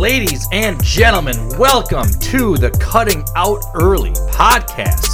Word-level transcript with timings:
Ladies 0.00 0.48
and 0.50 0.82
gentlemen, 0.82 1.36
welcome 1.58 2.08
to 2.08 2.56
the 2.56 2.70
Cutting 2.80 3.22
Out 3.36 3.62
Early 3.74 4.12
podcast. 4.32 5.04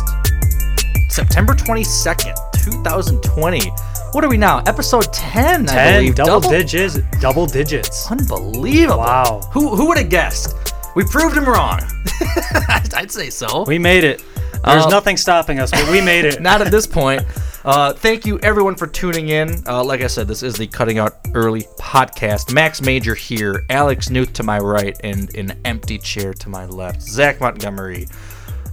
September 1.11 1.55
22nd, 1.55 2.35
2020. 2.53 3.69
What 4.13 4.23
are 4.25 4.29
we 4.29 4.37
now? 4.37 4.61
Episode 4.67 5.13
10, 5.13 5.69
I 5.69 5.73
10 5.75 6.01
believe. 6.03 6.15
double, 6.15 6.49
digits 6.49 6.99
double 7.21 7.47
digits 7.47 8.09
Unbelievable. 8.13 8.99
Wow. 8.99 9.41
Who 9.53 9.75
who 9.75 9.89
would 9.89 9.99
have 9.99 10.09
guessed? 10.09 10.55
We 10.95 11.03
proved 11.03 11.37
him 11.37 11.47
wrong. 11.47 11.81
I'd 12.95 13.11
say 13.11 13.29
so. 13.31 13.65
we 13.65 13.79
made 13.79 14.05
it 14.05 14.23
there's 14.65 14.87
Uh, 14.87 14.91
nothing 14.91 15.17
stopping 15.17 15.59
us 15.59 15.73
but 15.73 15.91
we 15.91 16.01
made 16.01 16.25
it 16.25 16.41
Not 16.49 16.63
at 16.63 16.71
this 16.71 16.87
point. 16.87 17.23
Uh, 17.67 17.93
thank 17.93 18.25
you 18.25 18.39
everyone 18.45 18.77
for 18.77 18.87
tuning 18.87 19.29
in. 19.31 19.61
Uh, 19.67 19.83
like 19.83 20.01
I 20.01 20.07
said, 20.07 20.29
this 20.29 20.45
is 20.45 20.55
the 20.55 20.69
Cutting 20.69 20.99
Out 20.99 21.17
Early 21.35 21.63
podcast. 21.81 22.55
Max 22.55 22.81
Major 22.81 23.17
here, 23.17 23.65
Alex 23.71 24.09
Newth 24.09 24.33
to 24.35 24.45
my 24.45 24.61
right, 24.61 24.97
and 25.03 25.35
an 25.35 25.59
empty 25.65 25.99
chair 25.99 26.33
to 26.33 26.49
my 26.49 26.65
left. 26.67 27.03
Zach 27.03 27.41
Montgomery 27.41 28.07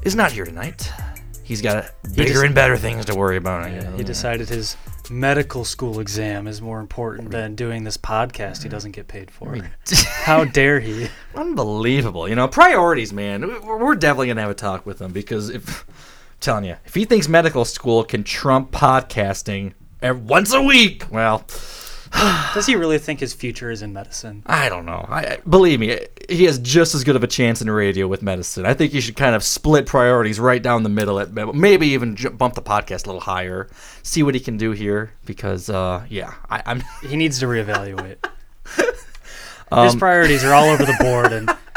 is 0.04 0.16
not 0.16 0.32
here 0.32 0.46
tonight. 0.46 0.92
He's 1.44 1.60
got 1.60 1.90
bigger 2.14 2.34
just- 2.34 2.46
and 2.46 2.54
better 2.54 2.78
things 2.78 3.06
to 3.06 3.16
worry 3.16 3.38
about. 3.38 3.68
Guess. 3.68 3.98
he 3.98 4.04
decided 4.04 4.48
his 4.48 4.78
medical 5.10 5.66
school 5.66 6.00
exam 6.00 6.46
is 6.46 6.62
more 6.62 6.80
important 6.80 7.32
than 7.32 7.56
doing 7.56 7.84
this 7.84 7.98
podcast 7.98 8.62
he 8.64 8.70
doesn't 8.70 8.92
get 8.92 9.08
paid 9.08 9.30
for 9.30 9.58
how 10.24 10.46
dare 10.46 10.80
he 10.80 11.08
Unbelievable. 11.36 12.30
You 12.30 12.36
know, 12.36 12.48
priorities, 12.48 13.12
man. 13.12 13.42
We're 13.66 13.96
definitely 13.96 14.28
going 14.28 14.38
to 14.38 14.44
have 14.44 14.52
a 14.52 14.54
talk 14.54 14.86
with 14.86 15.02
him 15.02 15.12
because 15.12 15.50
if, 15.50 15.84
telling 16.44 16.66
you, 16.66 16.76
if 16.86 16.94
he 16.94 17.06
thinks 17.06 17.28
medical 17.28 17.66
school 17.66 18.04
can 18.04 18.24
trump 18.24 18.72
podcasting 18.72 19.74
once 20.02 20.54
a 20.54 20.62
week, 20.62 21.06
well, 21.12 21.46
does 22.54 22.66
he 22.66 22.76
really 22.76 23.00
think 23.00 23.20
his 23.20 23.34
future 23.34 23.72
is 23.72 23.82
in 23.82 23.94
medicine 23.94 24.44
I 24.46 24.70
don't 24.70 24.86
know. 24.86 25.06
I, 25.10 25.38
believe 25.50 25.80
me, 25.80 26.00
he 26.30 26.44
has 26.44 26.60
just 26.60 26.94
as 26.94 27.04
good 27.04 27.16
of 27.16 27.24
a 27.24 27.28
chance 27.28 27.62
in 27.62 27.70
radio 27.70 28.08
with 28.08 28.22
medicine. 28.22 28.66
I 28.66 28.74
think 28.74 28.94
you 28.94 29.02
should 29.02 29.16
kind 29.16 29.36
of 29.36 29.44
split 29.44 29.86
priorities 29.86 30.40
right 30.40 30.62
down 30.62 30.84
the 30.84 30.90
middle. 30.90 31.20
At 31.20 31.34
maybe 31.34 31.88
even 31.88 32.16
bump 32.38 32.54
the 32.56 32.62
podcast 32.62 33.06
a 33.06 33.08
little 33.08 33.22
higher. 33.22 33.70
See 34.04 34.22
what 34.22 34.36
he 34.36 34.40
can 34.40 34.58
do 34.58 34.72
here 34.72 35.14
because, 35.26 35.70
uh, 35.70 36.06
yeah, 36.10 36.34
I, 36.50 36.62
I'm. 36.66 36.84
he 37.08 37.16
needs 37.16 37.40
to 37.40 37.46
reevaluate 37.46 38.18
Um, 39.72 39.86
his 39.86 39.96
priorities 39.96 40.44
are 40.44 40.54
all 40.54 40.70
over 40.70 40.86
the 40.86 40.98
board 41.00 41.32
and 41.34 41.50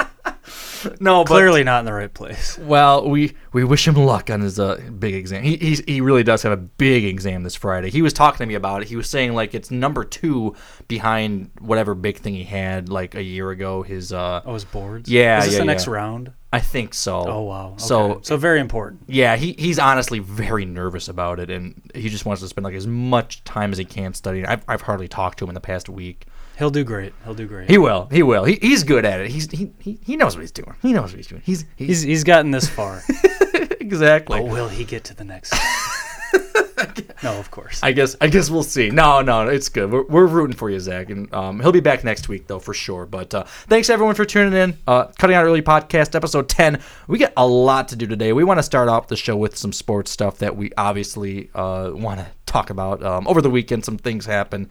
no, 1.01 1.25
but 1.25 1.33
clearly 1.33 1.65
not 1.65 1.81
in 1.81 1.85
the 1.85 1.93
right 1.93 2.13
place 2.13 2.59
Well, 2.59 3.09
we 3.09 3.35
we 3.53 3.65
wish 3.65 3.87
him 3.87 3.95
luck 3.95 4.31
on 4.31 4.41
his 4.41 4.59
uh, 4.59 4.81
big 4.99 5.15
exam. 5.15 5.43
He 5.43 5.57
he's, 5.57 5.81
he 5.81 6.01
really 6.01 6.23
does 6.23 6.43
have 6.43 6.53
a 6.53 6.57
big 6.57 7.05
exam 7.05 7.43
this 7.43 7.55
Friday. 7.55 7.91
He 7.91 8.03
was 8.03 8.13
talking 8.13 8.39
to 8.39 8.47
me 8.47 8.55
about 8.55 8.83
it. 8.83 8.89
He 8.89 8.97
was 8.97 9.09
saying 9.09 9.35
like 9.35 9.55
it's 9.55 9.71
number 9.71 10.05
two 10.05 10.55
behind 10.89 11.51
whatever 11.61 11.95
big 11.95 12.19
thing 12.19 12.35
he 12.35 12.45
had 12.45 12.89
like 12.89 13.15
a 13.15 13.23
year 13.23 13.51
ago. 13.51 13.83
His 13.83 14.13
uh, 14.13 14.43
oh 14.45 14.55
his 14.55 14.65
boards 14.65 15.09
Yeah, 15.09 15.39
is 15.39 15.47
this 15.47 15.55
yeah, 15.55 15.59
the 15.61 15.65
next 15.65 15.87
yeah. 15.87 15.93
round 15.93 16.33
I 16.53 16.61
think 16.61 16.95
so. 16.95 17.25
oh 17.27 17.43
wow 17.43 17.69
okay. 17.73 17.79
So 17.79 18.21
so 18.23 18.37
very 18.37 18.61
important 18.61 19.03
yeah, 19.07 19.37
he 19.37 19.53
he's 19.59 19.79
honestly 19.79 20.19
very 20.19 20.65
nervous 20.65 21.09
about 21.09 21.41
it, 21.41 21.51
and 21.51 21.91
he 21.95 22.09
just 22.09 22.25
wants 22.25 22.43
to 22.43 22.49
spend 22.49 22.65
like 22.65 22.75
as 22.75 22.87
much 22.87 23.45
time 23.45 23.73
as 23.73 23.79
he 23.79 23.85
can 23.85 24.15
studying. 24.15 24.47
I've 24.47 24.65
I've 24.69 24.83
hardly 24.83 25.09
talked 25.09 25.39
to 25.39 25.45
him 25.45 25.51
in 25.51 25.55
the 25.55 25.61
past 25.61 25.89
week. 25.89 26.27
He'll 26.59 26.71
do 26.71 26.85
great 26.85 27.13
he'll 27.25 27.35
do 27.35 27.47
great 27.47 27.69
He 27.71 27.79
will. 27.79 28.09
He 28.11 28.23
will. 28.23 28.45
He, 28.45 28.59
he's 28.61 28.83
good 28.85 29.05
at 29.05 29.21
it. 29.21 29.31
He's 29.31 29.51
he, 29.51 29.73
he 29.79 29.99
he 30.03 30.17
knows 30.17 30.35
what 30.37 30.41
he's 30.43 30.53
doing. 30.53 30.75
He 30.83 30.93
knows 30.93 31.11
what 31.13 31.17
he's 31.17 31.27
doing. 31.27 31.43
He's 31.45 31.65
he's, 31.77 31.89
he's 31.89 32.03
he's 32.03 32.25
gotten 32.25 32.51
this 32.51 32.69
far 32.69 33.03
exactly. 33.81 34.41
but 34.41 34.49
will 34.49 34.69
he 34.69 34.85
get 34.85 35.05
to 35.05 35.15
the 35.15 35.25
next 35.25 35.55
no 37.23 37.39
of 37.39 37.51
course 37.51 37.83
I 37.83 37.93
guess 37.93 38.17
I 38.21 38.29
guess 38.29 38.51
we'll 38.51 38.63
see. 38.63 38.91
No, 38.91 39.23
no, 39.23 39.49
it's 39.49 39.69
good. 39.69 39.91
We're, 39.91 40.05
we're 40.05 40.27
rooting 40.27 40.57
for 40.57 40.69
you, 40.71 40.79
Zach, 40.79 41.09
and 41.11 41.33
um, 41.35 41.61
he'll 41.61 41.73
be 41.73 41.81
back 41.81 42.05
next 42.05 42.29
week 42.29 42.47
though 42.47 42.59
for 42.59 42.75
sure. 42.75 43.07
But 43.07 43.35
uh, 43.35 43.45
thanks 43.69 43.89
everyone 43.89 44.15
for 44.15 44.25
tuning 44.25 44.53
in. 44.59 44.79
Uh, 44.87 45.07
Cutting 45.19 45.37
out 45.37 45.45
early 45.45 45.63
podcast 45.63 46.15
episode 46.15 46.49
ten. 46.49 46.81
We 47.09 47.19
got 47.19 47.33
a 47.37 47.47
lot 47.47 47.89
to 47.89 47.97
do 47.97 48.07
today. 48.07 48.33
We 48.33 48.45
want 48.45 48.59
to 48.59 48.63
start 48.63 48.89
off 48.89 49.09
the 49.09 49.17
show 49.17 49.37
with 49.37 49.57
some 49.57 49.73
sports 49.73 50.11
stuff 50.11 50.39
that 50.39 50.57
we 50.57 50.71
obviously 50.77 51.51
uh, 51.55 51.93
want 51.95 52.21
to 52.21 52.27
talk 52.45 52.71
about. 52.71 53.03
Um, 53.03 53.27
over 53.27 53.41
the 53.41 53.51
weekend, 53.51 53.85
some 53.85 53.97
things 53.99 54.27
happen. 54.27 54.69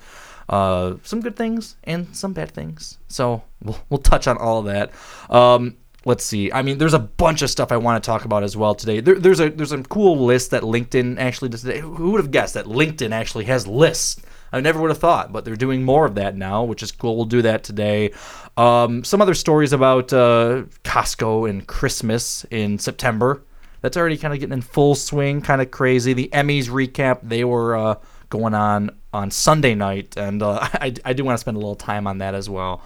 Uh, 0.48 0.96
some 1.04 1.22
good 1.22 1.36
things 1.36 1.76
and 1.84 2.16
some 2.16 2.34
bad 2.34 2.52
things. 2.52 3.00
So 3.08 3.44
we'll, 3.64 3.80
we'll 3.90 4.00
touch 4.00 4.28
on 4.28 4.38
all 4.38 4.60
of 4.60 4.66
that. 4.66 4.92
Um, 5.30 5.78
let's 6.06 6.24
see. 6.24 6.52
I 6.52 6.62
mean, 6.62 6.78
there's 6.78 6.94
a 6.94 7.00
bunch 7.00 7.42
of 7.42 7.50
stuff 7.50 7.72
I 7.72 7.78
want 7.78 8.02
to 8.04 8.06
talk 8.06 8.26
about 8.26 8.44
as 8.44 8.56
well 8.56 8.76
today. 8.76 9.00
There, 9.00 9.16
there's 9.16 9.40
a 9.40 9.50
there's 9.50 9.72
a 9.72 9.82
cool 9.84 10.24
list 10.24 10.52
that 10.52 10.64
LinkedIn 10.64 11.18
actually 11.18 11.50
does 11.50 11.62
today. 11.62 11.80
Who 11.80 12.12
would 12.12 12.22
have 12.22 12.32
guessed 12.32 12.54
that 12.54 12.66
LinkedIn 12.66 13.12
actually 13.12 13.46
has 13.46 13.68
lists? 13.68 14.22
I 14.54 14.62
never 14.62 14.80
would 14.80 14.92
have 14.92 15.00
thought, 15.00 15.34
but 15.34 15.44
they're 15.44 15.56
doing 15.56 15.84
more 15.84 16.06
of 16.06 16.16
that 16.16 16.38
now, 16.38 16.64
which 16.64 16.82
is 16.82 16.92
cool. 16.92 17.18
We'll 17.18 17.26
do 17.26 17.42
that 17.42 17.64
today. 17.64 18.14
Um, 18.56 19.04
some 19.04 19.22
other 19.22 19.34
stories 19.34 19.74
about 19.74 20.14
uh, 20.14 20.64
Costco 20.84 21.50
and 21.50 21.68
Christmas 21.68 22.46
in 22.52 22.80
September. 22.80 23.44
That's 23.82 23.98
already 23.98 24.18
kind 24.18 24.34
of 24.34 24.40
getting 24.40 24.54
in 24.54 24.62
full 24.62 24.96
swing, 24.96 25.42
kind 25.42 25.62
of 25.62 25.72
crazy. 25.72 26.14
The 26.14 26.30
Emmys 26.32 26.70
recap, 26.70 27.20
they 27.22 27.44
were 27.44 27.76
uh, 27.76 27.96
going 28.30 28.54
on 28.54 28.92
on 29.16 29.32
Sunday 29.32 29.74
night, 29.74 30.18
and 30.18 30.44
uh, 30.44 30.60
I, 30.74 30.94
I 31.04 31.14
do 31.14 31.24
want 31.24 31.36
to 31.36 31.40
spend 31.40 31.56
a 31.56 31.60
little 31.60 31.76
time 31.76 32.06
on 32.06 32.20
that 32.20 32.36
as 32.36 32.50
well. 32.50 32.82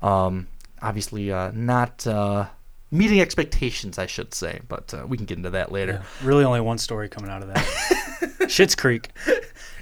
Um, 0.00 0.46
obviously, 0.80 1.32
uh, 1.32 1.50
not 1.54 2.06
uh, 2.06 2.46
meeting 2.90 3.20
expectations, 3.20 3.98
I 3.98 4.06
should 4.06 4.34
say, 4.34 4.60
but 4.68 4.92
uh, 4.94 5.06
we 5.06 5.16
can 5.16 5.26
get 5.26 5.38
into 5.38 5.50
that 5.50 5.72
later. 5.72 6.02
Really, 6.22 6.44
only 6.44 6.60
one 6.60 6.78
story 6.78 7.08
coming 7.08 7.30
out 7.30 7.42
of 7.42 7.48
that. 7.48 7.64
Schitt's 8.48 8.74
Creek. 8.74 9.10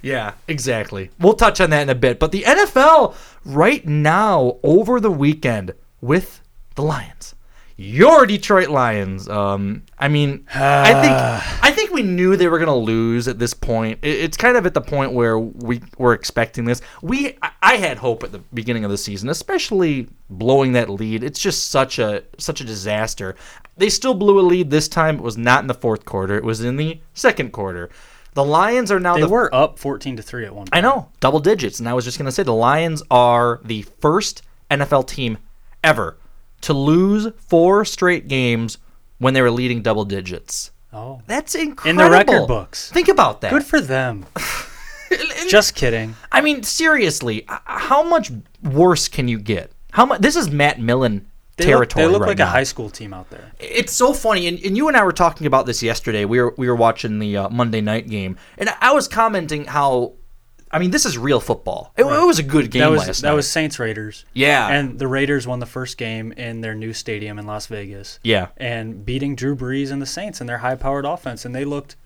Yeah, 0.02 0.32
exactly. 0.48 1.10
We'll 1.18 1.34
touch 1.34 1.60
on 1.60 1.70
that 1.70 1.82
in 1.82 1.88
a 1.90 1.94
bit. 1.94 2.18
But 2.18 2.32
the 2.32 2.42
NFL 2.42 3.14
right 3.44 3.86
now 3.86 4.58
over 4.62 5.00
the 5.00 5.10
weekend 5.10 5.74
with 6.00 6.40
the 6.74 6.82
Lions. 6.82 7.34
Your 7.82 8.26
Detroit 8.26 8.68
Lions. 8.68 9.26
Um, 9.26 9.84
I 9.98 10.08
mean, 10.08 10.44
I 10.54 10.92
think 10.92 11.14
I 11.64 11.70
think 11.70 11.92
we 11.92 12.02
knew 12.02 12.36
they 12.36 12.46
were 12.46 12.58
gonna 12.58 12.76
lose 12.76 13.26
at 13.26 13.38
this 13.38 13.54
point. 13.54 14.00
It, 14.02 14.18
it's 14.18 14.36
kind 14.36 14.58
of 14.58 14.66
at 14.66 14.74
the 14.74 14.82
point 14.82 15.12
where 15.12 15.38
we 15.38 15.80
were 15.96 16.12
expecting 16.12 16.66
this. 16.66 16.82
We 17.00 17.38
I- 17.62 17.76
had 17.76 17.96
hope 17.96 18.22
at 18.22 18.32
the 18.32 18.40
beginning 18.52 18.84
of 18.84 18.90
the 18.90 18.98
season, 18.98 19.30
especially 19.30 20.08
blowing 20.28 20.72
that 20.72 20.90
lead. 20.90 21.22
It's 21.24 21.40
just 21.40 21.70
such 21.70 21.98
a 21.98 22.22
such 22.36 22.60
a 22.60 22.64
disaster. 22.64 23.34
They 23.78 23.88
still 23.88 24.12
blew 24.12 24.38
a 24.38 24.42
lead 24.42 24.70
this 24.70 24.86
time. 24.86 25.16
It 25.16 25.22
was 25.22 25.38
not 25.38 25.62
in 25.62 25.66
the 25.66 25.72
fourth 25.72 26.04
quarter. 26.04 26.36
It 26.36 26.44
was 26.44 26.62
in 26.62 26.76
the 26.76 27.00
second 27.14 27.52
quarter. 27.52 27.88
The 28.34 28.44
Lions 28.44 28.92
are 28.92 29.00
now 29.00 29.14
They 29.14 29.22
the 29.22 29.28
were 29.28 29.52
up 29.54 29.78
14 29.78 30.18
to 30.18 30.22
3 30.22 30.44
at 30.44 30.54
one 30.54 30.66
point. 30.66 30.70
I 30.74 30.82
know, 30.82 31.08
double 31.20 31.40
digits. 31.40 31.78
And 31.80 31.88
I 31.88 31.94
was 31.94 32.04
just 32.04 32.18
going 32.18 32.26
to 32.26 32.32
say 32.32 32.42
the 32.42 32.52
Lions 32.52 33.02
are 33.10 33.60
the 33.64 33.82
first 34.00 34.42
NFL 34.70 35.08
team 35.08 35.38
ever 35.82 36.16
to 36.62 36.72
lose 36.72 37.28
four 37.48 37.84
straight 37.84 38.28
games 38.28 38.78
when 39.18 39.34
they 39.34 39.42
were 39.42 39.50
leading 39.50 39.82
double 39.82 40.04
digits. 40.04 40.70
Oh. 40.92 41.22
That's 41.26 41.54
incredible. 41.54 41.88
In 41.90 41.96
the 41.96 42.10
record 42.10 42.46
books. 42.48 42.90
Think 42.90 43.08
about 43.08 43.40
that. 43.42 43.50
Good 43.52 43.64
for 43.64 43.80
them. 43.80 44.26
Just 45.48 45.74
kidding. 45.74 46.14
I 46.30 46.40
mean, 46.40 46.62
seriously, 46.62 47.44
how 47.48 48.02
much 48.02 48.30
worse 48.62 49.08
can 49.08 49.26
you 49.28 49.38
get? 49.38 49.72
How 49.92 50.06
much? 50.06 50.20
This 50.20 50.36
is 50.36 50.50
Matt 50.50 50.78
Millen 50.80 51.26
They 51.56 51.64
territory. 51.64 52.04
look, 52.04 52.10
they 52.10 52.12
look 52.12 52.20
right 52.22 52.28
like 52.28 52.38
now. 52.38 52.44
a 52.44 52.50
high 52.50 52.62
school 52.62 52.88
team 52.90 53.12
out 53.12 53.28
there. 53.30 53.50
It's 53.58 53.92
so 53.92 54.12
funny, 54.12 54.46
and, 54.46 54.58
and 54.64 54.76
you 54.76 54.86
and 54.86 54.96
I 54.96 55.02
were 55.02 55.10
talking 55.12 55.48
about 55.48 55.66
this 55.66 55.82
yesterday. 55.82 56.24
We 56.24 56.40
were 56.40 56.54
we 56.56 56.68
were 56.68 56.76
watching 56.76 57.18
the 57.18 57.36
uh, 57.38 57.48
Monday 57.50 57.80
night 57.80 58.08
game, 58.08 58.36
and 58.56 58.68
I- 58.68 58.76
I 58.80 58.92
was 58.92 59.08
commenting 59.08 59.64
how, 59.64 60.12
I 60.72 60.78
mean, 60.78 60.92
this 60.92 61.04
is 61.04 61.18
real 61.18 61.40
football. 61.40 61.92
It, 61.96 62.02
it 62.02 62.26
was 62.26 62.38
a 62.38 62.44
good 62.44 62.70
game 62.70 62.80
That 62.80 62.90
was 62.90 63.06
last 63.06 63.20
that 63.20 63.26
night. 63.26 63.30
That 63.30 63.36
was 63.36 63.50
Saints 63.50 63.78
Raiders. 63.78 64.24
Yeah. 64.34 64.68
And 64.68 64.98
the 64.98 65.08
Raiders 65.08 65.46
won 65.46 65.58
the 65.58 65.66
first 65.66 65.98
game 65.98 66.32
in 66.32 66.60
their 66.60 66.74
new 66.74 66.92
stadium 66.92 67.38
in 67.38 67.46
Las 67.46 67.66
Vegas. 67.66 68.20
Yeah. 68.22 68.48
And 68.56 69.04
beating 69.04 69.34
Drew 69.34 69.56
Brees 69.56 69.90
and 69.90 70.00
the 70.00 70.06
Saints 70.06 70.40
and 70.40 70.48
their 70.48 70.58
high 70.58 70.76
powered 70.76 71.04
offense 71.04 71.44
and 71.44 71.54
they 71.54 71.64
looked 71.64 71.96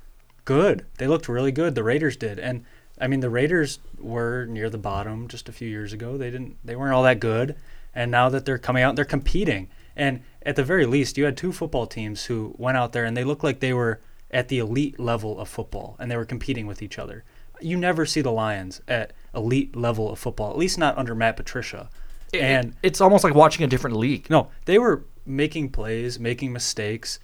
good. 0.46 0.87
They 0.96 1.06
looked 1.06 1.28
really 1.28 1.52
good. 1.52 1.75
The 1.75 1.84
Raiders 1.84 2.16
did. 2.16 2.38
And 2.38 2.64
I 2.99 3.06
mean 3.06 3.20
the 3.20 3.31
Raiders 3.31 3.81
were 3.99 4.46
near 4.46 4.70
the 4.70 4.78
bottom 4.78 5.28
just 5.28 5.49
a 5.49 5.52
few 5.52 5.69
years 5.69 5.93
ago. 5.93 6.17
They 6.17 6.31
didn't 6.31 6.56
they 6.64 6.76
weren't 6.76 6.94
all 6.94 7.02
that 7.02 7.20
good. 7.20 7.56
And 7.94 8.10
now 8.10 8.31
that 8.31 8.46
they're 8.46 8.58
coming 8.58 8.82
out, 8.82 8.96
they're 8.96 9.05
competing. 9.05 9.69
And 9.94 10.22
at 10.43 10.56
the 10.56 10.64
very 10.64 10.87
least, 10.87 11.19
you 11.19 11.26
had 11.26 11.37
two 11.37 11.52
football 11.52 11.87
teams 11.87 12.25
who 12.25 12.55
went 12.58 12.76
out 12.76 12.93
there 12.93 13.05
and 13.05 13.17
they 13.17 13.25
looked 13.25 13.44
like 13.44 13.60
they 13.60 13.72
were 13.75 14.00
at 14.31 14.49
the 14.49 14.58
elite 14.58 14.99
level 14.99 15.38
of 15.38 15.49
football 15.49 15.96
and 16.00 16.10
they 16.10 16.17
were 16.17 16.25
competing 16.25 16.67
with 16.67 16.82
each 16.82 16.99
other. 16.99 17.25
You 17.60 17.76
never 17.76 18.06
see 18.06 18.20
the 18.20 18.32
Lions 18.32 18.80
at 18.88 19.12
elite 19.34 19.74
level 19.76 20.10
of 20.10 20.18
football, 20.18 20.50
at 20.50 20.58
least 20.58 20.78
not 20.78 20.96
under 20.98 21.14
Matt 21.14 21.36
Patricia. 21.36 21.88
And 22.32 22.74
it's 22.82 23.00
almost 23.00 23.22
like 23.22 23.34
watching 23.34 23.64
a 23.64 23.68
different 23.68 23.96
league. 23.96 24.28
no, 24.28 24.48
they 24.64 24.78
were 24.78 25.04
making 25.24 25.70
plays, 25.70 26.18
making 26.18 26.52
mistakes 26.52 27.20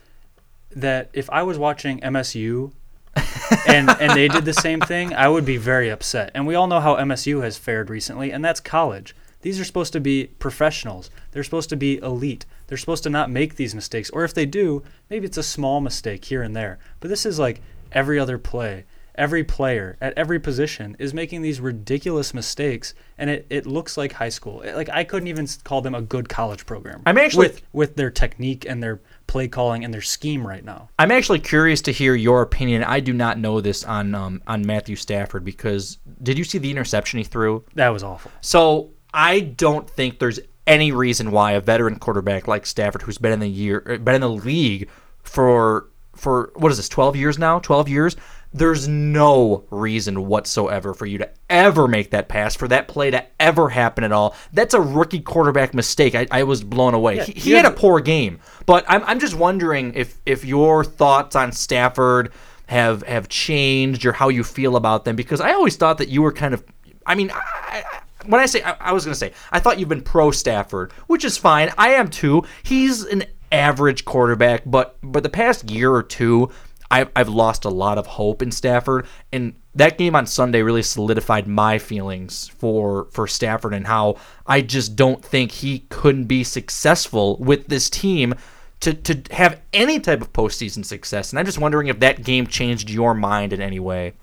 that 0.71 1.11
if 1.13 1.29
I 1.31 1.43
was 1.43 1.59
watching 1.59 2.01
MSU 2.01 2.73
and 3.67 3.91
and 3.91 4.13
they 4.13 4.29
did 4.29 4.45
the 4.45 4.55
same 4.55 4.81
thing, 4.81 5.13
I 5.13 5.29
would 5.29 5.45
be 5.45 5.57
very 5.57 5.91
upset. 5.91 6.31
And 6.35 6.47
we 6.47 6.55
all 6.55 6.69
know 6.69 6.81
how 6.81 6.95
MSU 6.97 7.43
has 7.43 7.59
fared 7.59 7.91
recently, 7.91 8.31
and 8.31 8.45
that's 8.45 8.61
college. 8.61 9.17
These 9.43 9.59
are 9.59 9.65
supposed 9.65 9.93
to 9.95 10.01
be 10.01 10.29
professionals. 10.39 11.11
They're 11.33 11.45
supposed 11.45 11.71
to 11.71 11.77
be 11.77 11.99
elite. 11.99 12.45
They're 12.67 12.79
supposed 12.79 13.03
to 13.05 13.11
not 13.11 13.31
make 13.31 13.57
these 13.57 13.75
mistakes. 13.75 14.11
Or 14.11 14.23
if 14.23 14.35
they 14.35 14.47
do, 14.47 14.83
maybe 15.09 15.27
it's 15.27 15.39
a 15.39 15.43
small 15.43 15.81
mistake 15.81 16.27
here 16.27 16.43
and 16.43 16.55
there. 16.55 16.79
But 17.01 17.09
this 17.09 17.25
is 17.25 17.39
like 17.39 17.63
every 17.91 18.19
other 18.19 18.39
play. 18.39 18.85
Every 19.17 19.45
player 19.45 19.97
at 20.01 20.13
every 20.17 20.39
position 20.41 20.97
is 20.99 21.13
making 21.13 21.43
these 21.43 21.61
ridiculous 21.61 22.33
mistakes, 22.33 22.95
and 23.19 23.29
it, 23.29 23.47
it 23.51 23.67
looks 23.67 23.97
like 23.97 24.13
high 24.13 24.29
school. 24.29 24.63
It- 24.63 24.77
like 24.77 24.89
I 24.89 25.05
couldn't 25.05 25.29
even 25.29 25.45
s- 25.45 25.59
call 25.63 25.81
them 25.83 25.95
a 25.95 26.01
good 26.03 26.29
college 26.29 26.65
program. 26.67 27.03
I'm 27.07 27.19
actually- 27.19 27.49
with 27.49 27.63
with 27.73 27.97
their 27.97 28.11
technique 28.11 28.65
and 28.69 28.83
their 28.83 29.01
play 29.27 29.47
calling 29.49 29.85
and 29.85 29.93
their 29.95 30.01
scheme 30.01 30.47
right 30.47 30.65
now. 30.65 30.89
I'm 30.99 31.11
actually 31.11 31.39
curious 31.41 31.81
to 31.83 31.93
hear 31.93 32.15
your 32.15 32.43
opinion. 32.43 32.83
I 32.85 33.01
do 33.01 33.13
not 33.13 33.39
know 33.39 33.61
this 33.61 33.85
on 33.85 34.15
um, 34.15 34.43
on 34.47 34.65
Matthew 34.67 34.97
Stafford 34.97 35.45
because 35.45 35.99
did 36.23 36.39
you 36.39 36.45
see 36.45 36.59
the 36.59 36.71
interception 36.71 37.19
he 37.19 37.25
threw? 37.25 37.65
That 37.75 37.91
was 37.91 38.03
awful. 38.03 38.31
So 38.41 38.91
I 39.13 39.41
don't 39.41 39.89
think 39.91 40.19
there's 40.19 40.41
any 40.67 40.93
reason 40.93 41.33
why 41.33 41.53
a 41.53 41.61
veteran 41.61 41.99
quarterback 41.99 42.47
like 42.47 42.65
Stafford, 42.65 43.03
who's 43.03 43.19
been 43.19 43.33
in 43.33 43.41
the 43.41 43.49
year, 43.49 43.83
uh, 43.87 43.97
been 43.99 44.15
in 44.15 44.21
the 44.21 44.29
league 44.31 44.89
for 45.23 45.89
for 46.15 46.53
what 46.57 46.71
is 46.71 46.77
this, 46.77 46.89
12 46.89 47.17
years 47.17 47.39
now? 47.39 47.59
12 47.61 47.89
years. 47.89 48.17
There's 48.53 48.89
no 48.89 49.65
reason 49.71 50.27
whatsoever 50.27 50.93
for 50.93 51.07
you 51.07 51.19
to 51.19 51.31
ever 51.49 51.87
make 51.87 52.11
that 52.11 52.29
pass, 52.29 52.57
for 52.57 52.67
that 52.69 52.89
play 52.89 53.11
to 53.13 53.25
ever 53.39 53.69
happen 53.69 54.03
at 54.03 54.11
all. 54.11 54.35
That's 54.53 54.75
a 54.75 54.81
rookie 54.81 55.21
quarterback 55.21 55.73
mistake. 55.73 56.17
I, 56.17 56.27
I 56.33 56.43
was 56.43 56.65
blown 56.65 56.95
away. 56.95 57.25
he 57.25 57.33
he 57.33 57.51
you 57.51 57.57
had 57.57 57.65
a 57.65 57.71
poor 57.71 58.01
game, 58.01 58.41
but 58.67 58.85
I'm, 58.89 59.05
I'm 59.05 59.21
just 59.21 59.35
wondering 59.37 59.95
if 59.95 60.21
if 60.27 60.45
your 60.45 60.83
thoughts 60.83 61.37
on 61.37 61.53
Stafford 61.53 62.33
have 62.67 63.03
have 63.05 63.29
changed 63.29 64.05
or 64.05 64.13
how 64.13 64.29
you 64.29 64.43
feel 64.43 64.75
about 64.75 65.05
them 65.05 65.15
because 65.15 65.41
I 65.41 65.53
always 65.53 65.77
thought 65.77 65.99
that 65.99 66.09
you 66.09 66.23
were 66.23 66.33
kind 66.33 66.53
of. 66.53 66.65
I 67.07 67.15
mean, 67.15 67.31
I, 67.31 67.85
I, 67.93 68.01
when 68.27 68.41
I 68.41 68.47
say 68.47 68.63
I, 68.63 68.77
I 68.81 68.93
was 68.93 69.05
going 69.05 69.13
to 69.13 69.19
say 69.19 69.33
I 69.53 69.61
thought 69.61 69.79
you've 69.79 69.89
been 69.89 70.03
pro 70.03 70.33
Stafford, 70.33 70.93
which 71.07 71.25
is 71.25 71.37
fine. 71.37 71.71
I 71.79 71.91
am 71.91 72.09
too. 72.09 72.43
He's 72.65 73.05
an 73.05 73.25
average 73.53 74.05
quarterback, 74.05 74.63
but 74.67 74.97
but 75.03 75.23
the 75.23 75.29
past 75.29 75.71
year 75.71 75.93
or 75.93 76.03
two. 76.03 76.51
I've, 76.91 77.11
I've 77.15 77.29
lost 77.29 77.65
a 77.65 77.71
lot 77.71 77.99
of 77.99 78.07
hope 78.07 78.43
in 78.43 78.51
Stafford, 78.51 79.07
and 79.33 79.55
that 79.75 79.97
game 79.97 80.17
on 80.17 80.27
Sunday 80.27 80.63
really 80.63 80.83
solidified 80.83 81.47
my 81.47 81.79
feelings 81.79 82.49
for 82.49 83.07
for 83.13 83.27
Stafford 83.29 83.73
and 83.73 83.87
how 83.87 84.17
I 84.47 84.61
just 84.61 84.97
don't 84.97 85.25
think 85.25 85.53
he 85.53 85.81
couldn't 85.91 86.25
be 86.25 86.43
successful 86.43 87.37
with 87.37 87.69
this 87.69 87.89
team 87.89 88.35
to 88.81 88.93
to 88.95 89.23
have 89.33 89.61
any 89.73 90.01
type 90.01 90.21
of 90.21 90.33
postseason 90.33 90.85
success. 90.85 91.31
And 91.31 91.39
I'm 91.39 91.47
just 91.47 91.59
wondering 91.59 91.87
if 91.87 92.01
that 92.01 92.25
game 92.25 92.47
changed 92.47 92.91
your 92.91 93.15
mind 93.15 93.53
in 93.53 93.61
any 93.61 93.79
way. 93.79 94.15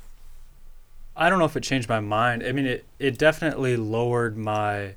I 1.16 1.30
don't 1.30 1.40
know 1.40 1.46
if 1.46 1.56
it 1.56 1.64
changed 1.64 1.90
my 1.90 2.00
mind. 2.00 2.44
I 2.44 2.52
mean, 2.52 2.68
it, 2.68 2.86
it 3.00 3.18
definitely 3.18 3.76
lowered 3.76 4.38
my 4.38 4.96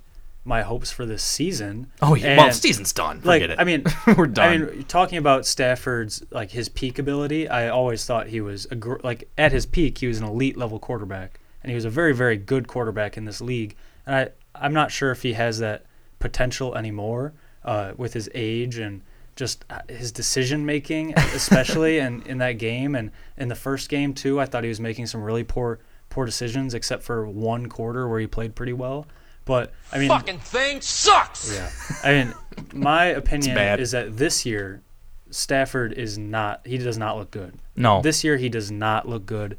my 0.50 0.62
hopes 0.62 0.90
for 0.90 1.06
this 1.06 1.22
season. 1.22 1.90
Oh 2.02 2.14
yeah, 2.14 2.36
well, 2.36 2.52
season's 2.52 2.92
done. 2.92 3.22
like 3.24 3.40
Forget 3.40 3.50
it. 3.50 3.60
I 3.60 3.64
mean, 3.64 3.84
we're 4.18 4.26
done. 4.26 4.48
I 4.48 4.58
mean, 4.58 4.84
talking 4.84 5.16
about 5.16 5.46
Stafford's 5.46 6.22
like 6.30 6.50
his 6.50 6.68
peak 6.68 6.98
ability, 6.98 7.48
I 7.48 7.68
always 7.68 8.04
thought 8.04 8.26
he 8.26 8.42
was 8.42 8.66
a 8.70 8.74
gr- 8.74 9.00
like 9.02 9.30
at 9.38 9.52
his 9.52 9.64
peak 9.64 9.98
he 9.98 10.06
was 10.06 10.18
an 10.18 10.26
elite 10.26 10.58
level 10.58 10.78
quarterback, 10.78 11.40
and 11.62 11.70
he 11.70 11.74
was 11.74 11.86
a 11.86 11.90
very 11.90 12.12
very 12.12 12.36
good 12.36 12.68
quarterback 12.68 13.16
in 13.16 13.24
this 13.24 13.40
league. 13.40 13.76
And 14.04 14.14
I 14.14 14.28
I'm 14.54 14.74
not 14.74 14.90
sure 14.90 15.10
if 15.10 15.22
he 15.22 15.32
has 15.34 15.60
that 15.60 15.86
potential 16.18 16.76
anymore 16.76 17.32
uh, 17.64 17.92
with 17.96 18.12
his 18.12 18.28
age 18.34 18.76
and 18.76 19.02
just 19.36 19.64
uh, 19.70 19.80
his 19.88 20.12
decision 20.12 20.66
making, 20.66 21.14
especially 21.16 21.98
in, 21.98 22.22
in 22.22 22.38
that 22.38 22.58
game 22.58 22.94
and 22.94 23.10
in 23.38 23.48
the 23.48 23.54
first 23.54 23.88
game 23.88 24.12
too. 24.12 24.40
I 24.40 24.46
thought 24.46 24.64
he 24.64 24.68
was 24.68 24.80
making 24.80 25.06
some 25.06 25.22
really 25.22 25.44
poor 25.44 25.78
poor 26.10 26.26
decisions, 26.26 26.74
except 26.74 27.04
for 27.04 27.26
one 27.26 27.68
quarter 27.68 28.08
where 28.08 28.18
he 28.18 28.26
played 28.26 28.54
pretty 28.54 28.72
well. 28.72 29.06
But 29.44 29.72
I 29.92 29.98
mean, 29.98 30.08
Fucking 30.08 30.38
thing 30.38 30.80
sucks. 30.80 31.52
yeah. 31.54 31.70
I 32.04 32.12
mean, 32.12 32.34
my 32.72 33.06
opinion 33.06 33.56
is 33.80 33.90
that 33.92 34.16
this 34.16 34.44
year, 34.46 34.82
Stafford 35.30 35.92
is 35.92 36.18
not. 36.18 36.66
He 36.66 36.78
does 36.78 36.98
not 36.98 37.16
look 37.16 37.30
good. 37.30 37.54
No. 37.76 38.02
This 38.02 38.22
year 38.24 38.36
he 38.36 38.48
does 38.48 38.70
not 38.70 39.08
look 39.08 39.26
good 39.26 39.56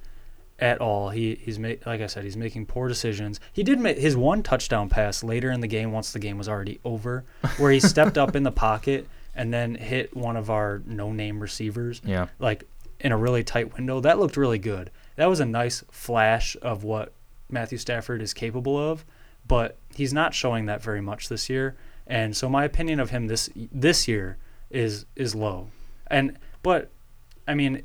at 0.60 0.80
all. 0.80 1.10
He 1.10 1.36
he's 1.36 1.58
made 1.58 1.86
like 1.86 2.02
I 2.02 2.08
said, 2.08 2.24
he's 2.24 2.38
making 2.38 2.68
poor 2.68 2.88
decisions. 2.88 3.40
He 3.52 3.64
did 3.64 3.80
make 3.80 3.98
his 3.98 4.16
one 4.16 4.44
touchdown 4.44 4.90
pass 4.90 5.24
later 5.24 5.52
in 5.52 5.60
the 5.62 5.68
game 5.68 5.92
once 5.92 6.12
the 6.12 6.20
game 6.20 6.38
was 6.38 6.48
already 6.48 6.80
over, 6.86 7.24
where 7.58 7.72
he 7.72 7.80
stepped 7.94 8.18
up 8.18 8.36
in 8.36 8.44
the 8.44 8.52
pocket 8.52 9.08
and 9.34 9.54
then 9.54 9.76
hit 9.76 10.16
one 10.16 10.36
of 10.36 10.50
our 10.50 10.82
no-name 10.86 11.40
receivers. 11.40 12.02
Yeah. 12.06 12.28
Like 12.38 12.66
in 13.00 13.12
a 13.12 13.18
really 13.18 13.44
tight 13.44 13.74
window. 13.74 14.00
That 14.00 14.20
looked 14.20 14.38
really 14.38 14.60
good. 14.60 14.92
That 15.16 15.28
was 15.28 15.40
a 15.40 15.46
nice 15.46 15.84
flash 15.92 16.56
of 16.62 16.84
what 16.84 17.14
Matthew 17.50 17.78
Stafford 17.78 18.22
is 18.22 18.34
capable 18.34 18.78
of, 18.78 19.04
but 19.48 19.78
he's 19.96 20.14
not 20.14 20.34
showing 20.34 20.66
that 20.68 20.82
very 20.82 21.02
much 21.02 21.30
this 21.30 21.50
year. 21.50 21.76
And 22.08 22.36
so 22.36 22.50
my 22.50 22.64
opinion 22.66 23.00
of 23.00 23.10
him 23.10 23.28
this 23.28 23.50
this 23.56 24.08
year 24.08 24.38
is 24.70 25.06
is 25.16 25.36
low. 25.36 25.70
And 26.08 26.38
but 26.64 26.92
I 27.48 27.54
mean, 27.54 27.84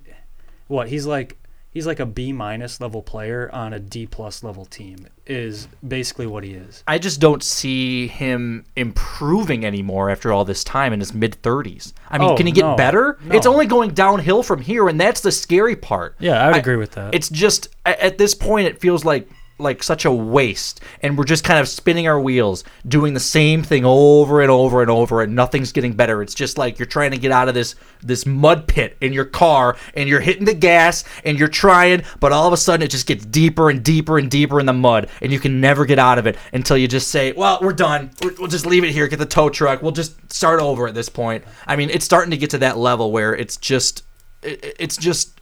what 0.69 0.89
he's 0.89 1.07
like 1.07 1.39
he's 1.71 1.87
like 1.87 2.01
a 2.01 2.07
B 2.07 2.33
minus 2.33 2.81
level 2.81 3.03
player 3.03 3.51
on 3.53 3.73
a 3.75 3.79
D 3.79 4.07
plus 4.07 4.43
level 4.43 4.65
team 4.65 5.07
is 5.27 5.69
basically 5.87 6.27
what 6.27 6.43
he 6.43 6.55
is. 6.55 6.83
I 6.87 6.99
just 6.99 7.21
don't 7.21 7.43
see 7.43 8.07
him 8.07 8.65
improving 8.77 9.65
anymore 9.67 10.09
after 10.09 10.33
all 10.33 10.45
this 10.45 10.65
time 10.65 10.93
in 10.93 11.01
his 11.01 11.13
mid 11.13 11.41
30s. 11.43 11.93
I 12.09 12.17
mean, 12.19 12.31
Oh, 12.31 12.37
can 12.37 12.47
he 12.47 12.53
get 12.53 12.63
no. 12.63 12.77
better? 12.77 13.19
No. 13.25 13.35
It's 13.35 13.47
only 13.47 13.67
going 13.67 13.91
downhill 13.91 14.43
from 14.43 14.63
here, 14.63 14.89
and 14.89 14.99
that's 14.99 15.21
the 15.21 15.33
scary 15.33 15.77
part. 15.77 16.17
Yeah, 16.19 16.43
I 16.43 16.47
would 16.49 16.57
agree 16.57 16.77
with 16.77 16.93
that. 16.93 17.15
It's 17.15 17.29
just 17.29 17.69
at 17.85 18.17
this 18.19 18.35
point, 18.35 18.69
it 18.69 18.81
feels 18.81 19.05
like 19.05 19.29
like 19.59 19.83
such 19.83 20.05
a 20.05 20.11
waste, 20.13 20.81
and 21.01 21.17
we're 21.17 21.25
just 21.25 21.43
kind 21.45 21.59
of 21.59 21.67
spinning 21.69 22.07
our 22.07 22.21
wheels, 22.21 22.63
doing 22.87 23.15
the 23.15 23.21
same 23.21 23.63
thing 23.63 23.85
over 23.87 24.43
and 24.43 24.51
over 24.51 24.83
and 24.83 24.91
over, 24.91 25.23
and 25.23 25.35
nothing's 25.35 25.73
getting 25.73 25.95
better. 25.95 26.21
It's 26.21 26.35
just 26.35 26.59
like 26.59 26.79
you're 26.79 26.85
trying 26.87 27.13
to 27.13 27.17
get 27.19 27.33
out 27.33 27.49
of 27.49 27.55
this 27.55 27.75
this 28.03 28.27
mud 28.27 28.69
pit 28.69 28.97
in 29.01 29.13
your 29.13 29.25
car, 29.25 29.77
and 29.95 30.09
you're 30.09 30.21
hitting 30.21 30.45
the 30.45 30.55
gas, 30.55 31.05
and 31.25 31.39
you're 31.39 31.49
trying, 31.49 32.03
but 32.21 32.33
all 32.33 32.47
of 32.47 32.53
a 32.53 32.57
sudden 32.57 32.85
it 32.85 32.91
just 32.91 33.07
gets 33.07 33.25
deeper 33.25 33.71
and 33.71 33.83
deeper 33.83 34.19
and 34.19 34.31
deeper 34.31 34.61
in 34.61 34.67
the 34.67 34.73
mud, 34.73 35.09
and 35.23 35.33
you 35.33 35.41
can 35.41 35.61
never 35.61 35.87
get 35.87 35.99
out 35.99 36.19
of 36.19 36.27
it 36.27 36.37
until 36.53 36.77
you 36.77 36.87
just 36.87 37.09
say, 37.09 37.33
"Well, 37.33 37.59
we're 37.63 37.73
done. 37.73 38.11
We'll 38.39 38.49
just 38.49 38.67
leave 38.67 38.85
it 38.85 38.91
here. 38.93 39.09
Get 39.09 39.19
the 39.19 39.27
tow 39.27 39.49
truck. 39.49 39.83
We'll 39.83 39.93
just 39.93 40.33
start 40.33 40.61
over 40.61 40.87
at 40.87 40.95
this 40.95 41.09
point." 41.09 41.45
I 41.67 41.77
mean, 41.77 41.89
it's 41.91 42.05
starting 42.05 42.31
to 42.33 42.37
get 42.37 42.51
to 42.51 42.59
that 42.59 42.77
level 42.77 43.11
where 43.11 43.35
it's 43.35 43.57
just 43.57 44.03
it- 44.43 44.77
it's 44.79 44.97
just 44.99 45.41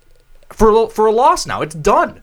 for 0.53 0.89
for 0.89 1.07
a 1.07 1.13
loss 1.13 1.47
now. 1.47 1.63
It's 1.63 1.75
done. 1.75 2.21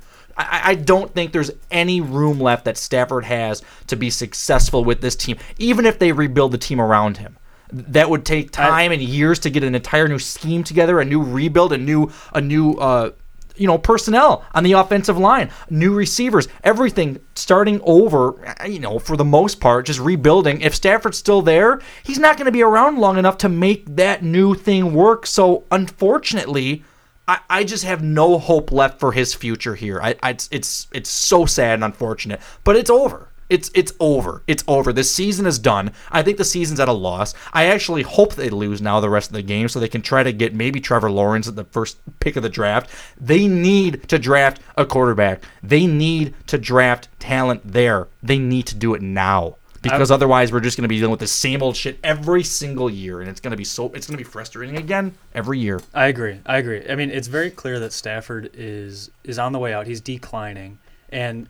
I, 0.50 0.62
I 0.72 0.76
don't 0.76 1.14
think 1.14 1.32
there's 1.32 1.52
any 1.70 2.02
room 2.02 2.40
left 2.40 2.66
that 2.66 2.78
Stafford 2.78 3.26
has 3.26 3.62
to 3.88 3.96
be 3.96 4.10
successful 4.10 4.84
with 4.84 5.02
this 5.02 5.16
team, 5.16 5.38
even 5.58 5.86
if 5.86 6.00
they 6.00 6.12
rebuild 6.12 6.52
the 6.52 6.58
team 6.58 6.80
around 6.80 7.18
him. 7.18 7.38
That 7.74 8.10
would 8.10 8.26
take 8.26 8.52
time 8.52 8.92
and 8.92 9.02
years 9.02 9.40
to 9.40 9.50
get 9.50 9.64
an 9.64 9.76
entire 9.76 10.08
new 10.08 10.20
scheme 10.20 10.64
together, 10.64 11.00
a 11.00 11.06
new 11.06 11.22
rebuild, 11.24 11.72
a 11.72 11.78
new 11.78 12.12
a 12.34 12.42
new 12.42 12.74
uh, 12.74 13.12
you 13.56 13.66
know 13.66 13.78
personnel 13.78 14.44
on 14.54 14.64
the 14.64 14.74
offensive 14.74 15.18
line, 15.18 15.50
new 15.70 15.94
receivers, 15.94 16.50
everything 16.66 17.20
starting 17.36 17.80
over. 17.84 18.46
uh, 18.60 18.66
You 18.66 18.80
know, 18.80 19.00
for 19.00 19.16
the 19.16 19.24
most 19.24 19.62
part, 19.62 19.86
just 19.86 20.02
rebuilding. 20.02 20.60
If 20.60 20.76
Stafford's 20.76 21.18
still 21.18 21.42
there, 21.42 21.80
he's 22.04 22.20
not 22.20 22.36
going 22.36 22.46
to 22.48 22.52
be 22.52 22.62
around 22.62 22.98
long 22.98 23.18
enough 23.18 23.38
to 23.38 23.50
make 23.50 23.96
that 23.96 24.22
new 24.22 24.54
thing 24.54 24.94
work. 24.94 25.26
So, 25.26 25.64
unfortunately. 25.72 26.84
I, 27.28 27.40
I 27.50 27.64
just 27.64 27.84
have 27.84 28.04
no 28.04 28.38
hope 28.38 28.72
left 28.72 29.00
for 29.00 29.12
his 29.12 29.34
future 29.34 29.76
here. 29.76 30.02
I, 30.02 30.16
I 30.24 30.32
it's, 30.32 30.88
it's 30.92 31.10
so 31.10 31.46
sad 31.46 31.76
and 31.76 31.84
unfortunate, 31.84 32.42
but 32.64 32.76
it's 32.76 32.90
over. 32.90 33.30
It's 33.52 33.70
it's 33.76 33.92
over. 34.00 34.44
It's 34.48 34.64
over. 34.66 34.94
This 34.94 35.14
season 35.14 35.46
is 35.46 35.60
done. 35.60 35.92
I 36.10 36.24
think 36.24 36.38
the 36.38 36.46
season's 36.46 36.80
at 36.80 36.88
a 36.88 36.94
loss. 36.94 37.34
I 37.52 37.66
actually 37.66 38.02
hope 38.02 38.36
they 38.36 38.50
lose 38.50 38.82
now 38.82 39.02
the 39.02 39.10
rest 39.10 39.30
of 39.30 39.34
the 39.34 39.42
game 39.42 39.68
so 39.68 39.78
they 39.78 39.90
can 39.90 40.02
try 40.02 40.24
to 40.24 40.32
get 40.32 40.56
maybe 40.56 40.80
Trevor 40.80 41.12
Lawrence 41.12 41.50
at 41.50 41.58
the 41.58 41.66
first 41.66 41.98
pick 42.22 42.38
of 42.38 42.44
the 42.44 42.50
draft. 42.50 42.90
They 43.20 43.50
need 43.50 44.08
to 44.08 44.18
draft 44.18 44.62
a 44.78 44.86
quarterback. 44.86 45.44
They 45.62 45.86
need 45.86 46.34
to 46.48 46.58
draft 46.58 47.10
talent 47.20 47.62
there. 47.66 48.08
They 48.24 48.40
need 48.40 48.68
to 48.68 48.76
do 48.76 48.94
it 48.94 49.02
now. 49.02 49.58
Because 49.82 50.12
otherwise 50.12 50.52
we're 50.52 50.60
just 50.60 50.78
going 50.78 50.84
to 50.84 50.90
be 50.90 50.98
dealing 50.98 51.12
with 51.12 51.20
the 51.20 51.28
same 51.28 51.64
old 51.64 51.76
shit 51.76 52.00
every 52.04 52.44
single 52.44 52.90
year 52.90 53.20
and 53.20 53.30
it's 53.30 53.40
going 53.40 53.52
to 53.52 53.58
be 53.58 53.64
so 53.64 53.92
it's 53.94 54.06
going 54.06 54.18
to 54.18 54.24
be 54.24 54.30
frustrating 54.30 54.78
again 54.78 55.16
every 55.34 55.60
year. 55.60 55.82
I 55.94 56.08
agree. 56.08 56.40
I 56.46 56.58
agree. 56.58 56.84
I 56.88 56.96
mean, 56.96 57.10
it's 57.10 57.28
very 57.28 57.50
clear 57.50 57.80
that 57.80 57.94
Stafford 57.94 58.52
is 58.54 59.10
is 59.24 59.40
on 59.40 59.54
the 59.54 59.60
way 59.60 59.74
out. 59.74 59.88
He's 59.88 60.02
declining, 60.02 60.78
and 61.10 61.50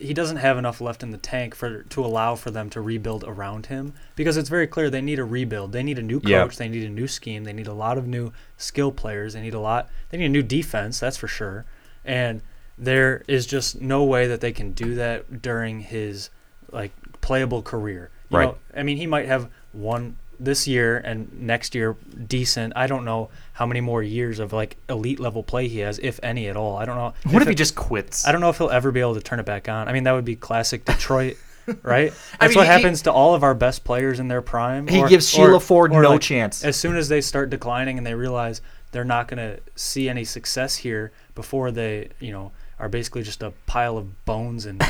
he 0.00 0.14
doesn't 0.14 0.36
have 0.36 0.58
enough 0.58 0.80
left 0.80 1.02
in 1.02 1.10
the 1.10 1.18
tank 1.18 1.54
for 1.54 1.82
to 1.82 2.04
allow 2.04 2.36
for 2.36 2.50
them 2.50 2.70
to 2.70 2.80
rebuild 2.80 3.24
around 3.24 3.66
him 3.66 3.94
because 4.14 4.36
it's 4.36 4.48
very 4.48 4.66
clear 4.66 4.88
they 4.88 5.02
need 5.02 5.18
a 5.18 5.24
rebuild. 5.24 5.72
They 5.72 5.82
need 5.82 5.98
a 5.98 6.02
new 6.02 6.20
coach. 6.20 6.30
Yeah. 6.30 6.46
They 6.46 6.68
need 6.68 6.84
a 6.84 6.90
new 6.90 7.08
scheme. 7.08 7.44
They 7.44 7.52
need 7.52 7.66
a 7.66 7.74
lot 7.74 7.98
of 7.98 8.06
new 8.06 8.32
skill 8.56 8.92
players. 8.92 9.34
They 9.34 9.42
need 9.42 9.54
a 9.54 9.60
lot. 9.60 9.90
They 10.10 10.18
need 10.18 10.26
a 10.26 10.30
new 10.30 10.42
defense. 10.42 11.00
That's 11.00 11.16
for 11.16 11.28
sure. 11.28 11.64
And 12.04 12.42
there 12.78 13.22
is 13.28 13.46
just 13.46 13.80
no 13.80 14.04
way 14.04 14.26
that 14.26 14.40
they 14.40 14.52
can 14.52 14.72
do 14.72 14.94
that 14.94 15.42
during 15.42 15.80
his 15.80 16.30
like 16.72 16.92
playable 17.22 17.62
career. 17.62 18.10
You 18.28 18.38
Right. 18.38 18.44
know, 18.48 18.56
I 18.76 18.82
mean, 18.82 18.98
he 18.98 19.06
might 19.06 19.26
have 19.26 19.48
one 19.72 20.16
this 20.40 20.66
year 20.66 20.98
and 20.98 21.30
next 21.40 21.74
year 21.74 21.96
decent. 22.26 22.72
I 22.74 22.86
don't 22.86 23.04
know 23.04 23.28
how 23.54 23.64
many 23.64 23.80
more 23.80 24.02
years 24.02 24.38
of 24.40 24.52
like 24.52 24.76
elite 24.88 25.20
level 25.20 25.42
play 25.42 25.68
he 25.68 25.78
has, 25.80 25.98
if 26.00 26.18
any 26.22 26.48
at 26.48 26.56
all. 26.56 26.76
I 26.76 26.84
don't 26.84 26.96
know. 26.96 27.14
What 27.32 27.42
if 27.42 27.48
it- 27.48 27.52
he 27.52 27.54
just 27.54 27.74
quits? 27.76 28.26
I 28.26 28.32
don't 28.32 28.40
know 28.40 28.48
if 28.50 28.58
he'll 28.58 28.70
ever 28.70 28.90
be 28.90 29.00
able 29.00 29.14
to 29.14 29.20
turn 29.22 29.38
it 29.40 29.46
back 29.46 29.68
on. 29.68 29.88
I 29.88 29.92
mean, 29.92 30.04
that 30.04 30.12
would 30.12 30.24
be 30.24 30.34
classic 30.36 30.84
Detroit, 30.86 31.36
right? 31.82 32.12
That's 32.40 32.50
mean, 32.54 32.58
what 32.58 32.66
he- 32.66 32.72
happens 32.72 33.02
to 33.02 33.12
all 33.12 33.34
of 33.34 33.42
our 33.44 33.54
best 33.54 33.84
players 33.84 34.18
in 34.18 34.28
their 34.28 34.42
prime. 34.42 34.88
He 34.88 35.06
gives 35.06 35.28
Sheila 35.28 35.60
Ford 35.60 35.92
no 35.92 36.18
chance. 36.18 36.64
As 36.64 36.76
soon 36.76 36.96
as 36.96 37.08
they 37.08 37.20
start 37.20 37.50
declining 37.50 37.98
and 37.98 38.06
they 38.06 38.14
realize 38.14 38.60
they're 38.90 39.04
not 39.04 39.28
going 39.28 39.38
to 39.38 39.60
see 39.76 40.08
any 40.08 40.24
success 40.24 40.76
here 40.76 41.12
before 41.34 41.70
they, 41.70 42.08
you 42.18 42.32
know, 42.32 42.50
are 42.80 42.88
basically 42.88 43.22
just 43.22 43.42
a 43.42 43.52
pile 43.66 43.96
of 43.96 44.24
bones 44.24 44.66
and 44.66 44.82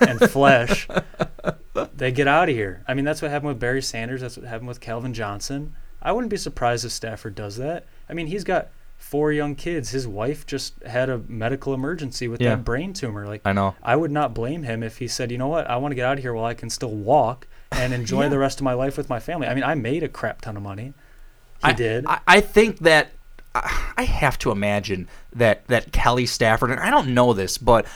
and 0.00 0.18
flesh, 0.30 0.86
they 1.96 2.12
get 2.12 2.28
out 2.28 2.48
of 2.48 2.54
here. 2.54 2.82
I 2.86 2.94
mean, 2.94 3.04
that's 3.04 3.20
what 3.22 3.30
happened 3.30 3.48
with 3.48 3.58
Barry 3.60 3.82
Sanders. 3.82 4.20
That's 4.20 4.36
what 4.36 4.46
happened 4.46 4.68
with 4.68 4.80
Calvin 4.80 5.12
Johnson. 5.14 5.74
I 6.00 6.12
wouldn't 6.12 6.30
be 6.30 6.36
surprised 6.36 6.84
if 6.84 6.92
Stafford 6.92 7.34
does 7.34 7.56
that. 7.56 7.86
I 8.08 8.14
mean, 8.14 8.26
he's 8.28 8.44
got 8.44 8.68
four 8.98 9.32
young 9.32 9.54
kids. 9.54 9.90
His 9.90 10.06
wife 10.06 10.46
just 10.46 10.82
had 10.84 11.08
a 11.10 11.18
medical 11.28 11.74
emergency 11.74 12.28
with 12.28 12.40
Yeah. 12.40 12.50
that 12.50 12.64
brain 12.64 12.92
tumor. 12.92 13.26
Like 13.26 13.42
I 13.44 13.52
know. 13.52 13.74
I 13.82 13.96
would 13.96 14.10
not 14.10 14.34
blame 14.34 14.62
him 14.62 14.82
if 14.82 14.98
he 14.98 15.08
said, 15.08 15.30
"You 15.30 15.38
know 15.38 15.48
what? 15.48 15.68
I 15.68 15.76
want 15.76 15.92
to 15.92 15.96
get 15.96 16.06
out 16.06 16.18
of 16.18 16.22
here 16.24 16.32
while 16.34 16.44
I 16.44 16.54
can 16.54 16.70
still 16.70 16.94
walk 16.94 17.46
and 17.72 17.92
enjoy 18.00 18.28
the 18.28 18.38
rest 18.38 18.60
of 18.60 18.64
my 18.64 18.74
life 18.74 18.96
with 18.96 19.08
my 19.08 19.18
family." 19.20 19.46
I 19.46 19.54
mean, 19.54 19.64
I 19.64 19.74
made 19.74 20.02
a 20.02 20.08
crap 20.08 20.40
ton 20.42 20.56
of 20.56 20.62
money. 20.62 20.94
He 21.58 21.70
I 21.70 21.72
did. 21.72 22.06
I, 22.06 22.20
I 22.26 22.40
think 22.40 22.78
that 22.80 23.10
I 23.54 23.92
I 23.96 24.02
have 24.04 24.38
to 24.40 24.50
imagine 24.50 25.08
that 25.34 25.66
that 25.68 25.92
Kelly 25.92 26.26
Stafford, 26.26 26.70
and 26.70 26.80
I 26.80 26.90
don't 26.90 27.14
know 27.14 27.32
this, 27.32 27.58
but 27.58 27.86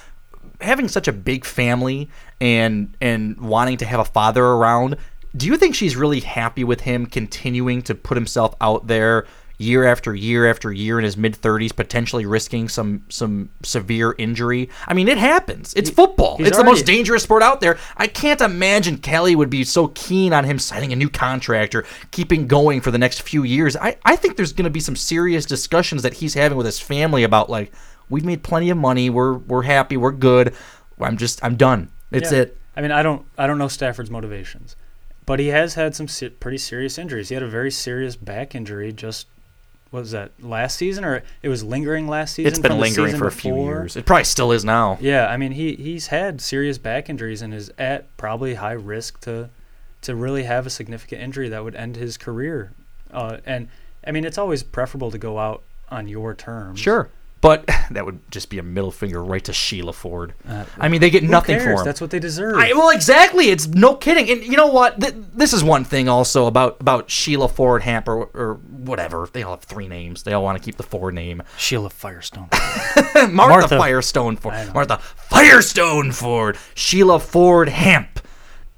having 0.61 0.89
such 0.89 1.09
a 1.09 1.13
big 1.13 1.45
family 1.45 2.09
and 2.41 2.97
and 3.01 3.41
wanting 3.41 3.77
to 3.79 3.87
have 3.87 4.01
a 4.01 4.05
father 4.05 4.45
around, 4.45 4.97
do 5.37 5.47
you 5.47 5.57
think 5.57 5.75
she's 5.75 5.97
really 5.97 6.21
happy 6.21 6.65
with 6.65 6.81
him 6.81 7.07
continuing 7.07 7.83
to 7.83 7.95
put 7.95 8.17
himself 8.17 8.55
out 8.61 8.87
there 8.87 9.27
year 9.61 9.85
after 9.85 10.15
year 10.15 10.49
after 10.49 10.73
year 10.73 10.99
in 10.99 11.05
his 11.05 11.17
mid 11.17 11.35
30s 11.35 11.75
potentially 11.75 12.25
risking 12.25 12.69
some 12.69 13.05
some 13.09 13.51
severe 13.63 14.15
injury? 14.19 14.69
I 14.87 14.95
mean 14.95 15.09
it 15.09 15.19
happens. 15.19 15.75
It's 15.75 15.91
football. 15.91 16.37
he's 16.37 16.49
it's 16.49 16.57
the 16.57 16.65
most 16.65 16.87
dangerous 16.87 17.25
sport 17.25 17.43
out 17.43 17.61
there. 17.61 17.79
I 17.97 18.07
can't 18.07 18.41
imagine 18.41 18.99
kelly 18.99 19.37
would 19.37 19.51
be 19.51 19.65
so 19.65 19.89
keen 19.89 20.33
on 20.33 20.45
him 20.45 20.59
signing 20.59 20.93
a 20.93 20.97
new 20.97 21.11
contract 21.11 21.75
or 21.75 21.85
keeping 22.11 22.47
going 22.47 22.81
for 22.81 22.91
the 22.91 22.99
next 22.99 23.23
few 23.23 23.43
years. 23.43 23.77
I, 23.77 23.97
I 24.05 24.17
think 24.17 24.37
there's 24.37 24.53
going 24.53 24.65
to 24.65 24.71
be 24.71 24.81
some 24.81 24.97
serious 24.97 25.45
discussions 25.45 26.03
that 26.03 26.15
he's 26.15 26.35
having 26.35 26.57
with 26.57 26.67
his 26.67 26.81
family 26.81 27.25
about 27.25 27.51
like 27.51 27.73
we've 28.11 28.25
made 28.25 28.43
plenty 28.43 28.71
of 28.71 28.77
money 28.77 29.11
we're 29.11 29.35
we're 29.35 29.63
happy 29.63 29.97
we're 29.97 30.11
good 30.13 30.55
i'm 31.01 31.17
just 31.17 31.43
i'm 31.45 31.57
done 31.57 31.91
it's 32.11 32.33
Yeah. 32.33 32.39
it 32.41 32.55
I 32.77 32.81
mean, 32.81 32.93
I 32.93 33.03
don't 33.03 33.27
I 33.37 33.49
don't 33.49 33.59
know 33.59 33.67
Stafford's 33.67 34.09
motivations, 34.09 34.77
but 35.27 35.41
he 35.41 35.49
has 35.49 35.75
had 35.75 35.97
some 35.97 36.07
se- 36.07 36.29
pretty 36.39 36.59
serious 36.59 36.97
injuries. 36.97 37.29
He 37.29 37.35
had 37.35 37.43
a 37.43 37.49
very 37.49 37.73
serious 37.73 38.15
back 38.15 38.55
injury 38.55 38.93
just 38.93 39.27
what 39.91 39.99
was 40.01 40.13
that 40.13 40.31
last 40.41 40.77
season 40.77 41.05
or 41.05 41.25
it 41.43 41.49
was 41.49 41.65
lingering 41.65 42.07
last 42.07 42.35
season? 42.35 42.49
it's 42.53 42.61
been 42.61 42.79
lingering 42.79 43.17
for 43.17 43.27
a 43.27 43.33
few 43.33 43.51
before? 43.53 43.65
years 43.81 43.97
it 43.97 44.07
probably 44.07 44.23
still 44.23 44.53
is 44.53 44.65
now 44.65 44.97
Yeah, 45.01 45.27
I 45.27 45.37
mean 45.37 45.51
he 45.53 45.75
he's 45.75 46.07
had 46.07 46.41
serious 46.41 46.79
back 46.79 47.11
injuries 47.11 47.43
and 47.43 47.53
is 47.53 47.73
at 47.79 48.17
probably 48.17 48.55
high 48.55 48.73
risk 48.73 49.21
to 49.23 49.51
to 50.03 50.15
really 50.15 50.45
have 50.45 50.65
a 50.65 50.71
significant 50.71 51.21
injury 51.21 51.49
that 51.49 51.65
would 51.65 51.75
end 51.75 51.97
his 51.97 52.17
career. 52.17 52.71
Uh, 53.11 53.39
and 53.45 53.67
I 54.07 54.13
mean 54.13 54.25
it's 54.25 54.39
always 54.39 54.63
preferable 54.63 55.11
to 55.11 55.19
go 55.19 55.41
out 55.41 55.65
on 55.91 56.07
your 56.07 56.33
terms. 56.33 56.79
Sure. 56.79 57.09
But 57.41 57.67
that 57.91 58.05
would 58.05 58.21
just 58.31 58.51
be 58.51 58.59
a 58.59 58.63
middle 58.63 58.91
finger 58.91 59.23
right 59.23 59.45
to 59.45 59.53
Sheila 59.53 59.93
Ford. 59.93 60.35
Uh, 60.49 60.65
I 60.79 60.89
mean, 60.89 61.01
they 61.01 61.11
get 61.11 61.23
nothing 61.23 61.57
cares? 61.57 61.65
for 61.65 61.81
him. 61.81 61.85
That's 61.85 62.01
what 62.01 62.11
they 62.11 62.19
deserve. 62.19 62.57
I, 62.57 62.73
well, 62.73 62.91
exactly. 62.91 63.49
It's 63.51 63.67
no 63.69 63.95
kidding. 63.95 64.29
And 64.31 64.43
you 64.45 64.57
know 64.57 64.69
what? 64.69 65.01
Th- 65.01 65.15
this 65.35 65.53
is 65.53 65.63
one 65.63 65.85
thing 65.85 66.09
also 66.09 66.47
about 66.47 66.81
about 66.81 67.11
Sheila 67.11 67.49
Ford 67.49 67.83
Hamp 67.83 68.09
or, 68.09 68.25
or 68.35 68.55
whatever. 68.55 69.29
They 69.33 69.43
all 69.43 69.55
have 69.55 69.63
three 69.63 69.89
names. 69.89 70.23
They 70.25 70.33
all 70.33 70.43
want 70.43 70.59
to 70.59 70.65
keep 70.65 70.77
the 70.77 70.83
Ford 70.83 71.15
name. 71.15 71.43
Sheila 71.57 71.91
Firestone. 71.91 72.49
Martha, 73.15 73.31
Martha. 73.33 73.79
Firestone 73.79 74.37
Ford. 74.37 74.55
Martha 74.75 74.99
Firestone 74.99 76.13
Ford. 76.13 76.59
Sheila 76.75 77.21
Ford 77.21 77.69
Hamp. 77.69 78.21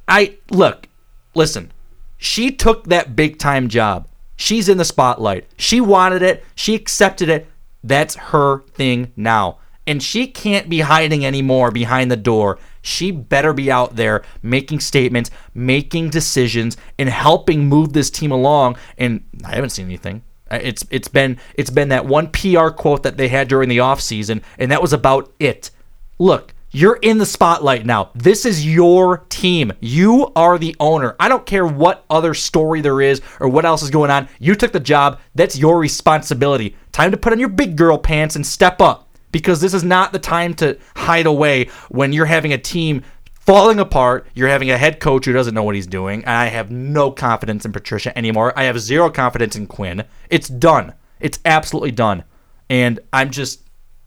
I 0.07 0.37
look. 0.51 0.89
Listen. 1.35 1.73
She 2.19 2.51
took 2.51 2.85
that 2.85 3.17
big 3.17 3.39
time 3.39 3.69
job. 3.69 4.07
She's 4.37 4.69
in 4.69 4.79
the 4.79 4.85
spotlight. 4.85 5.47
She 5.57 5.81
wanted 5.81 6.23
it. 6.23 6.45
She 6.55 6.75
accepted 6.75 7.29
it. 7.29 7.47
That's 7.83 8.15
her 8.17 8.63
thing 8.63 9.13
now. 9.17 9.59
And 9.87 10.03
she 10.03 10.27
can't 10.27 10.69
be 10.69 10.81
hiding 10.81 11.25
anymore 11.25 11.71
behind 11.71 12.11
the 12.11 12.17
door. 12.17 12.59
She 12.83 13.11
better 13.11 13.53
be 13.53 13.71
out 13.71 13.97
there 13.97 14.23
making 14.43 14.81
statements, 14.81 15.31
making 15.55 16.11
decisions, 16.11 16.77
and 16.99 17.09
helping 17.09 17.67
move 17.69 17.93
this 17.93 18.11
team 18.11 18.31
along. 18.31 18.77
And 18.99 19.25
I 19.45 19.55
haven't 19.55 19.71
seen 19.71 19.87
anything. 19.87 20.23
Uh, 20.51 20.59
It's 20.63 20.85
it's 20.91 21.09
been 21.09 21.39
it's 21.55 21.71
been 21.71 21.89
that 21.89 22.07
one 22.07 22.29
PR 22.29 22.69
quote 22.69 23.03
that 23.03 23.17
they 23.17 23.29
had 23.29 23.49
during 23.49 23.69
the 23.69 23.79
offseason, 23.79 24.43
and 24.59 24.71
that 24.71 24.83
was 24.83 24.93
about 24.93 25.33
it. 25.41 25.71
Look, 26.19 26.55
you're 26.73 26.99
in 27.03 27.19
the 27.19 27.27
spotlight 27.27 27.85
now. 27.85 28.11
This 28.15 28.45
is 28.45 28.65
your 28.65 29.19
team. 29.29 29.73
You 29.81 30.31
are 30.37 30.57
the 30.59 30.77
owner. 30.79 31.17
I 31.19 31.29
don't 31.29 31.47
care 31.47 31.67
what 31.67 32.05
other 32.09 32.35
story 32.35 32.81
there 32.81 33.01
is 33.01 33.21
or 33.41 33.49
what 33.49 33.65
else 33.65 33.83
is 33.83 33.91
going 33.91 34.11
on. 34.11 34.29
You 34.39 34.55
took 34.55 34.71
the 34.73 34.79
job. 34.79 35.19
That's 35.35 35.59
your 35.59 35.79
responsibility. 35.81 36.77
Time 36.93 37.11
to 37.11 37.17
put 37.17 37.33
on 37.33 37.39
your 37.39 37.49
big 37.49 37.77
girl 37.77 37.99
pants 37.99 38.37
and 38.37 38.47
step 38.47 38.81
up 38.81 39.09
because 39.33 39.61
this 39.61 39.75
is 39.75 39.85
not 39.85 40.13
the 40.13 40.19
time 40.19 40.55
to 40.55 40.79
hide 40.97 41.27
away 41.27 41.67
when 41.89 42.13
you're 42.13 42.27
having 42.27 42.53
a 42.53 42.59
team 42.59 43.03
falling 43.35 43.79
apart. 43.79 44.27
You're 44.35 44.49
having 44.49 44.71
a 44.71 44.79
head 44.79 45.01
coach 45.01 45.25
who 45.25 45.33
doesn't 45.33 45.55
know 45.55 45.63
what 45.63 45.75
he's 45.75 45.87
doing. 45.87 46.21
And 46.25 46.31
I 46.31 46.47
have 46.47 46.71
no 46.71 47.11
confidence 47.11 47.65
in 47.65 47.73
Patricia 47.73 48.17
anymore. 48.17 48.53
I 48.57 48.65
have 48.65 48.79
zero 48.81 49.11
confidence 49.11 49.57
in 49.57 49.67
Quinn. 49.67 50.05
It's 50.29 50.49
done. 50.49 50.95
It's 51.21 51.39
absolutely 51.45 51.93
done. 51.93 52.25
And 52.69 53.01
I'm 53.13 53.31
just 53.31 53.63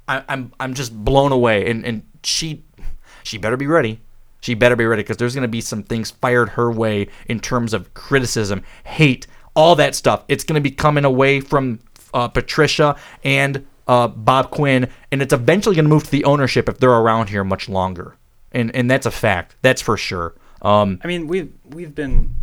I, 0.07 0.23
I'm 0.27 0.53
I'm 0.59 0.73
just 0.73 0.93
blown 0.93 1.31
away. 1.31 1.69
And 1.69 1.85
and 1.85 2.03
she 2.23 2.63
she 3.23 3.37
better 3.37 3.57
be 3.57 3.67
ready. 3.67 4.01
She 4.41 4.55
better 4.55 4.75
be 4.75 4.85
ready 4.85 5.03
because 5.03 5.17
there's 5.17 5.35
going 5.35 5.43
to 5.43 5.47
be 5.47 5.61
some 5.61 5.83
things 5.83 6.11
fired 6.11 6.49
her 6.49 6.69
way 6.69 7.07
in 7.27 7.39
terms 7.39 7.73
of 7.73 7.93
criticism, 7.93 8.61
hate, 8.83 9.25
all 9.55 9.73
that 9.75 9.95
stuff. 9.95 10.25
It's 10.27 10.43
going 10.43 10.61
to 10.61 10.69
be 10.69 10.75
coming 10.75 11.05
away 11.05 11.39
from 11.39 11.79
uh, 12.13 12.27
Patricia 12.27 12.95
and 13.23 13.65
uh, 13.87 14.07
Bob 14.07 14.49
Quinn, 14.51 14.89
and 15.11 15.21
it's 15.21 15.33
eventually 15.33 15.75
going 15.75 15.85
to 15.85 15.89
move 15.89 16.03
to 16.05 16.11
the 16.11 16.23
ownership 16.23 16.69
if 16.69 16.77
they're 16.79 16.89
around 16.91 17.29
here 17.29 17.43
much 17.43 17.67
longer. 17.67 18.15
And 18.51 18.73
and 18.75 18.89
that's 18.89 19.05
a 19.05 19.11
fact. 19.11 19.55
That's 19.61 19.81
for 19.81 19.97
sure. 19.97 20.35
Um, 20.61 20.99
I 21.03 21.07
mean, 21.07 21.27
we've 21.27 21.51
we've 21.65 21.93
been, 21.93 22.35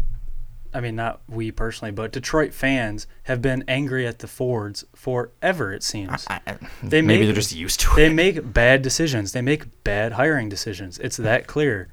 I 0.74 0.80
mean, 0.80 0.96
not 0.96 1.20
we 1.28 1.50
personally, 1.52 1.92
but 1.92 2.12
Detroit 2.12 2.52
fans 2.52 3.06
have 3.22 3.40
been 3.40 3.64
angry 3.68 4.06
at 4.06 4.18
the 4.18 4.26
Fords 4.26 4.84
forever. 4.94 5.72
It 5.72 5.82
seems 5.82 6.26
I- 6.28 6.40
I- 6.46 6.56
they 6.82 7.00
maybe 7.00 7.20
make, 7.20 7.26
they're 7.28 7.34
just 7.34 7.54
used 7.54 7.80
to 7.80 7.92
it. 7.92 7.96
They 7.96 8.08
make 8.12 8.52
bad 8.52 8.82
decisions. 8.82 9.32
They 9.32 9.40
make 9.40 9.84
bad 9.84 10.12
hiring 10.12 10.48
decisions. 10.48 10.98
It's 10.98 11.16
that 11.16 11.46
clear. 11.46 11.88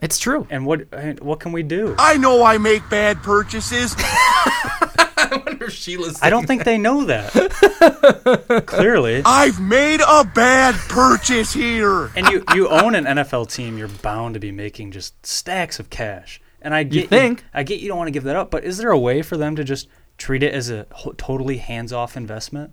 It's 0.00 0.18
true. 0.18 0.46
And 0.50 0.64
what 0.64 0.86
what 1.22 1.40
can 1.40 1.52
we 1.52 1.62
do? 1.62 1.94
I 1.98 2.16
know 2.18 2.42
I 2.44 2.58
make 2.58 2.88
bad 2.88 3.22
purchases. 3.22 3.94
Sheila's 5.68 6.18
I 6.22 6.30
don't 6.30 6.46
think 6.46 6.64
they 6.64 6.78
know 6.78 7.04
that. 7.04 8.64
Clearly. 8.66 9.22
I've 9.26 9.60
made 9.60 10.00
a 10.00 10.24
bad 10.24 10.74
purchase 10.88 11.52
here. 11.52 12.10
And 12.16 12.26
you, 12.28 12.44
you 12.54 12.68
own 12.68 12.94
an 12.94 13.04
NFL 13.04 13.52
team, 13.52 13.78
you're 13.78 13.88
bound 13.88 14.34
to 14.34 14.40
be 14.40 14.52
making 14.52 14.92
just 14.92 15.24
stacks 15.24 15.78
of 15.78 15.90
cash. 15.90 16.40
And 16.60 16.74
I 16.74 16.82
get 16.82 17.08
think. 17.08 17.44
I 17.52 17.62
get 17.62 17.80
you 17.80 17.88
don't 17.88 17.98
want 17.98 18.08
to 18.08 18.12
give 18.12 18.24
that 18.24 18.36
up, 18.36 18.50
but 18.50 18.64
is 18.64 18.78
there 18.78 18.90
a 18.90 18.98
way 18.98 19.22
for 19.22 19.36
them 19.36 19.54
to 19.56 19.64
just 19.64 19.88
treat 20.16 20.42
it 20.42 20.54
as 20.54 20.70
a 20.70 20.86
ho- 20.92 21.12
totally 21.12 21.58
hands-off 21.58 22.16
investment? 22.16 22.72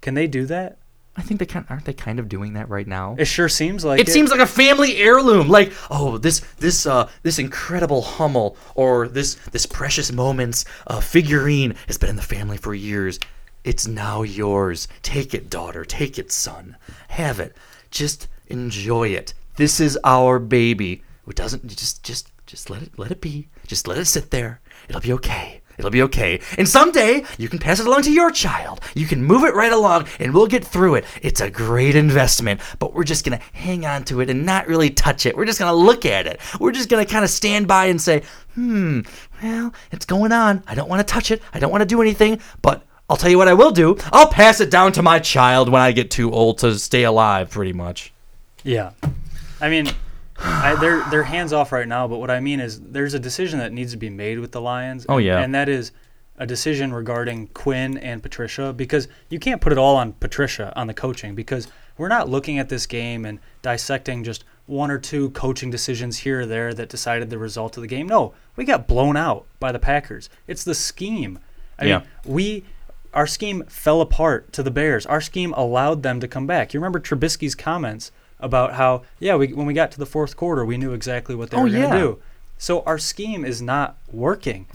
Can 0.00 0.14
they 0.14 0.26
do 0.26 0.46
that? 0.46 0.78
I 1.16 1.22
think 1.22 1.38
they 1.38 1.46
kind 1.46 1.64
aren't 1.70 1.84
they 1.84 1.92
kind 1.92 2.18
of 2.18 2.28
doing 2.28 2.54
that 2.54 2.68
right 2.68 2.86
now. 2.86 3.14
It 3.18 3.26
sure 3.26 3.48
seems 3.48 3.84
like 3.84 4.00
It 4.00 4.08
seems 4.08 4.30
like 4.30 4.40
a 4.40 4.46
family 4.46 4.96
heirloom. 4.96 5.48
Like, 5.48 5.72
oh, 5.90 6.18
this 6.18 6.40
this 6.58 6.86
uh 6.86 7.08
this 7.22 7.38
incredible 7.38 8.02
Hummel 8.02 8.56
or 8.74 9.06
this 9.06 9.34
this 9.52 9.66
precious 9.66 10.10
moments 10.10 10.64
uh, 10.86 11.00
figurine 11.00 11.76
has 11.86 11.98
been 11.98 12.10
in 12.10 12.16
the 12.16 12.22
family 12.22 12.56
for 12.56 12.74
years. 12.74 13.20
It's 13.62 13.86
now 13.86 14.22
yours. 14.22 14.88
Take 15.02 15.34
it, 15.34 15.48
daughter. 15.48 15.84
Take 15.84 16.18
it, 16.18 16.32
son. 16.32 16.76
Have 17.08 17.40
it. 17.40 17.56
Just 17.90 18.28
enjoy 18.48 19.08
it. 19.08 19.34
This 19.56 19.80
is 19.80 19.98
our 20.04 20.38
baby. 20.38 21.02
It 21.26 21.36
doesn't 21.36 21.66
just 21.68 22.02
just 22.02 22.32
just 22.46 22.70
let 22.70 22.82
it 22.82 22.98
let 22.98 23.10
it 23.12 23.20
be. 23.20 23.48
Just 23.66 23.86
let 23.86 23.98
it 23.98 24.06
sit 24.06 24.30
there. 24.30 24.60
It'll 24.88 25.00
be 25.00 25.12
okay. 25.12 25.62
It'll 25.78 25.90
be 25.90 26.02
okay. 26.02 26.40
And 26.58 26.68
someday 26.68 27.24
you 27.38 27.48
can 27.48 27.58
pass 27.58 27.80
it 27.80 27.86
along 27.86 28.02
to 28.02 28.12
your 28.12 28.30
child. 28.30 28.80
You 28.94 29.06
can 29.06 29.24
move 29.24 29.44
it 29.44 29.54
right 29.54 29.72
along 29.72 30.06
and 30.18 30.32
we'll 30.32 30.46
get 30.46 30.64
through 30.64 30.96
it. 30.96 31.04
It's 31.22 31.40
a 31.40 31.50
great 31.50 31.96
investment, 31.96 32.60
but 32.78 32.94
we're 32.94 33.04
just 33.04 33.24
going 33.24 33.38
to 33.38 33.44
hang 33.52 33.86
on 33.86 34.04
to 34.04 34.20
it 34.20 34.30
and 34.30 34.46
not 34.46 34.66
really 34.66 34.90
touch 34.90 35.26
it. 35.26 35.36
We're 35.36 35.46
just 35.46 35.58
going 35.58 35.70
to 35.70 35.76
look 35.76 36.06
at 36.06 36.26
it. 36.26 36.40
We're 36.60 36.72
just 36.72 36.88
going 36.88 37.04
to 37.04 37.10
kind 37.10 37.24
of 37.24 37.30
stand 37.30 37.68
by 37.68 37.86
and 37.86 38.00
say, 38.00 38.22
hmm, 38.54 39.00
well, 39.42 39.74
it's 39.90 40.06
going 40.06 40.32
on. 40.32 40.62
I 40.66 40.74
don't 40.74 40.88
want 40.88 41.06
to 41.06 41.12
touch 41.12 41.30
it. 41.30 41.42
I 41.52 41.58
don't 41.58 41.70
want 41.70 41.82
to 41.82 41.86
do 41.86 42.00
anything, 42.00 42.40
but 42.62 42.84
I'll 43.08 43.16
tell 43.16 43.30
you 43.30 43.38
what 43.38 43.48
I 43.48 43.54
will 43.54 43.70
do. 43.70 43.98
I'll 44.12 44.28
pass 44.28 44.60
it 44.60 44.70
down 44.70 44.92
to 44.92 45.02
my 45.02 45.18
child 45.18 45.68
when 45.68 45.82
I 45.82 45.92
get 45.92 46.10
too 46.10 46.32
old 46.32 46.58
to 46.58 46.78
stay 46.78 47.04
alive, 47.04 47.50
pretty 47.50 47.72
much. 47.72 48.12
Yeah, 48.62 48.92
I 49.60 49.68
mean, 49.68 49.88
I, 50.38 50.74
they're 50.80 51.04
they're 51.10 51.22
hands 51.22 51.52
off 51.52 51.72
right 51.72 51.86
now. 51.86 52.08
But 52.08 52.18
what 52.18 52.30
I 52.30 52.40
mean 52.40 52.60
is, 52.60 52.80
there's 52.80 53.14
a 53.14 53.18
decision 53.18 53.58
that 53.60 53.72
needs 53.72 53.92
to 53.92 53.96
be 53.98 54.10
made 54.10 54.38
with 54.40 54.52
the 54.52 54.60
Lions. 54.60 55.06
Oh, 55.08 55.16
and- 55.18 55.26
yeah. 55.26 55.38
and 55.40 55.54
that 55.54 55.68
is 55.68 55.92
a 56.36 56.46
decision 56.46 56.92
regarding 56.92 57.46
Quinn 57.48 57.96
and 57.98 58.20
Patricia 58.22 58.72
because 58.72 59.06
you 59.30 59.38
can't 59.38 59.60
put 59.60 59.70
it 59.70 59.78
all 59.78 59.94
on 59.96 60.12
Patricia 60.14 60.72
on 60.74 60.88
the 60.88 60.94
coaching 60.94 61.36
because 61.36 61.68
we're 61.96 62.08
not 62.08 62.28
looking 62.28 62.58
at 62.58 62.68
this 62.68 62.86
game 62.86 63.24
and 63.24 63.38
dissecting 63.62 64.24
just 64.24 64.42
one 64.66 64.90
or 64.90 64.98
two 64.98 65.30
coaching 65.30 65.70
decisions 65.70 66.18
here 66.18 66.40
or 66.40 66.46
there 66.46 66.74
that 66.74 66.88
decided 66.88 67.30
the 67.30 67.38
result 67.38 67.76
of 67.76 67.82
the 67.82 67.86
game. 67.86 68.08
No, 68.08 68.34
we 68.56 68.64
got 68.64 68.88
blown 68.88 69.16
out 69.16 69.46
by 69.60 69.70
the 69.70 69.78
Packers. 69.78 70.28
It's 70.48 70.64
the 70.64 70.74
scheme. 70.74 71.38
I 71.78 71.84
Yeah. 71.84 71.98
mean, 71.98 72.06
we 72.24 72.64
our 73.12 73.28
scheme 73.28 73.62
fell 73.68 74.00
apart 74.00 74.52
to 74.54 74.62
the 74.64 74.72
Bears. 74.72 75.06
Our 75.06 75.20
scheme 75.20 75.52
allowed 75.52 76.02
them 76.02 76.18
to 76.18 76.26
come 76.26 76.48
back. 76.48 76.74
You 76.74 76.80
remember 76.80 76.98
Trubisky's 76.98 77.54
comments 77.54 78.10
about 78.44 78.74
how, 78.74 79.02
yeah, 79.18 79.34
we, 79.36 79.48
when 79.52 79.66
we 79.66 79.74
got 79.74 79.90
to 79.92 79.98
the 79.98 80.06
fourth 80.06 80.36
quarter, 80.36 80.64
we 80.64 80.76
knew 80.76 80.92
exactly 80.92 81.34
what 81.34 81.50
they 81.50 81.56
Oh, 81.56 81.62
were 81.62 81.68
going 81.70 81.82
yeah. 81.82 81.92
to 81.94 81.98
do. 81.98 82.18
So 82.58 82.82
our 82.82 82.98
scheme 82.98 83.44
is 83.44 83.60
not 83.60 83.96
working. 84.12 84.66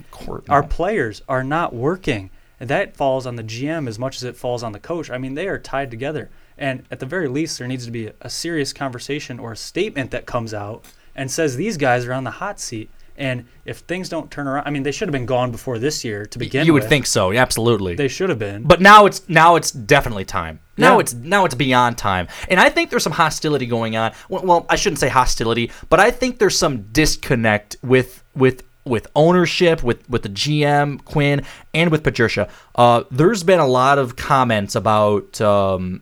Our 0.48 0.62
players 0.62 1.22
are 1.28 1.42
not 1.44 1.72
working. 1.74 2.30
And 2.58 2.68
that 2.68 2.94
falls 2.94 3.26
on 3.26 3.36
the 3.36 3.42
GM 3.42 3.88
as 3.88 3.98
much 3.98 4.16
as 4.16 4.24
it 4.24 4.36
falls 4.36 4.62
on 4.62 4.72
the 4.72 4.78
coach. 4.80 5.10
I 5.10 5.16
mean, 5.16 5.34
they 5.34 5.48
are 5.48 5.58
tied 5.58 5.90
together. 5.90 6.28
And 6.58 6.84
at 6.90 7.00
the 7.00 7.06
very 7.06 7.26
least, 7.26 7.58
there 7.58 7.66
needs 7.66 7.86
to 7.86 7.90
be 7.90 8.10
a 8.20 8.28
serious 8.28 8.74
conversation 8.74 9.38
or 9.38 9.52
a 9.52 9.56
statement 9.56 10.10
that 10.10 10.26
comes 10.26 10.52
out 10.52 10.84
and 11.16 11.30
says 11.30 11.56
these 11.56 11.78
guys 11.78 12.04
are 12.04 12.12
on 12.12 12.24
the 12.24 12.32
hot 12.32 12.60
seat. 12.60 12.90
And 13.16 13.46
if 13.64 13.78
things 13.78 14.08
don't 14.08 14.30
turn 14.30 14.46
around, 14.48 14.66
I 14.66 14.70
mean, 14.70 14.82
they 14.82 14.92
should 14.92 15.08
have 15.08 15.12
been 15.12 15.26
gone 15.26 15.50
before 15.50 15.78
this 15.78 16.04
year 16.04 16.24
to 16.26 16.38
begin 16.38 16.66
you 16.66 16.72
would 16.72 16.82
with. 16.82 16.88
think 16.88 17.06
so, 17.06 17.32
absolutely. 17.32 17.94
They 17.94 18.08
should 18.08 18.28
have 18.30 18.38
been. 18.38 18.62
But 18.62 18.80
now 18.80 19.06
it's 19.06 19.28
now 19.28 19.56
it's 19.56 19.70
definitely 19.70 20.24
time. 20.24 20.60
Now 20.76 20.94
Yeah. 20.94 21.00
it's 21.00 21.14
now 21.14 21.44
it's 21.44 21.54
beyond 21.54 21.98
time, 21.98 22.28
and 22.48 22.58
I 22.58 22.70
think 22.70 22.88
there's 22.90 23.02
some 23.02 23.12
hostility 23.12 23.66
going 23.66 23.96
on. 23.96 24.12
Well, 24.28 24.42
well, 24.44 24.66
I 24.70 24.76
shouldn't 24.76 24.98
say 25.00 25.08
hostility, 25.08 25.70
but 25.90 26.00
I 26.00 26.10
think 26.10 26.38
there's 26.38 26.56
some 26.58 26.82
disconnect 26.92 27.76
with 27.82 28.22
with 28.34 28.62
with 28.86 29.08
ownership, 29.14 29.82
with 29.82 30.08
with 30.08 30.22
the 30.22 30.30
GM 30.30 31.04
Quinn, 31.04 31.42
and 31.74 31.90
with 31.90 32.02
Patricia. 32.02 32.48
Uh, 32.74 33.02
there's 33.10 33.42
been 33.42 33.60
a 33.60 33.66
lot 33.66 33.98
of 33.98 34.16
comments 34.16 34.74
about 34.74 35.38
um, 35.42 36.00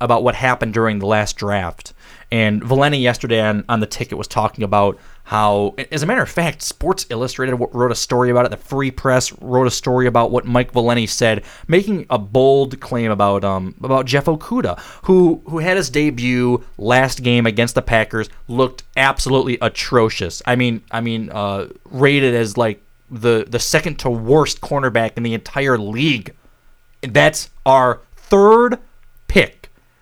about 0.00 0.22
what 0.22 0.36
happened 0.36 0.74
during 0.74 1.00
the 1.00 1.06
last 1.06 1.36
draft. 1.36 1.92
And 2.30 2.64
Valenti 2.64 2.98
yesterday 2.98 3.40
on, 3.40 3.64
on 3.68 3.80
the 3.80 3.86
ticket 3.86 4.18
was 4.18 4.26
talking 4.26 4.64
about 4.64 4.98
how, 5.24 5.74
as 5.90 6.02
a 6.02 6.06
matter 6.06 6.20
of 6.20 6.28
fact, 6.28 6.60
Sports 6.60 7.06
Illustrated 7.08 7.56
wrote 7.56 7.90
a 7.90 7.94
story 7.94 8.30
about 8.30 8.44
it. 8.44 8.50
The 8.50 8.58
Free 8.58 8.90
Press 8.90 9.32
wrote 9.40 9.66
a 9.66 9.70
story 9.70 10.06
about 10.06 10.30
what 10.30 10.44
Mike 10.44 10.72
Valenti 10.72 11.06
said, 11.06 11.44
making 11.66 12.04
a 12.10 12.18
bold 12.18 12.78
claim 12.80 13.10
about 13.10 13.42
um 13.42 13.74
about 13.82 14.04
Jeff 14.04 14.26
Okudah, 14.26 14.78
who 15.04 15.40
who 15.46 15.58
had 15.58 15.78
his 15.78 15.88
debut 15.88 16.62
last 16.76 17.22
game 17.22 17.46
against 17.46 17.74
the 17.74 17.80
Packers, 17.80 18.28
looked 18.48 18.82
absolutely 18.98 19.56
atrocious. 19.62 20.42
I 20.46 20.56
mean, 20.56 20.82
I 20.90 21.00
mean, 21.00 21.30
uh, 21.30 21.68
rated 21.86 22.34
as 22.34 22.58
like 22.58 22.82
the 23.10 23.46
the 23.48 23.58
second 23.58 23.98
to 24.00 24.10
worst 24.10 24.60
cornerback 24.60 25.12
in 25.16 25.22
the 25.22 25.32
entire 25.32 25.78
league. 25.78 26.34
That's 27.00 27.48
our 27.64 28.02
third 28.14 28.78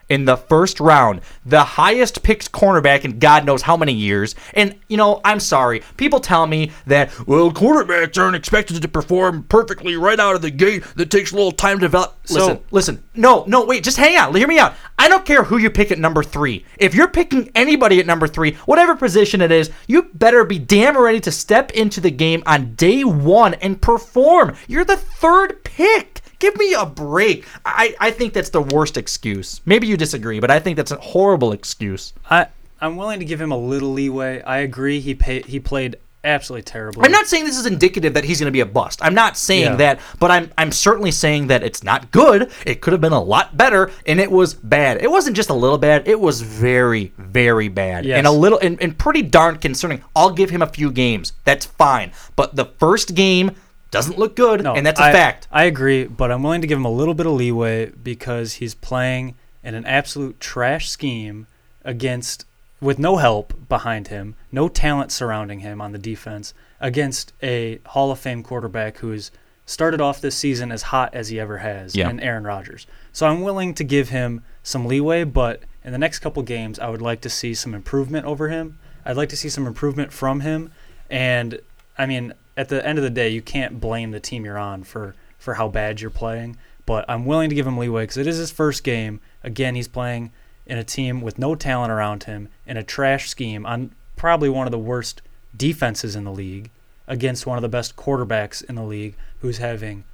in 0.08 0.24
the 0.24 0.36
first 0.36 0.80
round, 0.80 1.20
the 1.46 1.64
highest 1.64 2.22
picked 2.22 2.52
cornerback 2.52 3.04
in 3.04 3.18
God 3.18 3.44
knows 3.46 3.62
how 3.62 3.76
many 3.76 3.92
years. 3.92 4.34
And, 4.54 4.74
you 4.88 4.96
know, 4.96 5.20
I'm 5.24 5.40
sorry. 5.40 5.82
People 5.96 6.20
tell 6.20 6.46
me 6.46 6.70
that, 6.86 7.10
well, 7.26 7.50
quarterbacks 7.50 8.18
aren't 8.18 8.36
expected 8.36 8.80
to 8.82 8.88
perform 8.88 9.44
perfectly 9.44 9.96
right 9.96 10.18
out 10.20 10.34
of 10.34 10.42
the 10.42 10.50
gate. 10.50 10.84
That 10.96 11.10
takes 11.10 11.32
a 11.32 11.36
little 11.36 11.52
time 11.52 11.78
to 11.78 11.82
develop. 11.86 12.16
Listen, 12.28 12.56
So- 12.56 12.62
listen. 12.70 13.02
No, 13.14 13.44
no, 13.46 13.64
wait, 13.64 13.84
just 13.84 13.96
hang 13.96 14.16
on. 14.18 14.34
Hear 14.34 14.48
me 14.48 14.58
out. 14.58 14.74
I 14.98 15.08
don't 15.08 15.24
care 15.24 15.42
who 15.44 15.58
you 15.58 15.70
pick 15.70 15.90
at 15.90 15.98
number 15.98 16.22
three. 16.22 16.64
If 16.78 16.94
you're 16.94 17.08
picking 17.08 17.50
anybody 17.54 18.00
at 18.00 18.06
number 18.06 18.26
three, 18.26 18.52
whatever 18.66 18.94
position 18.96 19.40
it 19.40 19.52
is, 19.52 19.70
you 19.86 20.08
better 20.14 20.44
be 20.44 20.58
damn 20.58 20.96
ready 20.96 21.20
to 21.20 21.30
step 21.32 21.70
into 21.72 22.00
the 22.00 22.10
game 22.10 22.42
on 22.46 22.74
day 22.74 23.04
one 23.04 23.54
and 23.54 23.80
perform. 23.80 24.54
You're 24.68 24.84
the 24.84 24.96
third 24.96 25.62
pick. 25.64 26.20
Give 26.42 26.56
me 26.56 26.74
a 26.74 26.84
break. 26.84 27.46
I, 27.64 27.94
I 28.00 28.10
think 28.10 28.32
that's 28.32 28.50
the 28.50 28.60
worst 28.60 28.96
excuse. 28.96 29.60
Maybe 29.64 29.86
you 29.86 29.96
disagree, 29.96 30.40
but 30.40 30.50
I 30.50 30.58
think 30.58 30.76
that's 30.76 30.90
a 30.90 30.96
horrible 30.96 31.52
excuse. 31.52 32.12
I 32.28 32.48
I'm 32.80 32.96
willing 32.96 33.20
to 33.20 33.24
give 33.24 33.40
him 33.40 33.52
a 33.52 33.56
little 33.56 33.92
leeway. 33.92 34.42
I 34.42 34.58
agree. 34.58 34.98
He 34.98 35.14
pay, 35.14 35.42
he 35.42 35.60
played 35.60 35.96
absolutely 36.24 36.62
terribly. 36.64 37.04
I'm 37.04 37.12
not 37.12 37.26
saying 37.28 37.44
this 37.44 37.56
is 37.58 37.66
indicative 37.66 38.14
that 38.14 38.24
he's 38.24 38.38
going 38.40 38.46
to 38.46 38.52
be 38.52 38.60
a 38.60 38.66
bust. 38.66 39.00
I'm 39.02 39.14
not 39.14 39.36
saying 39.36 39.62
Yeah. 39.72 39.76
that, 39.76 40.00
but 40.18 40.30
I'm 40.32 40.50
I'm 40.58 40.72
certainly 40.72 41.12
saying 41.12 41.46
that 41.48 41.62
it's 41.62 41.84
not 41.84 42.10
good. 42.10 42.50
It 42.66 42.80
could 42.80 42.92
have 42.92 43.00
been 43.00 43.12
a 43.12 43.22
lot 43.22 43.56
better, 43.56 43.90
and 44.06 44.18
it 44.20 44.30
was 44.32 44.52
bad. 44.54 45.00
It 45.02 45.10
wasn't 45.12 45.36
just 45.36 45.50
a 45.50 45.54
little 45.54 45.78
bad. 45.78 46.08
It 46.08 46.18
was 46.18 46.40
very 46.40 47.12
very 47.18 47.68
bad, 47.68 48.04
Yes. 48.04 48.18
and 48.18 48.26
a 48.26 48.32
little 48.32 48.58
and, 48.58 48.80
and 48.82 48.98
pretty 48.98 49.22
darn 49.22 49.58
concerning. 49.58 50.02
I'll 50.16 50.32
give 50.32 50.50
him 50.50 50.62
a 50.62 50.66
few 50.66 50.90
games. 50.90 51.32
That's 51.44 51.66
fine, 51.66 52.10
but 52.34 52.56
the 52.56 52.64
first 52.64 53.14
game 53.14 53.52
doesn't 53.92 54.18
look 54.18 54.34
good, 54.34 54.64
No, 54.64 54.74
and 54.74 54.84
that's 54.84 54.98
a 54.98 55.04
I- 55.04 55.12
fact. 55.12 55.46
I 55.52 55.64
agree, 55.64 56.04
but 56.04 56.32
I'm 56.32 56.42
willing 56.42 56.60
to 56.62 56.66
give 56.66 56.78
him 56.78 56.84
a 56.84 56.90
little 56.90 57.14
bit 57.14 57.26
of 57.26 57.32
leeway 57.34 57.86
because 57.90 58.54
he's 58.54 58.74
playing 58.74 59.36
in 59.62 59.74
an 59.76 59.84
absolute 59.86 60.40
trash 60.40 60.88
scheme 60.88 61.46
against 61.84 62.44
with 62.80 62.98
no 62.98 63.18
help 63.18 63.54
behind 63.68 64.08
him, 64.08 64.34
no 64.50 64.68
talent 64.68 65.12
surrounding 65.12 65.60
him 65.60 65.80
on 65.80 65.92
the 65.92 65.98
defense 65.98 66.52
against 66.80 67.32
a 67.42 67.78
Hall 67.86 68.10
of 68.10 68.18
Fame 68.18 68.42
quarterback 68.42 68.98
who's 68.98 69.30
started 69.66 70.00
off 70.00 70.20
this 70.20 70.34
season 70.34 70.72
as 70.72 70.82
hot 70.82 71.14
as 71.14 71.28
he 71.28 71.38
ever 71.38 71.58
has 71.58 71.94
Yeah. 71.94 72.10
in 72.10 72.18
Aaron 72.18 72.42
Rodgers. 72.42 72.86
So 73.12 73.26
I'm 73.28 73.42
willing 73.42 73.72
to 73.74 73.84
give 73.84 74.08
him 74.08 74.42
some 74.64 74.86
leeway, 74.86 75.22
but 75.22 75.62
in 75.84 75.92
the 75.92 75.98
next 75.98 76.18
couple 76.18 76.42
games 76.42 76.80
I 76.80 76.88
would 76.88 77.00
like 77.02 77.20
to 77.20 77.30
see 77.30 77.54
some 77.54 77.72
improvement 77.72 78.26
over 78.26 78.48
him. 78.48 78.78
I'd 79.06 79.16
like 79.16 79.28
to 79.28 79.36
see 79.36 79.48
some 79.48 79.66
improvement 79.66 80.12
from 80.12 80.40
him 80.40 80.72
and 81.08 81.60
I 81.96 82.06
mean, 82.06 82.32
at 82.56 82.68
the 82.68 82.84
end 82.86 82.98
of 82.98 83.04
the 83.04 83.10
day, 83.10 83.28
you 83.28 83.42
can't 83.42 83.80
blame 83.80 84.10
the 84.10 84.20
team 84.20 84.44
you're 84.44 84.58
on 84.58 84.82
for 84.84 85.14
for 85.38 85.54
how 85.54 85.68
bad 85.68 86.00
you're 86.00 86.10
playing. 86.10 86.56
But 86.86 87.04
I'm 87.08 87.24
willing 87.24 87.48
to 87.48 87.54
give 87.54 87.66
him 87.66 87.78
leeway 87.78 88.04
because 88.04 88.16
it 88.16 88.26
is 88.26 88.36
his 88.38 88.50
first 88.50 88.84
game. 88.84 89.20
Again, 89.44 89.74
he's 89.74 89.88
playing 89.88 90.30
in 90.66 90.78
a 90.78 90.84
team 90.84 91.20
with 91.20 91.38
no 91.38 91.54
talent 91.54 91.90
around 91.92 92.24
him 92.24 92.48
in 92.66 92.76
a 92.76 92.82
trash 92.82 93.28
scheme 93.28 93.64
on 93.66 93.92
probably 94.16 94.48
one 94.48 94.66
of 94.66 94.70
the 94.72 94.78
worst 94.78 95.22
defenses 95.56 96.14
in 96.16 96.24
the 96.24 96.32
league 96.32 96.70
against 97.08 97.46
one 97.46 97.58
of 97.58 97.62
the 97.62 97.68
best 97.68 97.96
quarterbacks 97.96 98.64
in 98.68 98.74
the 98.76 98.82
league 98.84 99.14
who's 99.40 99.58
having 99.58 100.04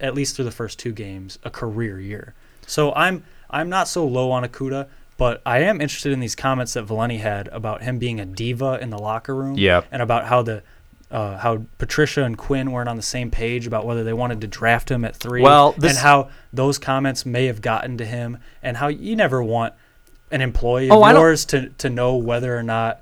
at 0.00 0.14
least 0.14 0.36
through 0.36 0.44
the 0.44 0.50
first 0.50 0.78
two 0.78 0.92
games 0.92 1.38
a 1.44 1.50
career 1.50 2.00
year. 2.00 2.34
So 2.66 2.92
I'm 2.94 3.24
I'm 3.50 3.68
not 3.68 3.88
so 3.88 4.06
low 4.06 4.30
on 4.30 4.44
Okudah, 4.44 4.86
but 5.16 5.42
I 5.46 5.60
am 5.60 5.80
interested 5.80 6.12
in 6.12 6.20
these 6.20 6.34
comments 6.34 6.72
that 6.74 6.84
Valenti 6.84 7.18
had 7.18 7.48
about 7.48 7.82
him 7.82 7.98
being 7.98 8.18
a 8.20 8.24
diva 8.24 8.78
in 8.80 8.90
the 8.90 8.98
locker 8.98 9.34
room 9.34 9.56
Yeah. 9.56 9.82
and 9.92 10.02
about 10.02 10.26
how 10.26 10.42
the 10.42 10.62
uh, 11.14 11.38
how 11.38 11.64
Patricia 11.78 12.24
and 12.24 12.36
Quinn 12.36 12.72
weren't 12.72 12.88
on 12.88 12.96
the 12.96 13.02
same 13.02 13.30
page 13.30 13.66
about 13.68 13.86
whether 13.86 14.02
they 14.02 14.12
wanted 14.12 14.40
to 14.40 14.48
draft 14.48 14.90
him 14.90 15.04
at 15.04 15.14
three, 15.14 15.42
Well, 15.42 15.72
this- 15.78 15.92
and 15.92 15.98
how 16.00 16.30
those 16.52 16.76
comments 16.76 17.24
may 17.24 17.46
have 17.46 17.62
gotten 17.62 17.96
to 17.98 18.04
him, 18.04 18.38
and 18.62 18.76
how 18.76 18.88
you 18.88 19.14
never 19.14 19.42
want 19.42 19.74
an 20.32 20.40
employee 20.40 20.90
Oh, 20.90 21.04
of 21.04 21.12
yours 21.16 21.44
to, 21.46 21.68
to 21.78 21.88
know 21.88 22.16
whether 22.16 22.56
or 22.58 22.62
not 22.64 23.00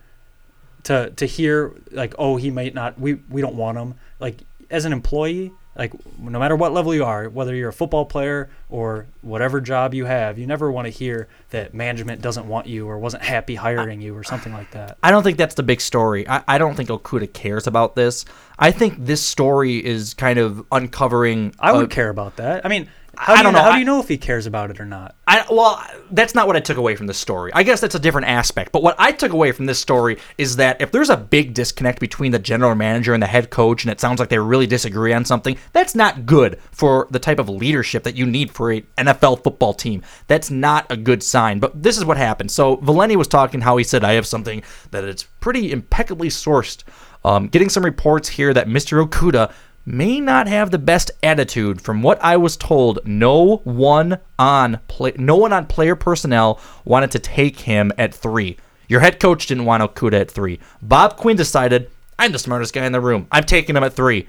to 0.84 1.10
to 1.10 1.26
hear 1.26 1.72
like 1.92 2.12
oh 2.18 2.36
he 2.36 2.50
might 2.50 2.74
not 2.74 2.98
we 3.00 3.14
we 3.30 3.40
don't 3.40 3.54
want 3.54 3.78
him. 3.78 3.94
Like 4.20 4.40
as 4.70 4.84
an 4.84 4.92
employee 4.92 5.52
like 5.76 5.92
no 6.18 6.38
matter 6.38 6.56
what 6.56 6.72
level 6.72 6.94
you 6.94 7.04
are 7.04 7.28
whether 7.28 7.54
you're 7.54 7.70
a 7.70 7.72
football 7.72 8.04
player 8.04 8.50
or 8.68 9.06
whatever 9.22 9.60
job 9.60 9.94
you 9.94 10.04
have 10.04 10.38
you 10.38 10.46
never 10.46 10.70
want 10.70 10.86
to 10.86 10.90
hear 10.90 11.28
that 11.50 11.72
management 11.72 12.20
doesn't 12.20 12.46
want 12.46 12.66
you 12.66 12.86
or 12.88 12.98
wasn't 12.98 13.22
happy 13.22 13.54
hiring 13.54 14.00
you 14.00 14.14
or 14.16 14.22
something 14.22 14.52
like 14.52 14.70
that 14.72 14.98
I 15.02 15.10
don't 15.10 15.22
think 15.22 15.38
that's 15.38 15.54
the 15.54 15.62
big 15.62 15.80
story. 15.80 16.28
I, 16.28 16.42
I 16.46 16.58
don't 16.58 16.74
think 16.74 16.88
Okudah 16.88 17.32
cares 17.32 17.66
about 17.66 17.96
this. 17.96 18.24
I 18.58 18.70
think 18.70 18.94
this 18.98 19.22
story 19.22 19.84
is 19.84 20.14
kind 20.14 20.38
of 20.38 20.64
uncovering. 20.70 21.54
I 21.58 21.72
would 21.72 21.86
a- 21.86 21.88
care 21.88 22.08
about 22.08 22.36
that. 22.36 22.64
I 22.64 22.68
mean, 22.68 22.88
how 23.16 23.34
I 23.34 23.36
do 23.36 23.38
you 23.40 23.42
don't 23.44 23.52
know, 23.52 23.58
know. 23.58 23.64
How 23.64 23.72
do 23.72 23.78
you 23.78 23.84
know 23.84 24.00
if 24.00 24.08
he 24.08 24.16
cares 24.16 24.46
about 24.46 24.70
it 24.70 24.80
or 24.80 24.86
not? 24.86 25.14
I 25.26 25.44
well, 25.50 25.84
that's 26.10 26.34
not 26.34 26.46
what 26.46 26.56
I 26.56 26.60
took 26.60 26.78
away 26.78 26.96
from 26.96 27.06
this 27.06 27.18
story. 27.18 27.52
I 27.52 27.62
guess 27.62 27.80
that's 27.80 27.94
a 27.94 27.98
different 27.98 28.28
aspect. 28.28 28.72
But 28.72 28.82
what 28.82 28.96
I 28.98 29.12
took 29.12 29.32
away 29.32 29.52
from 29.52 29.66
this 29.66 29.78
story 29.78 30.18
is 30.38 30.56
that 30.56 30.80
if 30.80 30.90
there's 30.92 31.10
a 31.10 31.16
big 31.16 31.52
disconnect 31.52 32.00
between 32.00 32.32
the 32.32 32.38
general 32.38 32.74
manager 32.74 33.12
and 33.12 33.22
the 33.22 33.26
head 33.26 33.50
coach, 33.50 33.84
and 33.84 33.92
it 33.92 34.00
sounds 34.00 34.18
like 34.18 34.30
they 34.30 34.38
really 34.38 34.66
disagree 34.66 35.12
on 35.12 35.26
something, 35.26 35.58
that's 35.72 35.94
not 35.94 36.24
good 36.24 36.58
for 36.70 37.06
the 37.10 37.18
type 37.18 37.38
of 37.38 37.50
leadership 37.50 38.02
that 38.04 38.16
you 38.16 38.24
need 38.24 38.50
for 38.50 38.70
an 38.70 38.86
NFL 38.96 39.44
football 39.44 39.74
team. 39.74 40.02
That's 40.26 40.50
not 40.50 40.90
a 40.90 40.96
good 40.96 41.22
sign. 41.22 41.58
But 41.58 41.82
this 41.82 41.98
is 41.98 42.06
what 42.06 42.16
happened. 42.16 42.50
So 42.50 42.76
Valenti 42.76 43.16
was 43.16 43.28
talking 43.28 43.60
how 43.60 43.76
he 43.76 43.84
said, 43.84 44.04
"I 44.04 44.12
have 44.14 44.26
something 44.26 44.62
that 44.90 45.04
is 45.04 45.24
pretty 45.40 45.70
impeccably 45.70 46.28
sourced." 46.28 46.82
Um, 47.24 47.46
getting 47.46 47.68
some 47.68 47.84
reports 47.84 48.28
here 48.28 48.52
that 48.52 48.66
Mr. 48.66 49.06
Okudah 49.06 49.52
may 49.84 50.20
not 50.20 50.46
have 50.46 50.70
the 50.70 50.78
best 50.78 51.10
attitude. 51.22 51.80
From 51.80 52.02
what 52.02 52.22
I 52.22 52.36
was 52.36 52.56
told, 52.56 53.00
no 53.04 53.56
one 53.64 54.18
on 54.38 54.80
play, 54.88 55.12
no 55.16 55.36
one 55.36 55.52
on 55.52 55.66
player 55.66 55.96
personnel 55.96 56.60
wanted 56.84 57.10
to 57.12 57.18
take 57.18 57.60
him 57.60 57.92
at 57.98 58.14
three. 58.14 58.56
Your 58.88 59.00
head 59.00 59.20
coach 59.20 59.46
didn't 59.46 59.64
want 59.64 59.82
Okudah 59.82 60.20
at 60.20 60.30
three. 60.30 60.60
Bob 60.82 61.16
Quinn 61.16 61.36
decided, 61.36 61.90
I'm 62.18 62.32
the 62.32 62.38
smartest 62.38 62.74
guy 62.74 62.84
in 62.84 62.92
the 62.92 63.00
room. 63.00 63.26
I'm 63.32 63.44
taking 63.44 63.76
him 63.76 63.84
at 63.84 63.94
three. 63.94 64.28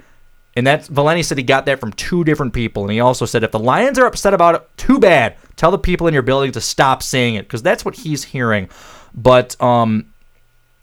And 0.56 0.66
that 0.66 0.86
Valenti 0.86 1.22
said 1.22 1.38
he 1.38 1.44
got 1.44 1.66
that 1.66 1.80
from 1.80 1.92
two 1.92 2.24
different 2.24 2.52
people. 2.52 2.84
And 2.84 2.92
he 2.92 3.00
also 3.00 3.26
said 3.26 3.42
if 3.42 3.50
the 3.50 3.58
Lions 3.58 3.98
are 3.98 4.06
upset 4.06 4.34
about 4.34 4.54
it, 4.54 4.68
too 4.76 4.98
bad. 4.98 5.36
Tell 5.56 5.70
the 5.70 5.78
people 5.78 6.06
in 6.06 6.14
your 6.14 6.22
building 6.22 6.52
to 6.52 6.60
stop 6.60 7.02
saying 7.02 7.34
it 7.34 7.42
because 7.42 7.62
that's 7.62 7.84
what 7.84 7.96
he's 7.96 8.24
hearing. 8.24 8.68
But 9.14 9.60
um, 9.60 10.06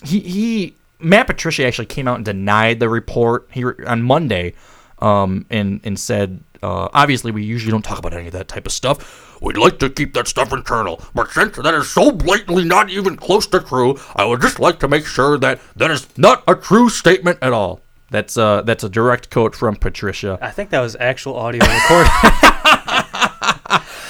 he 0.04 0.20
he 0.20 0.76
Matt 1.02 1.28
Patricia 1.28 1.66
actually 1.66 1.88
came 1.88 2.08
out 2.08 2.16
and 2.16 2.26
denied 2.26 2.80
the 2.80 2.90
report 2.90 3.48
he 3.52 3.64
on 3.64 4.04
Monday, 4.04 4.54
um, 5.00 5.46
and 5.50 5.82
and 5.84 6.00
said 6.00 6.44
uh, 6.64 6.90
obviously 6.94 7.32
we 7.32 7.44
usually 7.44 7.72
don't 7.72 7.84
talk 7.84 8.00
about 8.00 8.14
any 8.14 8.28
of 8.28 8.34
that 8.34 8.48
type 8.48 8.66
of 8.66 8.72
stuff. 8.72 9.40
We'd 9.42 9.58
like 9.58 9.80
to 9.80 9.90
keep 9.90 10.14
that 10.14 10.28
stuff 10.28 10.54
internal, 10.54 11.02
but 11.16 11.32
since 11.32 11.58
that 11.58 11.74
is 11.74 11.90
so 11.90 12.12
blatantly 12.12 12.64
not 12.64 12.90
even 12.92 13.18
close 13.18 13.48
to 13.48 13.60
true, 13.60 14.00
I 14.16 14.26
would 14.26 14.42
just 14.42 14.60
like 14.60 14.80
to 14.82 14.88
make 14.88 15.06
sure 15.06 15.38
that 15.40 15.60
that 15.76 15.90
is 15.90 16.08
not 16.18 16.44
a 16.48 16.56
true 16.56 16.90
statement 16.90 17.40
at 17.42 17.52
all. 17.52 17.82
That's 18.12 18.38
uh 18.38 18.62
that's 18.62 18.84
a 18.84 18.90
direct 18.90 19.30
quote 19.32 19.56
from 19.56 19.76
Patricia. 19.78 20.38
I 20.42 20.52
think 20.52 20.70
that 20.72 20.82
was 20.82 20.96
actual 21.00 21.36
audio 21.38 21.62
recording. 21.62 22.12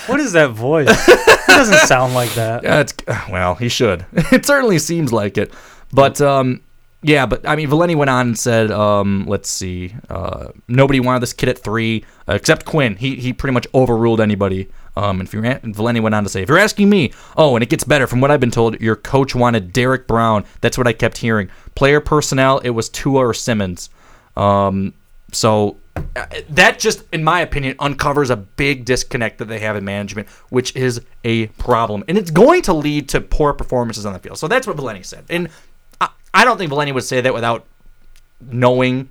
what 0.07 0.19
is 0.19 0.33
that 0.33 0.51
voice? 0.51 0.87
It 1.07 1.47
doesn't 1.47 1.87
sound 1.87 2.13
like 2.13 2.33
that. 2.33 2.63
Yeah, 2.63 2.79
it's 2.79 2.95
well, 3.29 3.55
he 3.55 3.69
should. 3.69 4.05
it 4.13 4.45
certainly 4.45 4.79
seems 4.79 5.13
like 5.13 5.37
it. 5.37 5.53
But 5.93 6.19
um 6.19 6.61
yeah, 7.03 7.25
but 7.25 7.47
I 7.47 7.55
mean 7.55 7.67
Valenti 7.67 7.95
went 7.95 8.09
on 8.09 8.27
and 8.27 8.39
said, 8.39 8.71
um, 8.71 9.25
let's 9.27 9.49
see, 9.49 9.95
uh, 10.09 10.49
nobody 10.67 10.99
wanted 10.99 11.21
this 11.21 11.33
kid 11.33 11.49
at 11.49 11.59
three 11.59 12.05
uh, 12.27 12.33
except 12.33 12.65
Quinn. 12.65 12.95
He 12.95 13.15
he 13.15 13.33
pretty 13.33 13.53
much 13.53 13.67
overruled 13.73 14.21
anybody. 14.21 14.69
Um, 14.97 15.21
and, 15.21 15.27
if 15.27 15.33
you're, 15.33 15.45
and 15.45 15.73
Valenti 15.73 16.01
went 16.01 16.13
on 16.13 16.23
to 16.23 16.29
say, 16.29 16.41
if 16.41 16.49
you're 16.49 16.57
asking 16.57 16.89
me, 16.89 17.13
oh, 17.37 17.55
and 17.55 17.63
it 17.63 17.69
gets 17.69 17.85
better. 17.85 18.07
From 18.07 18.19
what 18.19 18.29
I've 18.29 18.41
been 18.41 18.51
told, 18.51 18.79
your 18.81 18.97
coach 18.97 19.33
wanted 19.33 19.71
Derrick 19.71 20.05
Brown. 20.05 20.43
That's 20.59 20.77
what 20.77 20.85
I 20.85 20.91
kept 20.91 21.17
hearing. 21.17 21.49
Player 21.75 22.01
personnel, 22.01 22.59
it 22.59 22.71
was 22.71 22.89
Tua 22.89 23.27
or 23.27 23.33
Simmons. 23.33 23.89
Um, 24.35 24.93
so 25.31 25.77
uh, 25.95 26.25
that 26.49 26.77
just, 26.77 27.03
in 27.13 27.23
my 27.23 27.39
opinion, 27.39 27.77
uncovers 27.79 28.29
a 28.29 28.35
big 28.35 28.83
disconnect 28.83 29.37
that 29.37 29.45
they 29.45 29.59
have 29.59 29.77
in 29.77 29.85
management, 29.85 30.27
which 30.49 30.75
is 30.75 30.99
a 31.23 31.47
problem, 31.47 32.03
and 32.09 32.17
it's 32.17 32.31
going 32.31 32.61
to 32.63 32.73
lead 32.73 33.07
to 33.09 33.21
poor 33.21 33.53
performances 33.53 34.05
on 34.05 34.11
the 34.11 34.19
field. 34.19 34.37
So 34.37 34.49
that's 34.49 34.67
what 34.67 34.75
Valenti 34.75 35.03
said, 35.03 35.23
and 35.29 35.47
I, 36.33 36.45
don't 36.45 36.57
think 36.57 36.69
Valenti 36.69 36.91
would 36.91 37.03
say 37.03 37.21
that 37.21 37.33
without 37.33 37.65
knowing 38.39 39.09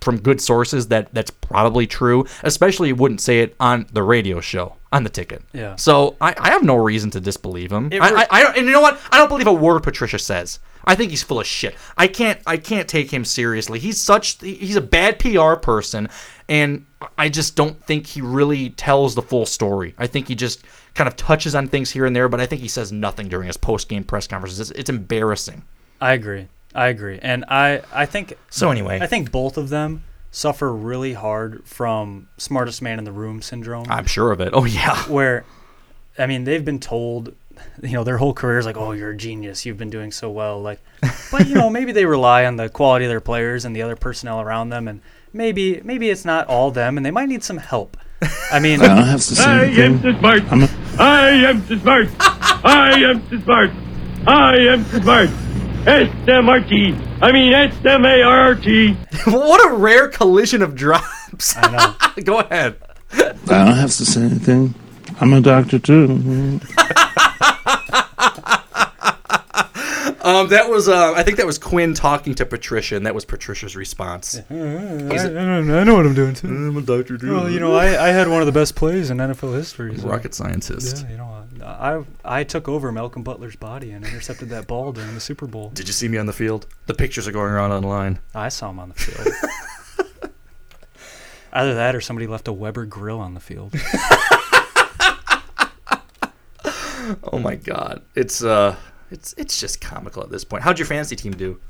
from 0.00 0.18
good 0.18 0.40
sources 0.40 0.88
that 0.88 1.12
that's 1.12 1.30
probably 1.30 1.86
true. 1.86 2.26
Especially, 2.42 2.88
he 2.88 2.92
wouldn't 2.92 3.20
say 3.20 3.40
it 3.40 3.54
on 3.60 3.86
the 3.92 4.02
radio 4.02 4.40
show 4.40 4.76
on 4.92 5.04
the 5.04 5.10
ticket. 5.10 5.42
Yeah. 5.52 5.76
So 5.76 6.16
I, 6.20 6.34
I 6.38 6.50
have 6.50 6.62
no 6.62 6.76
reason 6.76 7.10
to 7.12 7.20
disbelieve 7.20 7.70
him. 7.70 7.92
It 7.92 8.00
I, 8.00 8.22
I, 8.22 8.26
I 8.30 8.42
don't, 8.42 8.56
and 8.56 8.66
you 8.66 8.72
know 8.72 8.80
what? 8.80 8.98
I 9.10 9.18
don't 9.18 9.28
believe 9.28 9.46
a 9.46 9.52
word 9.52 9.82
Patricia 9.82 10.18
says. 10.18 10.58
I 10.84 10.94
think 10.94 11.10
he's 11.10 11.22
full 11.22 11.40
of 11.40 11.46
shit. 11.46 11.74
I 11.98 12.06
can't 12.06 12.40
I 12.46 12.56
can't 12.56 12.88
take 12.88 13.10
him 13.10 13.24
seriously. 13.24 13.78
He's 13.78 14.00
such 14.00 14.40
he's 14.40 14.76
a 14.76 14.80
bad 14.80 15.18
PR 15.18 15.54
person, 15.54 16.08
and 16.48 16.86
I 17.18 17.28
just 17.28 17.54
don't 17.54 17.82
think 17.84 18.06
he 18.06 18.22
really 18.22 18.70
tells 18.70 19.14
the 19.14 19.22
full 19.22 19.44
story. 19.46 19.94
I 19.98 20.06
think 20.06 20.28
he 20.28 20.34
just 20.34 20.64
kind 20.94 21.06
of 21.06 21.16
touches 21.16 21.54
on 21.54 21.68
things 21.68 21.90
here 21.90 22.06
and 22.06 22.16
there, 22.16 22.28
but 22.28 22.40
I 22.40 22.46
think 22.46 22.62
he 22.62 22.68
says 22.68 22.92
nothing 22.92 23.28
during 23.28 23.46
his 23.46 23.58
post 23.58 23.88
game 23.88 24.04
press 24.04 24.26
conferences. 24.26 24.58
It's, 24.58 24.70
it's 24.70 24.90
embarrassing. 24.90 25.62
I 26.00 26.14
agree. 26.14 26.48
I 26.74 26.88
agree. 26.88 27.18
And 27.20 27.44
I, 27.48 27.82
I 27.92 28.06
think 28.06 28.34
So 28.50 28.70
anyway, 28.70 28.98
I 29.00 29.06
think 29.06 29.30
both 29.32 29.56
of 29.56 29.68
them 29.68 30.04
suffer 30.30 30.72
really 30.72 31.12
hard 31.14 31.64
from 31.64 32.28
smartest 32.36 32.80
man 32.82 32.98
in 32.98 33.04
the 33.04 33.12
room 33.12 33.42
syndrome. 33.42 33.86
I'm 33.88 34.06
sure 34.06 34.30
of 34.32 34.40
it. 34.40 34.50
Oh 34.52 34.64
yeah. 34.64 34.96
where 35.08 35.44
I 36.18 36.26
mean 36.26 36.44
they've 36.44 36.64
been 36.64 36.80
told 36.80 37.34
you 37.82 37.92
know 37.92 38.04
their 38.04 38.16
whole 38.16 38.32
career 38.32 38.58
is 38.58 38.64
like 38.64 38.76
oh 38.78 38.92
you're 38.92 39.10
a 39.10 39.16
genius 39.16 39.66
you've 39.66 39.76
been 39.76 39.90
doing 39.90 40.10
so 40.12 40.30
well 40.30 40.62
like 40.62 40.80
but 41.30 41.46
you 41.46 41.54
know 41.54 41.68
maybe 41.68 41.92
they 41.92 42.06
rely 42.06 42.46
on 42.46 42.56
the 42.56 42.70
quality 42.70 43.04
of 43.04 43.10
their 43.10 43.20
players 43.20 43.66
and 43.66 43.76
the 43.76 43.82
other 43.82 43.96
personnel 43.96 44.40
around 44.40 44.70
them 44.70 44.88
and 44.88 45.02
maybe 45.34 45.78
maybe 45.84 46.08
it's 46.08 46.24
not 46.24 46.46
all 46.46 46.70
them 46.70 46.96
and 46.96 47.04
they 47.04 47.10
might 47.10 47.28
need 47.28 47.44
some 47.44 47.58
help 47.58 47.98
I 48.50 48.60
mean 48.60 48.80
I 48.82 49.02
have 49.02 49.20
to 49.20 49.34
say 49.36 49.44
I 49.44 49.64
am 49.64 49.68
anything. 49.68 50.02
too 50.02 50.18
smart. 50.20 50.42
I'm 50.52 50.62
a- 50.62 50.68
I 50.98 51.28
am 51.30 51.66
too 51.66 51.78
smart. 51.80 52.08
I 52.20 52.92
am 53.04 53.28
too 53.28 53.40
smart. 53.42 53.70
I 54.26 54.56
am 54.58 54.84
too 54.86 55.02
smart. 55.02 55.30
S-M-R-T. 55.86 56.96
I 57.22 57.32
mean 57.32 57.52
S-M-A-R-T. 57.54 58.92
what 59.26 59.70
a 59.70 59.74
rare 59.74 60.08
collision 60.08 60.62
of 60.62 60.74
drops. 60.74 61.56
I 61.56 61.70
know 61.70 62.22
Go 62.24 62.40
ahead. 62.40 62.76
I 63.12 63.32
don't 63.48 63.76
have 63.76 63.90
to 63.96 64.04
say 64.04 64.22
anything. 64.22 64.74
I'm 65.20 65.32
a 65.32 65.40
doctor 65.40 65.78
too. 65.78 66.60
Um, 70.22 70.48
that 70.48 70.68
was 70.68 70.86
uh, 70.88 71.14
I 71.14 71.22
think 71.22 71.38
that 71.38 71.46
was 71.46 71.56
Quinn 71.58 71.94
talking 71.94 72.34
to 72.34 72.44
Patricia, 72.44 72.94
and 72.96 73.06
that 73.06 73.14
was 73.14 73.24
Patricia's 73.24 73.74
response. 73.74 74.38
I, 74.50 74.54
I 74.54 75.84
know 75.84 75.94
what 75.94 76.04
I'm 76.06 76.14
doing 76.14 76.34
too 76.34 76.46
I'm 76.48 76.76
a 76.76 76.82
doctor, 76.82 77.16
dude. 77.16 77.30
well 77.30 77.48
you 77.48 77.58
know 77.58 77.74
I, 77.74 78.08
I 78.08 78.08
had 78.08 78.28
one 78.28 78.40
of 78.42 78.46
the 78.46 78.52
best 78.52 78.74
plays 78.76 79.10
in 79.10 79.16
NFL 79.18 79.54
history 79.54 79.96
so- 79.96 80.06
rocket 80.08 80.34
scientist. 80.34 81.04
yeah 81.04 81.10
you 81.12 81.16
know 81.16 81.46
I 81.64 82.04
I 82.24 82.44
took 82.44 82.68
over 82.68 82.92
Malcolm 82.92 83.22
Butler's 83.22 83.56
body 83.56 83.92
and 83.92 84.04
intercepted 84.04 84.48
that 84.50 84.66
ball 84.66 84.92
during 84.92 85.14
the 85.14 85.20
Super 85.20 85.46
Bowl 85.46 85.70
Did 85.70 85.86
you 85.86 85.92
see 85.94 86.08
me 86.08 86.18
on 86.18 86.26
the 86.26 86.32
field? 86.32 86.66
The 86.86 86.94
pictures 86.94 87.26
are 87.28 87.32
going 87.32 87.50
around 87.52 87.72
online. 87.72 88.18
I 88.34 88.48
saw 88.50 88.70
him 88.70 88.78
on 88.78 88.88
the 88.90 88.94
field. 88.94 89.28
Either 91.52 91.74
that 91.74 91.94
or 91.96 92.00
somebody 92.00 92.26
left 92.26 92.46
a 92.46 92.52
Weber 92.52 92.84
grill 92.86 93.20
on 93.20 93.34
the 93.34 93.40
field. 93.40 93.74
Oh 97.24 97.38
my 97.40 97.56
god, 97.56 98.02
it's 98.14 98.44
uh, 98.44 98.76
it's 99.10 99.34
it's 99.36 99.58
just 99.60 99.80
comical 99.80 100.22
at 100.22 100.30
this 100.30 100.44
point. 100.44 100.62
How'd 100.62 100.78
your 100.78 100.86
fantasy 100.86 101.16
team 101.16 101.32
do? 101.32 101.60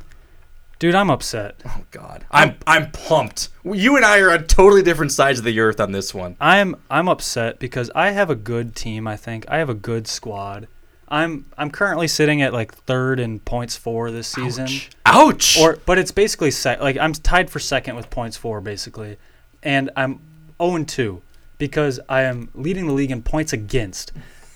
Dude, 0.79 0.95
I'm 0.95 1.11
upset. 1.11 1.61
Oh 1.67 1.85
god, 1.91 2.25
I'm 2.31 2.57
I'm 2.67 2.91
pumped. 2.91 3.51
You 3.65 3.97
and 3.97 4.05
I 4.05 4.19
are 4.21 4.31
on 4.31 4.45
totally 4.47 4.83
different 4.83 5.13
sides 5.13 5.39
of 5.39 5.45
the 5.45 5.61
earth 5.61 5.79
on 5.79 5.93
this 5.93 6.15
one. 6.15 6.37
I'm 6.41 6.77
I'm 6.91 7.09
upset 7.09 7.59
because 7.59 7.91
I 7.95 8.13
have 8.13 8.31
a 8.31 8.35
good 8.35 8.75
team, 8.75 9.07
I 9.07 9.17
think. 9.17 9.45
I 9.49 9.59
have 9.59 9.69
a 9.69 9.75
good 9.75 10.09
squad. 10.09 10.69
I'm 11.09 11.47
I'm 11.59 11.71
currently 11.71 12.09
sitting 12.09 12.41
at 12.41 12.53
like 12.53 12.73
third 12.73 13.21
in 13.21 13.41
points 13.41 13.77
for 13.77 14.11
this 14.11 14.29
season. 14.29 14.65
Ouch. 14.65 14.91
Ouch. 15.05 15.59
Or 15.59 15.79
but 15.85 15.99
it's 15.99 16.13
basically 16.13 16.51
sec- 16.51 16.81
like 16.81 16.97
I'm 16.97 17.13
tied 17.13 17.51
for 17.51 17.59
second 17.59 17.97
with 17.97 18.09
points 18.09 18.37
for 18.37 18.61
basically. 18.61 19.19
And 19.63 19.91
I'm 19.97 20.21
0 20.63 20.77
and 20.77 20.89
2 20.89 21.21
because 21.59 22.01
I 22.09 22.23
am 22.23 22.49
leading 22.55 22.87
the 22.87 22.95
league 22.95 23.11
in 23.11 23.23
points 23.23 23.53
against. 23.53 24.13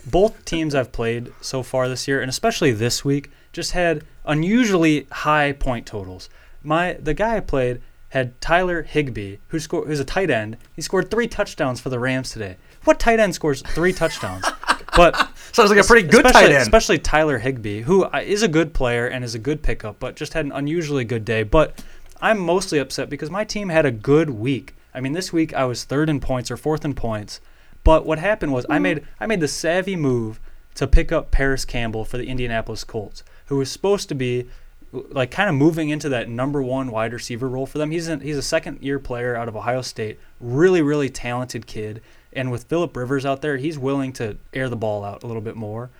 Both 0.06 0.44
teams 0.44 0.74
I've 0.74 0.92
played 0.92 1.32
so 1.40 1.62
far 1.62 1.88
this 1.88 2.06
year 2.06 2.20
and 2.20 2.28
especially 2.28 2.72
this 2.72 3.04
week 3.04 3.30
just 3.52 3.72
had 3.72 4.04
unusually 4.24 5.06
high 5.10 5.52
point 5.52 5.86
totals. 5.86 6.28
My 6.62 6.94
the 6.94 7.14
guy 7.14 7.36
I 7.36 7.40
played 7.40 7.80
had 8.10 8.40
Tyler 8.40 8.82
Higbee, 8.82 9.38
who 9.48 9.58
scored 9.58 9.88
who's 9.88 10.00
a 10.00 10.04
tight 10.04 10.30
end. 10.30 10.56
He 10.74 10.82
scored 10.82 11.10
3 11.10 11.26
touchdowns 11.26 11.80
for 11.80 11.88
the 11.88 11.98
Rams 11.98 12.30
today. 12.30 12.56
What 12.84 13.00
tight 13.00 13.20
end 13.20 13.34
scores 13.34 13.62
3 13.62 13.92
touchdowns? 14.02 14.46
But 14.96 15.30
Sounds 15.54 15.70
like 15.70 15.78
a 15.78 15.84
pretty 15.84 16.08
good 16.08 16.24
tight 16.24 16.50
end. 16.50 16.62
Especially 16.62 16.98
Tyler 16.98 17.38
Higbee, 17.38 17.82
who 17.82 18.02
uh, 18.02 18.24
a 18.24 18.48
good 18.48 18.74
player 18.74 19.06
and 19.06 19.24
is 19.24 19.36
a 19.36 19.38
good 19.38 19.62
pickup, 19.62 20.00
but 20.00 20.16
just 20.16 20.32
had 20.32 20.44
an 20.44 20.50
unusually 20.50 21.04
good 21.04 21.24
day. 21.24 21.44
But 21.44 21.80
I'm 22.20 22.40
mostly 22.40 22.80
upset 22.80 23.08
because 23.08 23.30
my 23.30 23.44
team 23.44 23.68
had 23.68 23.86
a 23.86 23.92
good 23.92 24.30
week. 24.30 24.74
I 24.92 25.00
mean, 25.00 25.12
this 25.12 25.32
week 25.32 25.54
I 25.54 25.64
was 25.64 25.84
third 25.84 26.08
in 26.08 26.18
points 26.18 26.50
or 26.50 26.56
fourth 26.56 26.84
in 26.84 26.94
points. 26.94 27.40
But 27.84 28.06
what 28.06 28.18
happened 28.18 28.52
was 28.52 28.66
I 28.68 28.78
hmm. 28.78 28.82
made 28.82 29.06
I 29.20 29.26
made 29.26 29.40
the 29.40 29.48
savvy 29.48 29.94
move 29.94 30.40
to 30.74 30.86
pick 30.86 31.12
up 31.12 31.30
Parris 31.30 31.64
Campbell 31.64 32.04
for 32.04 32.18
the 32.18 32.26
Indianapolis 32.26 32.82
Colts, 32.82 33.22
who 33.46 33.58
was 33.58 33.70
supposed 33.70 34.08
to 34.08 34.14
be 34.14 34.48
like 34.92 35.30
kind 35.30 35.48
of 35.48 35.54
moving 35.54 35.88
into 35.88 36.08
that 36.08 36.28
number 36.28 36.62
one 36.62 36.90
wide 36.90 37.12
receiver 37.12 37.48
role 37.48 37.66
for 37.66 37.78
them. 37.78 37.90
He's 37.90 38.08
a, 38.08 38.16
he's 38.18 38.36
a 38.36 38.42
second 38.42 38.80
year 38.80 38.98
player 38.98 39.36
out 39.36 39.48
of 39.48 39.56
Ohio 39.56 39.82
State, 39.82 40.18
really 40.40 40.82
really 40.82 41.10
talented 41.10 41.66
kid. 41.66 42.00
And 42.32 42.50
with 42.50 42.64
Philip 42.64 42.96
Rivers 42.96 43.24
out 43.24 43.42
there, 43.42 43.58
he's 43.58 43.78
willing 43.78 44.12
to 44.14 44.36
air 44.52 44.68
the 44.68 44.76
ball 44.76 45.04
out 45.04 45.22
a 45.22 45.26
little 45.26 45.42
bit 45.42 45.54
more. 45.54 45.90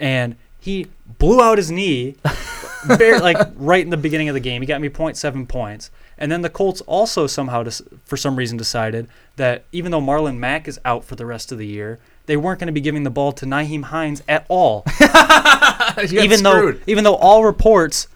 And 0.00 0.34
he 0.58 0.88
blew 1.18 1.40
out 1.40 1.58
his 1.58 1.70
knee, 1.70 2.16
bare, 2.98 3.20
like 3.20 3.36
right 3.54 3.84
in 3.84 3.90
the 3.90 3.96
beginning 3.96 4.28
of 4.28 4.34
the 4.34 4.40
game. 4.40 4.62
He 4.62 4.66
got 4.66 4.80
me 4.80 4.88
0.7 4.88 5.46
points. 5.46 5.92
And 6.18 6.32
then 6.32 6.42
the 6.42 6.50
Colts 6.50 6.80
also 6.82 7.26
somehow, 7.26 7.64
for 8.04 8.16
some 8.16 8.36
reason, 8.36 8.56
decided 8.56 9.08
that 9.36 9.64
even 9.72 9.92
though 9.92 10.00
Marlon 10.00 10.38
Mack 10.38 10.66
is 10.66 10.80
out 10.84 11.04
for 11.04 11.14
the 11.14 11.26
rest 11.26 11.52
of 11.52 11.58
the 11.58 11.66
year, 11.66 11.98
they 12.26 12.36
weren't 12.36 12.58
going 12.58 12.68
to 12.68 12.72
be 12.72 12.80
giving 12.80 13.02
the 13.02 13.10
ball 13.10 13.32
to 13.32 13.46
Nyheim 13.46 13.84
Hines 13.84 14.22
at 14.26 14.46
all. 14.48 14.84
even 16.10 16.42
though 16.42 16.74
even 16.86 17.04
though 17.04 17.14
all 17.16 17.44
reports 17.44 18.08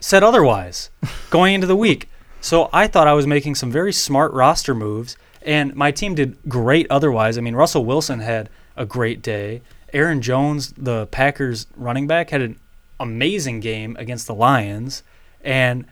said 0.00 0.22
otherwise 0.22 0.90
going 1.30 1.54
into 1.54 1.66
the 1.66 1.76
week. 1.76 2.08
So 2.40 2.68
I 2.72 2.86
thought 2.86 3.08
I 3.08 3.14
was 3.14 3.26
making 3.26 3.56
some 3.56 3.70
very 3.70 3.92
smart 3.92 4.32
roster 4.32 4.74
moves, 4.74 5.16
and 5.42 5.74
my 5.74 5.90
team 5.90 6.14
did 6.14 6.36
great 6.48 6.86
otherwise. 6.88 7.36
I 7.36 7.40
mean, 7.40 7.56
Russell 7.56 7.84
Wilson 7.84 8.20
had 8.20 8.48
a 8.76 8.86
great 8.86 9.22
day. 9.22 9.60
Aaron 9.92 10.22
Jones, 10.22 10.72
the 10.76 11.06
Packers 11.06 11.66
running 11.76 12.06
back, 12.06 12.30
had 12.30 12.42
an 12.42 12.60
amazing 13.00 13.60
game 13.60 13.96
against 13.98 14.26
the 14.26 14.34
Lions, 14.34 15.02
and 15.42 15.84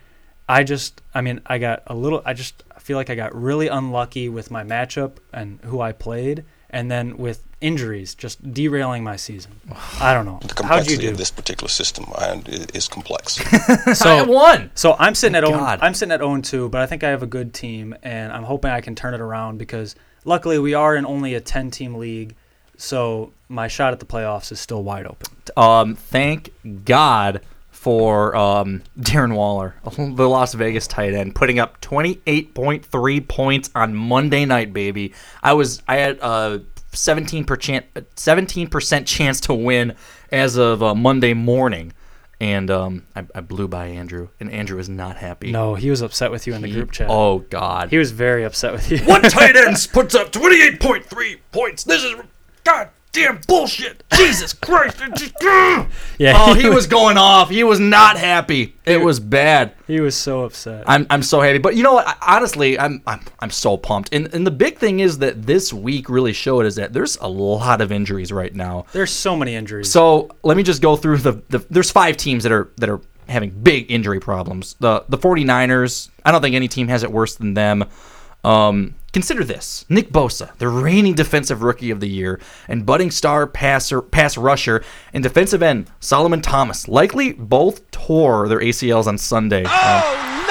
I 0.48 0.62
just, 0.62 1.00
I 1.14 1.20
mean, 1.22 1.40
I 1.46 1.58
got 1.58 1.82
a 1.86 1.94
little, 1.94 2.22
I 2.24 2.32
just 2.32 2.62
feel 2.78 2.96
like 2.96 3.10
I 3.10 3.14
got 3.14 3.34
really 3.34 3.68
unlucky 3.68 4.28
with 4.28 4.50
my 4.50 4.62
matchup 4.62 5.16
and 5.32 5.58
who 5.64 5.80
I 5.80 5.92
played, 5.92 6.44
and 6.70 6.90
then 6.90 7.16
with 7.16 7.42
injuries 7.60 8.14
just 8.14 8.52
derailing 8.52 9.02
my 9.02 9.16
season. 9.16 9.50
I 10.00 10.12
don't 10.14 10.24
know. 10.26 10.38
The 10.42 10.48
How'd 10.48 10.50
you 10.50 10.54
complexity 10.54 10.96
do? 10.98 11.10
of 11.10 11.16
this 11.18 11.30
particular 11.30 11.68
system 11.68 12.04
I, 12.14 12.42
is 12.74 12.86
complex. 12.86 13.34
so 13.84 13.90
I 13.90 13.92
So, 13.94 14.24
won. 14.24 14.70
so 14.74 14.94
I'm 14.98 15.14
sitting 15.16 15.34
at 15.36 15.44
0, 15.44 15.58
I'm 15.58 15.94
sitting 15.94 16.12
at 16.12 16.20
0 16.20 16.40
2, 16.42 16.68
but 16.68 16.80
I 16.80 16.86
think 16.86 17.02
I 17.02 17.08
have 17.10 17.22
a 17.24 17.26
good 17.26 17.52
team, 17.54 17.94
and 18.02 18.32
I'm 18.32 18.44
hoping 18.44 18.70
I 18.70 18.80
can 18.80 18.94
turn 18.94 19.14
it 19.14 19.20
around 19.20 19.58
because 19.58 19.96
luckily 20.24 20.58
we 20.60 20.74
are 20.74 20.94
in 20.94 21.04
only 21.06 21.34
a 21.34 21.40
10 21.40 21.70
team 21.72 21.94
league, 21.96 22.36
so 22.76 23.32
my 23.48 23.66
shot 23.68 23.92
at 23.92 24.00
the 24.00 24.06
playoffs 24.06 24.52
is 24.52 24.60
still 24.60 24.82
wide 24.84 25.06
open. 25.06 25.26
Um, 25.56 25.94
thank 25.96 26.52
God 26.84 27.40
for 27.86 28.34
um, 28.34 28.82
Darren 28.98 29.36
Waller, 29.36 29.76
the 29.96 30.28
Las 30.28 30.54
Vegas 30.54 30.88
tight 30.88 31.14
end, 31.14 31.36
putting 31.36 31.60
up 31.60 31.80
28.3 31.82 33.28
points 33.28 33.70
on 33.76 33.94
Monday 33.94 34.44
night, 34.44 34.72
baby. 34.72 35.14
I 35.40 35.52
was 35.52 35.84
I 35.86 35.98
had 35.98 36.18
a 36.18 36.62
17 36.94 37.44
percent 37.44 37.86
17 38.16 38.66
percent 38.66 39.06
chance 39.06 39.40
to 39.42 39.54
win 39.54 39.94
as 40.32 40.56
of 40.56 40.82
uh, 40.82 40.96
Monday 40.96 41.32
morning, 41.32 41.92
and 42.40 42.72
um, 42.72 43.06
I, 43.14 43.24
I 43.36 43.40
blew 43.40 43.68
by 43.68 43.86
Andrew, 43.86 44.30
and 44.40 44.50
Andrew 44.50 44.78
was 44.78 44.88
not 44.88 45.16
happy. 45.16 45.52
No, 45.52 45.76
he 45.76 45.88
was 45.88 46.02
upset 46.02 46.32
with 46.32 46.48
you 46.48 46.54
in 46.54 46.62
the 46.62 46.66
He- 46.66 46.74
group 46.74 46.90
chat. 46.90 47.06
Oh 47.08 47.38
God. 47.38 47.90
He 47.90 47.98
was 47.98 48.10
very 48.10 48.42
upset 48.42 48.72
with 48.72 48.90
you. 48.90 48.98
One 49.06 49.22
tight 49.22 49.54
end 49.64 49.76
puts 49.92 50.16
up 50.16 50.32
28.3 50.32 51.38
points. 51.52 51.84
This 51.84 52.02
is 52.02 52.16
goddamn 53.16 53.40
bullshit. 53.46 54.02
Jesus 54.14 54.52
Christ. 54.52 55.00
It 55.00 55.14
just, 55.16 55.34
Ugh. 55.44 55.86
Yeah, 56.18 56.32
oh, 56.36 56.54
he 56.54 56.68
was 56.70 56.86
going 56.86 57.18
off. 57.18 57.50
He 57.50 57.62
was 57.62 57.78
not 57.78 58.16
happy. 58.16 58.74
It 58.86 59.02
was 59.02 59.20
bad. 59.20 59.74
he 59.86 60.00
was 60.00 60.16
so 60.16 60.44
upset. 60.44 60.84
I'm, 60.86 61.06
I'm 61.10 61.22
so 61.22 61.42
happy. 61.42 61.58
But 61.58 61.76
you 61.76 61.82
know 61.82 61.92
what? 61.94 62.08
I, 62.08 62.36
honestly, 62.36 62.78
I'm, 62.78 63.02
I'm 63.06 63.20
I'm 63.40 63.50
so 63.50 63.76
pumped. 63.76 64.14
And 64.14 64.32
and 64.32 64.46
the 64.46 64.50
big 64.50 64.78
thing 64.78 65.00
is 65.00 65.18
that 65.18 65.42
this 65.42 65.74
week 65.74 66.08
really 66.08 66.32
showed 66.32 66.64
is 66.64 66.76
that 66.76 66.94
there's 66.94 67.16
a 67.18 67.28
lot 67.28 67.82
of 67.82 67.92
injuries 67.92 68.32
right 68.32 68.54
now. 68.54 68.86
There's 68.92 69.10
so 69.10 69.36
many 69.36 69.54
injuries. 69.54 69.90
So 69.90 70.30
let 70.42 70.56
me 70.56 70.62
just 70.62 70.80
go 70.80 70.96
through 70.96 71.18
the, 71.18 71.42
the 71.50 71.58
there's 71.68 71.90
five 71.90 72.16
teams 72.16 72.44
that 72.44 72.52
are 72.52 72.70
that 72.78 72.88
are 72.88 73.00
having 73.28 73.50
big 73.50 73.90
injury 73.90 74.20
problems. 74.20 74.74
The 74.80 75.04
the 75.10 75.18
49ers, 75.18 76.08
I 76.24 76.32
don't 76.32 76.40
think 76.40 76.54
any 76.54 76.68
team 76.68 76.88
has 76.88 77.02
it 77.02 77.12
worse 77.12 77.34
than 77.34 77.52
them. 77.52 77.84
Um, 78.42 78.94
consider 79.12 79.44
this: 79.44 79.84
Nick 79.88 80.10
Bosa, 80.10 80.56
the 80.58 80.68
reigning 80.68 81.14
defensive 81.14 81.62
rookie 81.62 81.90
of 81.90 82.00
the 82.00 82.08
year, 82.08 82.40
and 82.68 82.86
budding 82.86 83.10
star 83.10 83.46
passer, 83.46 84.02
pass 84.02 84.36
rusher, 84.36 84.84
and 85.12 85.22
defensive 85.22 85.62
end 85.62 85.90
Solomon 86.00 86.42
Thomas, 86.42 86.88
likely 86.88 87.32
both 87.32 87.90
tore 87.90 88.48
their 88.48 88.60
ACLs 88.60 89.06
on 89.06 89.18
Sunday. 89.18 89.64
Oh 89.66 90.42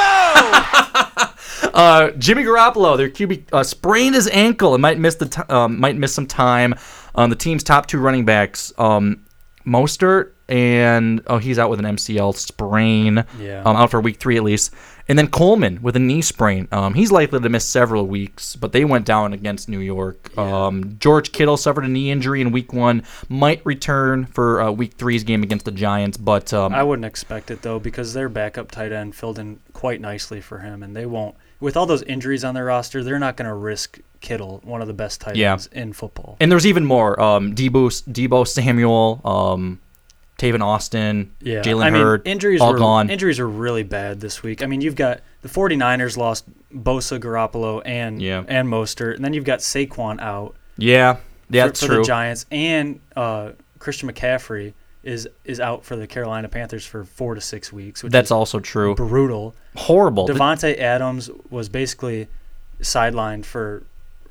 no! 1.63 1.69
uh, 1.73 2.11
Jimmy 2.11 2.43
Garoppolo, 2.43 2.97
their 2.97 3.09
QB, 3.09 3.53
uh, 3.53 3.63
sprained 3.63 4.15
his 4.15 4.27
ankle 4.29 4.73
and 4.73 4.81
might 4.81 4.99
miss 4.99 5.15
the 5.15 5.27
t- 5.27 5.41
um, 5.49 5.79
might 5.79 5.95
miss 5.97 6.13
some 6.13 6.27
time. 6.27 6.75
Um, 7.15 7.29
the 7.29 7.35
team's 7.35 7.63
top 7.63 7.85
two 7.85 7.99
running 7.99 8.25
backs, 8.25 8.73
um, 8.77 9.25
Mostert 9.65 10.31
and 10.47 11.21
oh, 11.27 11.37
he's 11.37 11.57
out 11.57 11.69
with 11.69 11.79
an 11.79 11.85
MCL 11.85 12.35
sprain. 12.35 13.25
Yeah. 13.39 13.63
Um, 13.63 13.75
out 13.75 13.91
for 13.91 13.99
week 14.01 14.17
three 14.17 14.37
at 14.37 14.43
least. 14.43 14.73
And 15.07 15.19
then 15.19 15.27
Coleman 15.27 15.81
with 15.83 15.95
a 15.95 15.99
knee 15.99 16.21
sprain. 16.23 16.67
Um, 16.71 16.95
he's 16.95 17.11
likely 17.11 17.39
to 17.39 17.49
miss 17.49 17.63
several 17.63 18.07
weeks, 18.07 18.55
but 18.55 18.71
they 18.71 18.83
went 18.85 19.05
down 19.05 19.33
against 19.33 19.69
New 19.69 19.79
York. 19.79 20.35
Um, 20.35 20.95
George 20.99 21.31
Kittle 21.31 21.57
suffered 21.57 21.85
a 21.85 21.87
knee 21.87 22.09
injury 22.09 22.41
in 22.41 22.51
week 22.51 22.73
one, 22.73 23.03
might 23.29 23.63
return 23.65 24.25
for 24.25 24.61
uh, 24.61 24.71
week 24.71 24.93
three's 24.93 25.23
game 25.23 25.43
against 25.43 25.65
the 25.65 25.71
Giants, 25.71 26.17
but 26.17 26.51
um, 26.53 26.73
I 26.73 26.81
wouldn't 26.81 27.05
expect 27.05 27.51
it 27.51 27.61
though 27.61 27.77
because 27.79 28.13
their 28.13 28.29
backup 28.29 28.71
tight 28.71 28.91
end 28.91 29.15
filled 29.15 29.37
in 29.37 29.59
quite 29.73 30.01
nicely 30.01 30.41
for 30.41 30.59
him, 30.59 30.81
and 30.81 30.95
they 30.95 31.05
won't. 31.05 31.35
With 31.59 31.77
all 31.77 31.85
those 31.85 32.01
injuries 32.03 32.43
on 32.43 32.53
their 32.55 32.65
roster, 32.65 33.03
they're 33.03 33.19
not 33.19 33.37
going 33.37 33.47
to 33.47 33.53
risk 33.53 33.99
Kittle, 34.21 34.59
one 34.63 34.81
of 34.81 34.87
the 34.87 34.93
best 34.93 35.21
tight 35.21 35.35
Yeah. 35.35 35.51
ends 35.53 35.67
in 35.71 35.93
football. 35.93 36.35
and 36.39 36.51
there's 36.51 36.65
even 36.65 36.83
more. 36.83 37.19
Um, 37.21 37.53
Debo, 37.53 37.89
Deebo 38.11 38.47
Samuel, 38.47 39.21
um, 39.23 39.79
Tavon 40.37 40.61
Austin, 40.61 41.33
Yeah, 41.41 41.61
Jalen 41.61 41.83
I 41.85 41.89
mean, 41.91 42.01
Hurd, 42.01 42.27
injuries 42.27 42.59
all 42.61 42.73
were, 42.73 42.77
gone. 42.77 43.09
Injuries 43.09 43.39
are 43.39 43.47
really 43.47 43.83
bad 43.83 44.19
this 44.19 44.43
week. 44.43 44.61
I 44.61 44.65
mean, 44.65 44.81
you've 44.81 44.95
got 44.95 45.21
the 45.41 45.47
49ers 45.49 46.17
lost 46.17 46.45
Bosa, 46.73 47.19
Garoppolo, 47.19 47.81
and 47.85 48.21
Yeah. 48.21 48.43
and 48.47 48.67
Mostert, 48.67 49.15
and 49.15 49.23
then 49.23 49.33
you've 49.33 49.45
got 49.45 49.59
Saquon 49.59 50.19
out. 50.19 50.55
yeah, 50.77 51.17
yeah, 51.49 51.63
for, 51.63 51.67
that's 51.67 51.79
for 51.81 51.85
true. 51.87 51.97
the 51.97 52.03
Giants, 52.03 52.45
and 52.51 52.99
uh, 53.15 53.51
Christian 53.79 54.09
McCaffrey 54.11 54.73
is 55.03 55.29
is 55.45 55.59
out 55.59 55.85
for 55.85 55.95
the 55.95 56.07
Carolina 56.07 56.49
Panthers 56.49 56.85
for 56.85 57.03
four 57.05 57.35
to 57.35 57.39
six 57.41 57.71
weeks, 57.71 58.03
which 58.03 58.11
That's 58.11 58.27
is 58.27 58.31
also 58.31 58.59
true. 58.59 58.95
brutal. 58.95 59.53
Horrible. 59.75 60.27
Davante 60.27 60.77
Adams 60.79 61.29
was 61.51 61.69
basically 61.69 62.27
sidelined 62.81 63.45
for 63.45 63.83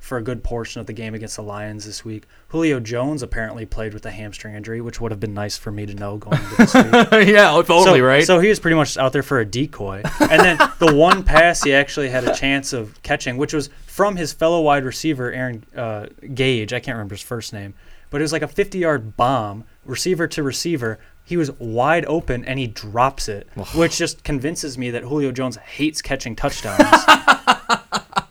for 0.05 0.19
a 0.19 0.23
good 0.23 0.45
portion 0.45 0.83
of 0.83 0.87
the 0.87 0.93
game 0.93 1.15
against 1.15 1.37
the 1.37 1.43
Lions 1.43 1.87
this 1.87 2.05
week. 2.05 2.25
Julio 2.49 2.79
Jones 2.79 3.23
apparently 3.23 3.65
played 3.65 3.95
with 3.95 4.05
a 4.05 4.11
hamstring 4.11 4.55
injury, 4.55 4.83
which 4.83 5.01
would 5.01 5.11
have 5.11 5.19
been 5.19 5.33
nice 5.33 5.57
for 5.57 5.71
me 5.71 5.87
to 5.87 5.95
know 5.95 6.19
going 6.19 6.39
into 6.39 6.57
this 6.57 6.75
week. 6.75 6.85
yeah, 7.35 7.59
if 7.59 7.71
only, 7.71 8.01
so, 8.01 8.05
right? 8.05 8.25
So 8.25 8.39
he 8.39 8.51
was 8.51 8.61
pretty 8.61 8.77
much 8.77 8.99
out 8.99 9.15
there 9.15 9.23
for 9.23 9.41
a 9.41 9.47
decoy. 9.47 10.03
And 10.21 10.41
then 10.43 10.59
the 10.79 10.95
one 10.95 11.23
pass 11.23 11.63
he 11.63 11.73
actually 11.73 12.11
had 12.11 12.25
a 12.25 12.35
chance 12.35 12.75
of 12.75 13.03
catching, 13.03 13.39
which 13.39 13.55
was 13.55 13.71
from 13.87 14.15
his 14.17 14.35
fellow 14.35 14.61
wide 14.61 14.85
receiver, 14.85 15.33
Aaron 15.33 15.65
uh, 15.75 16.07
Gage. 16.35 16.75
I 16.75 16.81
can't 16.81 16.97
remember 16.97 17.15
his 17.15 17.23
first 17.23 17.55
name, 17.55 17.73
but 18.11 18.21
it 18.21 18.25
was 18.25 18.33
like 18.33 18.43
a 18.43 18.49
50 18.49 18.79
yard 18.79 19.17
bomb, 19.17 19.65
receiver 19.87 20.27
to 20.29 20.43
receiver. 20.43 20.99
He 21.25 21.39
was 21.39 21.51
wide 21.53 22.05
open 22.05 22.45
and 22.45 22.59
he 22.59 22.67
drops 22.67 23.31
it, 23.31 23.49
which 23.75 23.97
just 23.97 24.23
convinces 24.23 24.77
me 24.77 24.91
that 24.91 25.05
Julio 25.05 25.33
Jones 25.33 25.57
hates 25.57 26.03
catching 26.03 26.37
touchdowns. 26.37 26.83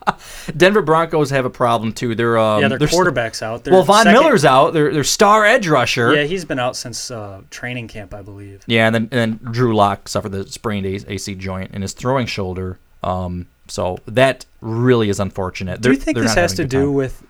Denver 0.58 0.82
Broncos 0.82 1.30
have 1.30 1.46
a 1.46 1.50
problem 1.50 1.94
too. 1.94 2.16
They're 2.16 2.38
um, 2.38 2.62
yeah, 2.62 2.68
their 2.68 2.78
they're 2.80 2.88
st- 2.88 2.98
quarterback's 2.98 3.42
out. 3.42 3.64
Their 3.64 3.74
well, 3.74 3.84
Von 3.84 4.04
second- 4.04 4.22
Miller's 4.22 4.46
out. 4.46 4.74
Their 4.74 4.92
their 4.94 5.04
star 5.04 5.46
edge 5.46 5.68
rusher. 5.68 6.14
Yeah, 6.14 6.24
he's 6.24 6.46
been 6.46 6.60
out 6.60 6.76
since 6.76 7.10
uh, 7.12 7.42
training 7.50 7.88
camp, 7.88 8.14
I 8.14 8.22
believe. 8.22 8.64
Yeah, 8.68 8.86
and 8.88 8.94
then 8.96 9.10
and 9.12 9.40
then 9.44 9.52
Drew 9.54 9.76
Lock 9.76 10.08
suffered 10.10 10.32
the 10.32 10.48
sprained 10.48 10.86
AC 10.86 11.36
joint 11.36 11.72
in 11.74 11.82
his 11.82 11.94
throwing 11.94 12.26
shoulder. 12.28 12.80
Um, 13.04 13.48
so 13.68 13.98
that 14.08 14.46
really 14.62 15.10
is 15.10 15.20
unfortunate. 15.20 15.82
Do 15.82 15.90
you 15.90 15.96
They're- 15.96 16.04
think 16.04 16.16
they're 16.16 16.24
this 16.26 16.36
has 16.36 16.54
to 16.56 16.66
do 16.66 16.86
time. 16.86 16.94
with 16.94 17.24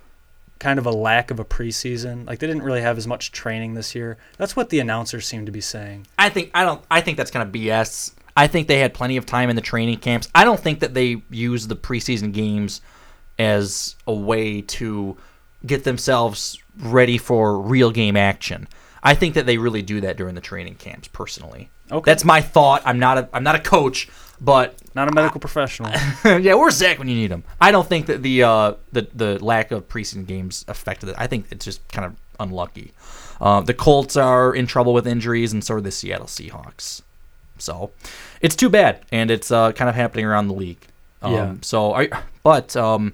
kind 0.59 0.79
of 0.79 0.85
a 0.85 0.91
lack 0.91 1.29
of 1.31 1.39
a 1.39 1.45
preseason? 1.45 2.25
Like 2.27 2.39
they 2.39 2.47
didn't 2.47 2.63
really 2.63 2.81
have 2.81 2.97
as 2.97 3.05
much 3.07 3.31
training 3.31 3.73
this 3.75 3.93
year. 3.95 4.17
That's 4.37 4.55
what 4.55 4.69
the 4.69 4.79
announcers 4.79 5.27
seem 5.27 5.45
to 5.45 5.51
be 5.51 5.61
saying. 5.61 6.07
I 6.17 6.29
think 6.29 6.51
I 6.53 6.63
don't. 6.63 6.83
I 6.89 7.01
think 7.01 7.17
that's 7.17 7.31
kind 7.31 7.47
of 7.47 7.53
BS. 7.53 8.13
I 8.35 8.47
think 8.47 8.67
they 8.67 8.79
had 8.79 8.93
plenty 8.93 9.17
of 9.17 9.25
time 9.25 9.49
in 9.49 9.55
the 9.55 9.61
training 9.61 9.97
camps. 9.99 10.27
I 10.33 10.43
don't 10.43 10.59
think 10.59 10.79
that 10.79 10.93
they 10.93 11.21
use 11.29 11.67
the 11.67 11.75
preseason 11.75 12.33
games 12.33 12.81
as 13.39 13.95
a 14.07 14.13
way 14.13 14.61
to 14.61 15.17
get 15.65 15.83
themselves 15.83 16.57
ready 16.79 17.17
for 17.17 17.59
real 17.59 17.91
game 17.91 18.17
action. 18.17 18.67
I 19.03 19.15
think 19.15 19.35
that 19.35 19.45
they 19.45 19.57
really 19.57 19.81
do 19.81 20.01
that 20.01 20.17
during 20.17 20.35
the 20.35 20.41
training 20.41 20.75
camps. 20.75 21.07
Personally, 21.09 21.69
Okay. 21.91 22.09
that's 22.09 22.23
my 22.23 22.41
thought. 22.41 22.81
I'm 22.85 22.99
not 22.99 23.17
a 23.17 23.29
I'm 23.33 23.43
not 23.43 23.55
a 23.55 23.59
coach, 23.59 24.07
but 24.39 24.75
Not 24.95 25.07
a 25.09 25.11
medical 25.11 25.39
professional. 25.39 25.91
yeah, 26.25 26.53
where's 26.53 26.75
Zach 26.75 26.99
when 26.99 27.07
you 27.09 27.15
need 27.15 27.29
him? 27.31 27.43
I 27.59 27.71
don't 27.71 27.87
think 27.87 28.05
that 28.07 28.23
the 28.23 28.43
uh, 28.43 28.73
the 28.93 29.07
the 29.13 29.43
lack 29.43 29.71
of 29.71 29.87
preseason 29.89 30.25
games 30.25 30.63
affected 30.67 31.09
it. 31.09 31.15
I 31.17 31.27
think 31.27 31.47
it's 31.51 31.65
just 31.65 31.85
kind 31.91 32.05
of 32.05 32.15
unlucky. 32.39 32.93
Uh, 33.41 33.59
the 33.61 33.73
Colts 33.73 34.15
are 34.15 34.55
in 34.55 34.67
trouble 34.67 34.93
with 34.93 35.05
injuries, 35.05 35.51
and 35.53 35.63
so 35.63 35.75
are 35.75 35.81
the 35.81 35.91
Seattle 35.91 36.27
Seahawks. 36.27 37.01
So 37.63 37.91
it's 38.41 38.55
too 38.55 38.69
bad, 38.69 38.99
and 39.11 39.31
it's 39.31 39.49
uh, 39.51 39.71
kind 39.71 39.89
of 39.89 39.95
happening 39.95 40.25
around 40.25 40.47
the 40.47 40.53
league. 40.53 40.85
Um, 41.21 41.33
Yeah. 41.33 41.53
So, 41.61 41.93
I, 41.93 42.09
but 42.43 42.75
um, 42.75 43.13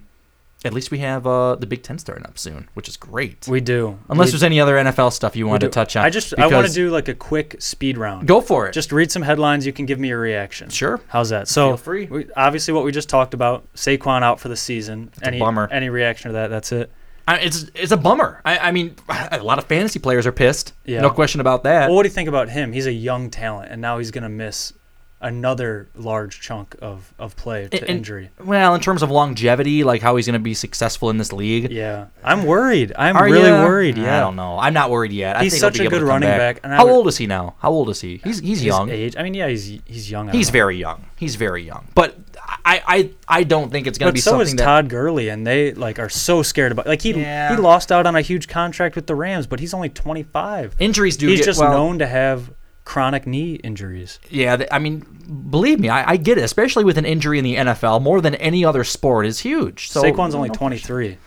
at 0.66 0.74
least 0.74 0.92
we 0.92 0.98
have 1.00 1.26
uh, 1.26 1.56
the 1.56 1.66
Big 1.66 1.84
Ten 1.84 1.98
starting 2.00 2.26
up 2.26 2.38
soon, 2.38 2.68
which 2.74 2.90
is 2.90 2.98
great. 2.98 3.48
We 3.48 3.62
do. 3.62 3.98
Unless 4.10 4.28
We- 4.28 4.32
there's 4.32 4.44
any 4.44 4.60
other 4.60 4.76
NFL 4.76 5.14
stuff 5.14 5.36
you 5.36 5.46
we 5.46 5.52
wanted 5.52 5.68
to 5.68 5.72
touch 5.72 5.96
on. 5.96 6.04
I 6.04 6.10
just 6.10 6.34
I 6.38 6.48
want 6.48 6.68
to 6.68 6.74
do 6.74 6.90
like 6.90 7.08
a 7.08 7.14
quick 7.14 7.56
speed 7.60 7.98
round. 7.98 8.28
go 8.28 8.42
for 8.42 8.68
it. 8.68 8.74
Just 8.74 8.92
read 8.92 9.12
some 9.12 9.22
headlines. 9.22 9.66
You 9.66 9.72
can 9.72 9.86
give 9.86 10.00
me 10.00 10.10
your 10.10 10.20
reaction. 10.20 10.70
Sure. 10.70 11.00
How's 11.08 11.30
that? 11.30 11.48
So 11.48 11.70
Feel 11.70 11.78
free. 11.78 12.06
We, 12.08 12.26
obviously, 12.36 12.74
what 12.74 12.84
we 12.84 12.92
just 12.92 13.08
talked 13.10 13.34
about, 13.34 13.72
Saquon 13.76 14.24
out 14.24 14.40
for 14.40 14.50
the 14.50 14.58
season. 14.58 15.12
a 15.22 15.28
any 15.28 15.40
bummer. 15.40 15.70
Any 15.72 15.90
reaction 15.90 16.30
to 16.30 16.34
that? 16.34 16.48
That's 16.50 16.72
it. 16.72 16.92
I, 17.30 17.38
it's 17.38 17.70
it's 17.76 17.92
a 17.92 17.98
bummer. 17.98 18.42
I, 18.44 18.58
I 18.58 18.72
mean, 18.72 18.96
a 19.32 19.44
lot 19.44 19.60
of 19.60 19.66
fantasy 19.66 20.00
players 20.00 20.26
are 20.26 20.32
pissed. 20.32 20.74
Yeah. 20.86 21.02
No 21.02 21.10
question 21.12 21.42
about 21.42 21.64
that. 21.64 21.88
Well, 21.88 21.96
what 21.96 22.04
do 22.04 22.10
you 22.10 22.14
think 22.14 22.28
about 22.30 22.50
him? 22.50 22.72
He's 22.74 22.88
a 22.88 22.92
young 22.94 23.30
talent, 23.30 23.72
and 23.72 23.82
now 23.82 23.98
he's 24.00 24.12
going 24.12 24.24
to 24.24 24.30
miss 24.30 24.74
another 25.22 25.90
large 25.96 26.40
chunk 26.40 26.76
of, 26.82 27.14
of 27.20 27.36
play 27.36 27.68
to 27.68 27.78
And- 27.82 27.90
injury. 27.90 28.30
Well, 28.44 28.74
in 28.74 28.80
terms 28.80 29.04
of 29.04 29.12
longevity, 29.12 29.84
like 29.84 30.02
how 30.02 30.16
he's 30.16 30.26
going 30.28 30.40
to 30.40 30.40
be 30.40 30.54
successful 30.54 31.10
in 31.10 31.18
this 31.18 31.34
league. 31.34 31.72
Yeah, 31.72 32.06
I'm 32.24 32.46
worried. 32.46 32.94
I'm 32.98 33.18
Are 33.18 33.26
really 33.26 33.50
ya? 33.50 33.64
worried. 33.66 33.98
Yeah, 33.98 34.16
I 34.18 34.20
don't 34.22 34.38
know. 34.38 34.58
I'm 34.58 34.74
not 34.74 34.90
worried 34.90 35.12
yet. 35.12 35.36
I 35.36 35.44
He's 35.44 35.60
such 35.60 35.78
be 35.78 35.86
a 35.86 35.90
good 35.90 36.04
running 36.04 36.30
back. 36.30 36.62
back, 36.62 36.72
How 36.72 36.86
would- 36.86 36.92
old 36.94 37.08
is 37.10 37.18
he 37.18 37.28
now? 37.28 37.56
How 37.60 37.70
old 37.70 37.90
is 37.90 38.00
he? 38.02 38.22
He's 38.24 38.40
he's 38.40 38.64
young. 38.64 38.90
age. 38.90 39.16
I 39.18 39.24
mean, 39.24 39.34
yeah, 39.34 39.50
he's 39.50 39.80
he's 39.86 40.10
young. 40.10 40.30
He's 40.30 40.48
know. 40.48 40.54
very 40.54 40.78
young. 40.78 41.06
He's 41.18 41.36
very 41.36 41.64
young. 41.64 41.88
But 41.96 42.18
I 42.70 42.82
I, 42.88 43.10
I 43.28 43.44
don't 43.44 43.72
think 43.72 43.88
it's 43.88 43.98
going 43.98 44.10
to 44.10 44.14
be 44.14 44.20
so 44.22 44.32
something 44.32 44.48
is 44.48 44.56
that 44.56 44.64
Todd 44.64 44.90
Gurley, 44.90 45.30
and 45.30 45.46
they 45.46 45.74
like 45.74 46.00
are 46.00 46.10
so 46.10 46.44
scared 46.44 46.72
about. 46.72 46.88
Like 46.88 47.02
he 47.02 47.12
Yeah. 47.14 47.56
he 47.56 47.62
lost 47.62 47.92
out 47.92 48.06
on 48.06 48.16
a 48.16 48.22
huge 48.22 48.48
contract 48.48 48.96
with 48.96 49.08
the 49.08 49.16
Rams, 49.16 49.48
but 49.48 49.60
he's 49.60 49.74
only 49.74 49.90
25. 49.90 50.76
injuries 50.80 51.18
do 51.18 51.28
he's 51.28 51.40
get 51.40 51.46
just 51.46 51.60
well, 51.60 51.72
known 51.72 52.00
to 52.00 52.08
have 52.08 52.52
chronic 52.86 53.28
knee 53.28 53.54
injuries. 53.56 54.20
Yeah, 54.30 54.58
th- 54.58 54.70
I 54.72 54.80
mean, 54.80 55.06
believe 55.50 55.80
me, 55.80 55.90
I, 55.90 56.12
I 56.12 56.18
get 56.18 56.38
it. 56.38 56.44
Especially 56.44 56.84
with 56.84 56.98
an 56.98 57.06
injury 57.06 57.38
in 57.38 57.44
the 57.44 57.56
NFL, 57.56 58.02
more 58.02 58.20
than 58.22 58.36
any 58.36 58.66
other 58.66 58.84
sport 58.84 59.26
is 59.26 59.40
huge. 59.40 59.90
So 59.90 60.02
Saquon's 60.02 60.34
only 60.36 60.50
23. 60.50 61.18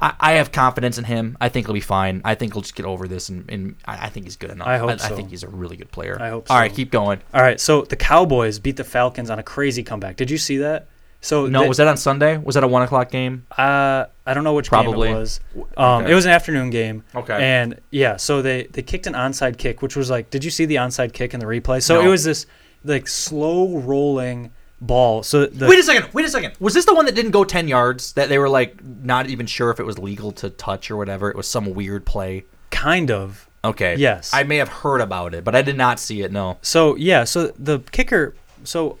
I, 0.00 0.14
I 0.20 0.32
have 0.32 0.52
confidence 0.52 0.98
in 0.98 1.04
him. 1.04 1.36
I 1.40 1.48
think 1.48 1.66
he'll 1.66 1.74
be 1.74 1.80
fine. 1.80 2.22
I 2.24 2.34
think 2.34 2.52
he'll 2.52 2.62
just 2.62 2.74
get 2.74 2.86
over 2.86 3.06
this, 3.08 3.28
and, 3.28 3.48
and 3.50 3.76
I, 3.84 4.06
I 4.06 4.08
think 4.08 4.26
he's 4.26 4.36
good 4.36 4.50
enough. 4.50 4.66
I 4.66 4.78
hope 4.78 4.90
I, 4.90 4.96
so. 4.96 5.16
think 5.16 5.30
he's 5.30 5.42
a 5.42 5.48
really 5.48 5.76
good 5.76 5.90
player. 5.90 6.16
I 6.20 6.28
hope 6.30 6.48
so. 6.48 6.54
All 6.54 6.60
right, 6.60 6.72
keep 6.72 6.90
going. 6.90 7.20
All 7.34 7.42
right, 7.42 7.60
so 7.60 7.82
the 7.82 7.96
Cowboys 7.96 8.58
beat 8.58 8.76
the 8.76 8.84
Falcons 8.84 9.30
on 9.30 9.38
a 9.38 9.42
crazy 9.42 9.82
comeback. 9.82 10.16
Did 10.16 10.30
you 10.30 10.38
see 10.38 10.58
that? 10.58 10.88
So 11.24 11.46
No, 11.46 11.68
was 11.68 11.76
that 11.76 11.86
on 11.86 11.96
Sunday? 11.96 12.36
Was 12.36 12.56
that 12.56 12.64
a 12.64 12.68
one 12.68 12.82
o'clock 12.82 13.08
game? 13.10 13.46
Uh, 13.56 14.06
I 14.26 14.34
don't 14.34 14.42
know 14.42 14.54
which 14.54 14.68
Probably. 14.68 15.06
game 15.08 15.16
it 15.16 15.20
was. 15.20 15.40
Um, 15.76 16.02
Okay. 16.02 16.10
It 16.10 16.14
was 16.16 16.24
an 16.24 16.32
afternoon 16.32 16.70
game. 16.70 17.04
Okay. 17.14 17.34
And 17.40 17.80
yeah, 17.92 18.16
so 18.16 18.42
they 18.42 18.64
they 18.64 18.82
kicked 18.82 19.06
an 19.06 19.12
onside 19.14 19.56
kick, 19.56 19.82
which 19.82 19.94
was 19.94 20.10
like, 20.10 20.30
did 20.30 20.42
you 20.42 20.50
see 20.50 20.64
the 20.64 20.76
onside 20.76 21.12
kick 21.12 21.32
in 21.32 21.38
the 21.38 21.46
replay? 21.46 21.80
So 21.80 21.94
No. 22.00 22.08
it 22.08 22.10
was 22.10 22.24
this 22.24 22.46
like 22.82 23.06
slow 23.06 23.78
rolling 23.78 24.50
ball. 24.82 25.22
So 25.22 25.46
the 25.46 25.66
Wait 25.66 25.78
a 25.78 25.82
second. 25.82 26.12
Wait 26.12 26.26
a 26.26 26.28
second. 26.28 26.54
Was 26.60 26.74
this 26.74 26.84
the 26.84 26.94
one 26.94 27.06
that 27.06 27.14
didn't 27.14 27.30
go 27.30 27.44
ten 27.44 27.68
yards? 27.68 28.12
That 28.12 28.28
they 28.28 28.38
were 28.38 28.48
like 28.48 28.82
not 28.84 29.28
even 29.30 29.46
sure 29.46 29.70
if 29.70 29.80
it 29.80 29.86
was 29.86 29.98
legal 29.98 30.32
to 30.32 30.50
touch 30.50 30.90
or 30.90 30.96
whatever. 30.96 31.30
It 31.30 31.36
was 31.36 31.48
some 31.48 31.72
weird 31.74 32.04
play. 32.04 32.44
kind 32.70 33.10
of. 33.10 33.48
Okay. 33.64 33.94
Yes. 33.96 34.34
I 34.34 34.42
may 34.42 34.56
have 34.56 34.68
heard 34.68 35.00
about 35.00 35.34
it, 35.34 35.44
but 35.44 35.54
I 35.54 35.62
did 35.62 35.76
not 35.76 36.00
see 36.00 36.22
it. 36.22 36.32
No. 36.32 36.58
So 36.62 36.96
yeah, 36.96 37.24
so 37.24 37.52
the 37.58 37.78
kicker. 37.92 38.34
So 38.64 38.98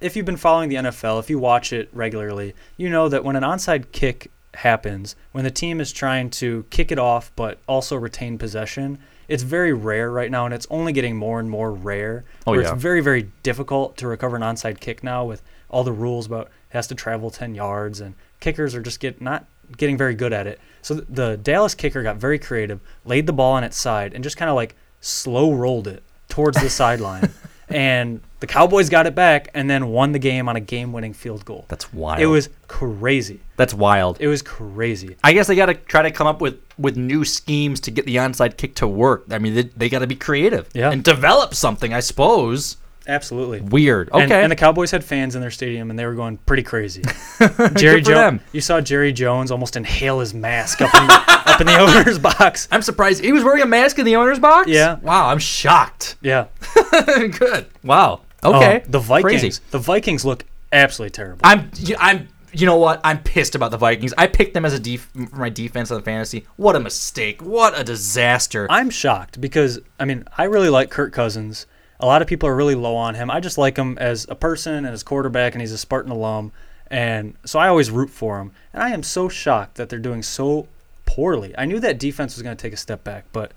if 0.00 0.16
you've 0.16 0.26
been 0.26 0.36
following 0.36 0.68
the 0.68 0.76
NFL, 0.76 1.20
if 1.20 1.30
you 1.30 1.38
watch 1.38 1.72
it 1.72 1.88
regularly, 1.92 2.54
you 2.76 2.90
know 2.90 3.08
that 3.08 3.24
when 3.24 3.36
an 3.36 3.42
onside 3.44 3.92
kick 3.92 4.30
happens, 4.54 5.14
when 5.32 5.44
the 5.44 5.50
team 5.50 5.80
is 5.80 5.92
trying 5.92 6.28
to 6.30 6.64
kick 6.70 6.90
it 6.90 6.98
off 6.98 7.30
but 7.36 7.58
also 7.68 7.94
retain 7.96 8.36
possession, 8.36 8.98
it's 9.30 9.44
very 9.44 9.72
rare 9.72 10.10
right 10.10 10.30
now, 10.30 10.44
and 10.44 10.52
it's 10.52 10.66
only 10.70 10.92
getting 10.92 11.16
more 11.16 11.38
and 11.38 11.48
more 11.48 11.72
rare. 11.72 12.24
Oh, 12.46 12.50
where 12.50 12.62
yeah. 12.62 12.72
It's 12.72 12.82
very 12.82 13.00
very 13.00 13.30
difficult 13.42 13.96
to 13.98 14.08
recover 14.08 14.36
an 14.36 14.42
onside 14.42 14.80
kick 14.80 15.02
now 15.02 15.24
with 15.24 15.40
all 15.70 15.84
the 15.84 15.92
rules 15.92 16.26
about 16.26 16.46
it 16.46 16.52
has 16.70 16.86
to 16.88 16.94
travel 16.94 17.30
10 17.30 17.54
yards 17.54 18.00
and 18.00 18.14
kickers 18.40 18.74
are 18.74 18.82
just 18.82 19.00
get 19.00 19.20
not 19.20 19.46
getting 19.76 19.96
very 19.96 20.14
good 20.14 20.32
at 20.32 20.46
it. 20.46 20.60
So 20.82 20.94
the 20.94 21.36
Dallas 21.36 21.74
kicker 21.74 22.02
got 22.02 22.16
very 22.16 22.38
creative, 22.38 22.80
laid 23.04 23.26
the 23.26 23.32
ball 23.32 23.52
on 23.52 23.64
its 23.64 23.76
side 23.76 24.14
and 24.14 24.24
just 24.24 24.36
kind 24.36 24.48
of 24.48 24.56
like 24.56 24.74
slow 25.00 25.52
rolled 25.52 25.86
it 25.86 26.02
towards 26.28 26.60
the 26.60 26.70
sideline. 26.80 27.30
And 27.70 28.20
the 28.40 28.46
Cowboys 28.46 28.88
got 28.88 29.06
it 29.06 29.14
back 29.14 29.48
and 29.54 29.68
then 29.68 29.88
won 29.88 30.12
the 30.12 30.18
game 30.18 30.48
on 30.48 30.56
a 30.56 30.60
game-winning 30.60 31.12
field 31.12 31.44
goal. 31.44 31.66
That's 31.68 31.92
wild. 31.92 32.20
It 32.20 32.26
was 32.26 32.48
crazy. 32.68 33.40
That's 33.56 33.74
wild. 33.74 34.16
It 34.20 34.28
was 34.28 34.42
crazy. 34.42 35.16
I 35.22 35.32
guess 35.32 35.46
they 35.46 35.54
got 35.54 35.66
to 35.66 35.74
try 35.74 36.02
to 36.02 36.10
come 36.10 36.26
up 36.26 36.40
with 36.40 36.58
with 36.78 36.96
new 36.96 37.24
schemes 37.26 37.78
to 37.80 37.90
get 37.90 38.06
the 38.06 38.16
onside 38.16 38.56
kick 38.56 38.74
to 38.76 38.88
work. 38.88 39.26
I 39.30 39.38
mean, 39.38 39.54
they, 39.54 39.62
they 39.64 39.88
got 39.90 39.98
to 39.98 40.06
be 40.06 40.16
creative 40.16 40.68
Yeah. 40.72 40.90
and 40.90 41.04
develop 41.04 41.54
something. 41.54 41.92
I 41.92 42.00
suppose. 42.00 42.76
Absolutely. 43.06 43.60
Weird. 43.60 44.10
Okay. 44.10 44.22
And, 44.22 44.32
and 44.32 44.52
the 44.52 44.56
Cowboys 44.56 44.90
had 44.90 45.02
fans 45.02 45.34
in 45.34 45.40
their 45.40 45.50
stadium, 45.50 45.90
and 45.90 45.98
they 45.98 46.06
were 46.06 46.14
going 46.14 46.36
pretty 46.38 46.62
crazy. 46.62 47.02
Jerry 47.74 48.02
Jones, 48.02 48.42
you 48.52 48.60
saw 48.60 48.80
Jerry 48.80 49.12
Jones 49.12 49.50
almost 49.50 49.76
inhale 49.76 50.20
his 50.20 50.34
mask 50.34 50.80
up 50.80 50.94
in 50.94 51.06
the, 51.06 51.24
up 51.46 51.60
in 51.60 51.66
the 51.66 51.78
owner's 51.78 52.18
box. 52.18 52.68
I'm 52.70 52.82
surprised 52.82 53.24
he 53.24 53.32
was 53.32 53.42
wearing 53.42 53.62
a 53.62 53.66
mask 53.66 53.98
in 53.98 54.04
the 54.04 54.16
owner's 54.16 54.38
box. 54.38 54.68
Yeah. 54.68 54.98
Wow. 55.00 55.28
I'm 55.28 55.38
shocked. 55.38 56.16
Yeah. 56.20 56.46
Good. 57.16 57.66
Wow. 57.82 58.20
Oh, 58.42 58.56
okay. 58.56 58.82
Oh, 58.84 58.90
the 58.90 58.98
Vikings. 58.98 59.40
Crazy. 59.40 59.62
The 59.70 59.78
Vikings 59.78 60.24
look 60.24 60.44
absolutely 60.72 61.10
terrible. 61.10 61.40
I'm. 61.44 61.70
I'm. 61.98 62.28
You 62.52 62.66
know 62.66 62.78
what? 62.78 63.00
I'm 63.04 63.22
pissed 63.22 63.54
about 63.54 63.70
the 63.70 63.76
Vikings. 63.76 64.12
I 64.18 64.26
picked 64.26 64.54
them 64.54 64.64
as 64.64 64.72
a 64.72 64.80
def- 64.80 65.08
for 65.30 65.36
my 65.36 65.50
defense 65.50 65.90
on 65.92 65.98
the 65.98 66.02
fantasy. 66.02 66.46
What 66.56 66.74
a 66.74 66.80
mistake! 66.80 67.40
What 67.42 67.78
a 67.78 67.84
disaster! 67.84 68.66
I'm 68.68 68.90
shocked 68.90 69.40
because 69.40 69.78
I 70.00 70.04
mean 70.04 70.24
I 70.36 70.44
really 70.44 70.68
like 70.68 70.90
Kirk 70.90 71.12
Cousins. 71.12 71.66
A 72.00 72.06
lot 72.06 72.22
of 72.22 72.28
people 72.28 72.48
are 72.48 72.56
really 72.56 72.74
low 72.74 72.96
on 72.96 73.14
him. 73.14 73.30
I 73.30 73.40
just 73.40 73.58
like 73.58 73.76
him 73.76 73.96
as 73.98 74.26
a 74.28 74.34
person 74.34 74.74
and 74.74 74.88
as 74.88 75.02
quarterback, 75.02 75.54
and 75.54 75.60
he's 75.60 75.72
a 75.72 75.78
Spartan 75.78 76.10
alum, 76.10 76.50
and 76.88 77.34
so 77.44 77.58
I 77.58 77.68
always 77.68 77.90
root 77.90 78.10
for 78.10 78.40
him. 78.40 78.52
And 78.72 78.82
I 78.82 78.90
am 78.90 79.02
so 79.02 79.28
shocked 79.28 79.76
that 79.76 79.88
they're 79.88 79.98
doing 79.98 80.22
so 80.22 80.66
poorly. 81.06 81.54
I 81.58 81.66
knew 81.66 81.78
that 81.80 81.98
defense 81.98 82.36
was 82.36 82.42
going 82.42 82.56
to 82.56 82.60
take 82.60 82.72
a 82.72 82.78
step 82.78 83.04
back, 83.04 83.26
but 83.32 83.52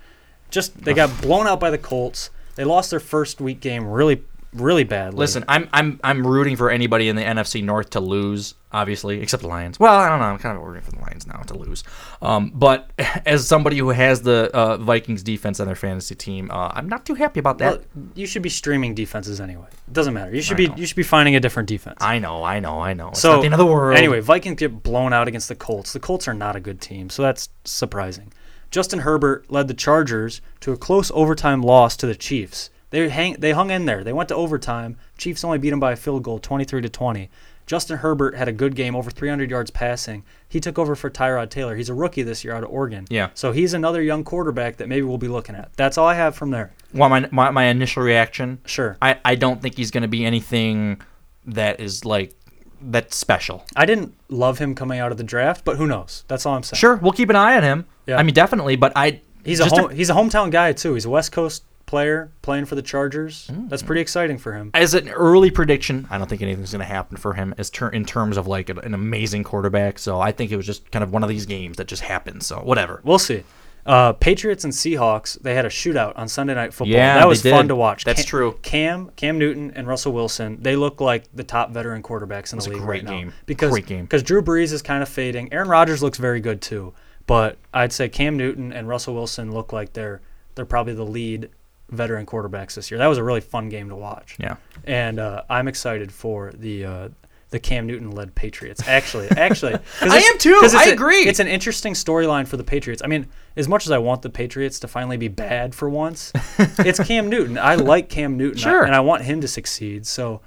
just 0.49 0.83
they 0.83 0.93
got 0.93 1.21
blown 1.21 1.47
out 1.47 1.59
by 1.59 1.71
the 1.71 1.77
Colts. 1.77 2.29
They 2.55 2.63
lost 2.63 2.91
their 2.91 2.99
first 2.99 3.41
week 3.41 3.59
game 3.59 3.87
really, 3.87 4.23
really 4.53 4.83
badly. 4.83 5.17
Listen, 5.17 5.43
I'm 5.47 5.69
I'm 5.73 5.99
I'm 6.03 6.25
rooting 6.25 6.55
for 6.55 6.69
anybody 6.69 7.09
in 7.09 7.15
the 7.15 7.23
NFC 7.23 7.63
North 7.63 7.91
to 7.91 7.99
lose, 7.99 8.55
obviously, 8.71 9.21
except 9.21 9.41
the 9.41 9.49
Lions. 9.49 9.79
Well, 9.79 9.93
I 9.93 10.09
don't 10.09 10.19
know. 10.19 10.25
I'm 10.25 10.37
kind 10.37 10.57
of 10.57 10.63
rooting 10.63 10.81
for 10.81 10.91
the 10.91 10.99
Lions 10.99 11.27
now 11.27 11.39
to 11.41 11.57
lose. 11.57 11.83
Um, 12.21 12.51
but 12.53 12.91
as 13.25 13.47
somebody 13.47 13.77
who 13.77 13.89
has 13.89 14.21
the 14.21 14.49
uh, 14.53 14.77
Vikings 14.77 15.23
defense 15.23 15.59
on 15.59 15.67
their 15.67 15.75
fantasy 15.75 16.15
team, 16.15 16.49
uh, 16.51 16.71
I'm 16.73 16.87
not 16.87 17.05
too 17.05 17.15
happy 17.15 17.39
about 17.39 17.57
that. 17.59 17.79
Well, 17.95 18.05
you 18.15 18.25
should 18.25 18.41
be 18.41 18.49
streaming 18.49 18.95
defenses 18.95 19.41
anyway. 19.41 19.67
It 19.87 19.93
doesn't 19.93 20.13
matter. 20.13 20.33
You 20.33 20.41
should 20.41 20.57
be 20.57 20.71
you 20.75 20.85
should 20.85 20.95
be 20.95 21.03
finding 21.03 21.35
a 21.35 21.39
different 21.39 21.69
defense. 21.69 21.97
I 22.01 22.19
know, 22.19 22.43
I 22.43 22.59
know, 22.59 22.79
I 22.79 22.93
know. 22.93 23.09
It's 23.09 23.21
so 23.21 23.33
not 23.33 23.39
the 23.39 23.45
end 23.45 23.53
of 23.53 23.59
the 23.59 23.65
world. 23.65 23.97
Anyway, 23.97 24.19
Vikings 24.19 24.59
get 24.59 24.83
blown 24.83 25.13
out 25.13 25.27
against 25.27 25.49
the 25.49 25.55
Colts. 25.55 25.93
The 25.93 25.99
Colts 25.99 26.27
are 26.27 26.33
not 26.33 26.55
a 26.55 26.59
good 26.59 26.81
team, 26.81 27.09
so 27.09 27.21
that's 27.21 27.49
surprising. 27.65 28.31
Justin 28.73 28.99
Herbert 29.01 29.51
led 29.51 29.67
the 29.67 29.75
Chargers 29.75 30.41
to 30.61 30.71
a 30.71 30.77
close 30.77 31.11
overtime 31.13 31.61
loss 31.61 31.95
to 31.97 32.07
the 32.07 32.15
Chiefs. 32.15 32.71
They 32.93 33.09
hang 33.09 33.33
they 33.39 33.53
hung 33.53 33.71
in 33.71 33.85
there. 33.85 34.03
They 34.03 34.13
went 34.13 34.29
to 34.29 34.35
overtime. 34.35 34.97
Chiefs 35.17 35.43
only 35.43 35.57
beat 35.57 35.71
them 35.71 35.79
by 35.79 35.93
a 35.93 35.95
field 35.95 36.21
goal, 36.21 36.37
23 36.37 36.79
to 36.83 36.89
20. 36.89 37.27
Justin 37.65 37.97
Herbert 37.97 38.35
had 38.35 38.47
a 38.47 38.51
good 38.51 38.75
game, 38.75 38.95
over 38.95 39.09
300 39.09 39.49
yards 39.49 39.71
passing. 39.71 40.23
He 40.47 40.59
took 40.59 40.77
over 40.77 40.93
for 40.93 41.09
Tyrod 41.09 41.49
Taylor. 41.49 41.75
He's 41.75 41.89
a 41.89 41.95
rookie 41.95 42.21
this 42.21 42.43
year 42.43 42.53
out 42.53 42.63
of 42.63 42.69
Oregon. 42.69 43.07
Yeah. 43.09 43.29
So 43.33 43.51
he's 43.51 43.73
another 43.73 43.99
young 44.03 44.23
quarterback 44.23 44.77
that 44.77 44.89
maybe 44.89 45.01
we'll 45.01 45.17
be 45.17 45.27
looking 45.27 45.55
at. 45.55 45.73
That's 45.75 45.97
all 45.97 46.05
I 46.05 46.13
have 46.13 46.35
from 46.35 46.51
there. 46.51 46.71
Well, 46.93 47.09
my, 47.09 47.27
my 47.31 47.49
my 47.49 47.63
initial 47.63 48.03
reaction. 48.03 48.59
Sure. 48.65 48.95
I 49.01 49.17
I 49.25 49.33
don't 49.33 49.59
think 49.59 49.75
he's 49.75 49.89
going 49.89 50.03
to 50.03 50.07
be 50.07 50.23
anything 50.23 51.01
that 51.45 51.79
is 51.79 52.05
like 52.05 52.35
that's 52.79 53.17
special. 53.17 53.65
I 53.75 53.87
didn't 53.87 54.13
love 54.29 54.59
him 54.59 54.75
coming 54.75 54.99
out 54.99 55.11
of 55.11 55.17
the 55.17 55.23
draft, 55.23 55.65
but 55.65 55.77
who 55.77 55.87
knows? 55.87 56.25
That's 56.27 56.45
all 56.45 56.55
I'm 56.55 56.61
saying. 56.61 56.77
Sure, 56.77 56.97
we'll 56.97 57.11
keep 57.11 57.31
an 57.31 57.37
eye 57.37 57.57
on 57.57 57.63
him. 57.63 57.85
Yeah. 58.05 58.17
I 58.17 58.23
mean, 58.23 58.35
definitely. 58.35 58.75
But 58.75 58.93
I 58.95 59.21
He's 59.43 59.59
a 59.59 59.65
home, 59.65 59.89
he's 59.89 60.11
a 60.11 60.13
hometown 60.13 60.51
guy 60.51 60.73
too. 60.73 60.93
He's 60.93 61.05
a 61.05 61.09
West 61.09 61.31
Coast 61.31 61.63
player 61.85 62.31
playing 62.41 62.65
for 62.65 62.75
the 62.75 62.81
Chargers. 62.81 63.49
That's 63.67 63.83
pretty 63.83 64.01
exciting 64.01 64.37
for 64.37 64.53
him. 64.53 64.71
as 64.73 64.93
an 64.93 65.09
early 65.09 65.51
prediction, 65.51 66.07
I 66.09 66.17
don't 66.17 66.27
think 66.29 66.41
anything's 66.41 66.71
going 66.71 66.79
to 66.79 66.85
happen 66.85 67.17
for 67.17 67.33
him 67.33 67.53
as 67.57 67.69
ter- 67.69 67.89
in 67.89 68.05
terms 68.05 68.37
of 68.37 68.47
like 68.47 68.69
an, 68.69 68.93
amazing 68.93 69.43
quarterback. 69.43 69.99
So 69.99 70.19
I 70.19 70.31
think 70.31 70.51
it 70.51 70.57
was 70.57 70.65
just 70.65 70.89
kind 70.91 71.03
of 71.03 71.11
one 71.11 71.23
of 71.23 71.29
these 71.29 71.45
games 71.45 71.77
that 71.77 71.87
just 71.87 72.01
happened. 72.01 72.43
So 72.43 72.59
whatever. 72.59 73.01
We'll 73.03 73.19
see. 73.19 73.43
Uh, 73.85 74.13
Patriots 74.13 74.63
and 74.63 74.71
Seahawks. 74.71 75.37
They 75.41 75.55
had 75.55 75.65
a 75.65 75.69
shootout 75.69 76.13
on 76.17 76.29
Sunday 76.29 76.55
Night 76.55 76.73
Football. 76.73 76.93
Yeah, 76.93 77.15
that 77.15 77.27
was 77.27 77.41
fun 77.41 77.67
to 77.67 77.75
watch. 77.75 78.05
That's 78.05 78.21
Cam, 78.21 78.27
true. 78.29 78.59
Cam, 78.61 79.11
Cam 79.17 79.37
Newton, 79.37 79.71
and 79.75 79.85
Russell 79.87 80.13
Wilson. 80.13 80.57
They 80.61 80.77
look 80.77 81.01
like 81.01 81.25
the 81.33 81.43
top 81.43 81.71
veteran 81.71 82.01
quarterbacks 82.01 82.53
in 82.53 82.59
the 82.59 82.65
a 82.65 82.69
league 82.69 82.81
great 82.81 83.03
right 83.03 83.05
game. 83.11 83.27
now. 83.27 83.33
Because 83.45 83.71
Great 83.71 83.85
game. 83.85 84.05
because 84.05 84.23
Drew 84.23 84.41
Brees 84.41 84.71
is 84.71 84.81
kind 84.81 85.03
of 85.03 85.09
fading. 85.09 85.51
Aaron 85.51 85.67
Rodgers 85.67 86.01
looks 86.01 86.17
very 86.17 86.39
good 86.39 86.61
too, 86.61 86.93
but 87.27 87.57
I'd 87.73 87.91
say 87.91 88.07
Cam 88.07 88.37
Newton 88.37 88.71
and 88.71 88.87
Russell 88.87 89.15
Wilson 89.15 89.51
look 89.51 89.73
like 89.73 89.91
they're 89.91 90.21
they're 90.55 90.65
probably 90.65 90.93
the 90.93 91.05
lead 91.05 91.49
veteran 91.93 92.25
quarterbacks 92.25 92.73
this 92.75 92.91
year. 92.91 92.97
That 92.97 93.07
was 93.07 93.17
a 93.17 93.23
really 93.23 93.41
fun 93.41 93.69
game 93.69 93.89
to 93.89 93.95
watch. 93.95 94.35
Yeah. 94.39 94.55
and 94.85 95.19
uh, 95.19 95.43
I'm 95.49 95.67
excited 95.67 96.11
for 96.11 96.51
the 96.53 96.85
uh, 96.85 97.09
the 97.51 97.59
Cam 97.59 97.85
Newton 97.85 98.09
led 98.11 98.33
Patriots. 98.33 98.81
Actually, 98.87 99.29
actually, 99.29 99.73
I 100.01 100.17
am 100.17 100.37
too. 100.39 100.59
I 100.73 100.85
a- 100.89 100.93
agree. 100.93 101.23
It's 101.27 101.39
an 101.39 101.47
interesting 101.47 101.93
storyline 101.93 102.47
for 102.47 102.57
the 102.57 102.63
Patriots. 102.63 103.01
I 103.03 103.07
mean, 103.07 103.27
as 103.55 103.67
much 103.67 103.85
as 103.85 103.91
I 103.91 103.99
want 103.99 104.23
the 104.23 104.29
Patriots 104.31 104.79
to 104.79 104.87
finally 104.87 105.17
be 105.17 105.27
bad 105.27 105.75
for 105.75 105.87
once, 105.87 106.31
it's 106.79 106.99
Cam 107.03 107.29
Newton. 107.29 107.57
I 107.59 107.75
like 107.75 108.09
Cam 108.09 108.37
Newton, 108.37 108.57
I- 108.57 108.61
Sure. 108.61 108.83
and 108.83 108.95
I 108.95 109.01
want 109.01 109.21
him 109.23 109.39
to 109.41 109.47
succeed. 109.47 110.07
So 110.07 110.41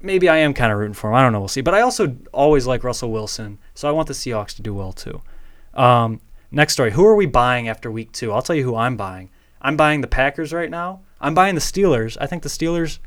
maybe 0.00 0.28
I 0.28 0.36
am 0.38 0.54
kind 0.54 0.72
of 0.72 0.78
rooting 0.78 0.94
for 0.94 1.10
him. 1.10 1.16
I 1.16 1.22
don't 1.22 1.32
know. 1.32 1.40
We'll 1.40 1.48
see. 1.48 1.60
But 1.60 1.74
I 1.74 1.80
also 1.80 2.16
always 2.32 2.66
like 2.66 2.84
Russell 2.84 3.10
Wilson, 3.10 3.58
so 3.74 3.88
I 3.88 3.90
want 3.92 4.06
the 4.08 4.14
Seahawks 4.14 4.54
to 4.56 4.62
do 4.62 4.72
well 4.74 4.92
too. 4.92 5.22
Um, 5.74 6.20
next 6.52 6.74
story. 6.74 6.92
Who 6.92 7.04
are 7.06 7.16
we 7.16 7.26
buying 7.26 7.68
after 7.68 7.90
week 7.90 8.12
two? 8.12 8.32
I'll 8.32 8.42
tell 8.42 8.56
you 8.56 8.62
who 8.64 8.76
I'm 8.76 8.96
buying. 8.96 9.30
I'm 9.60 9.76
buying 9.76 10.00
the 10.00 10.06
Packers 10.06 10.52
right 10.52 10.70
now. 10.70 11.00
I'm 11.20 11.34
buying 11.34 11.54
the 11.54 11.60
Steelers. 11.60 12.16
I 12.20 12.26
think 12.26 12.42
the 12.42 12.48
Steelers. 12.48 12.98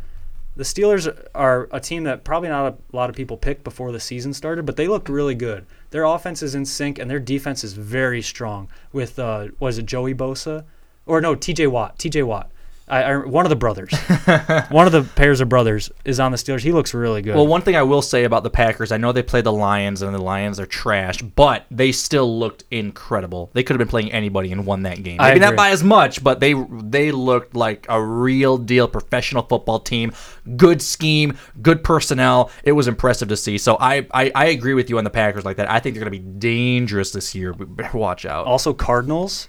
The 0.55 0.63
Steelers 0.63 1.27
are 1.33 1.69
a 1.71 1.79
team 1.79 2.03
that 2.03 2.23
probably 2.23 2.49
not 2.49 2.73
a 2.73 2.95
lot 2.95 3.09
of 3.09 3.15
people 3.15 3.37
picked 3.37 3.63
before 3.63 3.91
the 3.91 3.99
season 3.99 4.33
started, 4.33 4.65
but 4.65 4.75
they 4.75 4.87
looked 4.87 5.07
really 5.07 5.35
good. 5.35 5.65
Their 5.91 6.03
offense 6.03 6.43
is 6.43 6.53
in 6.53 6.65
sync 6.65 6.99
and 6.99 7.09
their 7.09 7.19
defense 7.19 7.63
is 7.63 7.73
very 7.73 8.21
strong. 8.21 8.67
With 8.91 9.17
uh, 9.19 9.49
was 9.59 9.77
it 9.77 9.85
Joey 9.85 10.13
Bosa, 10.13 10.65
or 11.05 11.21
no 11.21 11.35
T.J. 11.35 11.67
Watt? 11.67 11.97
T.J. 11.97 12.23
Watt. 12.23 12.51
I, 12.89 13.03
I 13.03 13.17
one 13.17 13.45
of 13.45 13.49
the 13.49 13.55
brothers, 13.55 13.93
one 14.69 14.87
of 14.87 14.91
the 14.91 15.07
pairs 15.15 15.41
of 15.41 15.49
brothers 15.49 15.91
is 16.05 16.19
on 16.19 16.31
the 16.31 16.37
Steelers. 16.37 16.61
He 16.61 16.71
looks 16.71 16.93
really 16.93 17.21
good. 17.21 17.35
Well, 17.35 17.45
one 17.45 17.61
thing 17.61 17.75
I 17.75 17.83
will 17.83 18.01
say 18.01 18.23
about 18.23 18.43
the 18.43 18.49
Packers, 18.49 18.91
I 18.91 18.97
know 18.97 19.11
they 19.11 19.23
play 19.23 19.41
the 19.41 19.51
Lions 19.51 20.01
and 20.01 20.13
the 20.13 20.21
Lions 20.21 20.59
are 20.59 20.65
trash, 20.65 21.21
but 21.21 21.65
they 21.69 21.91
still 21.91 22.39
looked 22.39 22.63
incredible. 22.71 23.51
They 23.53 23.63
could 23.63 23.75
have 23.75 23.79
been 23.79 23.89
playing 23.89 24.11
anybody 24.11 24.51
and 24.51 24.65
won 24.65 24.83
that 24.83 25.03
game. 25.03 25.19
I 25.19 25.29
Maybe 25.29 25.41
not 25.41 25.55
by 25.55 25.69
as 25.69 25.83
much, 25.83 26.23
but 26.23 26.39
they 26.39 26.53
they 26.53 27.11
looked 27.11 27.55
like 27.55 27.85
a 27.89 28.01
real 28.01 28.57
deal 28.57 28.87
professional 28.87 29.43
football 29.43 29.79
team. 29.79 30.11
Good 30.57 30.81
scheme, 30.81 31.37
good 31.61 31.83
personnel. 31.83 32.49
It 32.63 32.71
was 32.71 32.87
impressive 32.87 33.27
to 33.29 33.37
see. 33.37 33.57
So 33.57 33.77
I 33.79 34.07
I, 34.13 34.31
I 34.33 34.45
agree 34.47 34.73
with 34.73 34.89
you 34.89 34.97
on 34.97 35.03
the 35.03 35.09
Packers 35.09 35.45
like 35.45 35.57
that. 35.57 35.69
I 35.69 35.79
think 35.79 35.95
they're 35.95 36.03
going 36.03 36.13
to 36.13 36.19
be 36.19 36.39
dangerous 36.39 37.11
this 37.11 37.35
year. 37.35 37.53
Watch 37.93 38.25
out. 38.25 38.47
Also, 38.47 38.73
Cardinals. 38.73 39.47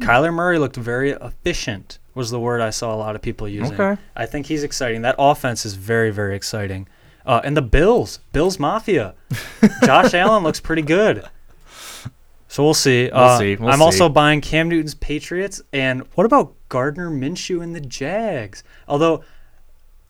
Kyler 0.00 0.34
Murray 0.34 0.58
looked 0.58 0.76
very 0.76 1.12
efficient 1.12 1.98
was 2.14 2.30
the 2.30 2.40
word 2.40 2.60
I 2.60 2.70
saw 2.70 2.94
a 2.94 2.96
lot 2.96 3.16
of 3.16 3.22
people 3.22 3.48
using. 3.48 3.78
Okay. 3.78 4.00
I 4.14 4.26
think 4.26 4.46
he's 4.46 4.62
exciting. 4.62 5.02
That 5.02 5.16
offense 5.18 5.64
is 5.64 5.74
very, 5.74 6.10
very 6.10 6.36
exciting. 6.36 6.88
Uh, 7.24 7.40
and 7.44 7.56
the 7.56 7.62
Bills, 7.62 8.18
Bills 8.32 8.58
Mafia. 8.58 9.14
Josh 9.84 10.12
Allen 10.14 10.42
looks 10.42 10.60
pretty 10.60 10.82
good. 10.82 11.24
So 12.48 12.62
we'll 12.62 12.74
see. 12.74 13.08
Uh, 13.10 13.38
see, 13.38 13.56
we'll 13.56 13.70
I'm 13.70 13.78
see. 13.78 13.84
also 13.84 14.08
buying 14.08 14.40
Cam 14.42 14.68
Newton's 14.68 14.94
Patriots. 14.94 15.62
And 15.72 16.02
what 16.14 16.26
about 16.26 16.54
Gardner 16.68 17.10
Minshew 17.10 17.62
and 17.62 17.74
the 17.74 17.80
Jags? 17.80 18.62
Although, 18.86 19.24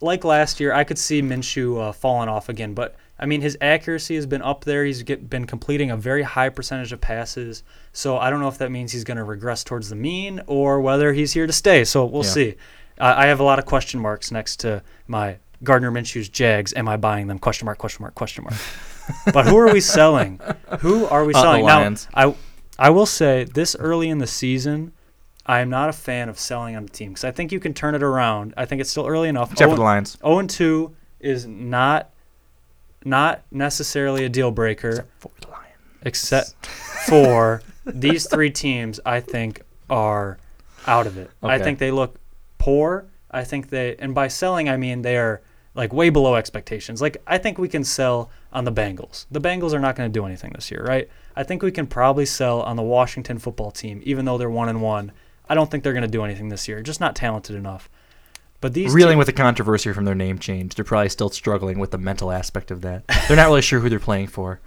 like 0.01 0.25
last 0.25 0.59
year, 0.59 0.73
I 0.73 0.83
could 0.83 0.99
see 0.99 1.23
Minshew 1.23 1.81
uh, 1.81 1.93
falling 1.93 2.29
off 2.29 2.49
again. 2.49 2.75
But 2.75 2.97
I 3.23 3.27
mean, 3.27 3.41
his 3.41 3.57
accuracy 3.61 4.17
has 4.17 4.27
been 4.27 4.43
up 4.43 4.65
there. 4.65 4.85
He's 4.85 5.03
get, 5.05 5.31
been 5.31 5.47
completing 5.47 5.91
a 5.93 5.97
very 5.97 6.23
high 6.23 6.49
percentage 6.49 6.93
of 6.93 7.01
passes. 7.01 7.63
So 7.93 8.19
I 8.19 8.29
don't 8.31 8.41
know 8.41 8.49
if 8.49 8.59
that 8.59 8.71
means 8.71 8.91
he's 8.93 9.05
going 9.05 9.17
to 9.17 9.25
regress 9.25 9.63
towards 9.65 9.89
the 9.89 9.97
mean 9.97 10.41
or 10.47 10.81
whether 10.81 11.13
he's 11.13 11.33
here 11.33 11.47
to 11.47 11.53
stay. 11.53 11.85
So 11.85 12.05
we'll 12.05 12.25
Yeah. 12.25 12.31
see. 12.31 12.55
I 12.99 13.25
I 13.25 13.27
have 13.29 13.41
a 13.41 13.45
lot 13.45 13.59
of 13.59 13.65
question 13.67 14.01
marks 14.01 14.31
next 14.33 14.57
to 14.61 14.83
my 15.07 15.37
Gardner 15.63 15.91
Minshew's 15.93 16.29
Jags. 16.29 16.75
Am 16.75 16.89
I 16.89 16.97
buying 16.97 17.29
them? 17.29 17.39
Question 17.39 17.67
mark. 17.67 17.79
Question 17.79 18.03
mark. 18.03 18.15
Question 18.17 18.45
mark. 18.45 18.57
but 19.33 19.47
who 19.47 19.57
are 19.57 19.73
we 19.73 19.81
selling? 19.81 20.41
Who 20.81 21.07
are 21.07 21.25
we 21.25 21.33
Uh, 21.35 21.43
selling? 21.43 21.65
Lions. 21.65 22.09
Now, 22.17 22.31
I 22.79 22.87
I 22.87 22.91
will 22.91 23.07
say 23.07 23.45
this 23.45 23.77
early 23.79 24.09
in 24.09 24.19
the 24.19 24.27
season, 24.27 24.93
I 25.47 25.61
am 25.61 25.71
not 25.71 25.89
a 25.89 25.93
fan 25.93 26.29
of 26.29 26.39
selling 26.39 26.75
on 26.77 26.85
the 26.87 26.91
team 26.91 27.11
because 27.11 27.25
I 27.25 27.31
think 27.31 27.53
you 27.53 27.61
can 27.61 27.75
turn 27.75 27.95
it 27.95 28.03
around. 28.03 28.55
I 28.57 28.65
think 28.65 28.81
it's 28.81 28.91
still 28.91 29.07
early 29.07 29.29
enough. 29.29 29.53
Except 29.53 29.71
for 29.71 29.77
the 29.77 29.83
Lions. 29.83 30.19
0 30.23 30.39
and 30.41 30.51
2 30.51 30.95
is 31.21 31.47
not 31.47 32.11
not 33.05 33.43
necessarily 33.51 34.25
a 34.25 34.29
deal 34.29 34.51
breaker 34.51 35.07
For 35.19 35.31
the 35.41 35.49
Lions. 35.49 35.75
except 36.03 36.67
for 36.67 37.63
these 37.85 38.29
three 38.29 38.51
teams 38.51 39.01
I 39.05 39.21
think 39.21 39.63
are 39.91 40.39
out 40.87 41.07
of 41.07 41.17
it. 41.19 41.31
I 41.43 41.59
think 41.59 41.79
they 41.79 41.91
look 41.91 42.19
poor. 42.59 43.07
I 43.31 43.45
think 43.45 43.71
they 43.71 43.97
and 43.97 44.15
by 44.15 44.29
selling 44.29 44.69
I 44.69 44.77
mean 44.77 45.03
they 45.03 45.17
are 45.17 45.41
like 45.75 45.93
way 45.93 46.11
below 46.11 46.35
expectations. 46.37 47.01
Like 47.01 47.17
I 47.27 47.39
think 47.39 47.59
we 47.59 47.69
can 47.69 47.83
sell 47.85 48.31
on 48.53 48.65
the 48.65 48.73
Bengals. 48.73 49.27
The 49.31 49.41
Bengals 49.41 49.73
are 49.73 49.81
not 49.81 49.97
going 49.97 50.11
to 50.11 50.13
do 50.13 50.27
anything 50.27 50.53
this 50.55 50.71
year, 50.71 50.85
right? 50.85 51.09
I 51.35 51.43
think 51.45 51.63
we 51.63 51.73
can 51.73 51.87
probably 51.87 52.27
sell 52.27 52.61
on 52.63 52.77
the 52.77 52.83
Washington 52.83 53.39
football 53.39 53.71
team 53.71 54.01
even 54.05 54.25
though 54.27 54.37
they're 54.39 54.51
1 54.51 54.69
and 54.69 54.83
1. 54.83 55.13
I 55.49 55.55
don't 55.55 55.71
think 55.71 55.83
they're 55.83 55.93
going 55.93 56.03
to 56.03 56.09
do 56.09 56.25
anything 56.25 56.51
this 56.51 56.69
year. 56.69 56.83
Just 56.83 57.01
not 57.01 57.17
talented 57.17 57.57
enough. 57.57 57.89
But 58.63 58.73
these 58.73 58.95
Reeling 58.95 59.17
te- 59.17 59.19
with 59.19 59.27
the 59.27 59.33
controversy 59.35 59.93
from 59.93 60.07
their 60.07 60.15
name 60.15 60.39
change. 60.39 60.75
They're 60.77 60.85
probably 60.85 61.11
still 61.11 61.29
struggling 61.29 61.79
with 61.79 61.91
the 61.91 61.99
mental 61.99 62.33
aspect 62.33 62.71
of 62.71 62.81
that. 62.83 63.03
They're 63.29 63.37
not 63.37 63.49
really 63.49 63.61
sure 63.61 63.81
who 63.81 63.91
they're 63.91 63.99
playing 64.01 64.29
for. 64.29 64.61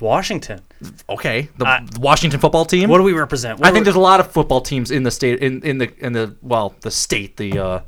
Washington. 0.00 0.60
Okay, 1.08 1.48
the 1.58 1.66
I- 1.66 1.86
Washington 1.98 2.40
football 2.40 2.64
team. 2.64 2.88
What 2.90 2.98
do 2.98 3.04
we 3.04 3.12
represent? 3.12 3.58
What 3.60 3.68
I 3.68 3.70
think 3.72 3.82
we- 3.82 3.84
there's 3.84 3.96
a 3.96 4.00
lot 4.00 4.20
of 4.20 4.30
football 4.32 4.60
teams 4.60 4.90
in 4.90 5.02
the 5.04 5.10
state 5.10 5.40
in, 5.40 5.62
in 5.62 5.78
the 5.78 5.92
in 6.04 6.12
the 6.12 6.36
well 6.42 6.74
the 6.80 6.90
state 6.90 7.36
the 7.36 7.58
uh, 7.58 7.80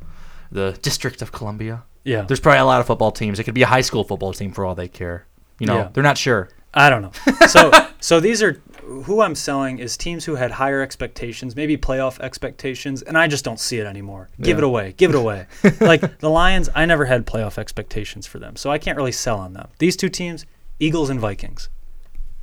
the 0.53 0.79
District 0.83 1.21
of 1.23 1.33
Columbia. 1.33 1.83
yeah. 2.05 2.23
There's 2.23 2.41
probably 2.41 2.61
a 2.61 2.65
lot 2.65 2.81
of 2.81 2.87
football 2.87 3.11
teams. 3.11 3.39
It 3.41 3.45
could 3.45 3.55
be 3.55 3.63
a 3.63 3.67
high 3.67 3.81
school 3.81 4.05
football 4.05 4.33
team 4.33 4.53
for 4.53 4.65
all 4.65 4.75
they 4.77 4.89
care. 4.89 5.27
You 5.59 5.67
know, 5.67 5.77
Yeah. 5.77 5.89
they're 5.93 6.03
not 6.05 6.17
sure. 6.19 6.51
I 6.73 6.89
don't 6.91 7.03
know. 7.03 7.13
So 7.49 7.71
so 8.01 8.21
these 8.21 8.43
are 8.43 8.61
who 8.85 9.21
I'm 9.21 9.35
selling 9.35 9.79
is 9.79 9.97
teams 9.97 10.25
who 10.25 10.35
had 10.35 10.51
higher 10.51 10.83
expectations, 10.83 11.57
maybe 11.57 11.77
playoff 11.77 12.21
expectations, 12.21 13.03
and 13.03 13.17
I 13.17 13.27
just 13.27 13.45
don't 13.45 13.59
see 13.59 13.79
it 13.79 13.87
anymore. 13.87 14.29
Give 14.41 14.59
it 14.59 14.65
away. 14.65 14.95
Give 14.97 15.11
it 15.11 15.17
away. 15.17 15.47
like 15.81 16.19
the 16.19 16.31
Lions, 16.31 16.69
I 16.75 16.87
never 16.87 17.05
had 17.05 17.27
playoff 17.27 17.59
expectations 17.59 18.27
for 18.27 18.39
them. 18.39 18.57
So 18.57 18.71
I 18.71 18.79
can't 18.79 18.97
really 18.97 19.13
sell 19.13 19.39
on 19.39 19.53
them. 19.53 19.69
These 19.79 19.97
two 19.97 20.09
teams, 20.09 20.47
Eagles 20.79 21.11
and 21.11 21.21
Vikings. 21.21 21.69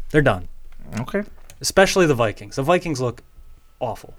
They're 0.10 0.22
done. 0.22 0.48
Okay. 1.00 1.24
Especially 1.62 2.06
the 2.06 2.16
Vikings. 2.16 2.56
The 2.56 2.64
Vikings 2.64 3.00
look 3.00 3.22
awful. 3.80 4.14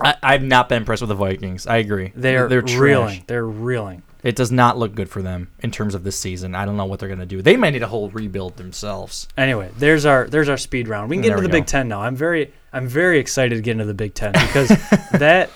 I, 0.00 0.16
I've 0.22 0.42
not 0.42 0.68
been 0.68 0.78
impressed 0.78 1.02
with 1.02 1.08
the 1.08 1.14
Vikings. 1.14 1.66
I 1.66 1.78
agree. 1.78 2.12
They're, 2.14 2.48
they're 2.48 2.62
reeling. 2.62 3.24
They're 3.26 3.46
reeling. 3.46 4.02
It 4.22 4.36
does 4.36 4.52
not 4.52 4.78
look 4.78 4.94
good 4.94 5.08
for 5.08 5.20
them 5.20 5.48
in 5.60 5.70
terms 5.72 5.94
of 5.96 6.04
this 6.04 6.16
season. 6.18 6.54
I 6.54 6.64
don't 6.64 6.76
know 6.76 6.84
what 6.84 7.00
they're 7.00 7.08
gonna 7.08 7.26
do. 7.26 7.42
They 7.42 7.56
might 7.56 7.70
need 7.70 7.82
a 7.82 7.88
whole 7.88 8.08
rebuild 8.10 8.56
themselves. 8.56 9.26
Anyway, 9.36 9.70
there's 9.78 10.06
our 10.06 10.26
there's 10.28 10.48
our 10.48 10.56
speed 10.56 10.86
round. 10.88 11.10
We 11.10 11.16
can 11.16 11.22
get 11.22 11.28
There 11.30 11.38
into 11.38 11.48
we 11.48 11.52
the 11.52 11.58
Big. 11.58 11.66
Ten 11.66 11.88
now. 11.88 12.00
I'm 12.02 12.14
very 12.16 12.52
I'm 12.72 12.86
very 12.86 13.18
excited 13.18 13.56
to 13.56 13.60
get 13.60 13.72
into 13.72 13.84
the 13.84 13.94
Big 13.94 14.14
Ten 14.14 14.32
because 14.32 14.68
that 15.12 15.50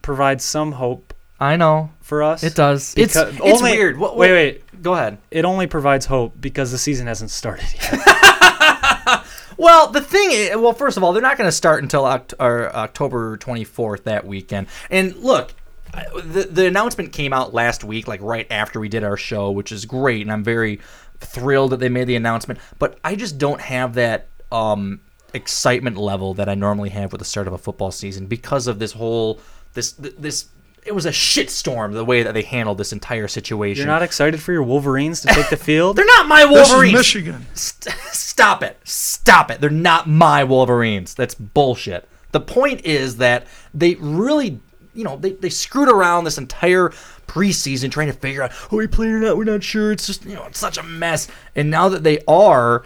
provides 0.00 0.44
some 0.44 0.72
hope 0.72 1.12
I 1.40 1.56
know 1.56 1.90
for 2.00 2.22
us. 2.22 2.44
it 2.44 2.54
does. 2.54 2.94
It's 2.96 3.14
Because 3.14 3.34
it's 3.34 3.40
only- 3.60 3.72
weird. 3.72 3.98
What, 3.98 4.16
wait, 4.16 4.30
wait. 4.32 4.82
Go 4.82 4.94
ahead. 4.94 5.18
It 5.32 5.44
only 5.44 5.66
provides 5.66 6.06
hope 6.06 6.34
because 6.40 6.70
the 6.72 6.78
season 6.78 7.06
hasn't 7.08 7.30
started 7.30 7.66
yet. 7.74 8.00
Well, 9.58 9.88
the 9.92 10.00
thing 10.00 10.30
is, 10.32 10.56
well, 10.56 10.72
first 10.72 10.96
of 10.96 11.04
all, 11.04 11.12
they're 11.12 11.22
not 11.22 11.36
going 11.38 11.46
to 11.46 11.52
start 11.52 11.82
until 11.84 12.02
Oct- 12.02 12.34
or 12.40 12.74
October 12.74 13.36
24th 13.36 14.04
that 14.04 14.26
weekend. 14.26 14.66
And 14.90 15.14
look, 15.16 15.52
the, 15.92 16.48
the 16.50 16.66
announcement 16.66 17.12
came 17.12 17.32
out 17.32 17.52
last 17.52 17.84
week, 17.84 18.08
like 18.08 18.20
right 18.22 18.46
after 18.50 18.80
we 18.80 18.88
did 18.88 19.04
our 19.04 19.16
show, 19.16 19.50
which 19.50 19.72
is 19.72 19.84
great. 19.84 20.22
And 20.22 20.32
I'm 20.32 20.44
very 20.44 20.80
thrilled 21.20 21.72
that 21.72 21.80
they 21.80 21.88
made 21.88 22.06
the 22.06 22.16
announcement. 22.16 22.60
But 22.78 22.98
I 23.04 23.14
just 23.14 23.38
don't 23.38 23.60
have 23.60 23.94
that 23.94 24.28
um, 24.50 25.00
excitement 25.34 25.96
level 25.96 26.34
that 26.34 26.48
I 26.48 26.54
normally 26.54 26.90
have 26.90 27.12
with 27.12 27.18
the 27.18 27.24
start 27.24 27.46
of 27.46 27.52
a 27.52 27.58
football 27.58 27.90
season 27.90 28.26
because 28.26 28.66
of 28.66 28.78
this 28.78 28.92
whole, 28.92 29.40
this, 29.74 29.92
this, 29.92 30.48
it 30.84 30.94
was 30.94 31.06
a 31.06 31.10
shitstorm 31.10 31.92
the 31.92 32.04
way 32.04 32.22
that 32.22 32.34
they 32.34 32.42
handled 32.42 32.78
this 32.78 32.92
entire 32.92 33.28
situation. 33.28 33.84
You're 33.84 33.94
not 33.94 34.02
excited 34.02 34.40
for 34.40 34.52
your 34.52 34.62
Wolverines 34.64 35.20
to 35.20 35.28
take 35.28 35.48
the 35.48 35.56
field? 35.56 35.96
They're 35.96 36.04
not 36.04 36.26
my 36.26 36.44
This 36.46 36.66
is 36.66 36.72
Wolverines. 36.72 36.94
Michigan. 36.94 37.46
St- 37.54 37.94
stop 38.12 38.62
it. 38.62 38.80
Stop 38.84 39.50
it. 39.50 39.60
They're 39.60 39.70
not 39.70 40.08
my 40.08 40.42
Wolverines. 40.42 41.14
That's 41.14 41.34
bullshit. 41.34 42.08
The 42.32 42.40
point 42.40 42.84
is 42.84 43.18
that 43.18 43.46
they 43.74 43.94
really, 43.96 44.58
you 44.94 45.04
know, 45.04 45.16
they, 45.16 45.32
they 45.32 45.48
screwed 45.48 45.88
around 45.88 46.24
this 46.24 46.38
entire 46.38 46.90
preseason 47.26 47.90
trying 47.90 48.08
to 48.08 48.12
figure 48.12 48.42
out 48.42 48.52
who 48.52 48.76
we 48.76 48.86
playing 48.86 49.12
or 49.12 49.20
not. 49.20 49.36
We're 49.36 49.44
not 49.44 49.62
sure. 49.62 49.92
It's 49.92 50.06
just, 50.06 50.24
you 50.24 50.34
know, 50.34 50.44
it's 50.44 50.58
such 50.58 50.78
a 50.78 50.82
mess. 50.82 51.28
And 51.56 51.70
now 51.70 51.88
that 51.88 52.02
they 52.02 52.20
are, 52.28 52.84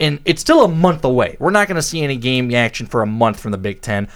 and 0.00 0.20
it's 0.24 0.40
still 0.40 0.64
a 0.64 0.68
month 0.68 1.04
away. 1.04 1.36
We're 1.38 1.50
not 1.50 1.68
going 1.68 1.76
to 1.76 1.82
see 1.82 2.02
any 2.02 2.16
game 2.16 2.52
action 2.54 2.86
for 2.86 3.02
a 3.02 3.06
month 3.06 3.40
from 3.40 3.52
the 3.52 3.58
Big 3.58 3.80
Ten. 3.80 4.08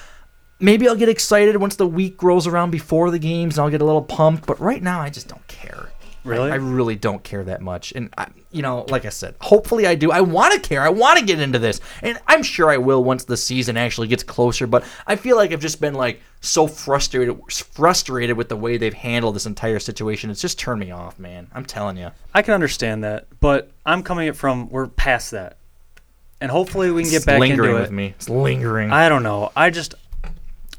Maybe 0.59 0.87
I'll 0.87 0.97
get 0.97 1.09
excited 1.09 1.57
once 1.57 1.77
the 1.77 1.87
week 1.87 2.23
rolls 2.23 2.47
around 2.47 2.71
before 2.71 3.11
the 3.11 3.19
games 3.19 3.57
and 3.57 3.65
I'll 3.65 3.71
get 3.71 3.81
a 3.81 3.87
little 3.87 4.03
pumped. 4.03 4.47
But 4.47 4.61
right 4.61 4.83
now, 4.83 5.01
I 5.01 5.09
just 5.09 5.29
don't 5.29 5.47
care. 5.49 5.91
Really? 6.25 6.51
I, 6.51 6.55
I 6.55 6.57
really 6.57 6.97
don't 6.97 7.23
care 7.23 7.45
that 7.45 7.61
much. 7.61 7.93
And, 7.93 8.13
I, 8.19 8.29
you 8.51 8.63
know, 8.63 8.85
like 8.89 9.05
I 9.05 9.09
said, 9.09 9.37
hopefully 9.41 9.87
I 9.87 9.95
do. 9.95 10.13
I 10.13 10.21
want 10.21 10.55
to 10.55 10.61
care. 10.61 10.83
I 10.83 10.89
want 10.89 11.19
to 11.19 11.25
get 11.25 11.41
into 11.41 11.59
this. 11.59 11.81
And 12.03 12.19
I'm 12.27 12.43
sure 12.43 12.71
I 12.71 12.77
will 12.77 13.03
once 13.03 13.25
the 13.25 13.37
season 13.37 13.77
actually 13.77 14.09
gets 14.09 14.23
closer. 14.23 14.67
But 14.67 14.85
I 15.07 15.17
feel 15.17 15.37
like 15.37 15.53
I've 15.53 15.61
just 15.61 15.81
been, 15.81 15.95
like, 15.95 16.21
so 16.41 16.67
frustrated 16.67 17.39
frustrated 17.51 18.37
with 18.37 18.49
the 18.49 18.57
way 18.57 18.77
they've 18.77 18.95
handled 18.95 19.37
this 19.37 19.47
entire 19.47 19.79
situation. 19.79 20.31
It's 20.31 20.41
just 20.41 20.59
turned 20.59 20.81
me 20.81 20.91
off, 20.91 21.19
man. 21.19 21.49
I'm 21.55 21.65
telling 21.65 21.97
you. 21.97 22.11
I 22.35 22.43
can 22.43 22.55
understand 22.55 23.05
that, 23.05 23.27
but 23.41 23.71
I'm 23.85 24.03
coming 24.03 24.27
it 24.27 24.37
from 24.37 24.71
we're 24.71 24.87
past 24.87 25.33
that. 25.33 25.59
And 26.41 26.51
hopefully 26.51 26.91
we 26.91 27.03
can 27.03 27.11
get 27.11 27.27
back 27.27 27.35
to 27.35 27.41
the 27.41 27.41
lingering 27.41 27.75
with 27.75 27.91
me. 27.91 28.15
It's 28.17 28.31
lingering. 28.31 28.91
I 28.91 29.11
don't 29.11 29.23
know. 29.23 29.53
I 29.55 29.69
just 29.69 29.95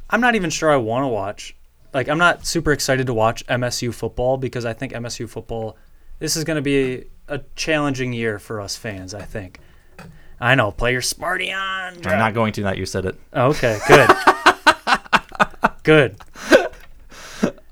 I'm 0.09 0.21
not 0.21 0.35
even 0.35 0.49
sure 0.49 0.71
I 0.71 0.77
want 0.77 1.03
to 1.03 1.07
watch. 1.07 1.55
Like 1.93 2.07
I'm 2.07 2.17
not 2.17 2.45
super 2.45 2.71
excited 2.71 3.07
to 3.07 3.13
watch 3.13 3.45
MSU 3.47 3.93
football 3.93 4.37
because 4.37 4.65
I 4.65 4.73
think 4.73 4.93
MSU 4.93 5.27
football 5.29 5.77
this 6.19 6.35
is 6.35 6.43
going 6.43 6.55
to 6.55 6.61
be 6.61 7.05
a 7.27 7.39
challenging 7.55 8.13
year 8.13 8.37
for 8.37 8.61
us 8.61 8.77
fans, 8.77 9.13
I 9.15 9.23
think. 9.23 9.59
I 10.39 10.55
know, 10.55 10.71
play 10.71 10.91
your 10.91 11.01
smarty 11.01 11.51
on. 11.51 11.95
I'm 12.05 12.19
not 12.19 12.33
going 12.33 12.53
to. 12.53 12.61
Not 12.61 12.77
you 12.77 12.85
said 12.85 13.05
it. 13.05 13.15
Okay, 13.33 13.79
good. 13.87 14.09
good. 15.83 16.15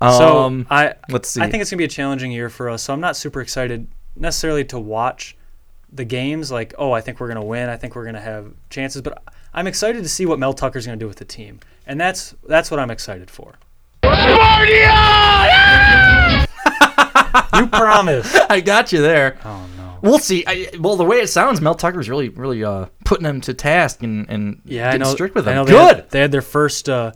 Um, 0.00 0.12
So 0.12 0.64
I 0.70 0.94
let's 1.08 1.28
see. 1.28 1.40
I 1.40 1.50
think 1.50 1.60
it's 1.60 1.70
gonna 1.70 1.78
be 1.78 1.84
a 1.84 1.88
challenging 1.88 2.32
year 2.32 2.48
for 2.48 2.68
us. 2.70 2.82
So 2.82 2.92
I'm 2.92 3.00
not 3.00 3.16
super 3.16 3.40
excited 3.40 3.86
necessarily 4.16 4.64
to 4.66 4.78
watch 4.78 5.36
the 5.92 6.04
games. 6.04 6.50
Like, 6.50 6.74
oh, 6.78 6.92
I 6.92 7.00
think 7.00 7.20
we're 7.20 7.28
gonna 7.28 7.44
win. 7.44 7.68
I 7.68 7.76
think 7.76 7.94
we're 7.94 8.04
gonna 8.04 8.20
have 8.20 8.52
chances. 8.68 9.02
But 9.02 9.22
I'm 9.52 9.66
excited 9.66 10.02
to 10.02 10.08
see 10.08 10.26
what 10.26 10.38
Mel 10.38 10.54
Tucker's 10.54 10.86
gonna 10.86 10.96
do 10.96 11.08
with 11.08 11.18
the 11.18 11.24
team, 11.24 11.60
and 11.86 12.00
that's 12.00 12.34
that's 12.48 12.70
what 12.70 12.80
I'm 12.80 12.90
excited 12.90 13.30
for. 13.30 13.54
you 17.58 17.66
promise. 17.68 18.34
I 18.48 18.60
got 18.60 18.92
you 18.92 19.00
there. 19.00 19.38
Oh 19.44 19.66
no. 19.76 19.98
We'll 20.02 20.18
see. 20.18 20.44
I, 20.46 20.70
well, 20.78 20.96
the 20.96 21.04
way 21.04 21.18
it 21.18 21.28
sounds, 21.28 21.60
Mel 21.60 21.74
Tucker's 21.74 22.08
really, 22.08 22.28
really 22.30 22.64
uh, 22.64 22.86
putting 23.04 23.24
them 23.24 23.40
to 23.42 23.52
task 23.54 24.02
and, 24.02 24.28
and 24.30 24.60
Yeah, 24.64 24.88
I 24.88 24.92
getting 24.92 25.06
know. 25.06 25.12
strict 25.12 25.34
with 25.34 25.46
I 25.46 25.52
them. 25.52 25.56
know 25.56 25.64
they 25.66 25.72
Good. 25.72 25.96
Had, 25.96 26.10
they 26.10 26.20
had 26.20 26.32
their 26.32 26.42
first 26.42 26.88
uh, 26.88 27.12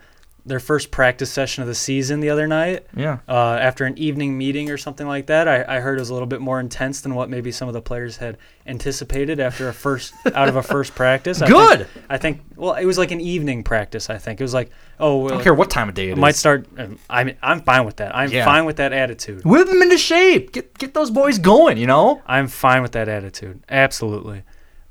their 0.47 0.61
first 0.61 0.91
practice 0.91 1.31
session 1.33 1.63
of 1.63 1.69
the 1.69 1.75
season 1.75 2.21
the 2.21 2.29
other 2.29 2.47
night. 2.47 2.87
Yeah. 2.95 3.21
Uh, 3.27 3.57
after 3.61 3.87
an 3.87 3.97
evening 3.97 4.37
meeting 4.37 4.71
or 4.71 4.77
something 4.77 5.07
like 5.07 5.27
that, 5.29 5.49
I, 5.49 5.65
I 5.77 5.81
heard 5.81 5.97
it 5.97 6.03
was 6.03 6.11
a 6.11 6.13
little 6.13 6.27
bit 6.29 6.43
more 6.43 6.61
intense 6.61 7.01
than 7.01 7.15
what 7.15 7.31
maybe 7.31 7.51
some 7.51 7.67
of 7.67 7.73
the 7.73 7.81
players 7.81 8.19
had 8.19 8.37
anticipated 8.67 9.41
after 9.41 9.69
a 9.69 9.73
first 9.73 10.13
out 10.35 10.49
of 10.49 10.57
a 10.57 10.63
first 10.63 10.95
practice. 10.95 11.41
I 11.41 11.47
Good. 11.49 11.87
Think, 11.89 12.05
I 12.11 12.19
think. 12.19 12.41
Well, 12.57 12.75
it 12.75 12.85
was 12.85 12.99
like 12.99 13.11
an 13.11 13.21
evening 13.23 13.63
practice. 13.65 14.11
I 14.11 14.19
think 14.19 14.41
it 14.41 14.45
was 14.45 14.53
like, 14.53 14.71
oh, 15.01 15.17
well, 15.19 15.29
I 15.33 15.35
don't 15.37 15.43
care 15.45 15.55
what 15.55 15.71
time 15.71 15.89
of 15.89 15.95
day 15.95 16.11
it 16.11 16.19
might 16.19 16.35
start. 16.35 16.67
um, 16.79 16.99
I 17.09 17.25
mean, 17.25 17.37
I'm 17.43 17.63
fine 17.63 17.87
with 17.87 17.97
that. 17.97 18.15
I'm 18.15 18.31
Yeah. 18.31 18.45
fine 18.45 18.67
with 18.67 18.77
that 18.77 18.93
attitude. 18.93 19.45
Whip 19.47 19.67
them 19.67 19.81
into 19.81 19.97
shape. 19.97 20.53
Get 20.53 20.77
get 20.77 20.93
those 20.93 21.11
boys 21.11 21.39
going. 21.39 21.79
You 21.79 21.87
know. 21.87 22.21
I'm 22.27 22.49
fine 22.49 22.83
with 22.83 22.93
that 22.93 23.09
attitude. 23.09 23.63
Absolutely. 23.71 24.43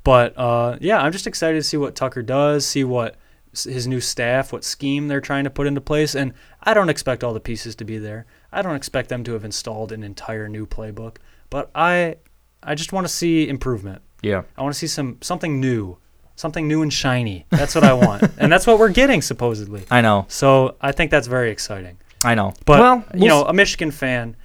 But 0.03 0.37
uh, 0.37 0.77
yeah, 0.81 0.99
I'm 0.99 1.11
just 1.11 1.27
excited 1.27 1.57
to 1.59 1.63
see 1.63 1.77
what 1.77 1.95
Tucker 1.95 2.23
does, 2.23 2.65
see 2.65 2.83
what 2.83 3.15
his 3.53 3.87
new 3.87 4.01
staff, 4.01 4.51
what 4.51 4.63
scheme 4.63 5.07
they're 5.07 5.21
trying 5.21 5.43
to 5.43 5.49
put 5.49 5.67
into 5.67 5.81
place, 5.81 6.15
and 6.15 6.33
I 6.61 6.73
don't 6.73 6.89
expect 6.89 7.23
all 7.23 7.33
the 7.33 7.39
pieces 7.39 7.75
to 7.75 7.85
be 7.85 7.97
there. 7.97 8.25
I 8.51 8.61
don't 8.61 8.75
expect 8.75 9.09
them 9.09 9.23
to 9.25 9.33
have 9.33 9.45
installed 9.45 9.91
an 9.91 10.03
entire 10.03 10.47
new 10.49 10.65
playbook, 10.65 11.17
but 11.49 11.69
I 11.75 12.17
I 12.61 12.75
just 12.75 12.93
want 12.93 13.05
to 13.05 13.13
see 13.13 13.47
improvement. 13.47 14.01
Yeah. 14.21 14.43
I 14.57 14.61
want 14.61 14.73
to 14.73 14.79
see 14.79 14.87
some 14.87 15.17
something 15.21 15.59
new, 15.59 15.97
something 16.35 16.67
new 16.67 16.81
and 16.81 16.91
shiny. 16.91 17.45
That's 17.49 17.75
what 17.75 17.83
I 17.83 17.93
want, 17.93 18.23
and 18.37 18.51
that's 18.51 18.65
what 18.65 18.79
we're 18.79 18.89
getting 18.89 19.21
supposedly. 19.21 19.85
I 19.91 20.01
know. 20.01 20.25
So 20.29 20.75
I 20.81 20.91
think 20.91 21.11
that's 21.11 21.27
very 21.27 21.51
exciting. 21.51 21.97
I 22.23 22.35
know. 22.35 22.53
But 22.65 22.79
well, 22.79 23.05
you 23.13 23.25
we'll 23.25 23.43
know, 23.43 23.45
a 23.45 23.53
Michigan 23.53 23.91
fan, 23.91 24.35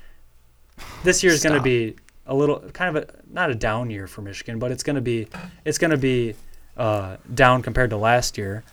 this 1.05 1.23
year 1.23 1.33
is 1.33 1.43
going 1.43 1.57
to 1.57 1.63
be 1.63 1.97
a 2.27 2.35
little 2.35 2.61
kind 2.73 2.97
of 2.97 3.05
a 3.05 3.15
not 3.31 3.51
a 3.51 3.55
down 3.55 3.91
year 3.91 4.07
for 4.07 4.23
Michigan, 4.23 4.59
but 4.59 4.71
it's 4.71 4.83
going 4.83 4.97
to 4.97 5.03
be 5.03 5.29
it's 5.65 5.79
going 5.79 5.91
to 5.91 5.97
be 5.97 6.35
uh, 6.77 7.17
down 7.35 7.63
compared 7.63 7.91
to 7.91 7.97
last 7.97 8.39
year. 8.39 8.65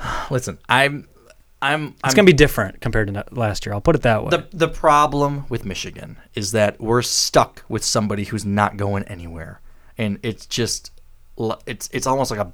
listen, 0.30 0.58
I'm, 0.68 1.08
I'm, 1.62 1.94
It's 2.04 2.14
going 2.14 2.26
to 2.26 2.32
be 2.32 2.36
different 2.36 2.80
compared 2.80 3.12
to 3.12 3.24
last 3.32 3.66
year. 3.66 3.74
I'll 3.74 3.80
put 3.80 3.94
it 3.94 4.02
that 4.02 4.24
way. 4.24 4.30
the 4.30 4.46
the 4.52 4.68
problem 4.68 5.44
with 5.48 5.64
Michigan 5.64 6.18
is 6.34 6.52
that 6.52 6.80
we're 6.80 7.02
stuck 7.02 7.64
with 7.68 7.84
somebody 7.84 8.24
who's 8.24 8.44
not 8.44 8.76
going 8.76 9.04
anywhere, 9.04 9.60
and 9.98 10.18
it's 10.22 10.46
just, 10.46 10.90
it's 11.66 11.88
it's 11.92 12.06
almost 12.06 12.30
like 12.30 12.40
a 12.40 12.52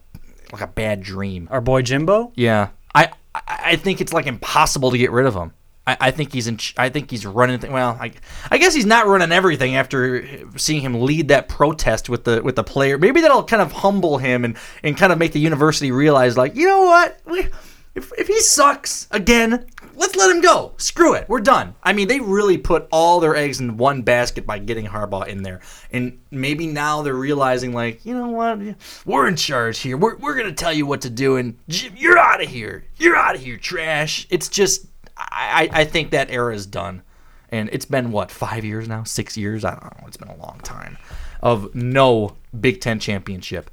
like 0.53 0.63
a 0.63 0.67
bad 0.67 1.03
dream. 1.03 1.49
Our 1.51 1.61
boy 1.61 1.83
Jimbo. 1.83 2.33
Yeah, 2.35 2.71
I 2.95 3.11
I 3.35 3.41
I 3.47 3.77
think 3.77 4.01
it's 4.01 4.13
like 4.13 4.27
impossible 4.27 4.91
to 4.91 4.99
get 4.99 5.13
rid 5.13 5.27
of 5.27 5.35
him. 5.35 5.53
I, 5.87 5.97
I 6.01 6.11
think 6.11 6.33
he's 6.33 6.47
in. 6.49 6.59
I 6.77 6.89
think 6.89 7.11
he's 7.11 7.25
running. 7.25 7.61
Th- 7.61 7.73
well, 7.73 7.97
I, 8.01 8.13
I 8.51 8.59
guess 8.59 8.75
he's 8.75 8.87
not 8.87 9.07
running 9.07 9.33
everything 9.33 9.77
after 9.77 10.27
seeing 10.59 10.81
him 10.83 11.03
lead 11.03 11.29
that 11.29 11.49
protest 11.49 12.09
with 12.09 12.25
the 12.25 12.43
with 12.43 12.57
the 12.57 12.65
player. 12.65 12.99
Maybe 12.99 13.21
that'll 13.21 13.45
kind 13.45 13.63
of 13.63 13.73
humble 13.73 14.19
him 14.19 14.45
and 14.45 14.57
and 14.83 14.97
kind 14.97 15.13
of 15.13 15.19
make 15.19 15.33
the 15.33 15.41
university 15.41 15.93
realize, 15.93 16.37
like, 16.37 16.57
you 16.57 16.67
know 16.67 16.83
what, 16.83 17.21
we, 17.25 17.49
if 17.95 18.13
if 18.19 18.27
he 18.27 18.41
sucks 18.41 19.07
again, 19.11 19.67
let's 19.95 20.17
let 20.17 20.35
him 20.35 20.43
go. 20.43 20.73
Screw 20.77 21.15
it, 21.15 21.29
we're 21.29 21.41
done. 21.41 21.75
I 21.83 21.93
mean, 21.93 22.09
they 22.09 22.21
really 22.21 22.59
put 22.59 22.89
all 22.91 23.21
their 23.21 23.37
eggs 23.37 23.61
in 23.61 23.77
one 23.77 24.03
basket 24.03 24.45
by 24.45 24.59
getting 24.59 24.87
Harbaugh 24.87 25.29
in 25.29 25.43
there, 25.43 25.61
and 25.93 26.21
maybe 26.31 26.67
now 26.67 27.03
they're 27.03 27.15
realizing, 27.15 27.73
like, 27.73 28.05
you 28.05 28.13
know 28.15 28.29
what, 28.29 28.59
we're 29.05 29.29
in 29.29 29.37
charge 29.37 29.79
here. 29.79 29.97
We're 29.97 30.17
we're 30.17 30.35
gonna 30.35 30.53
tell 30.53 30.73
you 30.73 30.85
what 30.85 31.03
to 31.03 31.11
do, 31.11 31.37
and 31.37 31.57
you're 31.69 32.19
out 32.19 32.43
of 32.43 32.49
here. 32.49 32.85
You're 32.97 33.17
out 33.17 33.35
of 33.37 33.43
here, 33.43 33.57
trash. 33.57 34.27
It's 34.31 34.49
just, 34.49 34.87
I 35.17 35.69
I 35.73 35.85
think 35.85 36.11
that 36.11 36.31
era 36.31 36.55
is 36.55 36.67
done, 36.67 37.03
and 37.51 37.69
it's 37.73 37.85
been 37.87 38.13
what 38.13 38.31
five 38.31 38.65
years 38.65 38.89
now, 38.89 39.05
six 39.05 39.37
years. 39.37 39.65
I 39.65 39.71
don't 39.71 39.85
know. 40.01 40.07
It's 40.07 40.17
been 40.17 40.29
a 40.29 40.37
long 40.37 40.61
time 40.63 40.99
of 41.43 41.75
no 41.75 42.37
Big 42.59 42.81
Ten 42.81 42.99
championship. 42.99 43.71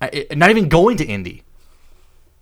I, 0.00 0.06
it- 0.12 0.38
not 0.38 0.50
even 0.50 0.68
going 0.68 0.96
to 0.98 1.04
Indy. 1.04 1.42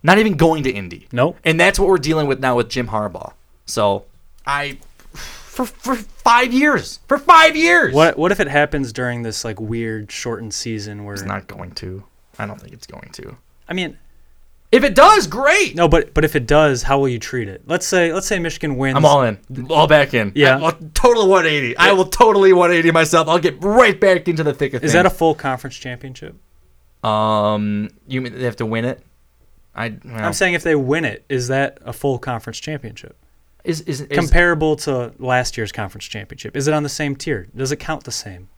Not 0.05 0.17
even 0.17 0.35
going 0.35 0.63
to 0.63 0.71
Indy. 0.71 1.07
Nope. 1.13 1.37
And 1.45 1.57
that's 1.59 1.79
what 1.79 1.87
we're 1.87 1.97
dealing 1.97 2.27
with 2.27 2.39
now 2.41 2.57
with 2.57 2.67
Jim 2.69 2.87
Harbaugh. 2.89 3.33
So 3.65 4.05
I 4.45 4.77
for 5.13 5.65
for 5.65 5.95
five 5.95 6.51
years. 6.51 6.99
For 7.07 7.17
five 7.17 7.55
years. 7.55 7.93
What 7.93 8.17
what 8.17 8.31
if 8.33 8.41
it 8.41 8.47
happens 8.49 8.91
during 8.91 9.21
this 9.23 9.45
like 9.45 9.61
weird 9.61 10.11
shortened 10.11 10.53
season 10.53 11.05
where 11.05 11.13
It's 11.13 11.23
not 11.23 11.47
going 11.47 11.71
to. 11.75 12.03
I 12.37 12.45
don't 12.45 12.59
think 12.59 12.73
it's 12.73 12.87
going 12.87 13.09
to. 13.13 13.37
I 13.69 13.73
mean 13.73 13.97
If 14.73 14.83
it 14.83 14.95
does, 14.95 15.27
great. 15.27 15.75
no, 15.75 15.87
but 15.87 16.13
but 16.13 16.25
if 16.25 16.35
it 16.35 16.47
does, 16.47 16.83
how 16.83 16.99
will 16.99 17.07
you 17.07 17.19
treat 17.19 17.47
it? 17.47 17.61
Let's 17.65 17.85
say 17.85 18.11
let's 18.11 18.27
say 18.27 18.39
Michigan 18.39 18.75
wins. 18.75 18.95
I'm 18.95 19.05
all 19.05 19.21
in. 19.21 19.37
All 19.69 19.87
back 19.87 20.13
in. 20.13 20.31
Yeah. 20.35 20.57
I, 20.57 20.71
total 20.93 21.27
180. 21.29 21.77
I 21.77 21.91
will 21.91 22.05
totally 22.05 22.53
180 22.53 22.91
myself. 22.91 23.27
I'll 23.27 23.39
get 23.39 23.63
right 23.63 23.99
back 23.99 24.27
into 24.27 24.43
the 24.43 24.53
thick 24.53 24.73
of 24.73 24.83
Is 24.83 24.93
that 24.93 25.05
a 25.05 25.09
full 25.09 25.35
conference 25.35 25.77
championship? 25.77 26.35
um? 27.03 27.89
You 28.07 28.21
mean 28.21 28.33
they 28.33 28.45
have 28.45 28.55
to 28.57 28.65
win 28.65 28.85
it? 28.85 29.03
I. 29.75 29.97
Well, 30.03 30.25
I'm 30.25 30.33
saying 30.33 30.55
if 30.55 30.63
they 30.63 30.75
win 30.75 31.05
it, 31.05 31.23
is 31.29 31.49
that 31.49 31.77
a 31.85 31.93
full 31.93 32.17
conference 32.17 32.59
championship? 32.59 33.15
is 33.63 33.81
is, 33.81 34.01
is 34.01 34.17
Comparable 34.17 34.75
to 34.77 35.13
last 35.19 35.57
year's 35.57 35.71
conference 35.71 36.05
championship. 36.05 36.55
Is 36.57 36.67
it 36.67 36.73
on 36.73 36.83
the 36.83 36.89
same 36.89 37.15
tier? 37.15 37.47
Does 37.55 37.71
it 37.71 37.77
count 37.77 38.03
the 38.03 38.11
same? 38.11 38.49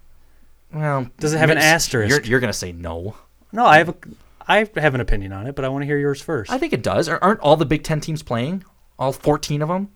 well? 0.73 1.09
Does 1.19 1.33
it 1.33 1.37
have 1.37 1.49
an 1.49 1.57
asterisk? 1.57 2.09
You're, 2.09 2.23
you're 2.23 2.39
gonna 2.39 2.53
say 2.53 2.71
no. 2.71 3.15
No, 3.51 3.65
I 3.65 3.77
have 3.77 3.89
a 3.89 3.95
I 4.47 4.67
have 4.75 4.95
an 4.95 5.01
opinion 5.01 5.31
on 5.33 5.47
it, 5.47 5.55
but 5.55 5.65
I 5.65 5.69
want 5.69 5.81
to 5.81 5.85
hear 5.85 5.97
yours 5.97 6.21
first. 6.21 6.51
I 6.51 6.57
think 6.57 6.73
it 6.73 6.83
does. 6.83 7.09
Aren't 7.09 7.39
all 7.39 7.57
the 7.57 7.65
Big 7.65 7.83
Ten 7.83 7.99
teams 7.99 8.21
playing? 8.23 8.63
All 8.97 9.11
14 9.11 9.61
of 9.61 9.67
them, 9.69 9.89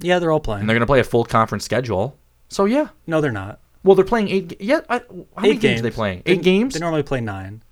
yeah, 0.00 0.18
they're 0.18 0.32
all 0.32 0.40
playing. 0.40 0.60
and 0.62 0.68
they're 0.68 0.74
gonna 0.74 0.86
play 0.86 0.98
a 1.00 1.04
full 1.04 1.24
conference 1.24 1.64
schedule. 1.64 2.18
So 2.48 2.64
yeah. 2.64 2.88
no, 3.06 3.20
they're 3.20 3.30
not. 3.30 3.60
Well, 3.84 3.94
they're 3.94 4.04
playing 4.04 4.28
eight. 4.28 4.60
Yeah. 4.60 4.80
I, 4.88 4.98
how 4.98 5.42
many 5.42 5.50
Eight 5.54 5.60
games, 5.60 5.80
are 5.80 5.82
they 5.82 5.88
games. 5.88 5.94
playing? 5.94 6.22
They- 6.24 6.32
Eight 6.32 6.42
games. 6.42 6.74
They 6.74 6.80
normally 6.80 7.02
play 7.02 7.20
nine. 7.20 7.62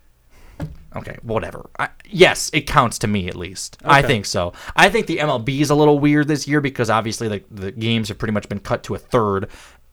Okay, 0.97 1.17
whatever. 1.23 1.69
I, 1.79 1.91
yes, 2.09 2.51
it 2.55 2.63
counts 2.63 2.99
to 3.01 3.07
me 3.07 3.29
at 3.29 3.37
least. 3.37 3.77
I 3.85 4.01
think 4.03 4.25
so. 4.25 4.55
I 4.75 4.89
think 4.89 5.07
the 5.07 5.19
MLB 5.19 5.61
is 5.61 5.69
a 5.71 5.75
little 5.75 5.99
weird 5.99 6.29
this 6.29 6.49
year 6.49 6.61
because 6.63 6.89
obviously 6.89 7.29
the, 7.29 7.45
the 7.51 7.73
games 7.73 8.09
have 8.09 8.17
pretty 8.19 8.33
much 8.33 8.49
been 8.49 8.59
cut 8.61 8.83
to 8.85 8.95
a 8.95 8.99
third. 8.99 9.49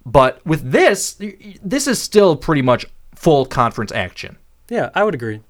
But 0.06 0.44
with 0.46 0.72
this, 0.72 1.20
this 1.64 1.88
is 1.88 2.02
still 2.02 2.36
pretty 2.38 2.62
much 2.62 2.86
full 3.14 3.46
conference 3.46 3.92
action. 3.92 4.38
Yeah, 4.70 4.90
I 4.96 5.04
would 5.04 5.14
agree. 5.16 5.42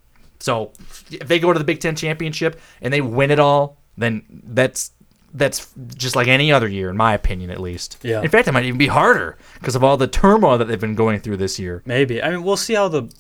So 0.45 0.73
if 1.09 1.27
they 1.27 1.39
go 1.39 1.51
to 1.51 1.57
the 1.57 1.65
Big 1.65 1.79
Ten 1.79 1.95
championship 1.95 2.61
and 2.79 2.93
they 2.93 3.01
win 3.01 3.31
it 3.31 3.39
all, 3.39 3.81
then 3.97 4.21
that's 4.45 4.91
that's 5.33 5.73
just 5.95 6.15
like 6.15 6.27
any 6.27 6.51
other 6.51 6.67
year, 6.67 6.87
in 6.91 6.95
my 6.95 7.15
opinion, 7.15 7.49
at 7.49 7.59
least. 7.59 7.97
Yeah. 8.03 8.21
In 8.21 8.29
fact, 8.29 8.47
it 8.47 8.51
might 8.51 8.63
even 8.65 8.77
be 8.77 8.85
harder 8.87 9.37
because 9.55 9.75
of 9.75 9.83
all 9.83 9.97
the 9.97 10.07
turmoil 10.07 10.59
that 10.59 10.65
they've 10.65 10.79
been 10.79 10.93
going 10.93 11.19
through 11.19 11.37
this 11.37 11.57
year. 11.57 11.81
Maybe. 11.85 12.21
I 12.21 12.29
mean, 12.29 12.43
we'll 12.43 12.57
see 12.57 12.75
how 12.75 12.87
the 12.89 13.11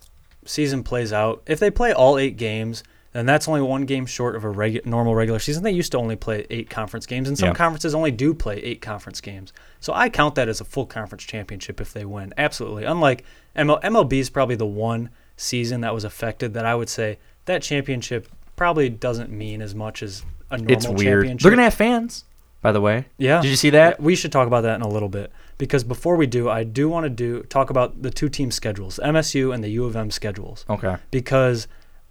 season 0.45 0.83
plays 0.83 1.11
out. 1.11 1.41
If 1.47 1.59
they 1.59 1.71
play 1.71 1.91
all 1.93 2.19
eight 2.19 2.37
games, 2.37 2.83
then 3.11 3.25
that's 3.25 3.47
only 3.47 3.61
one 3.61 3.85
game 3.85 4.05
short 4.05 4.35
of 4.35 4.45
a 4.45 4.49
regu- 4.49 4.85
normal 4.85 5.15
regular 5.15 5.39
season. 5.39 5.63
They 5.63 5.71
used 5.71 5.91
to 5.93 5.97
only 5.97 6.15
play 6.15 6.45
eight 6.51 6.69
conference 6.69 7.07
games, 7.07 7.27
and 7.27 7.37
some 7.37 7.49
Yeah. 7.49 7.55
conferences 7.55 7.95
only 7.95 8.11
do 8.11 8.33
play 8.35 8.57
eight 8.59 8.81
conference 8.83 9.19
games. 9.19 9.51
So 9.79 9.91
I 9.93 10.07
count 10.09 10.35
that 10.35 10.47
as 10.47 10.61
a 10.61 10.65
full 10.65 10.85
conference 10.85 11.23
championship 11.23 11.81
if 11.81 11.91
they 11.91 12.05
win. 12.05 12.33
Absolutely. 12.37 12.83
Unlike 12.85 13.25
ML- 13.57 13.81
MLB 13.83 14.19
is 14.19 14.29
probably 14.29 14.55
the 14.55 14.65
one 14.65 15.09
season 15.37 15.81
that 15.81 15.93
was 15.93 16.03
affected 16.03 16.53
that 16.53 16.65
I 16.65 16.75
would 16.75 16.89
say 16.89 17.17
that 17.45 17.61
championship 17.61 18.27
probably 18.55 18.89
doesn't 18.89 19.29
mean 19.31 19.61
as 19.61 19.75
much 19.75 20.01
as 20.01 20.23
a 20.49 20.57
normal 20.57 20.73
It's 20.73 20.87
weird. 20.87 20.99
championship. 21.25 21.41
They're 21.43 21.51
gonna 21.51 21.63
have 21.63 21.73
fans, 21.73 22.23
by 22.61 22.71
the 22.71 22.81
way. 22.81 23.05
Yeah. 23.17 23.41
Did 23.41 23.49
you 23.49 23.55
see 23.55 23.69
that? 23.71 23.99
We 23.99 24.15
should 24.15 24.31
talk 24.31 24.47
about 24.47 24.61
that 24.61 24.75
in 24.75 24.81
a 24.81 24.87
little 24.87 25.09
bit 25.09 25.31
because 25.57 25.83
before 25.83 26.15
we 26.15 26.25
do, 26.27 26.49
I 26.49 26.63
do 26.63 26.87
want 26.89 27.03
to 27.05 27.09
do 27.09 27.41
talk 27.43 27.69
about 27.69 28.01
the 28.01 28.09
two 28.09 28.29
team 28.29 28.51
schedules, 28.51 28.99
MSU 29.03 29.53
and 29.53 29.63
the 29.63 29.69
U 29.69 29.85
of 29.85 29.95
M 29.95 30.09
schedules, 30.11 30.65
Okay. 30.69 30.95
because 31.11 31.67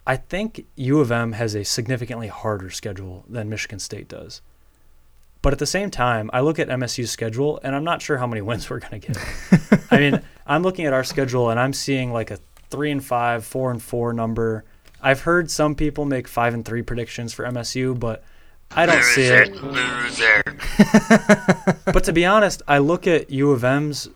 I 0.06 0.16
think 0.16 0.66
U 0.76 1.00
of 1.00 1.10
M 1.10 1.32
has 1.32 1.54
a 1.54 1.64
significantly 1.64 2.28
harder 2.28 2.70
schedule 2.70 3.24
than 3.28 3.48
Michigan 3.48 3.78
State 3.78 4.06
does. 4.08 4.42
But 5.42 5.52
at 5.52 5.58
the 5.58 5.66
same 5.66 5.90
time, 5.90 6.30
I 6.32 6.40
look 6.40 6.58
at 6.58 6.68
MSU's 6.68 7.10
schedule 7.10 7.60
and 7.62 7.74
I'm 7.74 7.84
not 7.84 8.00
sure 8.00 8.16
how 8.18 8.26
many 8.26 8.40
wins 8.48 8.68
we're 8.70 8.78
going 8.80 9.00
to 9.00 9.06
get. 9.12 9.82
I 9.90 9.98
mean, 9.98 10.22
I'm 10.46 10.62
looking 10.62 10.86
at 10.86 10.92
our 10.92 11.04
schedule 11.04 11.50
and 11.50 11.58
I'm 11.60 11.72
seeing 11.74 12.12
like 12.12 12.30
a 12.30 12.38
3 12.74 12.90
and 12.90 13.04
5, 13.04 13.44
4 13.44 13.70
and 13.70 13.82
4 13.82 14.12
number. 14.12 14.64
I've 15.00 15.20
heard 15.20 15.50
some 15.50 15.74
people 15.74 16.04
make 16.04 16.26
5 16.28 16.54
and 16.54 16.64
3 16.64 16.82
predictions 16.82 17.32
for 17.32 17.44
MSU, 17.44 17.98
but 17.98 18.22
I 18.74 18.86
don't 18.86 19.02
see 19.04 19.22
it. 19.24 19.54
Loser. 19.62 20.42
But 21.92 22.04
to 22.04 22.12
be 22.12 22.24
honest, 22.26 22.62
I 22.66 22.78
look 22.78 23.06
at 23.06 23.30
U 23.30 23.52
of 23.52 23.62
M's 23.62 24.08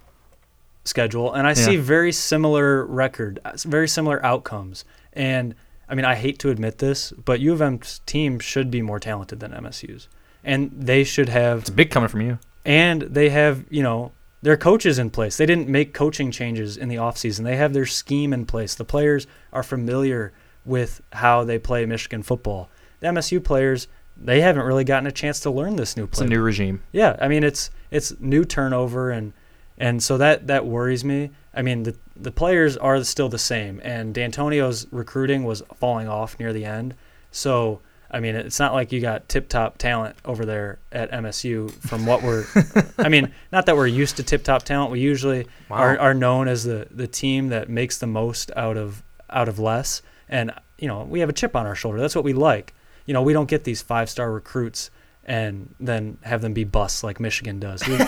schedule 0.84 1.32
and 1.34 1.46
I 1.46 1.52
see 1.52 1.76
very 1.76 2.12
similar 2.12 2.84
record, 2.86 3.38
very 3.58 3.86
similar 3.88 4.24
outcomes. 4.24 4.84
And 5.12 5.54
I 5.88 5.94
mean, 5.94 6.04
I 6.04 6.14
hate 6.16 6.38
to 6.40 6.50
admit 6.50 6.78
this, 6.78 7.12
but 7.12 7.40
U 7.40 7.52
of 7.52 7.62
M's 7.62 8.00
team 8.06 8.38
should 8.40 8.70
be 8.70 8.82
more 8.82 8.98
talented 8.98 9.40
than 9.40 9.52
MSU's. 9.52 10.08
And 10.42 10.70
they 10.74 11.04
should 11.04 11.28
have 11.28 11.60
It's 11.60 11.70
big 11.70 11.90
coming 11.90 12.08
from 12.08 12.22
you. 12.22 12.38
and 12.64 13.02
they 13.02 13.28
have, 13.28 13.64
you 13.70 13.82
know, 13.82 14.12
their 14.42 14.56
coaches 14.56 14.98
in 14.98 15.10
place. 15.10 15.36
They 15.36 15.46
didn't 15.46 15.68
make 15.68 15.94
coaching 15.94 16.30
changes 16.30 16.76
in 16.76 16.88
the 16.88 16.96
offseason. 16.96 17.44
They 17.44 17.56
have 17.56 17.72
their 17.72 17.86
scheme 17.86 18.32
in 18.32 18.46
place. 18.46 18.74
The 18.74 18.84
players 18.84 19.26
are 19.52 19.62
familiar 19.62 20.32
with 20.64 21.00
how 21.12 21.44
they 21.44 21.58
play 21.58 21.86
Michigan 21.86 22.22
football. 22.22 22.68
The 23.00 23.08
MSU 23.08 23.42
players, 23.42 23.88
they 24.16 24.40
haven't 24.40 24.64
really 24.64 24.84
gotten 24.84 25.06
a 25.06 25.12
chance 25.12 25.40
to 25.40 25.50
learn 25.50 25.76
this 25.76 25.96
new 25.96 26.04
It's 26.04 26.20
a 26.20 26.26
new 26.26 26.40
regime. 26.40 26.82
Yeah, 26.92 27.16
I 27.20 27.28
mean 27.28 27.44
it's 27.44 27.70
it's 27.90 28.18
new 28.20 28.44
turnover 28.44 29.10
and 29.10 29.32
and 29.76 30.02
so 30.02 30.18
that 30.18 30.46
that 30.48 30.66
worries 30.66 31.04
me. 31.04 31.30
I 31.54 31.62
mean 31.62 31.84
the 31.84 31.96
the 32.16 32.32
players 32.32 32.76
are 32.76 33.02
still 33.04 33.28
the 33.28 33.38
same 33.38 33.80
and 33.82 34.12
D'Antonio's 34.12 34.86
recruiting 34.90 35.44
was 35.44 35.62
falling 35.74 36.08
off 36.08 36.38
near 36.38 36.52
the 36.52 36.64
end. 36.64 36.94
So 37.30 37.80
I 38.10 38.20
mean 38.20 38.34
it's 38.34 38.58
not 38.58 38.72
like 38.72 38.92
you 38.92 39.00
got 39.00 39.28
tip 39.28 39.48
top 39.48 39.78
talent 39.78 40.16
over 40.24 40.46
there 40.46 40.78
at 40.92 41.10
MSU 41.10 41.70
from 41.70 42.06
what 42.06 42.22
we're 42.22 42.44
I 42.98 43.08
mean 43.08 43.32
not 43.52 43.66
that 43.66 43.76
we're 43.76 43.86
used 43.86 44.16
to 44.16 44.22
tip 44.22 44.44
top 44.44 44.62
talent. 44.62 44.90
We 44.90 45.00
usually 45.00 45.46
are, 45.70 45.98
are 45.98 46.14
known 46.14 46.48
as 46.48 46.64
the 46.64 46.88
the 46.90 47.06
team 47.06 47.48
that 47.48 47.68
makes 47.68 47.98
the 47.98 48.06
most 48.06 48.50
out 48.56 48.76
of 48.76 49.02
out 49.30 49.48
of 49.48 49.58
less 49.58 50.02
and 50.28 50.52
you 50.78 50.88
know 50.88 51.04
we 51.04 51.20
have 51.20 51.28
a 51.28 51.34
chip 51.34 51.54
on 51.54 51.66
our 51.66 51.74
shoulder. 51.74 52.00
That's 52.00 52.14
what 52.14 52.24
we 52.24 52.32
like. 52.32 52.74
You 53.06 53.14
know 53.14 53.22
we 53.22 53.32
don't 53.32 53.48
get 53.48 53.64
these 53.64 53.82
five 53.82 54.08
star 54.08 54.32
recruits 54.32 54.90
and 55.24 55.74
then 55.78 56.16
have 56.22 56.40
them 56.40 56.54
be 56.54 56.64
busts 56.64 57.04
like 57.04 57.20
Michigan 57.20 57.60
does. 57.60 57.86
We, 57.86 57.98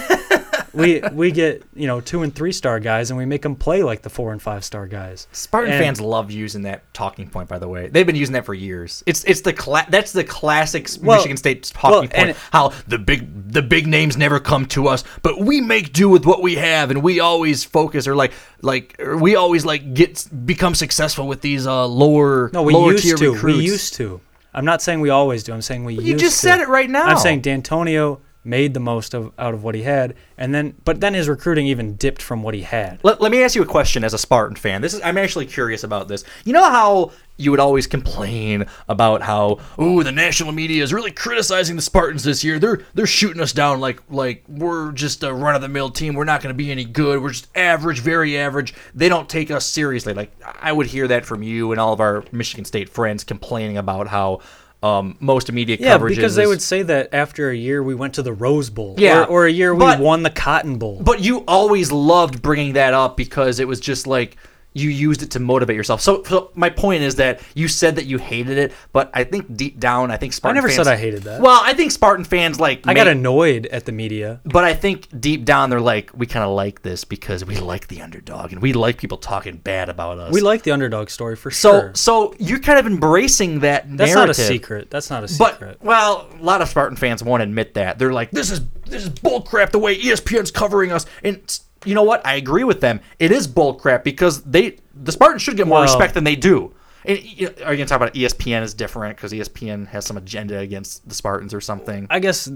we 0.72 1.00
we 1.12 1.30
get 1.30 1.62
you 1.74 1.86
know 1.86 2.00
two 2.00 2.22
and 2.22 2.34
three 2.34 2.52
star 2.52 2.80
guys, 2.80 3.10
and 3.10 3.18
we 3.18 3.24
make 3.26 3.42
them 3.42 3.56
play 3.56 3.82
like 3.82 4.02
the 4.02 4.10
four 4.10 4.32
and 4.32 4.40
five 4.40 4.64
star 4.64 4.86
guys. 4.86 5.26
Spartan 5.32 5.72
And- 5.72 5.84
fans 5.84 6.00
love 6.00 6.30
using 6.30 6.62
that 6.62 6.92
talking 6.94 7.28
point. 7.28 7.48
By 7.48 7.58
the 7.58 7.68
way, 7.68 7.88
they've 7.88 8.06
been 8.06 8.16
using 8.16 8.32
that 8.34 8.44
for 8.44 8.54
years. 8.54 9.02
It's 9.06 9.24
it's 9.24 9.40
the 9.40 9.52
cla- 9.52 9.86
that's 9.88 10.12
the 10.12 10.24
classic 10.24 10.88
Well- 11.02 11.16
Michigan 11.18 11.36
State 11.36 11.62
talking 11.64 11.90
well, 11.90 12.00
point. 12.02 12.12
and- 12.14 12.36
how 12.52 12.72
the 12.88 12.98
big 12.98 13.52
the 13.52 13.62
big 13.62 13.86
names 13.86 14.16
never 14.16 14.38
come 14.40 14.66
to 14.66 14.88
us, 14.88 15.04
but 15.22 15.40
we 15.40 15.60
make 15.60 15.92
do 15.92 16.08
with 16.08 16.24
what 16.26 16.42
we 16.42 16.54
have, 16.56 16.90
and 16.90 17.02
we 17.02 17.20
always 17.20 17.64
focus 17.64 18.06
or 18.06 18.14
like 18.14 18.32
like 18.62 18.96
or 19.00 19.16
we 19.16 19.34
always 19.36 19.64
like 19.64 19.94
get 19.94 20.26
become 20.46 20.74
successful 20.74 21.26
with 21.26 21.40
these 21.40 21.66
uh 21.66 21.86
lower 21.86 22.50
No, 22.52 22.62
we 22.62 22.74
lower 22.74 22.92
used 22.92 23.04
tier 23.04 23.16
to. 23.16 23.32
recruits. 23.32 23.58
We 23.58 23.64
used 23.64 23.94
to. 23.94 24.20
I'm 24.52 24.64
not 24.64 24.82
saying 24.82 25.00
we 25.00 25.10
always 25.10 25.44
do. 25.44 25.52
I'm 25.52 25.62
saying 25.62 25.84
we. 25.84 25.94
you 25.94 26.16
just 26.16 26.40
to. 26.40 26.46
said 26.48 26.58
it 26.60 26.68
right 26.68 26.90
now. 26.90 27.04
I'm 27.04 27.18
saying 27.18 27.40
D'Antonio 27.42 28.20
made 28.44 28.74
the 28.74 28.80
most 28.80 29.14
of 29.14 29.32
out 29.38 29.54
of 29.54 29.62
what 29.62 29.74
he 29.74 29.82
had, 29.82 30.14
and 30.38 30.54
then 30.54 30.74
but 30.84 31.00
then 31.00 31.14
his 31.14 31.28
recruiting 31.28 31.66
even 31.66 31.96
dipped 31.96 32.22
from 32.22 32.42
what 32.42 32.54
he 32.54 32.62
had. 32.62 32.98
Let, 33.02 33.20
let 33.20 33.30
me 33.30 33.42
ask 33.42 33.54
you 33.54 33.62
a 33.62 33.66
question 33.66 34.04
as 34.04 34.14
a 34.14 34.18
Spartan 34.18 34.56
fan. 34.56 34.82
This 34.82 34.94
is 34.94 35.00
I'm 35.02 35.18
actually 35.18 35.46
curious 35.46 35.84
about 35.84 36.08
this. 36.08 36.24
You 36.44 36.52
know 36.52 36.70
how 36.70 37.12
you 37.36 37.50
would 37.50 37.60
always 37.60 37.86
complain 37.86 38.66
about 38.88 39.22
how 39.22 39.58
oh 39.78 40.02
the 40.02 40.12
national 40.12 40.52
media 40.52 40.82
is 40.82 40.92
really 40.92 41.10
criticizing 41.10 41.76
the 41.76 41.82
Spartans 41.82 42.22
this 42.22 42.42
year. 42.44 42.58
They're 42.58 42.82
they're 42.94 43.06
shooting 43.06 43.42
us 43.42 43.52
down 43.52 43.80
like 43.80 44.02
like 44.08 44.44
we're 44.48 44.92
just 44.92 45.22
a 45.22 45.32
run 45.32 45.54
of 45.54 45.62
the 45.62 45.68
mill 45.68 45.90
team. 45.90 46.14
We're 46.14 46.24
not 46.24 46.42
going 46.42 46.54
to 46.54 46.56
be 46.56 46.70
any 46.70 46.84
good. 46.84 47.22
We're 47.22 47.30
just 47.30 47.48
average, 47.56 48.00
very 48.00 48.38
average. 48.38 48.74
They 48.94 49.08
don't 49.08 49.28
take 49.28 49.50
us 49.50 49.66
seriously. 49.66 50.14
Like 50.14 50.32
I 50.60 50.72
would 50.72 50.86
hear 50.86 51.08
that 51.08 51.24
from 51.26 51.42
you 51.42 51.72
and 51.72 51.80
all 51.80 51.92
of 51.92 52.00
our 52.00 52.24
Michigan 52.32 52.64
State 52.64 52.88
friends 52.88 53.24
complaining 53.24 53.76
about 53.76 54.08
how 54.08 54.40
um, 54.82 55.16
most 55.20 55.52
media 55.52 55.76
Yeah, 55.78 55.92
coverage 55.92 56.16
because 56.16 56.32
is, 56.32 56.36
they 56.36 56.46
would 56.46 56.62
say 56.62 56.82
that 56.82 57.12
after 57.12 57.50
a 57.50 57.56
year 57.56 57.82
we 57.82 57.94
went 57.94 58.14
to 58.14 58.22
the 58.22 58.32
Rose 58.32 58.70
Bowl. 58.70 58.94
Yeah, 58.98 59.24
or, 59.24 59.26
or 59.26 59.46
a 59.46 59.50
year 59.52 59.74
we 59.74 59.80
but- 59.80 60.00
won 60.00 60.22
the 60.22 60.30
Cotton 60.30 60.78
Bowl. 60.78 61.00
But 61.02 61.20
you 61.20 61.44
always 61.46 61.92
loved 61.92 62.40
bringing 62.42 62.74
that 62.74 62.94
up 62.94 63.16
because 63.16 63.60
it 63.60 63.68
was 63.68 63.80
just 63.80 64.06
like 64.06 64.36
you 64.72 64.90
used 64.90 65.22
it 65.22 65.30
to 65.32 65.40
motivate 65.40 65.76
yourself. 65.76 66.00
So, 66.00 66.22
so 66.22 66.50
my 66.54 66.70
point 66.70 67.02
is 67.02 67.16
that 67.16 67.40
you 67.54 67.66
said 67.66 67.96
that 67.96 68.06
you 68.06 68.18
hated 68.18 68.58
it, 68.58 68.72
but 68.92 69.10
I 69.14 69.24
think 69.24 69.56
deep 69.56 69.80
down, 69.80 70.10
I 70.10 70.16
think 70.16 70.32
Spartan. 70.32 70.56
I 70.56 70.60
never 70.60 70.68
fans, 70.68 70.76
said 70.76 70.86
I 70.86 70.96
hated 70.96 71.22
that. 71.24 71.40
Well, 71.40 71.60
I 71.64 71.72
think 71.74 71.90
Spartan 71.90 72.24
fans 72.24 72.60
like. 72.60 72.86
I 72.86 72.94
got 72.94 73.08
annoyed 73.08 73.66
at 73.66 73.86
the 73.86 73.92
media. 73.92 74.40
But 74.44 74.64
I 74.64 74.74
think 74.74 75.08
deep 75.20 75.44
down 75.44 75.70
they're 75.70 75.80
like, 75.80 76.10
we 76.14 76.26
kind 76.26 76.44
of 76.44 76.50
like 76.50 76.82
this 76.82 77.04
because 77.04 77.44
we 77.44 77.56
like 77.56 77.88
the 77.88 78.02
underdog 78.02 78.52
and 78.52 78.60
we 78.60 78.72
like 78.72 78.98
people 78.98 79.18
talking 79.18 79.56
bad 79.56 79.88
about 79.88 80.18
us. 80.18 80.32
We 80.32 80.42
like 80.42 80.62
the 80.62 80.72
underdog 80.72 81.08
story 81.08 81.36
for 81.36 81.50
so 81.50 81.70
sure. 81.70 81.92
so 81.94 82.10
so 82.10 82.34
you're 82.38 82.58
kind 82.58 82.78
of 82.78 82.86
embracing 82.86 83.60
that 83.60 83.84
That's 83.96 84.12
narrative. 84.12 84.16
not 84.16 84.28
a 84.30 84.34
secret. 84.34 84.90
That's 84.90 85.10
not 85.10 85.22
a 85.22 85.28
secret. 85.28 85.78
But 85.78 85.82
well, 85.82 86.28
a 86.38 86.42
lot 86.42 86.60
of 86.60 86.68
Spartan 86.68 86.96
fans 86.96 87.22
won't 87.22 87.40
admit 87.40 87.74
that. 87.74 87.98
They're 88.00 88.12
like, 88.12 88.32
"This 88.32 88.50
is 88.50 88.60
this 88.84 89.04
is 89.04 89.10
bullcrap." 89.10 89.70
The 89.70 89.78
way 89.78 89.96
ESPN's 89.96 90.50
covering 90.50 90.90
us, 90.90 91.06
and 91.22 91.40
you 91.84 91.94
know 91.94 92.02
what? 92.02 92.24
I 92.26 92.34
agree 92.34 92.64
with 92.64 92.80
them. 92.80 93.00
It 93.18 93.32
is 93.32 93.48
bullcrap 93.48 94.04
because 94.04 94.42
they 94.42 94.76
the 94.94 95.12
Spartans 95.12 95.42
should 95.42 95.56
get 95.56 95.66
more 95.66 95.76
Well- 95.76 95.82
respect 95.84 96.14
than 96.14 96.24
they 96.24 96.36
do. 96.36 96.74
And, 97.02 97.18
you 97.22 97.46
know, 97.46 97.52
are 97.64 97.72
you 97.72 97.78
gonna 97.78 97.86
talk 97.86 97.96
about 97.96 98.12
ESPN 98.14 98.62
is 98.62 98.74
different 98.74 99.16
because 99.16 99.32
ESPN 99.32 99.86
has 99.88 100.04
some 100.04 100.18
agenda 100.18 100.58
against 100.58 101.08
the 101.08 101.14
Spartans 101.14 101.54
or 101.54 101.60
something? 101.62 102.06
I 102.10 102.18
guess 102.18 102.50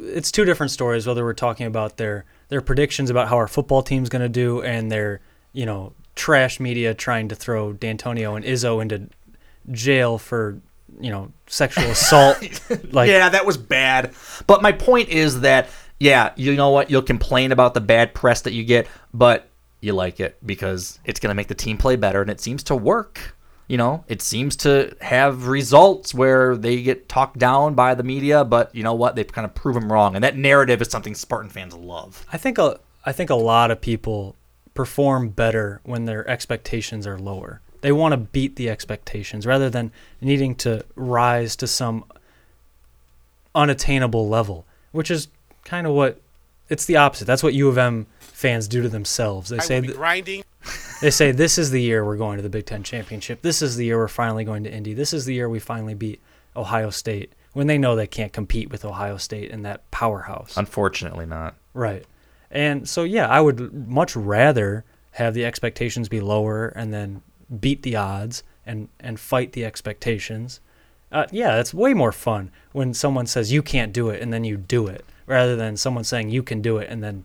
it's 0.00 0.30
two 0.30 0.44
different 0.44 0.70
stories. 0.70 1.06
Whether 1.06 1.24
we're 1.24 1.32
talking 1.32 1.66
about 1.66 1.96
their 1.96 2.26
their 2.48 2.60
predictions 2.60 3.08
about 3.08 3.28
how 3.28 3.36
our 3.36 3.48
football 3.48 3.82
team's 3.82 4.10
going 4.10 4.20
to 4.22 4.28
do, 4.28 4.60
and 4.62 4.92
their 4.92 5.20
you 5.54 5.64
know 5.64 5.94
trash 6.14 6.60
media 6.60 6.92
trying 6.92 7.28
to 7.28 7.34
throw 7.34 7.72
D'Antonio 7.72 8.34
and 8.36 8.44
Izzo 8.44 8.82
into 8.82 9.08
jail 9.72 10.18
for 10.18 10.60
you 11.00 11.10
know 11.10 11.32
sexual 11.46 11.84
assault. 11.84 12.36
like 12.92 13.08
yeah, 13.08 13.30
that 13.30 13.46
was 13.46 13.56
bad. 13.56 14.12
But 14.46 14.60
my 14.60 14.72
point 14.72 15.08
is 15.08 15.40
that 15.40 15.70
yeah, 15.98 16.32
you 16.36 16.54
know 16.56 16.70
what? 16.70 16.90
You'll 16.90 17.02
complain 17.02 17.52
about 17.52 17.74
the 17.74 17.80
bad 17.80 18.14
press 18.14 18.42
that 18.42 18.52
you 18.52 18.64
get, 18.64 18.86
but 19.14 19.48
you 19.80 19.92
like 19.92 20.20
it 20.20 20.36
because 20.44 20.98
it's 21.04 21.20
going 21.20 21.30
to 21.30 21.34
make 21.34 21.48
the 21.48 21.54
team 21.54 21.78
play 21.78 21.96
better 21.96 22.20
and 22.20 22.30
it 22.30 22.40
seems 22.40 22.62
to 22.64 22.76
work. 22.76 23.34
You 23.68 23.76
know, 23.76 24.04
it 24.06 24.22
seems 24.22 24.54
to 24.56 24.96
have 25.00 25.48
results 25.48 26.14
where 26.14 26.56
they 26.56 26.82
get 26.82 27.08
talked 27.08 27.38
down 27.38 27.74
by 27.74 27.94
the 27.94 28.04
media, 28.04 28.44
but 28.44 28.72
you 28.74 28.84
know 28.84 28.94
what? 28.94 29.16
They've 29.16 29.30
kind 29.30 29.44
of 29.44 29.56
proven 29.56 29.82
them 29.82 29.92
wrong. 29.92 30.14
And 30.14 30.22
that 30.22 30.36
narrative 30.36 30.80
is 30.80 30.88
something 30.88 31.16
Spartan 31.16 31.50
fans 31.50 31.74
love. 31.74 32.24
I 32.32 32.36
think 32.36 32.58
a 32.58 32.78
I 33.04 33.12
think 33.12 33.30
a 33.30 33.34
lot 33.34 33.70
of 33.70 33.80
people 33.80 34.36
perform 34.74 35.30
better 35.30 35.80
when 35.84 36.04
their 36.04 36.28
expectations 36.28 37.06
are 37.06 37.18
lower. 37.18 37.60
They 37.80 37.90
want 37.90 38.12
to 38.12 38.18
beat 38.18 38.56
the 38.56 38.70
expectations 38.70 39.46
rather 39.46 39.68
than 39.70 39.90
needing 40.20 40.54
to 40.56 40.84
rise 40.94 41.56
to 41.56 41.66
some 41.66 42.04
unattainable 43.54 44.28
level, 44.28 44.66
which 44.92 45.10
is 45.10 45.28
kind 45.66 45.86
of 45.86 45.92
what 45.92 46.20
it's 46.68 46.86
the 46.86 46.96
opposite. 46.96 47.26
That's 47.26 47.42
what 47.42 47.52
U 47.52 47.68
of 47.68 47.76
M 47.76 48.06
fans 48.18 48.68
do 48.68 48.80
to 48.82 48.88
themselves. 48.88 49.50
They 49.50 49.58
say 49.58 49.80
th- 49.80 49.94
grinding. 49.94 50.44
they 51.02 51.10
say 51.10 51.32
this 51.32 51.58
is 51.58 51.70
the 51.70 51.82
year 51.82 52.04
we're 52.04 52.16
going 52.16 52.38
to 52.38 52.42
the 52.42 52.48
Big 52.48 52.64
Ten 52.64 52.82
championship. 52.82 53.42
This 53.42 53.60
is 53.60 53.76
the 53.76 53.84
year 53.84 53.98
we're 53.98 54.08
finally 54.08 54.44
going 54.44 54.64
to 54.64 54.72
Indy. 54.72 54.94
This 54.94 55.12
is 55.12 55.26
the 55.26 55.34
year 55.34 55.48
we 55.48 55.58
finally 55.58 55.94
beat 55.94 56.20
Ohio 56.56 56.90
State 56.90 57.32
when 57.52 57.66
they 57.66 57.78
know 57.78 57.94
they 57.94 58.06
can't 58.06 58.32
compete 58.32 58.70
with 58.70 58.84
Ohio 58.84 59.16
State 59.16 59.50
in 59.50 59.62
that 59.62 59.90
powerhouse. 59.90 60.56
Unfortunately, 60.56 61.26
not. 61.26 61.54
Right. 61.74 62.04
And 62.50 62.88
so, 62.88 63.02
yeah, 63.02 63.26
I 63.26 63.40
would 63.40 63.88
much 63.88 64.14
rather 64.14 64.84
have 65.12 65.34
the 65.34 65.44
expectations 65.44 66.08
be 66.08 66.20
lower 66.20 66.68
and 66.68 66.92
then 66.92 67.22
beat 67.60 67.82
the 67.82 67.96
odds 67.96 68.42
and, 68.64 68.88
and 69.00 69.18
fight 69.18 69.52
the 69.52 69.64
expectations. 69.64 70.60
Uh, 71.10 71.26
yeah, 71.32 71.56
that's 71.56 71.72
way 71.72 71.94
more 71.94 72.12
fun 72.12 72.50
when 72.72 72.92
someone 72.92 73.26
says 73.26 73.52
you 73.52 73.62
can't 73.62 73.92
do 73.92 74.10
it 74.10 74.20
and 74.20 74.32
then 74.32 74.44
you 74.44 74.56
do 74.56 74.86
it 74.86 75.04
rather 75.26 75.56
than 75.56 75.76
someone 75.76 76.04
saying 76.04 76.30
you 76.30 76.42
can 76.42 76.60
do 76.60 76.78
it 76.78 76.88
and 76.90 77.02
then 77.02 77.24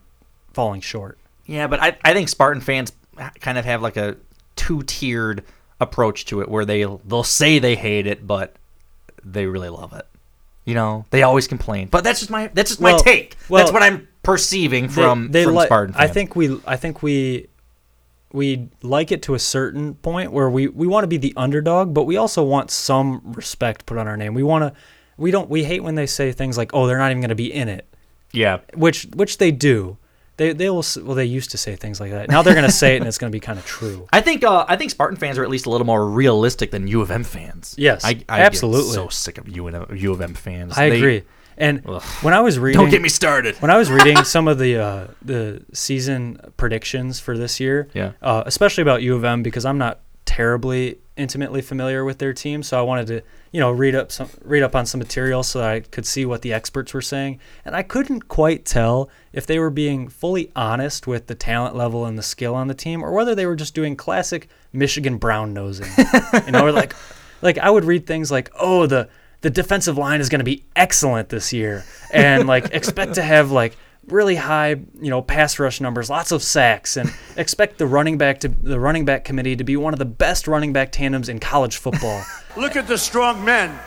falling 0.52 0.80
short. 0.80 1.18
Yeah, 1.46 1.66
but 1.66 1.82
I, 1.82 1.96
I 2.04 2.12
think 2.12 2.28
Spartan 2.28 2.60
fans 2.60 2.92
kind 3.40 3.58
of 3.58 3.64
have 3.64 3.82
like 3.82 3.96
a 3.96 4.16
two 4.56 4.82
tiered 4.82 5.44
approach 5.80 6.24
to 6.26 6.40
it 6.40 6.48
where 6.48 6.64
they 6.64 6.82
they'll 6.82 7.24
say 7.24 7.58
they 7.58 7.76
hate 7.76 8.06
it, 8.06 8.26
but 8.26 8.54
they 9.24 9.46
really 9.46 9.68
love 9.68 9.92
it. 9.92 10.06
You 10.64 10.74
know, 10.74 11.04
they 11.10 11.22
always 11.24 11.48
complain, 11.48 11.88
but 11.88 12.04
that's 12.04 12.20
just 12.20 12.30
my 12.30 12.48
that's 12.54 12.70
just 12.70 12.80
my 12.80 12.96
take. 12.98 13.36
well, 13.48 13.62
that's 13.62 13.72
what 13.72 13.82
I'm 13.82 14.06
perceiving 14.22 14.88
from 14.88 15.28
they, 15.32 15.40
they 15.40 15.44
from 15.44 15.56
li- 15.56 15.66
Spartan 15.66 15.94
fans. 15.94 16.10
I 16.10 16.12
think 16.12 16.36
we 16.36 16.60
I 16.66 16.76
think 16.76 17.02
we 17.02 17.48
we 18.32 18.68
like 18.82 19.12
it 19.12 19.22
to 19.22 19.34
a 19.34 19.38
certain 19.38 19.94
point 19.94 20.32
where 20.32 20.48
we, 20.48 20.66
we 20.66 20.86
want 20.86 21.04
to 21.04 21.08
be 21.08 21.18
the 21.18 21.34
underdog, 21.36 21.92
but 21.92 22.04
we 22.04 22.16
also 22.16 22.42
want 22.42 22.70
some 22.70 23.20
respect 23.36 23.84
put 23.84 23.98
on 23.98 24.08
our 24.08 24.16
name. 24.16 24.34
We 24.34 24.42
want 24.42 24.62
to 24.62 24.80
we 25.16 25.30
don't 25.30 25.50
we 25.50 25.64
hate 25.64 25.82
when 25.82 25.96
they 25.96 26.06
say 26.06 26.32
things 26.32 26.56
like, 26.56 26.70
"Oh, 26.72 26.86
they're 26.86 26.98
not 26.98 27.10
even 27.10 27.20
going 27.20 27.28
to 27.30 27.34
be 27.34 27.52
in 27.52 27.68
it." 27.68 27.91
Yeah, 28.32 28.58
which 28.74 29.04
which 29.14 29.38
they 29.38 29.50
do. 29.50 29.96
They 30.38 30.52
they 30.54 30.70
will 30.70 30.78
s- 30.78 30.96
well 30.96 31.14
they 31.14 31.26
used 31.26 31.50
to 31.50 31.58
say 31.58 31.76
things 31.76 32.00
like 32.00 32.10
that. 32.10 32.30
Now 32.30 32.42
they're 32.42 32.54
going 32.54 32.66
to 32.66 32.72
say 32.72 32.94
it 32.94 32.98
and 32.98 33.06
it's 33.06 33.18
going 33.18 33.30
to 33.30 33.36
be 33.36 33.40
kind 33.40 33.58
of 33.58 33.66
true. 33.66 34.08
I 34.12 34.20
think 34.22 34.42
uh, 34.44 34.64
I 34.66 34.76
think 34.76 34.90
Spartan 34.90 35.18
fans 35.18 35.36
are 35.38 35.42
at 35.44 35.50
least 35.50 35.66
a 35.66 35.70
little 35.70 35.86
more 35.86 36.08
realistic 36.08 36.70
than 36.70 36.88
U 36.88 37.02
of 37.02 37.10
M 37.10 37.22
fans. 37.22 37.74
Yes, 37.78 38.04
I, 38.04 38.24
I 38.28 38.40
absolutely. 38.40 38.92
So 38.92 39.08
sick 39.08 39.36
of 39.38 39.46
U, 39.48 39.66
and, 39.68 40.00
U 40.00 40.10
of 40.12 40.20
M 40.22 40.34
fans. 40.34 40.76
I 40.78 40.88
They- 40.88 40.96
agree. 40.96 41.22
And 41.58 41.82
Ugh. 41.86 42.02
when 42.22 42.32
I 42.32 42.40
was 42.40 42.58
reading 42.58 42.80
Don't 42.80 42.88
get 42.90 43.02
me 43.02 43.10
started. 43.10 43.56
when 43.56 43.70
I 43.70 43.76
was 43.76 43.90
reading 43.90 44.24
some 44.24 44.48
of 44.48 44.58
the 44.58 44.78
uh, 44.78 45.06
the 45.20 45.62
season 45.74 46.38
predictions 46.56 47.20
for 47.20 47.36
this 47.36 47.60
year, 47.60 47.88
Yeah. 47.92 48.12
uh, 48.22 48.42
especially 48.46 48.80
about 48.82 49.02
U 49.02 49.14
of 49.14 49.22
M 49.24 49.42
because 49.42 49.66
I'm 49.66 49.76
not 49.76 50.00
terribly 50.32 50.96
intimately 51.14 51.60
familiar 51.60 52.06
with 52.06 52.16
their 52.16 52.32
team, 52.32 52.62
so 52.62 52.78
I 52.78 52.82
wanted 52.82 53.06
to 53.08 53.22
you 53.50 53.60
know 53.60 53.70
read 53.70 53.94
up 53.94 54.10
some 54.10 54.30
read 54.42 54.62
up 54.62 54.74
on 54.74 54.86
some 54.86 54.98
material 54.98 55.42
so 55.42 55.58
that 55.58 55.68
I 55.68 55.80
could 55.80 56.06
see 56.06 56.24
what 56.24 56.40
the 56.40 56.54
experts 56.54 56.94
were 56.94 57.02
saying, 57.02 57.38
and 57.66 57.76
I 57.76 57.82
couldn't 57.82 58.28
quite 58.28 58.64
tell 58.64 59.10
if 59.34 59.44
they 59.44 59.58
were 59.58 59.68
being 59.68 60.08
fully 60.08 60.50
honest 60.56 61.06
with 61.06 61.26
the 61.26 61.34
talent 61.34 61.76
level 61.76 62.06
and 62.06 62.16
the 62.16 62.22
skill 62.22 62.54
on 62.54 62.68
the 62.68 62.74
team, 62.74 63.04
or 63.04 63.12
whether 63.12 63.34
they 63.34 63.44
were 63.44 63.56
just 63.56 63.74
doing 63.74 63.94
classic 63.94 64.48
Michigan 64.72 65.18
brown 65.18 65.52
nosing. 65.52 65.90
you 66.46 66.52
know, 66.52 66.64
or 66.64 66.72
like 66.72 66.94
like 67.42 67.58
I 67.58 67.68
would 67.68 67.84
read 67.84 68.06
things 68.06 68.30
like, 68.30 68.50
oh 68.58 68.86
the 68.86 69.10
the 69.42 69.50
defensive 69.50 69.98
line 69.98 70.22
is 70.22 70.30
going 70.30 70.38
to 70.38 70.44
be 70.44 70.64
excellent 70.74 71.28
this 71.28 71.52
year, 71.52 71.84
and 72.10 72.46
like 72.46 72.72
expect 72.72 73.16
to 73.16 73.22
have 73.22 73.50
like 73.50 73.76
really 74.08 74.36
high, 74.36 74.70
you 74.70 75.10
know, 75.10 75.22
pass 75.22 75.58
rush 75.58 75.80
numbers, 75.80 76.10
lots 76.10 76.32
of 76.32 76.42
sacks, 76.42 76.96
and 76.96 77.12
expect 77.36 77.78
the 77.78 77.86
running 77.86 78.18
back 78.18 78.40
to 78.40 78.48
the 78.48 78.78
running 78.78 79.04
back 79.04 79.24
committee 79.24 79.56
to 79.56 79.64
be 79.64 79.76
one 79.76 79.92
of 79.92 79.98
the 79.98 80.04
best 80.04 80.48
running 80.48 80.72
back 80.72 80.92
tandems 80.92 81.28
in 81.28 81.38
college 81.38 81.76
football. 81.76 82.24
Look 82.56 82.76
at 82.76 82.86
the 82.88 82.98
strong 82.98 83.44
men. 83.44 83.78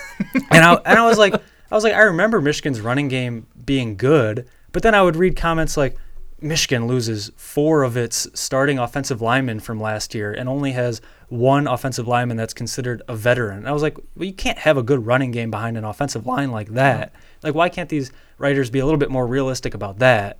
and 0.50 0.64
I 0.64 0.74
and 0.74 0.98
I 0.98 1.06
was 1.06 1.18
like, 1.18 1.34
I 1.34 1.74
was 1.74 1.84
like, 1.84 1.94
I 1.94 2.02
remember 2.02 2.40
Michigan's 2.40 2.80
running 2.80 3.08
game 3.08 3.46
being 3.64 3.96
good, 3.96 4.48
but 4.72 4.82
then 4.82 4.94
I 4.94 5.02
would 5.02 5.16
read 5.16 5.36
comments 5.36 5.76
like. 5.76 5.96
Michigan 6.44 6.86
loses 6.86 7.32
four 7.36 7.82
of 7.82 7.96
its 7.96 8.28
starting 8.34 8.78
offensive 8.78 9.22
linemen 9.22 9.60
from 9.60 9.80
last 9.80 10.14
year 10.14 10.32
and 10.32 10.48
only 10.48 10.72
has 10.72 11.00
one 11.28 11.66
offensive 11.66 12.06
lineman 12.06 12.36
that's 12.36 12.52
considered 12.54 13.02
a 13.08 13.16
veteran. 13.16 13.58
And 13.58 13.68
I 13.68 13.72
was 13.72 13.82
like, 13.82 13.96
well, 14.14 14.26
you 14.26 14.32
can't 14.34 14.58
have 14.58 14.76
a 14.76 14.82
good 14.82 15.06
running 15.06 15.30
game 15.30 15.50
behind 15.50 15.78
an 15.78 15.84
offensive 15.84 16.26
line 16.26 16.50
like 16.52 16.68
that. 16.74 17.12
Like, 17.42 17.54
why 17.54 17.68
can't 17.70 17.88
these 17.88 18.12
writers 18.38 18.68
be 18.70 18.78
a 18.78 18.84
little 18.84 18.98
bit 18.98 19.10
more 19.10 19.26
realistic 19.26 19.74
about 19.74 19.98
that? 20.00 20.38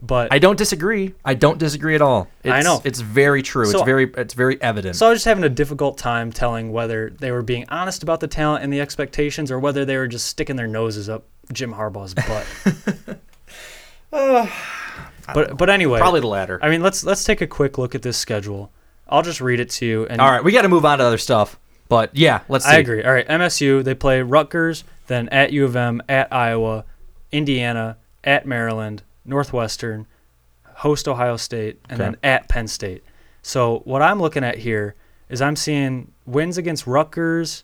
But 0.00 0.30
I 0.30 0.38
don't 0.38 0.58
disagree. 0.58 1.14
I 1.24 1.32
don't 1.32 1.58
disagree 1.58 1.94
at 1.94 2.02
all. 2.02 2.28
It's, 2.44 2.52
I 2.52 2.60
know. 2.60 2.82
it's 2.84 3.00
very 3.00 3.40
true. 3.42 3.64
So- 3.64 3.78
it's 3.78 3.86
very 3.86 4.12
it's 4.14 4.34
very 4.34 4.60
evident. 4.60 4.96
So 4.96 5.06
I 5.06 5.08
was 5.08 5.16
just 5.20 5.24
having 5.24 5.44
a 5.44 5.48
difficult 5.48 5.96
time 5.96 6.30
telling 6.30 6.70
whether 6.70 7.08
they 7.18 7.30
were 7.30 7.40
being 7.40 7.64
honest 7.70 8.02
about 8.02 8.20
the 8.20 8.28
talent 8.28 8.62
and 8.62 8.70
the 8.70 8.82
expectations, 8.82 9.50
or 9.50 9.58
whether 9.58 9.86
they 9.86 9.96
were 9.96 10.06
just 10.06 10.26
sticking 10.26 10.56
their 10.56 10.66
noses 10.66 11.08
up 11.08 11.24
Jim 11.50 11.72
Harbaugh's 11.72 12.12
butt. 12.12 13.18
Uh, 14.12 14.46
But 15.34 15.56
but 15.56 15.68
anyway, 15.70 15.98
Probably 15.98 16.20
the 16.20 16.26
latter. 16.28 16.58
I 16.62 16.68
mean, 16.70 16.82
let's 16.82 17.04
let's 17.04 17.24
take 17.24 17.40
a 17.40 17.46
quick 17.46 17.78
look 17.78 17.94
at 17.94 18.02
this 18.02 18.16
schedule. 18.16 18.70
I'll 19.08 19.22
just 19.22 19.40
read 19.40 19.60
it 19.60 19.70
to 19.70 19.86
you. 19.86 20.06
And 20.06 20.20
All 20.20 20.30
right, 20.30 20.42
we 20.42 20.52
got 20.52 20.62
to 20.62 20.68
move 20.68 20.84
on 20.84 20.98
to 20.98 21.04
other 21.04 21.18
stuff. 21.18 21.58
But 21.88 22.10
yeah, 22.16 22.40
let's 22.48 22.64
see. 22.64 22.72
I 22.72 22.76
agree. 22.78 23.02
All 23.04 23.12
right, 23.12 23.26
MSU 23.28 23.84
they 23.84 23.94
play 23.94 24.20
Rutgers, 24.22 24.82
then 25.06 25.28
at 25.28 25.52
U 25.52 25.64
of 25.64 25.76
M, 25.76 26.02
at 26.08 26.32
Iowa, 26.32 26.84
Indiana, 27.30 27.96
at 28.24 28.46
Maryland, 28.46 29.02
Northwestern, 29.24 30.06
host 30.76 31.06
Ohio 31.06 31.36
State, 31.36 31.80
and 31.88 32.00
Okay. 32.00 32.10
then 32.10 32.16
at 32.22 32.48
Penn 32.48 32.66
State. 32.66 33.04
So 33.42 33.80
what 33.84 34.02
I'm 34.02 34.20
looking 34.20 34.42
at 34.42 34.58
here 34.58 34.96
is 35.28 35.40
I'm 35.40 35.54
seeing 35.56 36.10
wins 36.24 36.58
against 36.58 36.86
Rutgers, 36.86 37.62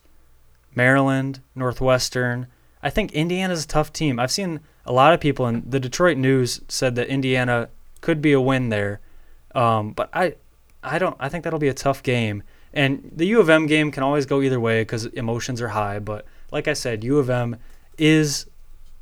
Maryland, 0.75 1.41
Northwestern. 1.55 2.47
I 2.83 2.91
think 2.91 3.13
Indiana's 3.13 3.65
a 3.65 3.69
tough 3.69 3.93
team. 3.93 4.19
I've 4.19 4.31
seen 4.33 4.61
a 4.87 4.93
lot 4.93 5.13
of 5.15 5.21
people, 5.21 5.47
and 5.47 5.63
the 5.71 5.81
Detroit 5.81 6.17
News 6.17 6.61
said 6.69 6.95
that 6.97 7.09
Indiana 7.09 7.69
could 8.01 8.21
be 8.21 8.33
a 8.33 8.41
win 8.41 8.69
there. 8.69 9.01
Um, 9.55 9.93
but 9.93 10.09
I, 10.13 10.35
I 10.83 10.99
don't. 10.99 11.17
I 11.21 11.29
think 11.29 11.45
that'll 11.45 11.59
be 11.59 11.69
a 11.69 11.75
tough 11.75 12.03
game. 12.03 12.43
And 12.75 13.11
the 13.15 13.27
U 13.27 13.41
of 13.41 13.51
M 13.51 13.67
game 13.67 13.91
can 13.91 14.03
always 14.03 14.25
go 14.27 14.41
either 14.41 14.59
way 14.59 14.81
because 14.81 15.05
emotions 15.07 15.61
are 15.61 15.69
high. 15.69 15.99
But 15.99 16.25
like 16.51 16.69
I 16.69 16.73
said, 16.73 17.05
U 17.05 17.19
of 17.19 17.29
M 17.29 17.57
is 17.99 18.47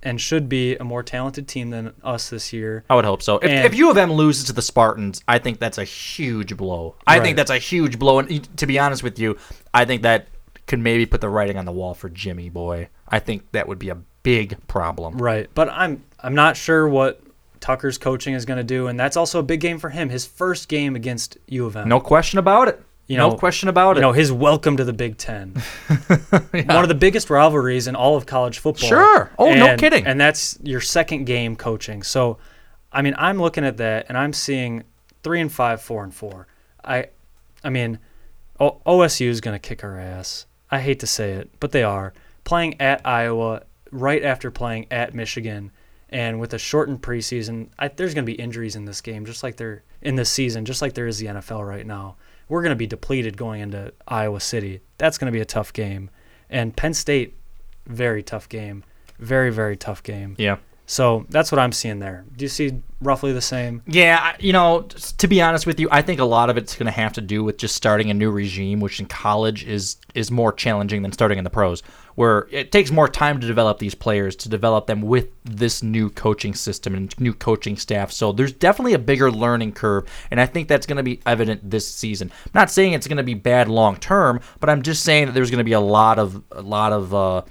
and 0.03 0.19
should 0.21 0.49
be 0.49 0.77
a 0.77 0.83
more 0.85 1.03
talented 1.03 1.47
team 1.47 1.71
than 1.71 1.93
us 2.03 2.31
this 2.31 2.53
year. 2.55 2.85
I 2.89 2.95
would 2.97 3.05
hope 3.05 3.23
so. 3.23 3.37
If, 3.37 3.51
And- 3.51 3.67
if 3.67 3.75
U 3.75 3.91
of 3.91 3.97
M 3.99 4.11
loses 4.13 4.45
to 4.47 4.53
the 4.55 4.63
Spartans, 4.63 5.23
I 5.29 5.39
think 5.39 5.59
that's 5.61 5.77
a 5.79 5.85
huge 5.85 6.57
blow. 6.57 6.97
I 7.07 7.17
Right. 7.19 7.23
think 7.25 7.37
that's 7.37 7.51
a 7.51 7.59
huge 7.59 7.99
blow. 7.99 8.19
And 8.19 8.57
to 8.57 8.67
be 8.67 8.79
honest 8.79 9.03
with 9.03 9.19
you, 9.19 9.37
I 9.75 9.85
think 9.85 10.03
that 10.03 10.27
could 10.67 10.79
maybe 10.81 11.05
put 11.07 11.21
the 11.21 11.29
writing 11.29 11.57
on 11.59 11.65
the 11.67 11.73
wall 11.73 11.95
for 11.95 12.09
Jimmy 12.09 12.49
Boy. 12.49 12.89
I 13.09 13.19
think 13.19 13.53
that 13.53 13.69
would 13.69 13.79
be 13.79 13.91
a 13.91 13.99
big 14.23 14.57
problem. 14.67 15.19
Right. 15.19 15.49
But 15.55 15.69
I'm 15.71 16.03
I'm 16.21 16.35
not 16.35 16.57
sure 16.57 16.89
what 16.89 17.21
Tucker's 17.61 17.99
coaching 17.99 18.35
is 18.35 18.45
going 18.45 18.59
to 18.59 18.65
do, 18.65 18.87
and 18.87 18.99
that's 18.99 19.17
also 19.17 19.39
a 19.39 19.43
big 19.43 19.61
game 19.61 19.79
for 19.79 19.91
him. 19.91 20.09
His 20.09 20.27
first 20.27 20.69
game 20.69 20.97
against 20.97 21.39
U 21.49 21.67
of 21.67 21.77
M. 21.77 21.89
No 21.89 22.01
question 22.01 22.39
about 22.39 22.69
it. 22.69 22.83
You 23.07 23.17
no 23.17 23.31
know, 23.31 23.37
question 23.37 23.69
about 23.69 23.97
you 23.97 23.99
it. 23.99 24.03
know, 24.03 24.13
his 24.13 24.31
welcome 24.31 24.77
to 24.77 24.85
the 24.85 24.93
Big 24.93 25.19
Ten. 25.19 25.55
One 26.53 26.85
of 26.85 26.89
the 26.89 26.95
biggest 26.95 27.29
rivalries 27.29 27.89
in 27.89 27.97
all 27.97 28.17
of 28.17 28.25
college 28.25 28.61
football. 28.61 28.89
Sure. 28.89 29.33
Oh, 29.37 29.53
no 29.53 29.77
kidding. 29.77 30.07
And 30.07 30.21
that's 30.21 30.57
your 30.63 30.81
second 30.81 31.25
game 31.25 31.57
coaching. 31.57 32.05
So, 32.05 32.39
I 32.93 33.03
mean, 33.03 33.15
I'm 33.19 33.41
looking 33.41 33.65
at 33.65 33.79
that 33.79 34.07
and 34.09 34.17
I'm 34.17 34.33
seeing 34.33 34.85
three 35.25 35.41
and 35.41 35.51
five, 35.51 35.83
four 35.83 36.05
and 36.05 36.15
four. 36.15 36.47
I, 36.85 37.07
I 37.65 37.71
mean, 37.71 37.99
o- 38.61 38.81
OSU 38.87 39.27
is 39.27 39.41
going 39.41 39.57
to 39.57 39.59
kick 39.59 39.83
our 39.83 39.99
ass. 39.99 40.47
I 40.71 40.79
hate 40.79 41.01
to 41.01 41.07
say 41.09 41.33
it, 41.33 41.51
but 41.59 41.73
they 41.73 41.83
are 41.83 42.13
playing 42.45 42.81
at 42.81 43.05
Iowa 43.05 43.63
right 43.91 44.23
after 44.23 44.51
playing 44.51 44.87
at 44.91 45.15
Michigan. 45.15 45.71
And 46.09 46.41
with 46.41 46.55
a 46.55 46.59
shortened 46.59 47.03
preseason, 47.03 47.69
I, 47.79 47.89
there's 47.89 48.15
going 48.15 48.25
to 48.25 48.33
be 48.33 48.41
injuries 48.41 48.75
in 48.75 48.85
this 48.85 49.01
game, 49.01 49.25
just 49.25 49.43
like 49.43 49.57
there 49.57 49.85
in 50.03 50.17
this 50.17 50.31
season, 50.31 50.65
just 50.65 50.83
like 50.83 50.95
there 50.95 51.07
is 51.07 51.19
the 51.19 51.27
NFL 51.27 51.67
right 51.67 51.87
now. 51.87 52.17
We're 52.49 52.63
going 52.63 52.71
to 52.71 52.77
be 52.77 52.89
depleted 52.89 53.37
going 53.37 53.61
into 53.61 53.93
Iowa 54.09 54.41
City. 54.41 54.81
That's 54.99 55.19
going 55.19 55.33
to 55.33 55.37
be 55.37 55.41
a 55.41 55.45
tough 55.45 55.73
game. 55.73 56.11
And 56.49 56.77
Penn 56.77 56.95
State, 56.95 57.37
very 57.87 58.25
tough 58.25 58.49
game. 58.49 58.83
Very, 59.21 59.51
very 59.51 59.77
tough 59.77 60.03
game. 60.03 60.35
Yeah. 60.37 60.57
So 60.91 61.25
that's 61.29 61.53
what 61.53 61.61
I'm 61.61 61.71
seeing 61.71 62.01
there. 62.01 62.25
Do 62.35 62.45
you 62.45 62.49
see 62.49 62.83
roughly 63.01 63.33
the 63.33 63.41
same? 63.41 63.81
Yeah, 63.87 64.35
you 64.41 64.53
know, 64.53 64.89
to 65.19 65.29
be 65.29 65.41
honest 65.41 65.65
with 65.65 65.79
you, 65.79 65.87
I 65.93 66.03
think 66.03 66.19
a 66.19 66.25
lot 66.25 66.51
of 66.51 66.57
it's 66.57 66.75
going 66.75 66.87
to 66.87 66.91
have 66.91 67.13
to 67.13 67.21
do 67.21 67.45
with 67.45 67.59
just 67.59 67.77
starting 67.77 68.11
a 68.11 68.15
new 68.15 68.29
regime, 68.29 68.81
which 68.81 68.99
in 68.99 69.07
college 69.07 69.65
is 69.65 69.99
is 70.17 70.33
more 70.33 70.53
challenging 70.53 71.03
than 71.03 71.13
starting 71.13 71.39
in 71.39 71.45
the 71.45 71.51
pros, 71.51 71.85
where 72.15 72.47
it 72.51 72.73
takes 72.73 72.91
more 72.91 73.09
time 73.09 73.41
to 73.41 73.47
develop 73.47 73.79
these 73.79 73.95
players, 73.95 74.37
to 74.37 74.49
develop 74.49 74.87
them 74.87 75.03
with 75.03 75.29
this 75.45 75.83
new 75.83 76.11
coaching 76.11 76.55
system 76.55 76.95
and 76.95 77.19
new 77.21 77.33
coaching 77.33 77.77
staff. 77.77 78.11
So 78.13 78.33
there's 78.33 78.53
definitely 78.53 78.95
a 78.95 78.99
bigger 78.99 79.31
learning 79.31 79.73
curve, 79.73 80.07
and 80.31 80.41
I 80.41 80.47
think 80.47 80.69
that's 80.69 80.87
going 80.87 80.97
to 80.99 81.03
be 81.03 81.21
evident 81.27 81.69
this 81.71 81.89
season. 81.89 82.31
I'm 82.47 82.51
not 82.55 82.71
saying 82.71 82.93
it's 82.93 83.07
going 83.07 83.17
to 83.19 83.23
be 83.23 83.35
bad 83.35 83.69
long 83.69 83.97
term, 83.97 84.41
but 84.61 84.69
I'm 84.71 84.83
just 84.83 85.03
saying 85.05 85.27
that 85.27 85.33
there's 85.33 85.51
going 85.51 85.59
to 85.59 85.65
be 85.65 85.73
a 85.73 85.81
lot 85.81 86.19
of 86.19 86.43
a 86.53 86.63
lot 86.63 86.93
of, 86.93 87.15
uh, 87.15 87.43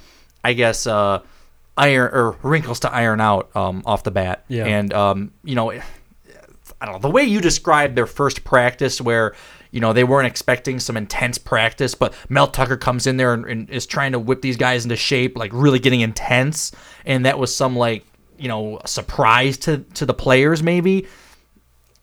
I 0.44 0.54
guess. 0.54 0.86
Uh, 0.88 1.22
Iron 1.78 2.12
or 2.14 2.32
wrinkles 2.44 2.82
to 2.82 2.92
iron 2.94 3.22
out 3.22 3.56
um, 3.56 3.84
off 3.86 4.04
the 4.04 4.12
bat, 4.12 4.44
Yeah. 4.50 4.66
and 4.66 4.92
um, 4.92 5.32
you 5.46 5.56
know, 5.56 5.72
I 5.72 5.82
don't 6.86 6.96
know 6.96 7.00
the 7.00 7.10
way 7.10 7.24
you 7.24 7.40
described 7.40 7.96
their 7.96 8.06
first 8.06 8.44
practice, 8.44 9.00
where 9.00 9.34
you 9.72 9.80
know 9.80 9.94
they 9.94 10.04
weren't 10.04 10.28
expecting 10.28 10.80
some 10.80 10.98
intense 10.98 11.38
practice, 11.38 11.96
but 11.96 12.14
Mel 12.30 12.48
Tucker 12.48 12.78
comes 12.78 13.08
in 13.08 13.18
there 13.18 13.34
and, 13.34 13.46
and 13.46 13.70
is 13.70 13.86
trying 13.86 14.14
to 14.14 14.20
whip 14.20 14.42
these 14.42 14.58
guys 14.58 14.84
into 14.84 14.96
shape, 14.96 15.38
like 15.38 15.52
really 15.54 15.80
getting 15.80 16.02
intense, 16.02 16.72
and 17.06 17.26
that 17.26 17.38
was 17.38 17.56
some 17.56 17.76
like 17.76 18.06
you 18.38 18.48
know 18.48 18.80
surprise 18.86 19.58
to 19.60 19.80
to 19.96 20.06
the 20.06 20.14
players 20.14 20.64
maybe. 20.64 21.08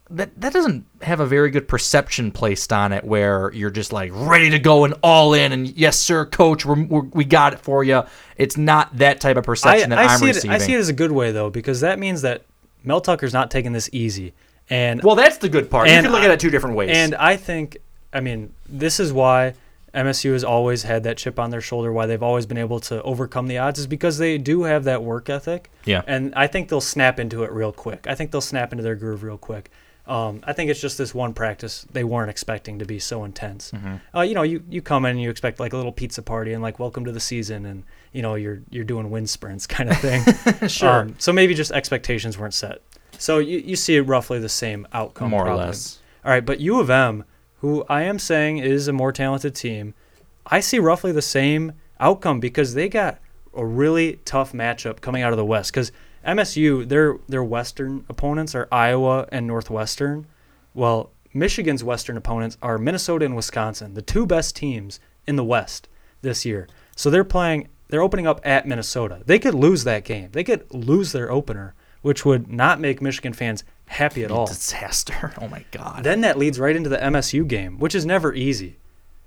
That 0.09 0.41
that 0.41 0.53
doesn't 0.53 0.87
have 1.03 1.19
a 1.19 1.27
very 1.27 1.51
good 1.51 1.67
perception 1.67 2.31
placed 2.31 2.73
on 2.73 2.93
it, 2.93 3.03
where 3.03 3.51
you're 3.53 3.71
just 3.71 3.93
like 3.93 4.13
ready 4.15 4.51
to 4.51 4.61
go 4.61 4.85
and 4.85 4.95
all 5.03 5.35
in, 5.35 5.51
and 5.51 5.69
yes, 5.69 5.99
sir, 5.99 6.25
coach, 6.25 6.65
we're, 6.65 6.85
we're, 6.85 7.01
we 7.01 7.25
got 7.25 7.55
it 7.55 7.59
for 7.59 7.83
you. 7.83 8.05
It's 8.37 8.57
not 8.57 8.97
that 8.99 9.21
type 9.21 9.37
of 9.37 9.43
I, 9.43 9.47
perception 9.47 9.91
that 9.91 9.99
I 9.99 10.05
I'm 10.05 10.19
see 10.21 10.27
receiving. 10.27 10.53
it. 10.53 10.55
I 10.55 10.59
see 10.59 10.75
it 10.75 10.79
as 10.79 10.89
a 10.89 10.93
good 10.93 11.11
way 11.11 11.33
though, 11.33 11.51
because 11.51 11.81
that 11.81 11.99
means 11.99 12.23
that 12.23 12.45
Mel 12.85 13.01
Tucker's 13.01 13.33
not 13.33 13.51
taking 13.51 13.73
this 13.73 13.91
easy. 13.93 14.33
And 14.69 15.03
well, 15.03 15.15
that's 15.15 15.39
the 15.39 15.49
good 15.49 15.71
part. 15.71 15.89
You 15.89 15.95
can 15.95 16.11
look 16.11 16.23
at 16.23 16.31
it 16.31 16.41
two 16.41 16.51
different 16.51 16.77
ways. 16.77 16.91
And 16.93 17.15
I 17.15 17.37
think, 17.37 17.79
I 18.13 18.21
mean, 18.21 18.53
this 18.69 18.99
is 18.99 19.13
why 19.13 19.55
MSU 19.95 20.33
has 20.33 20.45
always 20.45 20.83
had 20.83 21.05
that 21.05 21.17
chip 21.17 21.39
on 21.39 21.51
their 21.51 21.61
shoulder. 21.61 21.93
Why 21.93 22.07
they've 22.07 22.23
always 22.23 22.47
been 22.47 22.59
able 22.59 22.81
to 22.81 23.03
overcome 23.03 23.47
the 23.47 23.59
odds 23.59 23.79
is 23.79 23.87
because 23.87 24.19
they 24.19 24.39
do 24.39 24.65
have 24.65 24.85
that 24.85 25.03
work 25.03 25.31
ethic. 25.31 25.71
Yeah. 25.85 26.03
And 26.07 26.35
I 26.35 26.49
think 26.49 26.69
they'll 26.69 26.81
snap 26.81 27.19
into 27.21 27.45
it 27.45 27.53
real 27.53 27.73
quick. 27.73 28.07
I 28.09 28.15
think 28.15 28.31
they'll 28.31 28.41
snap 28.41 28.73
into 28.73 28.83
their 28.83 28.97
groove 28.97 29.23
real 29.23 29.39
quick. 29.39 29.71
Um, 30.07 30.41
I 30.45 30.53
think 30.53 30.71
it's 30.71 30.81
just 30.81 30.99
this 30.99 31.15
one 31.15 31.35
practice 31.35 31.85
they 31.91 32.05
weren't 32.05 32.31
expecting 32.31 32.79
to 32.79 32.85
be 32.85 32.99
so 32.99 33.25
intense. 33.25 33.73
Mm-hmm. 33.73 34.17
Uh, 34.17 34.21
you 34.23 34.35
know, 34.35 34.43
you, 34.43 34.63
you 34.69 34.81
come 34.81 35.05
in 35.05 35.13
and 35.13 35.21
you 35.21 35.31
expect 35.31 35.59
like 35.59 35.73
a 35.73 35.77
little 35.77 35.93
pizza 35.93 36.23
party 36.23 36.53
and 36.53 36.63
like 36.63 36.79
welcome 36.79 37.05
to 37.07 37.13
the 37.13 37.19
season 37.19 37.67
and 37.67 37.83
you 38.13 38.23
know 38.23 38.37
you're 38.37 38.63
you're 38.71 38.85
doing 38.85 39.11
wind 39.11 39.29
sprints 39.29 39.67
kind 39.67 39.91
of 39.91 39.99
thing. 39.99 40.23
Sure. 40.69 41.03
Um, 41.03 41.15
so 41.19 41.33
maybe 41.33 41.55
just 41.55 41.73
expectations 41.73 42.39
weren't 42.39 42.55
set. 42.55 42.83
So 43.19 43.39
you, 43.39 43.59
you 43.59 43.77
see 43.77 43.99
roughly 44.01 44.39
the 44.39 44.49
same 44.49 44.87
outcome. 44.93 45.31
More 45.31 45.49
or 45.49 45.55
less. 45.55 46.01
All 46.25 46.31
right, 46.31 46.45
but 46.45 46.61
U 46.61 46.81
of 46.81 46.91
M, 46.91 47.25
who 47.59 47.85
I 47.89 48.03
am 48.03 48.19
saying 48.19 48.59
is 48.59 48.89
a 48.89 48.93
more 48.93 49.13
talented 49.13 49.55
team, 49.55 49.95
I 50.47 50.61
see 50.61 50.79
roughly 50.79 51.13
the 51.13 51.23
same 51.23 51.73
outcome 52.01 52.41
because 52.41 52.75
they 52.75 52.89
got 52.89 53.19
a 53.55 53.65
really 53.65 54.21
tough 54.25 54.53
matchup 54.53 55.01
coming 55.01 55.23
out 55.23 55.33
of 55.33 55.37
the 55.37 55.45
West. 55.45 55.73
Because 55.73 55.93
MSU, 56.25 56.87
their 56.89 57.19
their 57.29 57.45
Western 57.45 58.05
opponents 58.09 58.55
are 58.55 58.69
Iowa 58.71 59.27
and 59.31 59.47
Northwestern. 59.47 60.27
Well, 60.75 61.11
Michigan's 61.33 61.85
Western 61.85 62.17
opponents 62.17 62.59
are 62.63 62.79
Minnesota 62.79 63.25
and 63.25 63.37
Wisconsin, 63.37 63.95
the 63.95 64.03
two 64.03 64.27
best 64.27 64.57
teams 64.57 65.01
in 65.27 65.37
the 65.37 65.45
West 65.45 65.89
this 66.23 66.45
year. 66.45 66.69
So 66.97 67.11
they're 67.11 67.25
playing. 67.25 67.69
They're 67.89 68.03
opening 68.03 68.27
up 68.27 68.41
at 68.45 68.67
Minnesota. 68.67 69.23
They 69.25 69.39
could 69.39 69.55
lose 69.55 69.85
that 69.85 70.05
game. 70.05 70.31
They 70.33 70.43
could 70.43 70.67
lose 70.75 71.13
their 71.13 71.31
opener, 71.31 71.75
which 72.03 72.25
would 72.25 72.51
not 72.53 72.81
make 72.81 73.01
Michigan 73.03 73.33
fans 73.33 73.65
happy 73.87 74.25
at 74.25 74.31
all. 74.31 74.47
Disaster. 74.47 75.33
Oh 75.41 75.49
my 75.49 75.65
god. 75.71 76.05
Then 76.05 76.21
that 76.23 76.39
leads 76.39 76.59
right 76.59 76.75
into 76.77 76.89
the 76.89 76.99
MSU 76.99 77.47
game, 77.47 77.79
which 77.79 77.95
is 77.95 78.05
never 78.07 78.33
easy. 78.35 78.77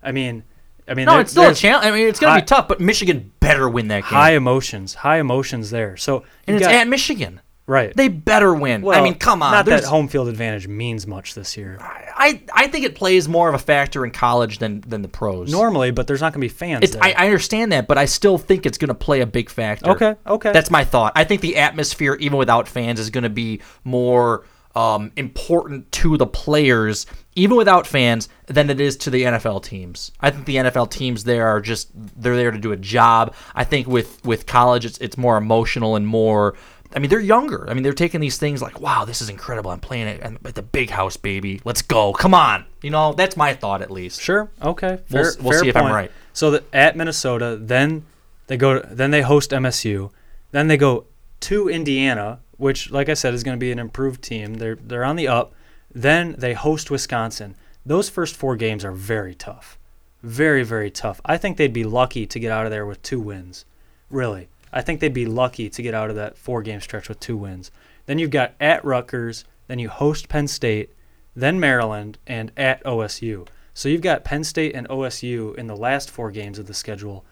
I 0.03 0.11
mean, 0.11 0.43
I 0.87 0.93
mean, 0.95 1.05
no, 1.05 1.19
it's 1.19 1.31
still 1.31 1.49
a 1.51 1.53
challenge. 1.53 1.85
I 1.85 1.91
mean, 1.91 2.07
it's 2.07 2.19
gonna 2.19 2.41
be 2.41 2.45
tough, 2.45 2.67
but 2.67 2.79
Michigan 2.79 3.31
better 3.39 3.69
win 3.69 3.89
that 3.89 4.01
game. 4.03 4.09
high 4.09 4.31
emotions, 4.31 4.95
high 4.95 5.19
emotions 5.19 5.69
there. 5.69 5.95
So 5.97 6.23
and 6.47 6.57
it's 6.57 6.65
got- 6.65 6.73
at 6.75 6.87
Michigan. 6.87 7.41
Right. 7.69 7.95
They 7.95 8.07
better 8.07 8.53
win. 8.53 8.87
I 8.87 9.01
mean, 9.01 9.15
come 9.15 9.41
on. 9.41 9.51
Not 9.51 9.65
that 9.67 9.83
home 9.83 10.07
field 10.07 10.27
advantage 10.27 10.67
means 10.67 11.07
much 11.07 11.35
this 11.35 11.55
year. 11.55 11.77
I 11.79 12.41
I 12.53 12.67
think 12.67 12.85
it 12.85 12.95
plays 12.95 13.27
more 13.27 13.47
of 13.47 13.55
a 13.55 13.59
factor 13.59 14.03
in 14.03 14.11
college 14.11 14.59
than 14.59 14.81
than 14.81 15.01
the 15.01 15.07
pros. 15.07 15.51
Normally, 15.51 15.91
but 15.91 16.07
there's 16.07 16.21
not 16.21 16.33
going 16.33 16.41
to 16.41 16.45
be 16.45 16.49
fans. 16.49 16.95
I, 16.97 17.13
I 17.13 17.25
understand 17.25 17.71
that, 17.71 17.87
but 17.87 17.97
I 17.97 18.05
still 18.05 18.37
think 18.37 18.65
it's 18.65 18.77
going 18.77 18.89
to 18.89 18.95
play 18.95 19.21
a 19.21 19.27
big 19.27 19.49
factor. 19.49 19.91
Okay, 19.91 20.15
okay. 20.27 20.51
That's 20.51 20.71
my 20.71 20.83
thought. 20.83 21.13
I 21.15 21.23
think 21.23 21.41
the 21.41 21.57
atmosphere, 21.57 22.15
even 22.15 22.37
without 22.37 22.67
fans, 22.67 22.99
is 22.99 23.09
going 23.09 23.23
to 23.23 23.29
be 23.29 23.61
more 23.83 24.45
um, 24.75 25.11
important 25.15 25.91
to 25.93 26.17
the 26.17 26.27
players, 26.27 27.05
even 27.35 27.57
without 27.57 27.87
fans, 27.87 28.29
than 28.45 28.69
it 28.69 28.79
is 28.79 28.97
to 28.97 29.09
the 29.09 29.23
NFL 29.23 29.63
teams. 29.63 30.11
I 30.21 30.29
think 30.29 30.45
the 30.45 30.57
NFL 30.57 30.91
teams 30.91 31.23
there 31.23 31.47
are 31.47 31.59
just 31.59 31.89
they're 31.93 32.35
there 32.35 32.51
to 32.51 32.59
do 32.59 32.71
a 32.71 32.77
job. 32.77 33.33
I 33.55 33.63
think 33.63 33.87
with 33.87 34.23
with 34.25 34.45
college, 34.45 34.85
it's 34.85 34.97
it's 34.99 35.17
more 35.17 35.37
emotional 35.37 35.95
and 35.95 36.05
more. 36.05 36.55
I 36.95 36.99
mean, 36.99 37.09
they're 37.09 37.19
younger. 37.19 37.69
I 37.69 37.73
mean, 37.73 37.83
they're 37.83 37.93
taking 37.93 38.19
these 38.19 38.37
things 38.37 38.61
like, 38.61 38.79
"Wow, 38.79 39.05
this 39.05 39.21
is 39.21 39.29
incredible! 39.29 39.69
I'm 39.69 39.79
playing 39.79 40.07
it 40.07 40.21
at 40.21 40.55
the 40.55 40.63
big 40.63 40.89
house, 40.89 41.17
baby. 41.17 41.61
Let's 41.63 41.81
go! 41.81 42.13
Come 42.13 42.33
on!" 42.33 42.65
You 42.81 42.89
know, 42.89 43.13
that's 43.13 43.37
my 43.37 43.53
thought 43.53 43.81
at 43.81 43.91
least. 43.91 44.21
Sure. 44.21 44.49
Okay. 44.61 44.99
We'll 45.11 45.31
we'll 45.41 45.51
fair 45.51 45.59
see 45.59 45.69
if 45.69 45.75
I'm 45.75 45.91
right. 45.91 46.11
So 46.33 46.51
the, 46.51 46.63
at 46.73 46.95
Minnesota, 46.95 47.57
then 47.61 48.05
they 48.47 48.57
go. 48.57 48.79
Then 48.79 49.11
they 49.11 49.21
host 49.21 49.51
MSU. 49.51 50.11
Then 50.51 50.67
they 50.67 50.77
go 50.77 51.05
to 51.41 51.69
Indiana, 51.69 52.39
which, 52.57 52.89
like 52.89 53.07
I 53.07 53.13
said, 53.13 53.33
is 53.33 53.43
going 53.43 53.57
to 53.57 53.59
be 53.59 53.71
an 53.71 53.79
improved 53.79 54.23
team. 54.23 54.55
They're 54.55 54.75
they're 54.75 55.03
on 55.03 55.15
the 55.15 55.27
up. 55.27 55.53
Then 55.93 56.35
they 56.37 56.53
host 56.53 56.89
Wisconsin. 56.89 57.55
Those 57.85 58.09
first 58.09 58.35
four 58.35 58.55
games 58.55 58.83
are 58.83 58.91
very 58.91 59.35
tough, 59.35 59.77
very 60.23 60.63
very 60.63 60.89
tough. 60.89 61.21
I 61.23 61.37
think 61.37 61.57
they'd 61.57 61.71
be 61.71 61.83
lucky 61.83 62.25
to 62.25 62.39
get 62.39 62.51
out 62.51 62.65
of 62.65 62.71
there 62.71 62.85
with 62.85 63.01
two 63.03 63.19
wins. 63.19 63.65
Really, 64.09 64.49
I 64.71 64.81
think 64.81 64.99
they'd 64.99 65.13
be 65.13 65.25
lucky 65.25 65.69
to 65.69 65.81
get 65.81 65.93
out 65.93 66.09
of 66.09 66.15
that 66.15 66.37
four 66.37 66.61
game 66.61 66.81
stretch 66.81 67.09
with 67.09 67.19
two 67.19 67.37
wins. 67.37 67.71
Then 68.05 68.19
you've 68.19 68.31
got 68.31 68.53
at 68.59 68.83
Rutgers, 68.83 69.45
then 69.67 69.79
you 69.79 69.89
host 69.89 70.29
Penn 70.29 70.47
State, 70.47 70.93
then 71.35 71.59
Maryland, 71.59 72.17
and 72.27 72.51
at 72.57 72.83
OSU. 72.83 73.47
So 73.73 73.87
you've 73.87 74.01
got 74.01 74.23
Penn 74.23 74.43
State 74.43 74.75
and 74.75 74.87
OSU 74.89 75.55
in 75.55 75.67
the 75.67 75.75
last 75.75 76.09
four 76.09 76.31
games 76.31 76.59
of 76.59 76.65
the 76.65 76.73
schedule, 76.73 77.25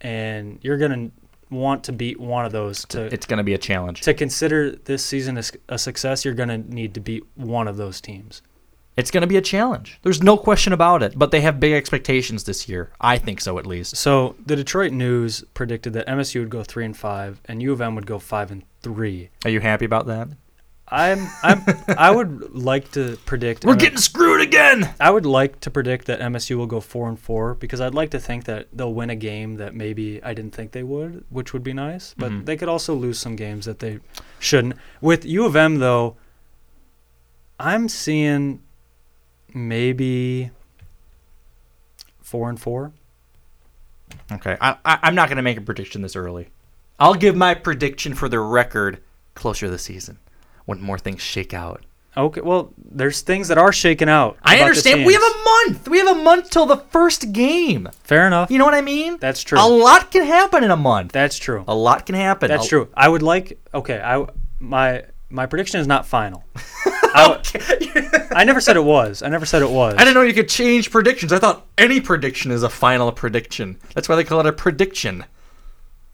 and 0.00 0.58
you're 0.62 0.78
going 0.78 1.10
to 1.10 1.54
want 1.54 1.84
to 1.84 1.92
beat 1.92 2.18
one 2.18 2.44
of 2.46 2.52
those 2.52 2.84
to 2.86 3.12
It's 3.12 3.26
going 3.26 3.38
to 3.38 3.44
be 3.44 3.54
a 3.54 3.58
challenge. 3.58 4.00
to 4.02 4.14
consider 4.14 4.72
this 4.72 5.04
season 5.04 5.38
a 5.68 5.78
success. 5.78 6.24
You're 6.24 6.34
going 6.34 6.48
to 6.48 6.58
need 6.58 6.94
to 6.94 7.00
beat 7.00 7.24
one 7.34 7.68
of 7.68 7.76
those 7.76 8.00
teams. 8.00 8.42
It's 8.96 9.10
going 9.10 9.22
to 9.22 9.26
be 9.26 9.36
a 9.38 9.42
challenge. 9.42 9.98
There's 10.02 10.22
no 10.22 10.36
question 10.36 10.72
about 10.72 11.02
it. 11.02 11.18
But 11.18 11.30
they 11.30 11.40
have 11.40 11.58
big 11.58 11.72
expectations 11.72 12.44
this 12.44 12.68
year. 12.68 12.90
I 13.00 13.16
think 13.18 13.40
so, 13.40 13.58
at 13.58 13.66
least. 13.66 13.96
So 13.96 14.34
the 14.44 14.54
Detroit 14.56 14.92
News 14.92 15.44
predicted 15.54 15.94
that 15.94 16.06
MSU 16.06 16.40
would 16.40 16.50
go 16.50 16.62
three 16.62 16.84
and 16.84 16.96
five, 16.96 17.40
and 17.46 17.62
U 17.62 17.72
of 17.72 17.80
M 17.80 17.94
would 17.94 18.06
go 18.06 18.18
five 18.18 18.50
and 18.50 18.62
three. 18.82 19.30
Are 19.44 19.50
you 19.50 19.60
happy 19.60 19.84
about 19.86 20.06
that? 20.06 20.28
I'm 20.88 21.26
I'm 21.42 21.62
I 21.96 22.10
would 22.10 22.54
like 22.54 22.90
to 22.92 23.16
predict 23.24 23.64
We're 23.64 23.76
getting 23.76 23.96
screwed 23.96 24.42
again. 24.42 24.92
I 25.00 25.10
would 25.10 25.24
like 25.24 25.58
to 25.60 25.70
predict 25.70 26.06
that 26.08 26.20
MSU 26.20 26.56
will 26.56 26.66
go 26.66 26.80
four 26.80 27.08
and 27.08 27.18
four 27.18 27.54
because 27.54 27.80
I'd 27.80 27.94
like 27.94 28.10
to 28.10 28.18
think 28.18 28.44
that 28.44 28.68
they'll 28.74 28.92
win 28.92 29.08
a 29.08 29.16
game 29.16 29.54
that 29.56 29.74
maybe 29.74 30.22
I 30.22 30.34
didn't 30.34 30.54
think 30.54 30.72
they 30.72 30.82
would, 30.82 31.24
which 31.30 31.54
would 31.54 31.62
be 31.62 31.72
nice. 31.72 32.14
But 32.18 32.30
Mhm. 32.32 32.44
they 32.44 32.58
could 32.58 32.68
also 32.68 32.94
lose 32.94 33.18
some 33.18 33.36
games 33.36 33.64
that 33.64 33.78
they 33.78 34.00
shouldn't. 34.38 34.74
With 35.00 35.24
U 35.24 35.46
of 35.46 35.56
M 35.56 35.78
though, 35.78 36.16
I'm 37.58 37.88
seeing 37.88 38.60
maybe 39.54 40.50
four 42.20 42.48
and 42.48 42.60
four. 42.60 42.92
Okay, 44.30 44.56
I, 44.60 44.76
I, 44.84 44.98
I'm 45.02 45.14
not 45.14 45.28
going 45.28 45.36
to 45.36 45.42
make 45.42 45.58
a 45.58 45.62
prediction 45.62 46.02
this 46.02 46.16
early. 46.16 46.48
I'll 46.98 47.14
give 47.14 47.34
my 47.34 47.54
prediction 47.54 48.14
for 48.14 48.28
the 48.28 48.38
record 48.38 49.00
closer 49.34 49.66
to 49.66 49.70
the 49.70 49.78
season 49.78 50.18
when 50.66 50.80
more 50.80 50.98
things 50.98 51.20
shake 51.20 51.54
out. 51.54 51.84
Okay, 52.14 52.42
well, 52.42 52.74
there's 52.76 53.22
things 53.22 53.48
that 53.48 53.56
are 53.56 53.72
shaken 53.72 54.08
out. 54.08 54.36
I 54.42 54.60
understand. 54.60 55.06
We 55.06 55.14
have 55.14 55.22
a 55.22 55.44
month. 55.44 55.88
We 55.88 55.98
have 55.98 56.08
a 56.08 56.22
month 56.22 56.50
till 56.50 56.66
the 56.66 56.76
first 56.76 57.32
game. 57.32 57.88
Fair 58.04 58.26
enough. 58.26 58.50
You 58.50 58.58
know 58.58 58.66
what 58.66 58.74
I 58.74 58.82
mean? 58.82 59.16
That's 59.18 59.42
true. 59.42 59.58
A 59.58 59.66
lot 59.66 60.10
can 60.10 60.26
happen 60.26 60.62
in 60.62 60.70
a 60.70 60.76
month. 60.76 61.12
That's 61.12 61.38
true. 61.38 61.64
A 61.66 61.74
lot 61.74 62.04
can 62.04 62.14
happen. 62.14 62.48
That's 62.48 62.66
A- 62.66 62.68
true. 62.68 62.88
I 62.94 63.08
would 63.08 63.22
like. 63.22 63.58
Okay, 63.72 63.98
I 63.98 64.26
my 64.60 65.04
my 65.32 65.46
prediction 65.46 65.80
is 65.80 65.86
not 65.86 66.06
final. 66.06 66.44
I 67.14 68.44
never 68.44 68.60
said 68.60 68.76
it 68.76 68.84
was. 68.84 69.22
I 69.22 69.28
never 69.28 69.44
said 69.44 69.62
it 69.62 69.70
was. 69.70 69.94
I 69.94 69.98
didn't 69.98 70.14
know 70.14 70.22
you 70.22 70.32
could 70.32 70.48
change 70.48 70.90
predictions. 70.90 71.32
I 71.32 71.38
thought 71.38 71.66
any 71.76 72.00
prediction 72.00 72.50
is 72.50 72.62
a 72.62 72.68
final 72.68 73.12
prediction. 73.12 73.78
That's 73.94 74.08
why 74.08 74.16
they 74.16 74.24
call 74.24 74.40
it 74.40 74.46
a 74.46 74.52
prediction. 74.52 75.24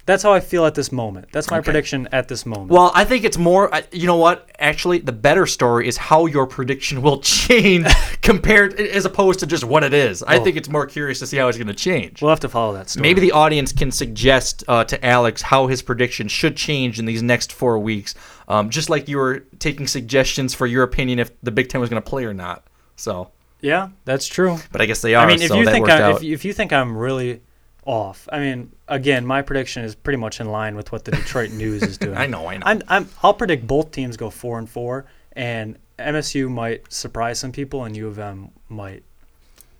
That's 0.08 0.22
how 0.22 0.32
I 0.32 0.40
feel 0.40 0.64
at 0.64 0.74
this 0.74 0.90
moment. 0.90 1.26
That's 1.32 1.50
my 1.50 1.58
Okay. 1.58 1.64
prediction 1.66 2.08
at 2.12 2.28
this 2.28 2.46
moment. 2.46 2.70
Well, 2.70 2.90
I 2.94 3.04
think 3.04 3.24
it's 3.24 3.36
more. 3.36 3.70
You 3.92 4.06
know 4.06 4.16
what? 4.16 4.50
Actually, 4.58 5.00
the 5.00 5.12
better 5.12 5.44
story 5.44 5.86
is 5.86 5.98
how 5.98 6.24
your 6.24 6.46
prediction 6.46 7.02
will 7.02 7.20
change 7.36 7.86
compared, 8.22 8.72
as 8.80 9.04
opposed 9.04 9.40
to 9.40 9.46
just 9.46 9.64
what 9.64 9.84
it 9.84 9.92
is. 9.92 10.22
I 10.22 10.38
think 10.38 10.56
it's 10.56 10.70
more 10.70 10.86
curious 10.86 11.18
to 11.18 11.26
see 11.26 11.36
how 11.36 11.46
it's 11.48 11.58
going 11.58 11.66
to 11.68 11.74
change. 11.74 12.22
we'll 12.22 12.30
have 12.30 12.40
to 12.40 12.48
follow 12.48 12.72
that 12.72 12.88
story. 12.88 13.02
Maybe 13.02 13.20
the 13.20 13.32
audience 13.32 13.70
can 13.70 13.90
suggest 13.90 14.64
uh, 14.66 14.82
to 14.84 15.04
Alex 15.04 15.42
how 15.42 15.66
his 15.66 15.82
prediction 15.82 16.26
should 16.26 16.56
change 16.56 16.98
in 16.98 17.04
these 17.04 17.22
next 17.22 17.52
four 17.52 17.78
weeks, 17.78 18.14
um, 18.48 18.70
just 18.70 18.88
like 18.88 19.08
you 19.08 19.18
were 19.18 19.40
taking 19.58 19.86
suggestions 19.86 20.54
for 20.54 20.66
your 20.66 20.84
opinion 20.84 21.18
if 21.18 21.38
the 21.42 21.50
Big 21.50 21.68
Ten 21.68 21.82
was 21.82 21.90
going 21.90 22.02
to 22.02 22.08
play 22.08 22.24
or 22.24 22.32
not. 22.32 22.64
So, 22.96 23.30
Yeah, 23.60 23.88
that's 24.06 24.26
true. 24.26 24.56
but 24.72 24.80
I 24.80 24.86
guess 24.86 25.02
they 25.02 25.14
are. 25.14 25.26
I 25.26 25.28
mean, 25.28 25.42
if 25.42 25.48
so 25.48 25.58
you 25.58 25.66
think 25.66 25.86
I, 25.90 26.12
if, 26.12 26.22
if 26.22 26.44
you 26.46 26.54
think 26.54 26.72
I'm 26.72 26.96
really 26.96 27.42
off, 27.88 28.28
I 28.30 28.38
mean, 28.38 28.70
again, 28.86 29.24
my 29.24 29.40
prediction 29.40 29.82
is 29.82 29.94
pretty 29.94 30.18
much 30.18 30.40
in 30.40 30.50
line 30.50 30.76
with 30.76 30.92
what 30.92 31.06
the 31.06 31.10
Detroit 31.10 31.50
News 31.52 31.82
is 31.82 31.96
doing. 31.96 32.18
I 32.18 32.26
know, 32.26 32.46
I 32.46 32.58
know. 32.58 32.66
I'm, 32.66 32.82
I'm, 32.86 33.08
I'll 33.22 33.32
predict 33.32 33.66
both 33.66 33.90
teams 33.90 34.18
go 34.18 34.28
four 34.28 34.58
and 34.58 34.68
four, 34.68 35.06
and 35.32 35.78
MSU 35.98 36.50
might 36.50 36.92
surprise 36.92 37.38
some 37.38 37.50
people, 37.50 37.84
and 37.84 37.96
U 37.96 38.06
of 38.06 38.18
M 38.18 38.50
might 38.68 39.04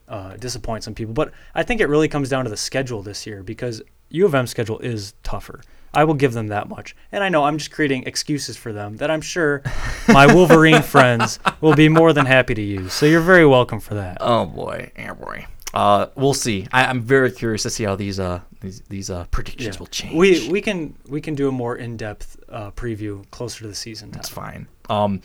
uh, 0.09 0.39
disappoint 0.39 0.85
some 0.85 0.95
people. 0.95 1.13
But 1.13 1.33
I 1.55 1.63
think 1.63 1.83
it 1.83 1.87
really 1.87 2.09
comes 2.09 2.31
down 2.31 2.45
to 2.45 2.51
the 2.51 2.57
schedule 2.57 3.03
this 3.03 3.27
year 3.27 3.43
because 3.43 3.83
U 4.09 4.25
of 4.25 4.35
M's 4.35 4.51
schedule 4.51 4.79
is 4.79 5.13
tougher. 5.23 5.61
I 5.93 6.05
will 6.05 6.15
give 6.15 6.33
them 6.33 6.49
that 6.49 6.69
much. 6.69 6.97
And 7.13 7.23
I 7.23 7.29
know 7.29 7.45
I'm 7.45 7.59
just 7.59 7.73
creating 7.73 8.05
excuses 8.05 8.57
for 8.57 8.73
them 8.73 8.97
that 8.99 9.11
I'm 9.11 9.21
sure 9.21 9.63
my 10.09 10.27
Wolverine 10.35 10.83
friends 10.83 11.39
will 11.61 11.75
be 11.75 11.89
more 11.91 12.15
than 12.15 12.25
happy 12.25 12.55
to 12.55 12.63
use. 12.63 12.93
So 12.95 13.05
you're 13.05 13.21
very 13.21 13.47
welcome 13.47 13.81
for 13.81 13.95
that. 13.95 14.19
Oh 14.21 14.47
boy, 14.47 14.93
oh 14.99 15.15
boy. 15.15 15.47
Uh, 15.75 16.07
we'll 16.17 16.35
see. 16.35 16.67
I, 16.73 16.87
I'm 16.87 17.01
very 17.03 17.31
curious 17.31 17.63
to 17.65 17.71
see 17.71 17.85
how 17.85 17.95
these 17.95 18.19
uh 18.19 18.41
these 18.61 18.81
these 18.89 19.11
uh 19.11 19.25
predictions 19.31 19.77
Yeah. 19.77 19.79
will 19.79 19.87
change. 19.87 20.15
We 20.15 20.49
we 20.51 20.61
can 20.61 20.95
we 21.09 21.21
can 21.21 21.35
do 21.35 21.49
a 21.49 21.53
more 21.53 21.77
in 21.77 21.97
depth 21.97 22.37
uh, 22.49 22.71
preview 22.73 23.29
closer 23.31 23.63
to 23.63 23.69
the 23.69 23.75
season. 23.75 24.11
That's 24.11 24.29
fine. 24.31 24.67
Um, 24.89 25.21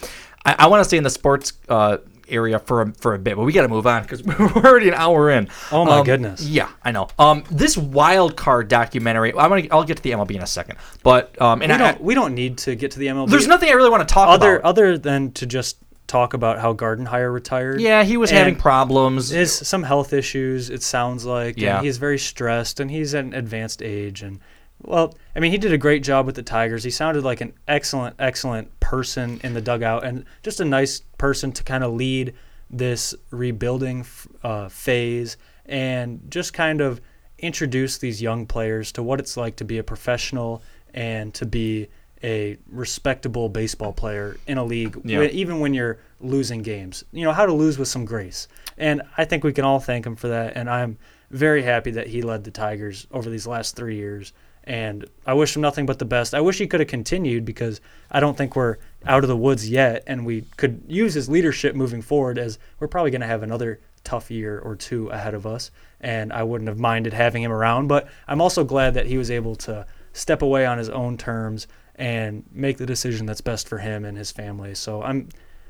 I, 0.45 0.55
I 0.59 0.67
want 0.67 0.81
to 0.81 0.85
stay 0.85 0.97
in 0.97 1.03
the 1.03 1.09
sports 1.09 1.53
uh 1.69 1.97
area 2.29 2.57
for 2.57 2.81
a, 2.81 2.93
for 2.93 3.15
a 3.15 3.19
bit, 3.19 3.35
but 3.35 3.43
we 3.43 3.51
got 3.51 3.63
to 3.63 3.67
move 3.67 3.85
on 3.85 4.01
because 4.01 4.23
we're 4.23 4.35
already 4.65 4.87
an 4.87 4.93
hour 4.95 5.29
in. 5.29 5.49
Oh 5.73 5.83
my 5.85 5.99
Um, 5.99 6.05
goodness. 6.05 6.41
Yeah, 6.41 6.69
I 6.83 6.91
know. 6.91 7.09
Um, 7.19 7.43
this 7.51 7.75
wild 7.77 8.35
card 8.37 8.69
documentary. 8.69 9.31
I'm 9.33 9.49
gonna 9.49 9.67
I'll 9.71 9.83
get 9.83 9.97
to 9.97 10.03
the 10.03 10.11
MLB 10.11 10.31
in 10.35 10.41
a 10.41 10.47
second, 10.47 10.77
but 11.03 11.39
um, 11.41 11.61
and 11.61 11.69
we 11.69 11.75
I, 11.75 11.77
don't 11.77 12.01
we 12.01 12.15
don't 12.15 12.33
need 12.33 12.57
to 12.59 12.75
get 12.75 12.91
to 12.91 12.99
the 12.99 13.07
MLB. 13.07 13.29
there's 13.29 13.47
nothing 13.47 13.69
I 13.69 13.73
really 13.73 13.89
want 13.89 14.07
to 14.07 14.13
talk 14.13 14.27
other 14.29 14.57
about. 14.57 14.67
other 14.69 14.97
than 14.97 15.31
to 15.33 15.45
just 15.45 15.77
talk 16.07 16.33
about 16.33 16.59
how 16.59 16.73
Gardenhire 16.73 17.33
retired. 17.33 17.81
Yeah, 17.81 18.03
he 18.03 18.17
was 18.17 18.29
And 18.29 18.39
having 18.39 18.55
problems. 18.55 19.29
His 19.29 19.53
some 19.53 19.83
health 19.83 20.13
issues. 20.13 20.69
It 20.69 20.83
sounds 20.83 21.25
like. 21.25 21.57
Yeah. 21.57 21.77
And 21.77 21.85
he's 21.85 21.97
very 21.97 22.19
stressed, 22.19 22.79
and 22.79 22.91
he's 22.91 23.15
at 23.15 23.25
an 23.25 23.33
advanced 23.33 23.81
age. 23.81 24.21
And 24.21 24.39
well, 24.81 25.15
I 25.35 25.39
mean, 25.39 25.51
he 25.51 25.57
did 25.57 25.73
a 25.73 25.77
great 25.77 26.03
job 26.03 26.25
with 26.25 26.35
the 26.35 26.43
Tigers. 26.43 26.83
He 26.83 26.91
sounded 26.91 27.23
like 27.23 27.41
an 27.41 27.53
excellent, 27.67 28.15
excellent 28.19 28.79
person 28.79 29.39
in 29.43 29.53
the 29.53 29.61
dugout, 29.61 30.03
and 30.03 30.25
just 30.43 30.59
a 30.59 30.65
nice 30.65 31.01
person 31.17 31.51
to 31.53 31.63
kind 31.63 31.83
of 31.83 31.93
lead 31.93 32.33
this 32.69 33.13
rebuilding 33.31 34.05
uh, 34.43 34.67
phase, 34.69 35.37
and 35.65 36.21
just 36.29 36.53
kind 36.53 36.81
of 36.81 36.99
introduce 37.39 37.97
these 37.97 38.21
young 38.21 38.45
players 38.45 38.91
to 38.93 39.03
what 39.03 39.19
it's 39.19 39.35
like 39.35 39.55
to 39.57 39.65
be 39.65 39.77
a 39.77 39.83
professional 39.83 40.63
and 40.93 41.33
to 41.33 41.45
be 41.45 41.89
a 42.23 42.57
respectable 42.71 43.49
baseball 43.49 43.91
player 43.93 44.37
in 44.47 44.57
a 44.57 44.63
league, 44.63 44.97
Yeah. 45.03 45.23
even 45.23 45.59
when 45.59 45.73
you're 45.73 45.97
losing 46.21 46.61
games. 46.61 47.03
You 47.11 47.25
know, 47.25 47.33
how 47.33 47.45
to 47.45 47.53
lose 47.53 47.77
with 47.77 47.89
some 47.89 48.05
grace. 48.05 48.47
And 48.77 49.01
I 49.17 49.25
think 49.25 49.43
we 49.43 49.51
can 49.53 49.65
all 49.65 49.79
thank 49.79 50.05
him 50.05 50.15
for 50.15 50.29
that. 50.29 50.53
And 50.55 50.69
I'm 50.69 50.97
very 51.31 51.63
happy 51.63 51.91
that 51.91 52.07
he 52.07 52.21
led 52.21 52.43
the 52.45 52.51
Tigers 52.51 53.07
over 53.11 53.29
these 53.29 53.45
last 53.45 53.75
three 53.75 53.95
years. 53.97 54.31
And 54.63 55.05
I 55.25 55.33
wish 55.33 55.55
him 55.55 55.61
nothing 55.61 55.85
but 55.85 55.99
the 55.99 56.05
best. 56.05 56.33
I 56.33 56.39
wish 56.39 56.57
he 56.57 56.67
could 56.67 56.79
have 56.79 56.87
continued 56.87 57.43
because 57.43 57.81
I 58.09 58.21
don't 58.21 58.37
think 58.37 58.55
we're 58.55 58.77
out 59.05 59.23
of 59.23 59.27
the 59.27 59.35
woods 59.35 59.69
yet. 59.69 60.03
And 60.07 60.25
we 60.25 60.43
could 60.55 60.83
use 60.87 61.13
his 61.13 61.27
leadership 61.27 61.75
moving 61.75 62.01
forward 62.01 62.37
as 62.37 62.57
we're 62.79 62.87
probably 62.87 63.11
going 63.11 63.21
to 63.21 63.27
have 63.27 63.43
another 63.43 63.81
tough 64.05 64.31
year 64.31 64.59
or 64.59 64.77
two 64.77 65.09
ahead 65.09 65.33
of 65.33 65.45
us. 65.45 65.71
And 65.99 66.31
I 66.31 66.43
wouldn't 66.43 66.69
have 66.69 66.79
minded 66.79 67.11
having 67.11 67.43
him 67.43 67.51
around. 67.51 67.87
But 67.87 68.07
I'm 68.29 68.39
also 68.39 68.63
glad 68.63 68.93
that 68.93 69.07
he 69.07 69.17
was 69.17 69.29
able 69.29 69.55
to 69.57 69.85
step 70.13 70.41
away 70.41 70.65
on 70.65 70.77
his 70.77 70.89
own 70.89 71.17
terms 71.17 71.67
and 71.95 72.43
make 72.51 72.77
the 72.77 72.85
decision 72.85 73.25
that's 73.25 73.41
best 73.41 73.67
for 73.67 73.77
him 73.77 74.05
and 74.05 74.17
his 74.17 74.31
family. 74.31 74.75
So 74.75 75.01
I'm 75.01 75.29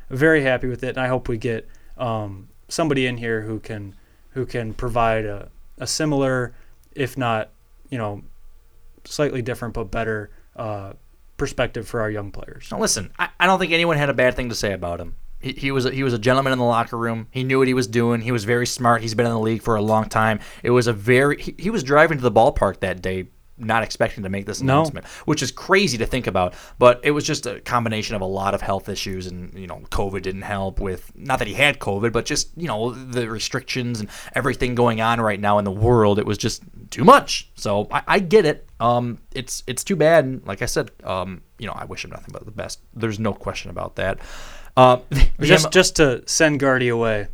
very 0.09 0.43
happy 0.43 0.67
with 0.67 0.83
it, 0.83 0.89
and 0.89 0.99
I 0.99 1.07
hope 1.07 1.27
we 1.27 1.37
get 1.37 1.67
um, 1.97 2.49
somebody 2.67 3.05
in 3.05 3.17
here 3.17 3.41
who 3.41 3.59
can 3.59 3.95
who 4.31 4.45
can 4.45 4.73
provide 4.73 5.25
a, 5.25 5.49
a 5.77 5.85
similar, 5.85 6.55
if 6.93 7.17
not, 7.17 7.51
you 7.89 7.97
know, 7.97 8.23
slightly 9.05 9.41
different 9.41 9.75
but 9.75 9.91
better 9.91 10.31
uh, 10.55 10.93
perspective 11.37 11.87
for 11.87 12.01
our 12.01 12.09
young 12.09 12.31
players. 12.31 12.69
Now, 12.71 12.79
listen, 12.79 13.11
I, 13.19 13.29
I 13.39 13.45
don't 13.45 13.59
think 13.59 13.73
anyone 13.73 13.97
had 13.97 14.09
a 14.09 14.13
bad 14.13 14.35
thing 14.35 14.49
to 14.49 14.55
say 14.55 14.73
about 14.73 14.99
him. 14.99 15.15
He, 15.39 15.51
he 15.51 15.71
was 15.71 15.85
a, 15.85 15.91
he 15.91 16.03
was 16.03 16.13
a 16.13 16.19
gentleman 16.19 16.53
in 16.53 16.59
the 16.59 16.65
locker 16.65 16.97
room. 16.97 17.27
He 17.29 17.43
knew 17.43 17.59
what 17.59 17.67
he 17.67 17.73
was 17.73 17.85
doing. 17.85 18.21
He 18.21 18.31
was 18.31 18.43
very 18.43 18.65
smart. 18.65 19.01
He's 19.01 19.13
been 19.13 19.25
in 19.25 19.33
the 19.33 19.39
league 19.39 19.61
for 19.61 19.75
a 19.75 19.81
long 19.81 20.09
time. 20.09 20.39
It 20.63 20.71
was 20.71 20.87
a 20.87 20.93
very 20.93 21.41
he, 21.41 21.55
he 21.59 21.69
was 21.69 21.83
driving 21.83 22.17
to 22.17 22.23
the 22.23 22.31
ballpark 22.31 22.79
that 22.79 23.01
day 23.01 23.27
not 23.63 23.83
expecting 23.83 24.23
to 24.23 24.29
make 24.29 24.45
this 24.45 24.61
No. 24.61 24.73
announcement, 24.75 25.05
which 25.25 25.41
is 25.41 25.51
crazy 25.51 25.97
to 25.97 26.05
think 26.05 26.27
about. 26.27 26.53
But 26.79 26.99
it 27.03 27.11
was 27.11 27.23
just 27.23 27.45
a 27.45 27.59
combination 27.61 28.15
of 28.15 28.21
a 28.21 28.25
lot 28.25 28.53
of 28.53 28.61
health 28.61 28.89
issues, 28.89 29.27
and 29.27 29.53
you 29.57 29.67
know, 29.67 29.81
COVID 29.91 30.21
didn't 30.21 30.41
help 30.43 30.79
with 30.79 31.11
not 31.15 31.39
that 31.39 31.47
he 31.47 31.53
had 31.53 31.79
COVID, 31.79 32.11
but 32.11 32.25
just 32.25 32.49
you 32.57 32.67
know 32.67 32.91
the 32.91 33.29
restrictions 33.29 33.99
and 33.99 34.09
everything 34.35 34.75
going 34.75 35.01
on 35.01 35.19
right 35.21 35.39
now 35.39 35.57
in 35.59 35.65
the 35.65 35.71
world. 35.71 36.19
It 36.19 36.25
was 36.25 36.37
just 36.37 36.63
too 36.91 37.03
much. 37.03 37.49
So 37.55 37.87
I, 37.91 38.01
I 38.07 38.19
get 38.19 38.45
it. 38.45 38.67
Um, 38.79 39.19
it's 39.33 39.63
it's 39.67 39.83
too 39.83 39.95
bad. 39.95 40.25
And 40.25 40.45
like 40.45 40.61
I 40.61 40.65
said, 40.65 40.91
um, 41.03 41.41
you 41.57 41.67
know, 41.67 41.73
I 41.73 41.85
wish 41.85 42.03
him 42.03 42.11
nothing 42.11 42.29
but 42.33 42.45
the 42.45 42.51
best. 42.51 42.79
There's 42.93 43.19
no 43.19 43.33
question 43.33 43.69
about 43.71 43.95
that. 43.95 44.19
Uh, 44.75 44.97
Just 45.41 45.71
just 45.71 45.95
to 45.97 46.23
send 46.25 46.59
Gardy 46.59 46.89
away. 46.89 47.27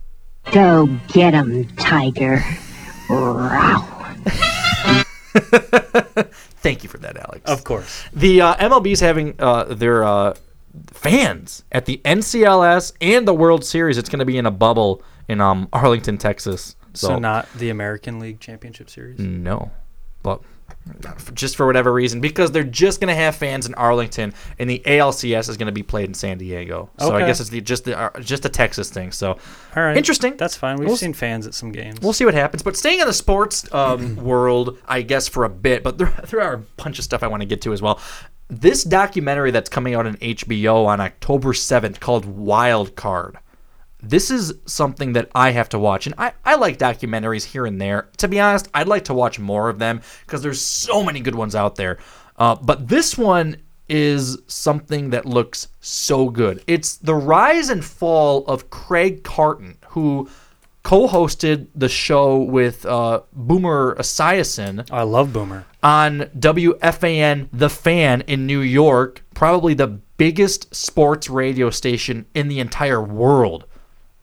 Go 0.52 0.88
get 1.10 1.34
him, 1.34 1.68
Tiger. 1.78 2.44
Row. 3.10 3.78
Thank 6.62 6.84
you 6.84 6.90
for 6.90 6.98
that, 7.00 7.18
Alex. 7.18 7.42
Of 7.46 7.64
course. 7.64 8.04
The 8.14 8.42
uh, 8.42 8.56
MLB 8.56 8.92
is 8.92 9.00
having 9.00 9.36
uh, 9.40 9.66
their 9.66 10.04
uh, 10.04 10.36
fans 10.88 11.64
at 11.72 11.86
the 11.86 12.02
NCLS 12.06 12.94
and 13.02 13.28
the 13.28 13.34
World 13.34 13.64
Series. 13.64 13.98
It's 13.98 14.10
going 14.10 14.20
to 14.20 14.26
be 14.26 14.38
in 14.38 14.46
a 14.46 14.52
bubble 14.52 15.02
in 15.28 15.42
um, 15.42 15.70
Arlington, 15.74 16.18
Texas. 16.18 16.76
So, 16.94 17.08
So, 17.10 17.20
not 17.20 17.48
the 17.56 17.70
American 17.70 18.20
League 18.20 18.40
Championship 18.40 18.90
Series. 18.90 19.20
no, 19.20 19.72
but 20.24 20.42
just 21.34 21.56
for 21.56 21.66
whatever 21.66 21.94
reason 21.94 22.22
because 22.22 22.52
they're 22.52 22.64
just 22.64 23.00
going 23.00 23.08
to 23.08 23.16
have 23.16 23.36
fans 23.36 23.66
in 23.66 23.74
Arlington 23.76 24.34
and 24.58 24.70
the 24.70 24.82
ALCS 24.86 25.50
is 25.50 25.58
going 25.58 25.68
to 25.68 25.74
be 25.74 25.84
played 25.84 26.08
in 26.08 26.14
San 26.14 26.38
Diego. 26.38 26.90
So 27.00 27.16
I 27.16 27.26
guess 27.26 27.40
it's 27.40 27.50
the, 27.50 27.62
just 27.62 27.86
the, 27.86 27.98
uh, 27.98 28.20
just 28.20 28.46
a 28.46 28.50
Texas 28.50 28.90
thing. 28.90 29.12
So 29.12 29.32
All 29.76 29.84
right. 29.84 29.98
interesting. 29.98 30.38
That's 30.38 30.56
fine. 30.56 30.78
We've 30.78 30.88
We'll 30.88 30.98
seen 30.98 31.14
fans 31.14 31.48
at 31.48 31.54
some 31.54 31.72
games. 31.72 32.02
We'll 32.02 32.14
see 32.14 32.26
what 32.26 32.34
happens. 32.34 32.64
But 32.64 32.76
staying 32.76 33.00
in 33.00 33.08
the 33.08 33.14
sports 33.14 33.72
um, 33.74 34.16
world, 34.24 34.78
I 34.88 35.02
guess, 35.02 35.28
for 35.28 35.44
a 35.46 35.50
bit, 35.50 35.84
but 35.84 35.98
there, 35.98 36.14
there 36.30 36.42
are 36.42 36.54
a 36.54 36.60
bunch 36.82 37.00
of 37.00 37.06
stuff 37.06 37.24
I 37.24 37.28
want 37.28 37.42
to 37.42 37.48
get 37.48 37.62
to 37.64 37.74
as 37.74 37.82
well. 37.82 38.00
This 38.48 38.84
documentary 38.84 39.52
that's 39.52 39.70
coming 39.70 39.94
out 39.94 40.08
on 40.08 40.18
HBO 40.18 40.88
on 40.88 41.00
October 41.00 41.54
7th 41.54 42.00
called 42.00 42.26
Wild 42.26 42.96
Card. 42.96 43.38
This 44.02 44.32
is 44.32 44.54
something 44.66 45.14
that 45.14 45.30
I 45.36 45.52
have 45.52 45.70
to 45.70 45.80
watch. 45.80 46.06
And 46.06 46.16
I, 46.18 46.34
I 46.46 46.56
like 46.56 46.78
documentaries 46.78 47.44
here 47.44 47.66
and 47.66 47.80
there. 47.80 48.10
To 48.18 48.28
be 48.28 48.40
honest, 48.40 48.70
I'd 48.74 48.88
like 48.88 49.06
to 49.06 49.14
watch 49.14 49.40
more 49.40 49.70
of 49.70 49.80
them 49.80 50.02
because 50.26 50.42
there's 50.42 50.62
so 50.62 51.04
many 51.04 51.20
good 51.20 51.36
ones 51.36 51.56
out 51.56 51.76
there. 51.76 51.98
Uh, 52.38 52.56
but 52.56 52.88
this 52.88 53.18
one 53.18 53.58
is 53.90 54.38
something 54.48 55.10
that 55.10 55.26
looks 55.26 55.68
so 55.82 56.30
good. 56.30 56.64
It's 56.68 56.98
the 56.98 57.16
rise 57.16 57.70
and 57.70 57.84
fall 57.84 58.46
of 58.46 58.70
Craig 58.70 59.24
Carton, 59.24 59.78
who 59.90 60.30
co-hosted 60.84 61.68
the 61.76 61.90
show 61.90 62.38
with 62.38 62.86
uh, 62.86 63.22
Boomer 63.34 63.96
Esiason. 63.96 64.88
I 64.92 65.02
love 65.02 65.34
Boomer 65.34 65.66
on 65.84 66.22
WFAN 66.38 67.50
The 67.52 67.70
Fan 67.70 68.22
in 68.22 68.46
New 68.46 68.62
York, 68.62 69.24
probably 69.34 69.74
the 69.74 69.88
biggest 69.88 70.74
sports 70.76 71.30
radio 71.30 71.70
station 71.70 72.26
in 72.34 72.48
the 72.48 72.60
entire 72.60 73.02
world. 73.02 73.66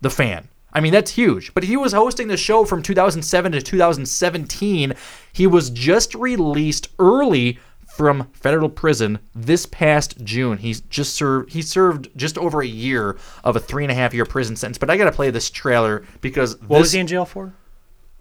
The 0.00 0.10
Fan. 0.10 0.48
I 0.72 0.80
mean, 0.80 0.92
that's 0.92 1.12
huge. 1.12 1.54
But 1.54 1.64
he 1.64 1.76
was 1.76 1.92
hosting 1.94 2.28
the 2.28 2.36
show 2.36 2.64
from 2.66 2.82
2007 2.82 3.52
to 3.52 3.62
2017. 3.62 4.92
He 5.32 5.46
was 5.46 5.70
just 5.70 6.14
released 6.14 6.88
early 6.98 7.58
from 7.86 8.28
federal 8.34 8.68
prison 8.68 9.18
this 9.34 9.64
past 9.64 10.22
June. 10.22 10.58
He's 10.58 10.82
just 10.82 11.14
served. 11.14 11.50
He 11.52 11.62
served 11.62 12.10
just 12.14 12.36
over 12.36 12.60
a 12.60 12.66
year 12.66 13.16
of 13.42 13.56
a 13.56 13.60
three 13.60 13.84
and 13.84 13.90
a 13.90 13.94
half 13.94 14.12
year 14.12 14.26
prison 14.26 14.54
sentence. 14.54 14.76
But 14.76 14.90
I 14.90 14.98
gotta 14.98 15.12
play 15.12 15.30
this 15.30 15.48
trailer 15.48 16.04
because 16.20 16.60
What 16.60 16.80
was 16.80 16.92
he 16.92 17.00
in 17.00 17.06
jail 17.06 17.24
for? 17.24 17.54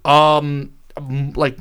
um, 0.06 0.74
like 1.36 1.58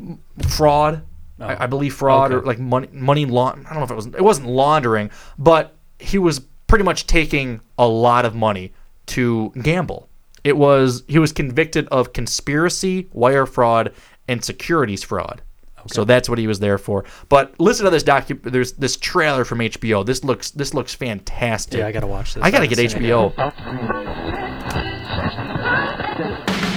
fraud. 0.48 1.02
I, 1.40 1.64
I 1.64 1.66
believe 1.66 1.94
fraud 1.94 2.32
or 2.32 2.40
Oh, 2.42 2.46
like 2.46 2.60
money 2.60 2.88
money 2.92 3.26
laun. 3.26 3.66
I 3.68 3.70
don't 3.70 3.80
know 3.80 3.84
if 3.84 3.90
it 3.90 3.94
was. 3.96 4.06
It 4.06 4.22
wasn't 4.22 4.46
laundering, 4.48 5.10
but 5.38 5.74
he 5.98 6.18
was 6.18 6.40
pretty 6.68 6.84
much 6.84 7.06
taking 7.08 7.60
a 7.78 7.86
lot 7.88 8.24
of 8.24 8.34
money 8.36 8.72
to 9.06 9.52
gamble. 9.62 10.08
It 10.42 10.56
was 10.56 11.02
he 11.08 11.18
was 11.18 11.32
convicted 11.32 11.88
of 11.88 12.12
conspiracy, 12.12 13.08
wire 13.12 13.46
fraud, 13.46 13.92
and 14.28 14.44
securities 14.44 15.02
fraud. 15.02 15.42
So 15.86 16.04
that's 16.04 16.28
what 16.28 16.38
he 16.38 16.46
was 16.46 16.60
there 16.60 16.78
for. 16.78 17.04
But 17.28 17.54
listen 17.60 17.84
to 17.84 17.90
this 17.90 18.02
docu. 18.02 18.42
There's 18.42 18.72
this 18.72 18.96
trailer 18.96 19.44
from 19.44 19.58
HBO. 19.58 20.04
This 20.04 20.24
looks 20.24 20.50
this 20.50 20.72
looks 20.72 20.94
fantastic. 20.94 21.80
Yeah, 21.80 21.86
I 21.86 21.92
gotta 21.92 22.06
watch 22.06 22.34
this. 22.34 22.42
I 22.42 22.50
gotta 22.50 22.66
get 22.66 22.78
haven't 22.78 22.90
seen 22.92 23.04
it 23.04 23.10
HBO. 23.10 24.80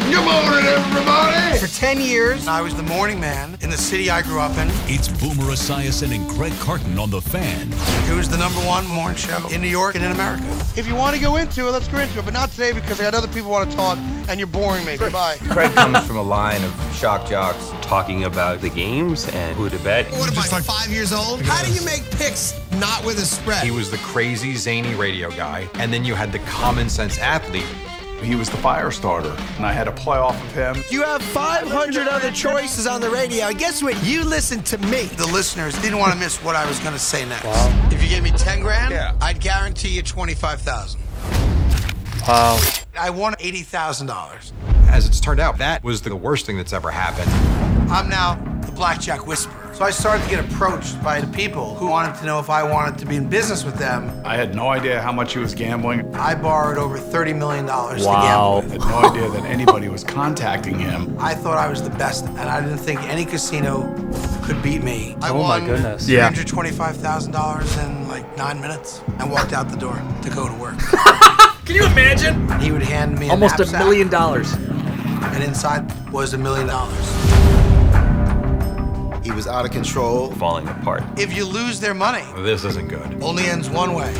Good 0.10 0.24
morning, 0.24 0.66
everybody! 0.66 1.58
For 1.58 1.68
10 1.68 2.00
years, 2.00 2.48
I 2.48 2.62
was 2.62 2.74
the 2.74 2.82
morning 2.84 3.20
man 3.20 3.58
in 3.60 3.70
the 3.70 3.78
city 3.78 4.10
I 4.10 4.22
grew 4.22 4.40
up 4.40 4.58
in. 4.58 4.70
It's 4.86 5.10
Boomer 5.10 5.52
Esiason 5.52 6.16
and 6.16 6.30
Craig 6.30 6.54
Carton 6.60 6.98
on 6.98 7.10
The 7.10 7.22
Fan. 7.22 7.68
It 8.10 8.16
was 8.16 8.30
the 8.30 8.38
number 8.38 8.60
one 8.62 8.88
morning 8.88 9.18
show 9.18 9.46
in 9.50 9.62
New 9.62 9.68
York 9.68 9.96
and 9.96 10.06
in 10.06 10.12
America. 10.14 10.46
If 10.78 10.88
you 10.88 10.96
want 10.96 11.18
to 11.18 11.22
go 11.22 11.36
into 11.36 11.68
it, 11.68 11.72
let's 11.72 11.90
go 11.90 11.98
into 11.98 12.20
it, 12.20 12.24
but 12.24 12.34
not 12.34 12.52
today 12.52 12.72
because 12.72 13.02
I 13.02 13.04
got 13.04 13.16
other 13.16 13.28
people 13.28 13.52
want 13.52 13.70
to 13.70 13.76
talk 13.76 13.98
and 14.30 14.40
you're 14.40 14.48
boring 14.48 14.86
me. 14.86 14.96
Goodbye. 14.96 15.36
Craig 15.50 15.74
comes 15.74 16.00
from 16.08 16.16
a 16.16 16.24
line 16.24 16.64
of 16.64 16.96
shock 16.96 17.28
jocks 17.28 17.70
talking 17.82 18.24
about 18.24 18.62
the 18.62 18.70
games 18.70 19.28
and 19.34 19.58
who 19.58 19.70
to 19.70 19.78
bet. 19.80 20.10
What 20.12 20.32
am 20.32 20.40
I, 20.40 20.62
five 20.62 20.90
years 20.90 21.12
old? 21.12 21.42
How 21.42 21.62
do 21.66 21.74
you 21.74 21.84
make 21.84 22.10
picks 22.12 22.58
not 22.76 23.04
with 23.04 23.18
a 23.18 23.26
spread? 23.26 23.66
He 23.66 23.72
was 23.72 23.92
the 23.92 23.98
crazy, 23.98 24.56
zany 24.56 24.96
radio 24.96 25.30
guy, 25.32 25.68
and 25.74 25.92
then 25.92 26.06
you 26.06 26.16
had 26.16 26.32
the 26.32 26.40
common 26.40 26.88
sense 26.88 27.20
athlete. 27.20 27.66
He 28.22 28.36
was 28.36 28.50
the 28.50 28.58
fire 28.58 28.92
starter, 28.92 29.36
and 29.58 29.66
I 29.66 29.72
had 29.72 29.86
to 29.86 29.92
play 29.92 30.18
off 30.18 30.42
of 30.44 30.52
him. 30.54 30.84
You 30.90 31.04
have 31.04 31.22
500 31.22 32.08
other 32.08 32.32
choices 32.32 32.88
on 32.88 33.00
the 33.00 33.10
radio. 33.10 33.52
Guess 33.54 33.84
what? 33.84 34.02
You 34.04 34.24
listen 34.24 34.62
to 34.64 34.78
me. 34.80 35.04
The 35.04 35.28
listeners 35.28 35.80
didn't 35.82 36.00
want 36.00 36.14
to 36.14 36.20
miss 36.20 36.44
what 36.44 36.56
I 36.56 36.66
was 36.68 36.80
going 36.80 36.94
to 36.94 37.00
say 37.00 37.26
next. 37.26 37.46
If 37.94 38.02
you 38.04 38.10
gave 38.10 38.24
me 38.24 38.32
10 38.32 38.62
grand, 38.62 38.94
I'd 39.22 39.40
guarantee 39.40 39.90
you 39.90 40.02
25,000. 40.02 41.00
Wow. 42.28 42.60
I 42.98 43.10
won 43.10 43.34
$80,000. 43.36 44.52
As 44.90 45.06
it's 45.06 45.20
turned 45.20 45.40
out, 45.40 45.58
that 45.60 45.84
was 45.84 46.02
the 46.02 46.16
worst 46.16 46.46
thing 46.46 46.58
that's 46.58 46.74
ever 46.74 46.90
happened. 46.90 47.30
I'm 47.92 48.10
now 48.10 48.36
the 48.66 48.72
Blackjack 48.72 49.28
Whisperer. 49.28 49.74
So 49.74 49.86
I 49.86 49.92
started 49.92 50.24
to 50.24 50.30
get 50.30 50.44
approached 50.44 51.02
by 51.04 51.22
the 51.22 51.28
people 51.38 51.76
who 51.76 51.88
wanted 51.88 52.18
to 52.20 52.26
know 52.26 52.40
if 52.40 52.50
I 52.50 52.64
wanted 52.64 52.98
to 53.00 53.06
be 53.06 53.16
in 53.16 53.30
business 53.30 53.64
with 53.64 53.76
them. 53.76 54.10
I 54.26 54.36
had 54.36 54.56
no 54.56 54.70
idea 54.70 55.00
how 55.00 55.12
much 55.12 55.34
he 55.34 55.40
was 55.40 55.54
gambling. 55.54 56.16
I 56.16 56.34
borrowed 56.34 56.80
over 56.80 56.98
$30 56.98 57.38
million 57.38 57.68
to 57.68 57.72
I 57.72 58.62
had 58.62 58.80
no 58.80 59.10
idea 59.12 59.30
that 59.30 59.46
anybody 59.46 59.88
was 59.88 60.04
contacting 60.04 60.80
him. 60.80 61.16
I 61.20 61.36
thought 61.36 61.60
I 61.60 61.70
was 61.70 61.84
the 61.84 61.92
best, 61.92 62.26
and 62.26 62.40
I 62.40 62.60
didn't 62.60 62.80
think 62.80 63.02
any 63.04 63.24
casino 63.24 63.84
could 64.44 64.62
beat 64.64 64.82
me. 64.84 65.16
I 65.22 65.30
Oh 65.30 65.44
my 65.44 65.60
goodness. 65.60 66.10
Yeah. 66.10 66.32
$325,000 66.32 67.86
in 67.86 68.08
like 68.08 68.36
nine 68.36 68.60
minutes 68.60 69.02
and 69.20 69.30
walked 69.32 69.54
out 69.54 69.70
the 69.70 69.78
door 69.78 70.02
to 70.24 70.30
go 70.32 70.48
to 70.48 70.54
work. 70.56 70.80
Can 71.68 71.76
you 71.76 71.86
imagine? 71.86 72.60
He 72.62 72.72
would 72.72 72.82
hand 72.82 73.20
me 73.20 73.30
Almost 73.30 73.56
a 73.56 73.64
knapsack, 73.66 73.80
million 73.84 74.08
dollars. 74.08 74.54
and 74.54 75.44
inside 75.44 75.84
was 76.14 76.34
a 76.34 76.38
million 76.38 76.66
dollars. 76.66 76.98
He 79.22 79.32
was 79.34 79.48
out 79.48 79.66
of 79.66 79.72
control, 79.72 80.32
falling 80.36 80.66
apart. 80.70 81.04
If 81.20 81.36
you 81.36 81.44
lose 81.46 81.82
their 81.82 81.94
money, 81.94 82.24
This 82.42 82.64
isn't 82.64 82.88
good. 82.88 83.22
only 83.22 83.44
ends 83.48 83.70
one 83.70 83.94
way. 83.94 84.14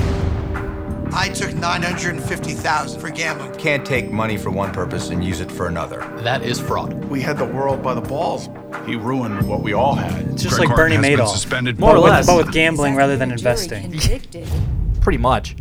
I 1.14 1.30
took 1.30 1.54
950,000 1.54 3.00
for 3.00 3.10
gambling. 3.10 3.56
Can't 3.56 3.86
take 3.86 4.12
money 4.12 4.36
for 4.36 4.50
one 4.52 4.74
purpose 4.74 5.10
and 5.10 5.24
use 5.24 5.40
it 5.40 5.50
for 5.50 5.68
another. 5.68 6.00
That 6.24 6.44
is 6.44 6.60
fraud. 6.60 7.06
We 7.06 7.22
had 7.22 7.38
the 7.38 7.46
world 7.46 7.82
by 7.82 7.94
the 7.94 8.02
balls. 8.02 8.50
He 8.86 8.98
ruined 8.98 9.48
what 9.48 9.62
we 9.62 9.72
all 9.72 9.96
had. 9.96 10.28
It's 10.32 10.44
just 10.44 10.60
like 10.60 10.76
Bernie 10.76 10.98
Madoff. 10.98 11.80
More 11.80 11.96
or 11.96 12.00
less. 12.00 12.26
but 12.28 12.36
with 12.36 12.52
gambling 12.52 12.96
rather 12.96 13.16
than 13.16 13.32
investing. 13.32 13.98
Pretty 15.00 15.18
much. 15.18 15.56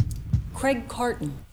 Craig 0.53 0.89
Carton. 0.89 1.46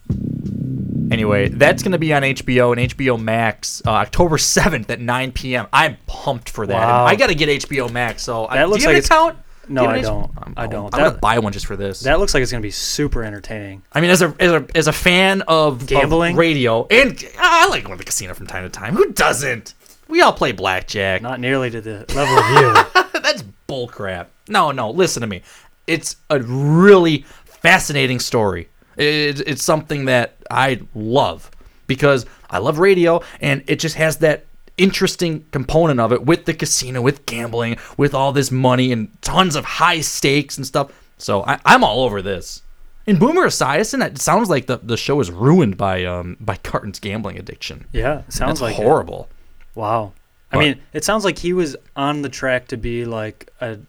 Anyway, 1.12 1.48
that's 1.50 1.84
going 1.84 1.92
to 1.92 2.00
be 2.00 2.14
on 2.14 2.24
HBO 2.24 2.76
and 2.76 2.92
HBO 2.92 3.22
Max 3.22 3.84
uh, 3.86 3.92
October 3.92 4.38
7th 4.38 4.90
at 4.90 5.00
9 5.00 5.32
p.m. 5.32 5.68
I'm 5.72 5.98
pumped 6.08 6.50
for 6.50 6.66
that. 6.66 6.74
Wow. 6.74 7.06
I 7.06 7.16
got 7.16 7.28
to 7.28 7.36
get 7.36 7.50
HBO 7.50 7.92
Max. 7.92 8.24
So 8.24 8.48
I, 8.48 8.56
That 8.58 8.70
looks 8.70 8.84
do 8.84 8.90
you 8.90 8.96
like 8.96 9.04
have 9.04 9.12
an 9.12 9.18
account? 9.28 9.38
No, 9.70 9.82
Do 9.82 9.88
you 9.88 9.96
have 9.96 10.00
I 10.00 10.02
don't. 10.02 10.32
I'm, 10.38 10.54
I 10.58 10.68
don't. 10.68 10.94
I'm 10.94 11.04
gonna 11.04 11.18
buy 11.18 11.40
one 11.40 11.54
just 11.54 11.66
for 11.66 11.78
this. 11.78 12.02
That 12.02 12.20
looks 12.20 12.34
like 12.34 12.44
it's 12.44 12.52
gonna 12.52 12.62
be 12.62 12.72
super 12.72 13.24
entertaining. 13.24 13.82
I 13.94 14.02
mean, 14.02 14.10
as 14.10 14.22
a, 14.22 14.36
as 14.40 14.52
a 14.52 14.68
as 14.76 14.88
a 14.88 14.92
fan 14.92 15.42
of 15.44 15.82
of 15.82 15.88
Gambling? 15.88 16.36
radio, 16.36 16.86
and 16.88 17.24
I 17.40 17.68
like 17.70 17.84
going 17.84 17.98
to 17.98 17.98
the 17.98 18.04
casino 18.04 18.34
from 18.34 18.48
time 18.48 18.64
to 18.64 18.70
time. 18.70 18.94
Who 18.96 19.14
doesn't? 19.14 19.74
We 20.10 20.22
all 20.22 20.34
play 20.34 20.52
blackjack. 20.52 21.22
Not 21.22 21.40
nearly 21.40 21.70
to 21.70 21.80
the 21.80 22.06
level 22.14 22.38
of 22.38 23.14
you. 23.14 23.22
That's 23.22 23.44
bullcrap. 23.70 24.28
No, 24.50 24.72
no. 24.72 24.92
Listen 24.92 25.22
to 25.22 25.28
me. 25.28 25.44
It's 25.88 26.18
a 26.30 26.42
really 26.42 27.26
fascinating 27.46 28.20
story. 28.20 28.68
It, 28.98 29.42
it's 29.48 29.64
something 29.64 30.06
that 30.06 30.36
I 30.50 30.82
love 30.94 31.50
because 31.88 32.26
I 32.50 32.60
love 32.60 32.80
radio, 32.80 33.22
and 33.42 33.64
it 33.68 33.80
just 33.80 33.96
has 33.96 34.18
that 34.18 34.46
interesting 34.78 35.46
component 35.52 36.00
of 36.00 36.12
it 36.12 36.26
with 36.26 36.46
the 36.46 36.54
casino, 36.54 37.02
with 37.02 37.26
gambling, 37.26 37.78
with 37.98 38.14
all 38.14 38.32
this 38.32 38.52
money 38.52 38.92
and 38.92 39.10
tons 39.22 39.56
of 39.56 39.66
high 39.66 40.02
stakes 40.02 40.58
and 40.58 40.66
stuff. 40.66 40.92
So 41.18 41.44
I, 41.44 41.60
I'm 41.66 41.84
all 41.84 42.04
over 42.04 42.22
this. 42.22 42.62
In 43.06 43.20
Boomer 43.20 43.48
Esiason, 43.48 44.06
it 44.06 44.18
sounds 44.18 44.50
like 44.50 44.68
the, 44.68 44.78
the 44.78 44.96
show 44.96 45.20
is 45.20 45.30
ruined 45.30 45.78
by 45.78 46.06
um 46.06 46.38
by 46.40 46.56
Carton's 46.56 47.00
gambling 47.00 47.38
addiction. 47.38 47.86
Yeah, 47.92 48.24
sounds 48.30 48.62
like 48.62 48.80
it. 48.80 48.82
horrible. 48.82 49.28
Wow. 49.76 50.14
I 50.54 50.60
mean, 50.60 50.82
it 50.94 51.04
sounds 51.04 51.26
like 51.26 51.40
he 51.40 51.52
was 51.52 51.76
on 51.96 52.22
the 52.22 52.30
track 52.30 52.68
to 52.68 52.78
be 52.78 53.06
like 53.06 53.52
a, 53.60 53.80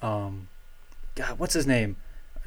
um, 0.00 0.46
God, 1.16 1.38
what's 1.38 1.54
his 1.54 1.66
name? 1.66 1.96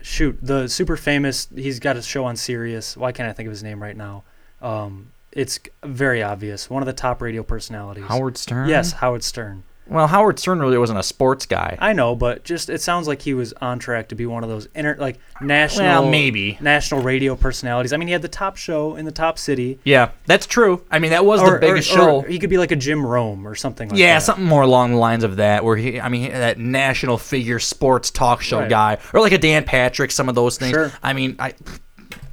Shoot, 0.05 0.37
the 0.39 0.67
super 0.67 0.97
famous. 0.97 1.47
He's 1.55 1.79
got 1.79 1.97
a 1.97 2.01
show 2.03 2.25
on 2.25 2.35
Sirius. 2.35 2.95
Why 2.95 3.11
can't 3.11 3.27
I 3.27 3.33
think 3.33 3.47
of 3.47 3.51
his 3.51 3.63
name 3.63 3.81
right 3.81 3.97
now? 3.97 4.23
Um, 4.61 5.11
it's 5.31 5.59
very 5.83 6.21
obvious. 6.21 6.69
One 6.69 6.83
of 6.83 6.85
the 6.85 6.93
top 6.93 7.23
radio 7.23 7.41
personalities. 7.41 8.05
Howard 8.05 8.37
Stern? 8.37 8.69
Yes, 8.69 8.91
Howard 8.91 9.23
Stern. 9.23 9.63
Well, 9.87 10.07
Howard 10.07 10.39
Stern 10.39 10.59
really 10.59 10.77
wasn't 10.79 10.97
a 10.99 11.03
sports 11.03 11.45
guy. 11.45 11.77
I 11.79 11.93
know, 11.93 12.15
but 12.15 12.43
just 12.43 12.69
it 12.69 12.81
sounds 12.81 13.07
like 13.07 13.21
he 13.21 13.33
was 13.35 13.53
on 13.61 13.77
track 13.77 14.09
to 14.09 14.15
be 14.15 14.25
one 14.25 14.43
of 14.43 14.49
those 14.49 14.67
inter 14.73 14.95
like 14.99 15.19
national 15.41 15.85
Well, 15.85 16.09
maybe. 16.09 16.57
national 16.59 17.01
radio 17.03 17.35
personalities. 17.35 17.93
I 17.93 17.97
mean, 17.97 18.07
he 18.07 18.11
had 18.11 18.23
the 18.23 18.27
top 18.27 18.57
show 18.57 18.95
in 18.95 19.05
the 19.05 19.11
top 19.11 19.37
city. 19.37 19.79
Yeah, 19.83 20.09
that's 20.25 20.47
true. 20.47 20.83
I 20.89 20.97
mean, 20.99 21.11
that 21.11 21.23
was 21.23 21.39
Or- 21.41 21.51
the 21.53 21.59
biggest 21.59 21.91
or- 21.91 21.95
show. 21.95 22.15
or 22.21 22.27
he 22.27 22.39
could 22.39 22.49
be 22.49 22.57
like 22.57 22.71
a 22.71 22.75
Jim 22.75 23.05
Rome 23.05 23.47
or 23.47 23.53
something 23.53 23.89
like 23.89 23.99
yeah, 23.99 24.15
that. 24.15 24.23
something 24.23 24.45
more 24.45 24.63
along 24.63 24.91
the 24.91 24.97
lines 24.97 25.23
of 25.23 25.35
that, 25.35 25.63
where 25.63 25.75
he, 25.77 25.99
I 26.01 26.09
mean, 26.09 26.31
that 26.31 26.57
national 26.57 27.17
figure 27.19 27.59
sports 27.59 28.09
talk 28.09 28.41
show 28.41 28.59
Right. 28.61 28.69
guy, 28.69 28.97
or 29.13 29.19
like 29.21 29.33
a 29.33 29.37
Dan 29.37 29.65
Patrick, 29.65 30.09
some 30.11 30.29
of 30.29 30.35
those 30.35 30.57
things. 30.57 30.71
Sure. 30.71 30.91
I 31.03 31.13
mean, 31.13 31.35
I, 31.37 31.53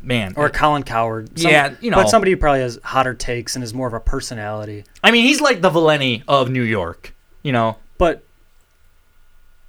man, 0.03 0.33
Or 0.37 0.49
Colin 0.49 0.83
Cowherd. 0.85 1.31
Yeah, 1.39 1.75
you 1.81 1.91
know. 1.91 1.99
But 1.99 2.09
somebody 2.09 2.31
who 2.33 2.37
probably 2.39 2.61
has 2.61 2.79
hotter 2.83 3.15
takes 3.15 3.55
and 3.57 3.63
is 3.63 3.75
more 3.75 3.87
of 3.87 3.93
a 3.95 4.01
personality. 4.01 4.85
I 5.05 5.11
mean, 5.11 5.25
he's 5.25 5.41
like 5.41 5.61
the 5.61 5.71
Valenti 5.71 6.23
of 6.27 6.51
New 6.51 6.63
York, 6.63 7.15
you 7.43 7.53
know. 7.53 7.77
But 7.99 8.23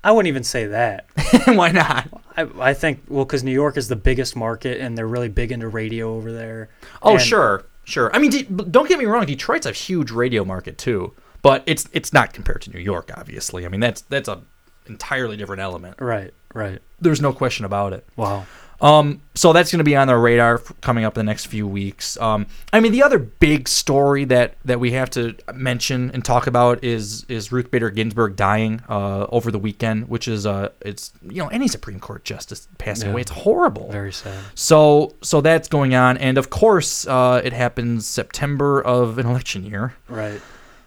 I 0.04 0.12
wouldn't 0.12 0.28
even 0.28 0.44
say 0.44 0.68
that. 0.68 1.06
Why 1.48 1.72
not? 1.72 2.08
I, 2.36 2.48
I 2.60 2.74
think 2.74 3.04
well 3.08 3.26
because 3.26 3.44
New 3.44 3.52
York 3.52 3.78
is 3.78 3.88
the 3.88 3.96
biggest 3.96 4.36
market 4.36 4.80
and 4.80 4.98
they're 4.98 5.08
really 5.08 5.30
big 5.30 5.52
into 5.52 5.68
radio 5.68 6.16
over 6.16 6.32
there. 6.32 6.70
Oh, 7.02 7.14
And- 7.14 7.22
sure, 7.22 7.64
sure. 7.86 8.14
I 8.16 8.20
mean, 8.20 8.32
De- 8.32 8.44
don't 8.44 8.88
get 8.90 9.00
me 9.00 9.06
wrong. 9.06 9.26
Detroit's 9.26 9.66
a 9.66 9.72
huge 9.72 10.12
radio 10.12 10.44
market 10.44 10.78
too, 10.78 11.14
but 11.42 11.64
it's 11.66 11.88
it's 11.94 12.12
not 12.12 12.34
compared 12.34 12.62
to 12.64 12.72
New 12.72 12.80
York. 12.80 13.12
Obviously, 13.16 13.66
I 13.66 13.70
mean 13.70 13.80
that's 13.82 14.02
that's 14.02 14.28
a 14.28 14.42
entirely 14.88 15.38
different 15.38 15.62
element. 15.62 15.96
Right, 16.02 16.34
right. 16.54 16.80
There's 17.00 17.22
no 17.22 17.32
question 17.34 17.64
about 17.66 17.94
it. 17.94 18.06
Wow. 18.18 18.46
Um, 18.84 19.22
so 19.34 19.54
that's 19.54 19.72
going 19.72 19.78
to 19.80 19.86
be 19.86 19.96
on 19.96 20.08
the 20.08 20.18
radar 20.18 20.58
coming 20.82 21.06
up 21.06 21.18
in 21.18 21.26
the 21.26 21.30
next 21.32 21.46
few 21.48 21.66
weeks. 21.66 22.18
Um, 22.20 22.48
I 22.74 22.82
mean, 22.82 22.92
the 22.92 23.02
other 23.02 23.18
big 23.18 23.70
story 23.70 24.26
that, 24.26 24.56
that 24.66 24.80
we 24.82 24.92
have 24.92 25.10
to 25.12 25.36
mention 25.54 26.12
and 26.12 26.24
talk 26.24 26.48
about 26.48 26.84
is 26.84 27.24
is 27.30 27.50
Ruth 27.52 27.72
Bader 27.72 27.90
Ginsburg 27.90 28.36
dying 28.36 28.82
uh, 28.90 29.26
over 29.30 29.52
the 29.52 29.58
weekend, 29.58 30.10
which 30.10 30.28
is 30.28 30.46
uh, 30.46 30.70
it's 30.82 31.14
you 31.22 31.38
know 31.42 31.48
any 31.48 31.70
Supreme 31.70 32.00
Court 32.02 32.26
justice 32.26 32.68
passing 32.78 33.06
Yeah. 33.08 33.14
away. 33.14 33.22
It's 33.22 33.32
horrible. 33.32 33.90
Very 33.90 34.12
sad. 34.12 34.38
So 34.54 35.16
so 35.22 35.40
that's 35.40 35.70
going 35.70 35.96
on, 35.96 36.18
and 36.18 36.38
of 36.38 36.50
course, 36.50 37.08
uh, 37.08 37.42
it 37.44 37.54
happens 37.54 38.06
September 38.06 38.82
of 38.82 39.18
an 39.18 39.26
election 39.26 39.66
year. 39.66 39.94
Right. 40.10 40.42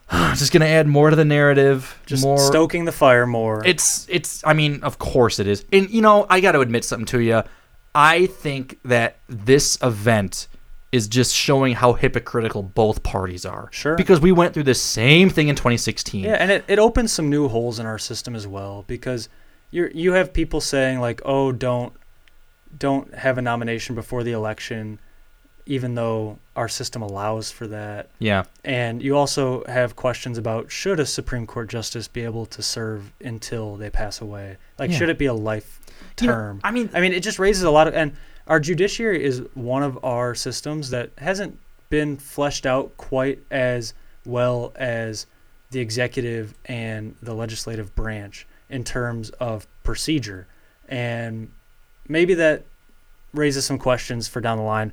Just 0.36 0.52
going 0.52 0.60
to 0.60 0.68
add 0.68 0.86
more 0.86 1.08
to 1.10 1.16
the 1.16 1.24
narrative. 1.24 1.98
Just 2.04 2.22
more 2.22 2.38
stoking 2.38 2.84
the 2.84 2.92
fire 2.92 3.26
more. 3.26 3.62
it's 3.66 4.06
it's 4.10 4.42
I 4.46 4.52
mean, 4.52 4.82
of 4.82 4.98
course 4.98 5.38
it 5.38 5.46
is. 5.46 5.64
And 5.72 5.88
you 5.90 6.02
know, 6.02 6.26
I 6.28 6.40
got 6.40 6.52
to 6.52 6.60
admit 6.60 6.84
something 6.84 7.06
to 7.06 7.20
you. 7.20 7.42
I 7.96 8.26
think 8.26 8.78
that 8.84 9.16
this 9.26 9.78
event 9.82 10.48
is 10.92 11.08
just 11.08 11.34
showing 11.34 11.74
how 11.74 11.94
hypocritical 11.94 12.62
both 12.62 13.02
parties 13.02 13.44
are. 13.44 13.68
Sure. 13.72 13.96
Because 13.96 14.20
we 14.20 14.32
went 14.32 14.54
through 14.54 14.62
the 14.64 14.74
same 14.74 15.30
thing 15.30 15.48
in 15.48 15.56
2016. 15.56 16.24
Yeah, 16.24 16.34
and 16.34 16.50
it, 16.50 16.64
it 16.68 16.78
opens 16.78 17.12
some 17.12 17.28
new 17.28 17.48
holes 17.48 17.78
in 17.78 17.86
our 17.86 17.98
system 17.98 18.36
as 18.36 18.46
well 18.46 18.84
because 18.86 19.28
you 19.70 19.90
you 19.94 20.12
have 20.12 20.32
people 20.32 20.60
saying 20.60 21.00
like, 21.00 21.20
oh, 21.24 21.52
don't 21.52 21.92
don't 22.78 23.14
have 23.14 23.38
a 23.38 23.42
nomination 23.42 23.94
before 23.94 24.22
the 24.22 24.32
election, 24.32 25.00
even 25.66 25.94
though 25.94 26.38
our 26.54 26.68
system 26.68 27.02
allows 27.02 27.50
for 27.50 27.66
that. 27.66 28.10
Yeah. 28.18 28.44
And 28.64 29.02
you 29.02 29.16
also 29.16 29.64
have 29.64 29.96
questions 29.96 30.38
about 30.38 30.70
should 30.70 31.00
a 31.00 31.06
Supreme 31.06 31.46
Court 31.46 31.68
justice 31.68 32.08
be 32.08 32.22
able 32.22 32.46
to 32.46 32.62
serve 32.62 33.12
until 33.20 33.76
they 33.76 33.90
pass 33.90 34.20
away? 34.20 34.56
Like, 34.78 34.90
Yeah. 34.90 34.98
should 34.98 35.08
it 35.08 35.18
be 35.18 35.26
a 35.26 35.34
life 35.34 35.80
You 36.20 36.26
know, 36.28 36.32
term? 36.32 36.60
I 36.64 36.70
mean, 36.70 36.90
I 36.94 37.00
mean, 37.00 37.12
it 37.12 37.22
just 37.22 37.38
raises 37.38 37.62
a 37.62 37.70
lot 37.70 37.88
of 37.88 37.94
and 37.94 38.12
our 38.46 38.60
judiciary 38.60 39.24
is 39.24 39.42
one 39.54 39.82
of 39.82 40.02
our 40.04 40.34
systems 40.34 40.90
that 40.90 41.10
hasn't 41.18 41.58
been 41.90 42.16
fleshed 42.16 42.66
out 42.66 42.96
quite 42.96 43.40
as 43.50 43.94
well 44.24 44.72
as 44.76 45.26
the 45.70 45.80
executive 45.80 46.54
and 46.66 47.16
the 47.22 47.34
legislative 47.34 47.94
branch 47.94 48.46
in 48.70 48.84
terms 48.84 49.30
of 49.30 49.66
procedure. 49.82 50.46
And 50.88 51.50
maybe 52.08 52.34
that 52.34 52.64
raises 53.32 53.64
some 53.64 53.78
questions 53.78 54.28
for 54.28 54.40
down 54.40 54.58
the 54.58 54.64
line. 54.64 54.92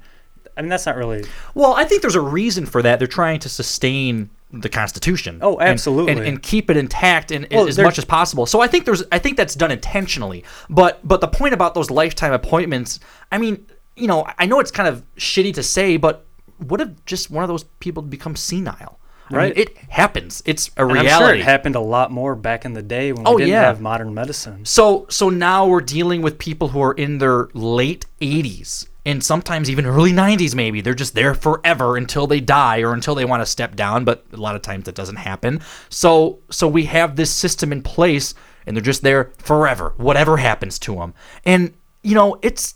I 0.58 0.62
mean, 0.62 0.70
that's 0.70 0.86
not 0.86 0.96
really 0.96 1.24
Well, 1.56 1.74
I 1.74 1.84
think 1.84 2.02
there's 2.02 2.16
a 2.16 2.22
reason 2.22 2.66
for 2.66 2.82
that. 2.82 3.00
They're 3.00 3.08
trying 3.08 3.40
to 3.40 3.50
sustain 3.50 4.30
the 4.54 4.70
Constitution. 4.70 5.40
Oh, 5.42 5.60
absolutely. 5.60 6.12
and, 6.14 6.22
and 6.22 6.42
keep 6.44 6.70
it 6.70 6.78
intact 6.78 7.32
and 7.32 7.48
Well, 7.52 7.68
as 7.68 7.78
much 7.80 7.98
as 7.98 8.06
possible. 8.06 8.46
So 8.46 8.62
I 8.62 8.68
think 8.68 8.86
there's 8.86 9.04
I 9.12 9.18
think 9.20 9.36
that's 9.36 9.56
done 9.56 9.72
intentionally. 9.72 10.44
But 10.70 11.06
but 11.08 11.22
the 11.22 11.28
point 11.28 11.54
about 11.54 11.74
those 11.74 11.90
lifetime 11.90 12.34
appointments, 12.34 13.00
I 13.32 13.38
mean, 13.40 13.66
you 13.96 14.08
know, 14.08 14.26
I 14.38 14.46
know 14.46 14.60
it's 14.60 14.72
kind 14.72 14.88
of 14.88 15.04
shitty 15.18 15.54
to 15.56 15.64
say, 15.64 15.98
but 15.98 16.26
what 16.60 16.80
if 16.82 16.90
just 17.06 17.32
one 17.32 17.44
of 17.44 17.48
those 17.48 17.64
people 17.80 18.04
become 18.04 18.36
senile? 18.36 19.00
I 19.30 19.34
mean, 19.34 19.40
Right. 19.40 19.58
it 19.58 19.78
happens. 19.90 20.44
It's 20.46 20.70
a 20.78 20.84
And 20.86 20.92
reality. 20.94 21.26
sure 21.26 21.34
it 21.36 21.44
happened 21.44 21.76
a 21.76 21.80
lot 21.80 22.12
more 22.12 22.36
back 22.36 22.66
in 22.66 22.74
the 22.74 22.82
day 22.84 23.12
when 23.14 23.24
we 23.24 23.32
Oh, 23.32 23.38
didn't 23.38 23.52
yeah. 23.52 23.62
have 23.64 23.82
modern 23.82 24.14
medicine. 24.14 24.66
So 24.66 25.08
so 25.10 25.30
now 25.30 25.66
we're 25.66 25.82
dealing 25.82 26.22
with 26.22 26.38
people 26.38 26.68
who 26.70 26.82
are 26.82 26.94
in 26.94 27.18
their 27.18 27.48
late 27.54 28.06
80s 28.22 28.88
and 29.06 29.24
sometimes 29.24 29.70
even 29.70 29.86
early 29.86 30.12
90s 30.12 30.56
maybe. 30.56 30.82
They're 30.82 30.94
just 30.94 31.16
there 31.16 31.34
forever 31.34 31.98
until 31.98 32.28
they 32.28 32.40
die 32.40 32.82
or 32.82 32.94
until 32.94 33.16
they 33.16 33.26
want 33.26 33.42
to 33.42 33.46
step 33.46 33.76
down, 33.76 34.06
but 34.06 34.26
a 34.32 34.38
lot 34.38 34.56
of 34.56 34.62
times 34.62 34.86
that 34.86 34.96
doesn't 34.96 35.18
happen. 35.18 35.62
So 35.90 36.40
so 36.50 36.68
we 36.68 36.86
have 36.86 37.16
this 37.16 37.32
system 37.32 37.72
in 37.72 37.82
place 37.82 38.34
and 38.66 38.76
they're 38.76 38.84
just 38.84 39.02
there 39.02 39.32
forever, 39.38 39.94
whatever 39.98 40.38
happens 40.38 40.80
to 40.80 40.96
them. 40.96 41.14
And 41.46 41.74
you 42.02 42.16
know, 42.16 42.38
it's 42.42 42.76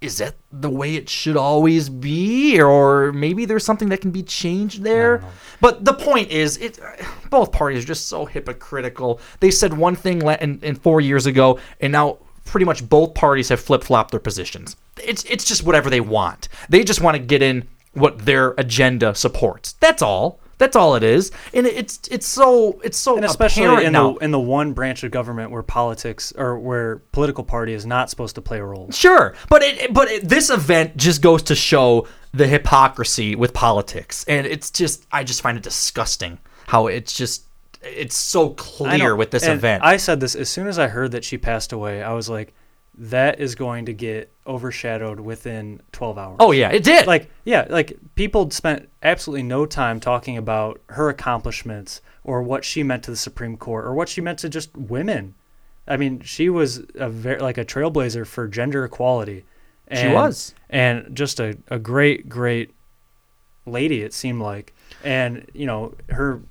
is 0.00 0.18
that 0.18 0.36
the 0.52 0.70
way 0.70 0.94
it 0.94 1.08
should 1.08 1.36
always 1.36 1.88
be 1.88 2.60
or 2.60 3.12
maybe 3.12 3.44
there's 3.44 3.64
something 3.64 3.88
that 3.88 4.00
can 4.00 4.12
be 4.12 4.22
changed 4.22 4.82
there 4.84 5.24
but 5.60 5.84
the 5.84 5.92
point 5.92 6.30
is 6.30 6.56
it 6.58 6.78
both 7.30 7.50
parties 7.50 7.82
are 7.82 7.86
just 7.88 8.06
so 8.06 8.24
hypocritical 8.24 9.20
they 9.40 9.50
said 9.50 9.76
one 9.76 9.96
thing 9.96 10.22
in, 10.40 10.60
in 10.62 10.76
four 10.76 11.00
years 11.00 11.26
ago 11.26 11.58
and 11.80 11.90
now 11.90 12.16
pretty 12.48 12.64
much 12.64 12.88
both 12.88 13.14
parties 13.14 13.48
have 13.48 13.60
flip-flopped 13.60 14.10
their 14.10 14.20
positions. 14.20 14.76
It's 15.02 15.24
it's 15.24 15.44
just 15.44 15.62
whatever 15.64 15.90
they 15.90 16.00
want. 16.00 16.48
They 16.68 16.84
just 16.84 17.00
want 17.00 17.16
to 17.16 17.22
get 17.22 17.42
in 17.42 17.68
what 17.92 18.18
their 18.18 18.54
agenda 18.58 19.14
supports. 19.14 19.74
That's 19.74 20.02
all. 20.02 20.40
That's 20.58 20.74
all 20.74 20.96
it 20.96 21.04
is. 21.04 21.30
And 21.54 21.66
it's 21.66 22.00
it's 22.10 22.26
so 22.26 22.80
it's 22.82 22.98
so 22.98 23.16
and 23.16 23.24
especially 23.24 23.84
in 23.84 23.92
now. 23.92 24.14
the 24.14 24.24
in 24.24 24.30
the 24.32 24.40
one 24.40 24.72
branch 24.72 25.04
of 25.04 25.10
government 25.12 25.50
where 25.50 25.62
politics 25.62 26.32
or 26.36 26.58
where 26.58 26.96
political 27.12 27.44
party 27.44 27.72
is 27.72 27.86
not 27.86 28.10
supposed 28.10 28.34
to 28.34 28.42
play 28.42 28.58
a 28.58 28.64
role. 28.64 28.90
Sure, 28.90 29.34
but 29.48 29.62
it, 29.62 29.94
but 29.94 30.08
it, 30.08 30.28
this 30.28 30.50
event 30.50 30.96
just 30.96 31.22
goes 31.22 31.44
to 31.44 31.54
show 31.54 32.08
the 32.34 32.46
hypocrisy 32.46 33.36
with 33.36 33.54
politics, 33.54 34.24
and 34.26 34.46
it's 34.46 34.70
just 34.70 35.06
I 35.12 35.22
just 35.22 35.42
find 35.42 35.56
it 35.56 35.62
disgusting 35.62 36.38
how 36.66 36.88
it's 36.88 37.12
just 37.12 37.44
it's 37.82 38.16
so 38.16 38.50
clear 38.50 39.14
with 39.14 39.30
this 39.30 39.44
and 39.44 39.54
event. 39.54 39.84
I 39.84 39.96
said 39.96 40.20
this 40.20 40.34
as 40.34 40.48
soon 40.48 40.66
as 40.66 40.78
I 40.78 40.88
heard 40.88 41.12
that 41.12 41.24
she 41.24 41.38
passed 41.38 41.72
away. 41.72 42.02
I 42.02 42.12
was 42.12 42.28
like, 42.28 42.54
that 43.00 43.38
is 43.38 43.54
going 43.54 43.86
to 43.86 43.92
get 43.92 44.32
overshadowed 44.46 45.20
within 45.20 45.80
12 45.92 46.18
hours. 46.18 46.36
Oh, 46.40 46.50
yeah, 46.50 46.70
it 46.70 46.82
did. 46.82 47.06
Like 47.06 47.30
yeah, 47.44 47.66
like 47.70 47.96
people 48.16 48.50
spent 48.50 48.88
absolutely 49.02 49.44
no 49.44 49.66
time 49.66 50.00
talking 50.00 50.36
about 50.36 50.80
her 50.88 51.08
accomplishments 51.08 52.00
or 52.24 52.42
what 52.42 52.64
she 52.64 52.82
meant 52.82 53.04
to 53.04 53.10
the 53.10 53.16
Supreme 53.16 53.56
Court 53.56 53.84
or 53.84 53.94
what 53.94 54.08
she 54.08 54.20
meant 54.20 54.40
to 54.40 54.48
just 54.48 54.76
women. 54.76 55.34
I 55.86 55.96
mean, 55.96 56.20
she 56.20 56.50
was 56.50 56.82
a 56.96 57.08
very 57.08 57.40
like 57.40 57.56
a 57.56 57.64
trailblazer 57.64 58.26
for 58.26 58.48
gender 58.48 58.84
equality. 58.84 59.44
And, 59.86 60.10
She 60.10 60.14
was. 60.14 60.54
and 60.68 61.16
just 61.16 61.40
a, 61.40 61.56
a 61.68 61.78
great, 61.78 62.28
great 62.28 62.74
lady, 63.64 64.02
it 64.02 64.12
seemed 64.12 64.42
like. 64.42 64.74
And, 65.02 65.48
you 65.54 65.64
know, 65.66 65.94
her, 66.10 66.42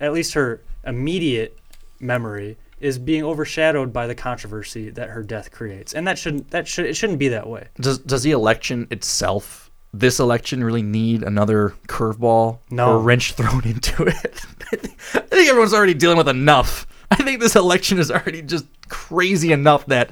at 0.00 0.12
least 0.12 0.34
her 0.34 0.62
immediate 0.84 1.58
memory 2.00 2.56
is 2.80 2.98
being 2.98 3.24
overshadowed 3.24 3.92
by 3.92 4.06
the 4.06 4.14
controversy 4.14 4.90
that 4.90 5.08
her 5.08 5.22
death 5.22 5.50
creates. 5.50 5.94
And 5.94 6.06
that 6.06 6.18
shouldn't, 6.18 6.50
that 6.50 6.68
should, 6.68 6.84
it 6.86 6.94
shouldn't 6.94 7.18
be 7.18 7.28
that 7.28 7.46
way. 7.48 7.68
does 7.80 7.98
does 7.98 8.22
the 8.22 8.32
election 8.32 8.86
itself, 8.90 9.70
this 9.94 10.20
election, 10.20 10.62
really 10.62 10.82
need 10.82 11.22
another 11.22 11.74
curveball 11.88 12.58
No. 12.70 12.92
or 12.92 12.98
wrench 13.00 13.32
thrown 13.32 13.64
into 13.66 14.02
it? 14.04 14.42
I 14.72 14.76
think 14.76 14.96
I 15.14 15.20
think 15.20 15.48
everyone's 15.48 15.72
already 15.74 15.94
dealing 15.94 16.18
with 16.18 16.28
enough. 16.28 16.86
I 17.10 17.16
think 17.16 17.40
this 17.40 17.56
election 17.56 17.98
is 17.98 18.10
already 18.10 18.42
just 18.42 18.66
crazy 18.88 19.52
enough 19.52 19.86
that 19.86 20.10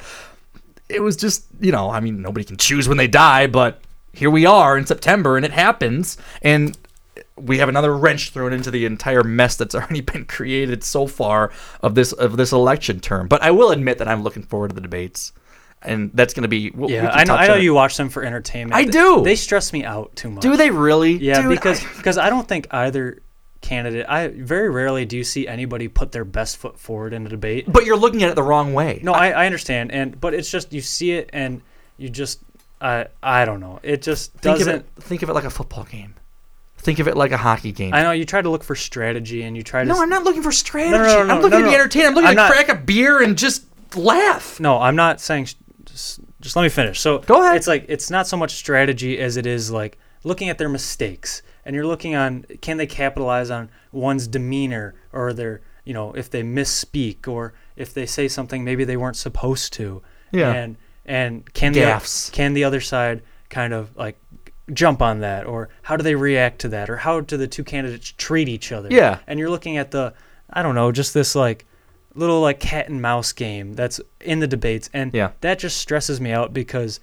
it 0.89 1.01
was 1.03 1.16
just 1.16 1.45
you 1.61 1.72
know 1.72 1.91
I 1.91 2.01
mean 2.01 2.22
nobody 2.22 2.45
can 2.45 2.57
choose 2.57 2.89
when 2.89 2.97
they 2.97 3.09
die, 3.09 3.47
but 3.47 3.80
here 4.12 4.30
we 4.30 4.47
are 4.47 4.78
in 4.78 4.87
September 4.87 5.37
and 5.37 5.45
it 5.45 5.51
happens 5.53 6.16
and 6.41 6.78
we 7.37 7.59
have 7.59 7.68
another 7.68 7.97
wrench 7.97 8.30
thrown 8.30 8.53
into 8.53 8.70
the 8.70 8.85
entire 8.87 9.22
mess 9.24 9.57
that's 9.57 9.74
already 9.74 10.01
been 10.01 10.24
created 10.24 10.85
so 10.85 11.06
far 11.06 11.51
of 11.81 11.94
this 11.94 12.12
of 12.12 12.36
this 12.36 12.52
election 12.52 13.01
term. 13.01 13.28
But 13.28 13.43
I 13.43 13.51
will 13.51 13.70
admit 13.70 13.98
that 13.98 14.09
I'm 14.09 14.23
looking 14.23 14.43
forward 14.43 14.69
to 14.69 14.74
the 14.74 14.81
debates, 14.81 15.32
and 15.82 16.11
that's 16.15 16.32
going 16.35 16.43
to 16.43 16.48
be. 16.48 16.70
we'll- 16.70 16.89
we 16.89 16.94
Yeah, 16.94 17.11
can 17.11 17.19
I 17.19 17.24
know. 17.24 17.35
I 17.35 17.47
know 17.48 17.55
you 17.56 17.74
watch 17.74 17.97
them 17.97 18.09
for 18.09 18.23
entertainment. 18.24 18.74
I 18.74 18.85
They- 18.85 18.90
do. 18.93 19.23
They 19.24 19.36
stress 19.36 19.73
me 19.73 19.85
out 19.85 20.15
too 20.16 20.31
much. 20.31 20.43
Do 20.43 20.56
they 20.56 20.70
really? 20.70 21.12
Yeah, 21.15 21.43
Dude, 21.43 21.51
because 21.51 21.82
because 21.97 22.19
I 22.19 22.31
don't 22.31 22.47
think 22.47 22.69
either 22.73 23.20
candidate. 23.61 24.05
I 24.09 24.28
very 24.28 24.69
rarely 24.69 25.05
do 25.06 25.16
you 25.16 25.24
see 25.24 25.48
anybody 25.48 25.89
put 25.89 26.12
their 26.12 26.24
best 26.27 26.59
foot 26.59 26.78
forward 26.78 27.15
in 27.15 27.24
a 27.27 27.31
debate. 27.31 27.65
But 27.66 27.86
you're 27.86 27.97
looking 27.97 28.23
at 28.23 28.28
it 28.28 28.35
the 28.36 28.43
wrong 28.43 28.74
way. 28.74 29.01
No, 29.02 29.12
I, 29.12 29.31
I 29.31 29.47
understand, 29.47 29.90
and 29.90 30.20
but 30.20 30.35
it's 30.35 30.51
just 30.51 30.73
you 30.73 30.82
see 30.82 31.12
it 31.12 31.31
and 31.32 31.62
you 31.97 32.11
just 32.11 32.40
I 32.81 33.06
I 33.23 33.44
don't 33.44 33.61
know. 33.61 33.81
It 33.82 34.02
just 34.02 34.32
Think 34.35 34.59
doesn't. 34.59 34.74
it. 34.81 34.86
Think 35.01 35.23
of 35.23 35.31
it 35.31 35.32
like 35.32 35.44
a 35.44 35.51
football 35.51 35.85
game. 35.85 36.15
Think 36.85 36.98
of 36.98 37.09
it 37.09 37.16
like 37.16 37.32
a 37.32 37.36
hockey 37.39 37.73
game. 37.73 37.94
I 37.94 38.02
know 38.02 38.11
you 38.12 38.24
try 38.27 38.43
to 38.43 38.51
look 38.51 38.62
for 38.62 38.74
strategy 38.77 39.43
and 39.43 39.56
you 39.56 39.62
try 39.62 39.82
to. 39.82 39.89
no, 39.89 40.01
I'm 40.02 40.11
not 40.11 40.23
looking 40.23 40.43
for 40.43 40.52
strategy. 40.52 40.93
No, 40.93 41.02
no, 41.02 41.23
no, 41.24 41.35
I'm 41.35 41.40
looking 41.43 41.61
to 41.61 41.65
be 41.65 41.74
entertained. 41.74 42.06
I'm 42.09 42.15
looking 42.15 42.28
I'm 42.28 42.36
to 42.36 42.43
not- 42.43 42.52
crack 42.52 42.69
a 42.69 42.74
beer 42.74 43.23
and 43.23 43.36
just 43.39 43.65
laugh. 43.97 44.61
No, 44.61 44.78
I'm 44.81 44.94
not 44.94 45.20
saying. 45.20 45.48
Just, 45.86 46.20
just 46.40 46.56
let 46.56 46.62
me 46.62 46.69
finish. 46.69 47.01
So 47.01 47.19
Go 47.20 47.43
ahead. 47.43 47.56
It's 47.56 47.66
like 47.66 47.86
it's 47.89 48.11
not 48.11 48.27
so 48.27 48.36
much 48.36 48.52
strategy 48.52 49.19
as 49.19 49.36
it 49.36 49.47
is 49.47 49.70
like 49.70 49.97
looking 50.24 50.48
at 50.51 50.59
their 50.59 50.69
mistakes, 50.69 51.40
and 51.65 51.74
you're 51.74 51.86
looking 51.86 52.15
on 52.15 52.44
can 52.61 52.77
they 52.77 52.86
capitalize 52.86 53.51
on 53.51 53.70
one's 53.93 54.28
demeanor 54.28 54.94
or 55.12 55.32
their 55.32 55.62
you 55.85 55.94
know 55.94 56.12
if 56.12 56.28
they 56.28 56.43
misspeak 56.43 57.27
or 57.27 57.55
if 57.77 57.94
they 57.94 58.05
say 58.06 58.28
something 58.28 58.62
maybe 58.62 58.85
they 58.85 58.97
weren't 58.98 59.16
supposed 59.16 59.73
to. 59.74 60.02
Yeah. 60.32 60.52
And 60.52 60.77
and 61.06 61.52
can 61.55 61.73
Gaffes. 61.73 62.27
the 62.31 62.32
can 62.36 62.52
the 62.55 62.65
other 62.65 62.81
side 62.81 63.23
kind 63.51 63.73
of 63.73 63.97
like 63.97 64.19
jump 64.73 65.03
on 65.03 65.20
that 65.20 65.47
or 65.47 65.69
how 65.82 65.97
do 65.97 66.03
they 66.03 66.15
react 66.15 66.59
to 66.61 66.69
that 66.70 66.89
or 66.89 66.97
how 66.97 67.20
do 67.20 67.36
the 67.36 67.47
two 67.47 67.65
candidates 67.65 68.12
treat 68.16 68.49
each 68.49 68.73
other? 68.73 68.89
Yeah. 68.91 69.19
And 69.27 69.39
you're 69.39 69.51
looking 69.51 69.77
at 69.77 69.91
the 69.91 70.15
I 70.51 70.62
don't 70.62 70.74
know 70.74 70.93
just 70.93 71.12
this 71.15 71.35
like 71.35 71.66
little 72.15 72.41
like 72.41 72.61
cat 72.61 72.89
and 72.89 73.03
mouse 73.03 73.32
game 73.32 73.74
that's 73.74 74.01
in 74.20 74.39
the 74.39 74.47
debates, 74.47 74.89
and 74.95 75.12
Yeah. 75.12 75.32
that 75.41 75.59
just 75.59 75.78
stresses 75.78 76.20
me 76.20 76.31
out 76.32 76.55
because 76.55 77.01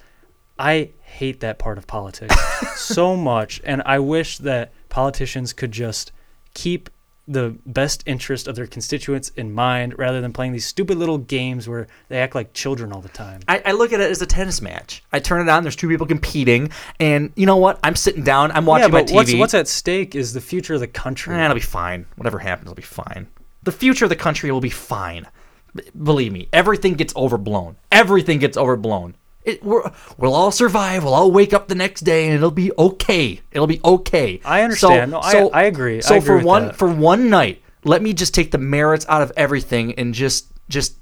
I 0.58 0.90
hate 1.02 1.40
that 1.40 1.58
part 1.58 1.76
of 1.78 1.86
politics 1.86 2.34
so 2.80 3.14
much, 3.16 3.60
and 3.64 3.82
I 3.84 3.98
wish 3.98 4.38
that 4.38 4.72
politicians 4.88 5.52
could 5.52 5.72
just 5.72 6.12
keep 6.54 6.88
the 7.28 7.56
best 7.66 8.02
interest 8.06 8.48
of 8.48 8.56
their 8.56 8.66
constituents 8.66 9.28
in 9.30 9.52
mind 9.52 9.96
rather 9.98 10.20
than 10.20 10.32
playing 10.32 10.52
these 10.52 10.66
stupid 10.66 10.98
little 10.98 11.18
games 11.18 11.68
where 11.68 11.86
they 12.08 12.18
act 12.18 12.34
like 12.34 12.52
children 12.52 12.92
all 12.92 13.00
the 13.00 13.08
time. 13.08 13.40
I, 13.46 13.62
I 13.64 13.72
look 13.72 13.92
at 13.92 14.00
it 14.00 14.10
as 14.10 14.20
a 14.22 14.26
tennis 14.26 14.60
match. 14.60 15.04
I 15.12 15.20
turn 15.20 15.40
it 15.40 15.50
on. 15.50 15.62
There's 15.62 15.76
two 15.76 15.88
people 15.88 16.06
competing, 16.06 16.70
and 16.98 17.32
you 17.36 17.46
know 17.46 17.56
what? 17.56 17.78
I'm 17.84 17.94
sitting 17.94 18.24
down. 18.24 18.50
I'm 18.52 18.66
watching 18.66 18.92
yeah, 18.92 19.00
but 19.00 19.06
my 19.06 19.12
TV. 19.12 19.14
what's 19.14 19.34
what's 19.34 19.54
at 19.54 19.68
stake 19.68 20.14
is 20.14 20.32
the 20.32 20.40
future 20.40 20.74
of 20.74 20.80
the 20.80 20.88
country. 20.88 21.36
Eh, 21.36 21.44
it'll 21.44 21.54
be 21.54 21.60
fine. 21.60 22.06
Whatever 22.16 22.38
happens, 22.38 22.66
it'll 22.66 22.74
be 22.74 22.82
fine. 22.82 23.28
The 23.62 23.72
future 23.72 24.04
of 24.04 24.08
the 24.08 24.16
country 24.16 24.50
will 24.50 24.60
be 24.60 24.70
fine. 24.70 25.28
B- 25.74 25.84
believe 26.02 26.32
me, 26.32 26.48
everything 26.52 26.94
gets 26.94 27.14
overblown. 27.14 27.76
Everything 27.92 28.38
gets 28.40 28.56
overblown. 28.56 29.14
It, 29.44 29.62
we're, 29.64 29.90
we'll 30.18 30.34
all 30.34 30.52
survive. 30.52 31.02
We'll 31.04 31.14
all 31.14 31.32
wake 31.32 31.52
up 31.52 31.66
the 31.68 31.74
next 31.74 32.02
day, 32.02 32.26
and 32.26 32.34
it'll 32.34 32.50
be 32.52 32.70
okay. 32.78 33.40
It'll 33.50 33.66
be 33.66 33.80
okay. 33.84 34.40
I 34.44 34.62
understand. 34.62 35.10
No, 35.10 35.18
I- 35.18 35.50
I 35.52 35.62
agree. 35.64 35.96
I 35.98 36.00
So 36.00 36.14
agree 36.16 36.26
for 36.40 36.46
one 36.46 36.66
that. 36.66 36.76
for 36.76 36.88
one 36.88 37.28
night, 37.28 37.60
let 37.84 38.02
me 38.02 38.12
just 38.12 38.34
take 38.34 38.52
the 38.52 38.58
merits 38.58 39.04
out 39.08 39.20
of 39.22 39.32
everything 39.36 39.94
and 39.98 40.14
just 40.14 40.46
just 40.68 40.94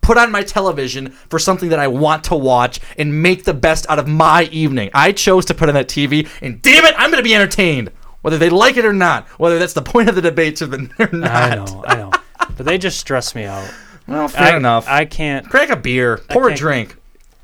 put 0.00 0.16
on 0.16 0.30
my 0.32 0.42
television 0.42 1.10
for 1.28 1.38
something 1.38 1.68
that 1.70 1.78
I 1.78 1.88
want 1.88 2.24
to 2.24 2.34
watch 2.36 2.80
and 2.96 3.22
make 3.22 3.44
the 3.44 3.52
best 3.54 3.86
out 3.90 3.98
of 3.98 4.08
my 4.08 4.44
evening. 4.44 4.90
I 4.94 5.12
chose 5.12 5.44
to 5.46 5.54
put 5.54 5.68
on 5.68 5.74
that 5.74 5.88
TV, 5.88 6.28
and 6.40 6.62
damn 6.62 6.84
it, 6.84 6.94
I'm 6.96 7.10
going 7.10 7.22
to 7.22 7.28
be 7.28 7.34
entertained, 7.34 7.90
whether 8.22 8.38
they 8.38 8.48
like 8.50 8.76
it 8.76 8.84
or 8.84 8.92
not. 8.92 9.26
Whether 9.40 9.58
that's 9.58 9.72
the 9.74 9.82
point 9.92 10.08
of 10.08 10.14
the 10.14 10.22
debates 10.22 10.62
or 10.62 10.68
not. 10.68 11.30
I 11.30 11.54
know, 11.56 11.84
I 11.86 11.96
know, 11.96 12.10
but 12.56 12.64
they 12.66 12.78
just 12.78 12.98
stress 13.00 13.34
me 13.34 13.44
out. 13.44 13.68
Well, 14.06 14.28
fair 14.28 14.54
I- 14.54 14.56
enough. 14.56 14.86
I 14.88 15.04
can't 15.04 15.48
crack 15.48 15.68
a 15.70 15.76
beer, 15.76 16.18
pour 16.30 16.48
a 16.48 16.54
drink. 16.54 16.96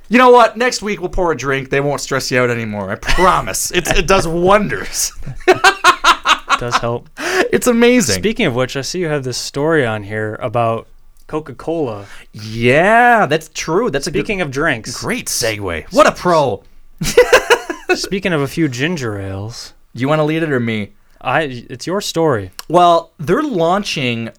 You 0.09 0.19
know 0.19 0.31
what? 0.31 0.57
Next 0.57 0.83
week 0.83 1.01
we'll 1.01 1.09
pour 1.09 1.33
a 1.33 1.37
drink. 1.37 1.71
They 1.71 1.81
won't 1.81 2.01
stress 2.01 2.31
you 2.31 2.39
out 2.41 2.51
anymore. 2.51 2.91
I 2.91 2.95
promise. 2.97 3.71
it's, 3.75 3.91
it 3.91 4.07
does 4.07 4.27
wonders. 4.29 5.13
it 5.49 5.61
does 6.61 6.77
help. 6.77 7.09
It's 7.19 7.67
amazing. 7.67 8.17
Speaking 8.21 8.47
of 8.47 8.55
which, 8.55 8.77
I 8.77 8.83
see 8.83 9.01
you 9.01 9.09
have 9.09 9.25
this 9.25 9.37
story 9.39 9.85
on 9.85 10.05
here 10.05 10.37
about 10.37 10.87
Coca-Cola. 11.27 12.07
Yeah, 12.33 13.27
that's 13.27 13.51
true. 13.53 13.91
That's 13.91 14.07
a 14.07 14.11
good- 14.13 14.21
Speaking 14.21 14.41
of 14.41 14.51
drinks, 14.51 15.01
great 15.01 15.27
segue. 15.27 15.93
What 15.93 16.07
a 16.07 16.13
pro. 16.13 16.63
Speaking 17.95 18.33
of 18.33 18.41
a 18.41 18.49
few 18.49 18.69
ginger 18.69 19.19
ales, 19.19 19.73
you 19.93 20.09
want 20.09 20.21
to 20.21 20.25
lead 20.25 20.43
it 20.43 20.53
or 20.53 20.61
me? 20.61 20.93
I. 21.21 21.65
It's 21.69 21.87
your 21.87 22.01
story. 22.01 22.53
Well, 22.69 23.13
they're 23.19 23.43
launching 23.43 24.31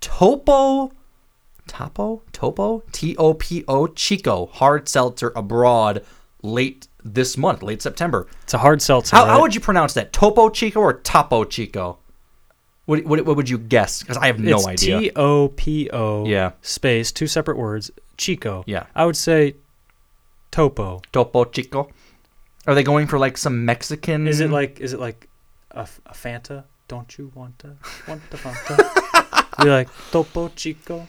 Topo, 0.00 0.92
Topo, 1.68 2.22
Topo, 2.32 2.82
T 2.92 3.16
O 3.16 3.34
P 3.34 3.64
O 3.68 3.86
Chico 3.86 4.46
hard 4.46 4.88
seltzer 4.88 5.32
abroad 5.36 6.04
late 6.42 6.88
this 7.04 7.36
month, 7.36 7.62
late 7.62 7.82
September. 7.82 8.26
It's 8.42 8.54
a 8.54 8.58
hard 8.58 8.82
seltzer. 8.82 9.16
How, 9.16 9.26
how 9.26 9.40
would 9.40 9.54
you 9.54 9.60
pronounce 9.60 9.94
that? 9.94 10.12
Topo 10.12 10.48
Chico 10.50 10.80
or 10.80 10.94
Topo 10.94 11.44
Chico? 11.44 11.98
What, 12.86 13.04
what, 13.04 13.24
what 13.26 13.36
would 13.36 13.50
you 13.50 13.58
guess? 13.58 14.02
Because 14.02 14.16
I 14.16 14.26
have 14.26 14.40
no 14.40 14.56
it's 14.56 14.66
idea. 14.66 15.00
T 15.00 15.10
O 15.14 15.48
P 15.48 15.90
O. 15.90 16.26
Yeah. 16.26 16.52
Space 16.62 17.12
two 17.12 17.26
separate 17.26 17.58
words. 17.58 17.90
Chico. 18.16 18.64
Yeah. 18.66 18.86
I 18.94 19.04
would 19.04 19.16
say 19.16 19.56
Topo. 20.50 21.02
Topo 21.12 21.44
Chico. 21.44 21.90
Are 22.66 22.74
they 22.74 22.82
going 22.82 23.06
for 23.06 23.18
like 23.18 23.36
some 23.36 23.64
Mexican? 23.64 24.26
Is 24.26 24.40
it 24.40 24.50
like 24.50 24.80
is 24.80 24.92
it 24.92 25.00
like 25.00 25.28
a, 25.70 25.88
a 26.06 26.12
Fanta? 26.12 26.64
Don't 26.88 27.18
you 27.18 27.30
want 27.34 27.58
to 27.60 27.76
want 28.06 28.22
the 28.30 28.38
Fanta? 28.38 29.62
Be 29.62 29.68
like 29.68 29.88
Topo 30.10 30.48
Chico. 30.48 31.06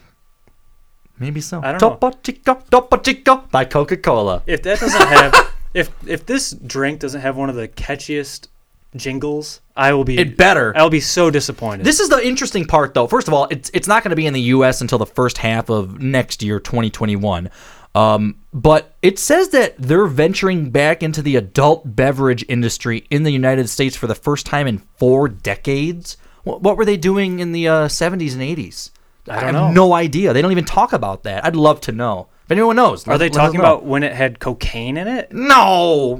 Maybe 1.19 1.41
so. 1.41 1.59
I 1.61 1.73
don't 1.73 1.81
know. 1.81 1.89
Topo 1.89 2.11
Chico, 2.23 2.63
Topo 2.69 2.97
Chico 2.97 3.43
by 3.51 3.65
Coca 3.65 3.97
Cola. 3.97 4.41
If 4.45 4.63
that 4.63 4.79
doesn't 4.79 5.07
have 5.07 5.53
if 5.73 5.91
if 6.07 6.25
this 6.25 6.51
drink 6.51 6.99
doesn't 6.99 7.21
have 7.21 7.35
one 7.35 7.49
of 7.49 7.55
the 7.55 7.67
catchiest 7.67 8.47
jingles, 8.95 9.61
I 9.75 9.93
will 9.93 10.03
be 10.03 10.17
It 10.17 10.37
better. 10.37 10.75
I'll 10.75 10.89
be 10.89 11.01
so 11.01 11.29
disappointed. 11.29 11.85
This 11.85 11.99
is 11.99 12.09
the 12.09 12.25
interesting 12.25 12.65
part, 12.65 12.93
though. 12.93 13.07
First 13.07 13.27
of 13.27 13.33
all, 13.33 13.47
it's 13.51 13.69
it's 13.73 13.87
not 13.87 14.03
going 14.03 14.09
to 14.11 14.15
be 14.15 14.25
in 14.25 14.33
the 14.33 14.41
U.S. 14.41 14.81
until 14.81 14.97
the 14.97 15.05
first 15.05 15.37
half 15.37 15.69
of 15.69 16.01
next 16.01 16.41
year, 16.41 16.59
2021. 16.59 17.49
Um, 17.95 18.35
but 18.53 18.95
it 19.01 19.17
says 19.17 19.49
that 19.49 19.75
they're 19.77 20.05
venturing 20.05 20.69
back 20.69 21.01
into 21.01 21.21
the 21.21 21.35
adult 21.35 21.95
beverage 21.95 22.45
industry 22.47 23.05
in 23.09 23.23
the 23.23 23.31
United 23.31 23.67
States 23.67 23.95
for 23.95 24.07
the 24.07 24.15
first 24.15 24.45
time 24.45 24.67
in 24.67 24.77
four 24.97 25.27
decades. 25.27 26.17
What, 26.43 26.61
what 26.61 26.77
were 26.77 26.85
they 26.85 26.97
doing 26.97 27.39
in 27.39 27.51
the 27.51 27.67
uh, 27.67 27.87
70s 27.87 28.33
and 28.33 28.41
80s? 28.41 28.91
I 29.29 29.35
don't 29.41 29.43
have 29.43 29.53
know. 29.53 29.71
no 29.71 29.93
idea. 29.93 30.33
They 30.33 30.41
don't 30.41 30.51
even 30.51 30.65
talk 30.65 30.93
about 30.93 31.23
that. 31.23 31.45
I'd 31.45 31.55
love 31.55 31.81
to 31.81 31.91
know. 31.91 32.27
If 32.45 32.51
anyone 32.51 32.75
knows, 32.75 33.07
Are 33.07 33.11
let- 33.11 33.17
they 33.19 33.29
talking 33.29 33.59
about 33.59 33.83
when 33.85 34.03
it 34.03 34.13
had 34.13 34.39
cocaine 34.39 34.97
in 34.97 35.07
it? 35.07 35.31
No, 35.31 36.17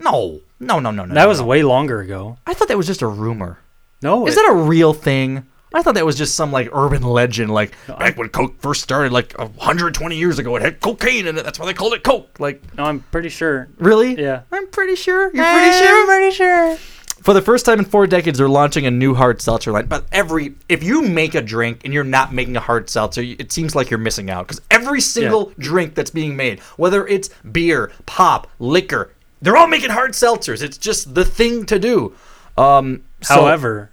no, 0.00 0.40
no, 0.60 0.78
no, 0.78 0.90
no, 0.90 1.04
no. 1.04 1.14
That 1.14 1.28
was 1.28 1.40
no. 1.40 1.46
way 1.46 1.62
longer 1.62 2.00
ago. 2.00 2.38
I 2.46 2.54
thought 2.54 2.68
that 2.68 2.76
was 2.76 2.86
just 2.86 3.02
a 3.02 3.06
rumor. 3.06 3.58
No, 4.02 4.26
Is 4.26 4.34
it- 4.34 4.36
that 4.36 4.50
a 4.50 4.54
real 4.54 4.92
thing? 4.94 5.46
I 5.72 5.82
thought 5.82 5.94
that 5.94 6.04
was 6.06 6.16
just 6.18 6.34
some 6.34 6.50
like 6.50 6.68
urban 6.72 7.02
legend, 7.04 7.52
like 7.52 7.72
back 7.86 8.16
when 8.16 8.28
Coke 8.28 8.60
first 8.60 8.82
started, 8.82 9.12
like 9.12 9.34
120 9.38 10.16
years 10.16 10.40
ago. 10.40 10.56
It 10.56 10.62
had 10.62 10.80
cocaine 10.80 11.28
in 11.28 11.38
it. 11.38 11.44
That's 11.44 11.60
why 11.60 11.66
they 11.66 11.74
called 11.74 11.92
it 11.92 12.02
Coke. 12.02 12.40
Like, 12.40 12.60
No, 12.76 12.84
I'm 12.86 13.00
pretty 13.12 13.28
sure. 13.28 13.68
really? 13.78 14.20
Yeah. 14.20 14.42
I'm 14.50 14.66
pretty 14.68 14.96
sure. 14.96 15.24
You're 15.32 15.44
pretty 15.44 15.70
eh. 15.70 15.78
sure. 15.78 16.00
I'm 16.00 16.06
pretty 16.08 16.34
sure. 16.34 16.76
For 17.22 17.34
the 17.34 17.42
first 17.42 17.66
time 17.66 17.78
in 17.78 17.84
four 17.84 18.06
decades, 18.06 18.38
they're 18.38 18.48
launching 18.48 18.86
a 18.86 18.90
new 18.90 19.14
hard 19.14 19.42
seltzer 19.42 19.72
line. 19.72 19.86
But 19.86 20.04
every, 20.10 20.54
if 20.68 20.82
you 20.82 21.02
make 21.02 21.34
a 21.34 21.42
drink 21.42 21.82
and 21.84 21.92
you're 21.92 22.02
not 22.04 22.32
making 22.32 22.56
a 22.56 22.60
hard 22.60 22.88
seltzer, 22.88 23.20
it 23.22 23.52
seems 23.52 23.74
like 23.74 23.90
you're 23.90 23.98
missing 23.98 24.30
out 24.30 24.46
because 24.46 24.62
every 24.70 25.00
single 25.00 25.52
drink 25.58 25.94
that's 25.94 26.10
being 26.10 26.34
made, 26.36 26.60
whether 26.76 27.06
it's 27.06 27.28
beer, 27.52 27.92
pop, 28.06 28.46
liquor, 28.58 29.10
they're 29.42 29.56
all 29.56 29.66
making 29.66 29.90
hard 29.90 30.12
seltzers. 30.12 30.62
It's 30.62 30.78
just 30.78 31.14
the 31.14 31.24
thing 31.24 31.66
to 31.66 31.78
do. 31.78 32.14
Um, 32.56 33.02
so- 33.22 33.34
However, 33.34 33.90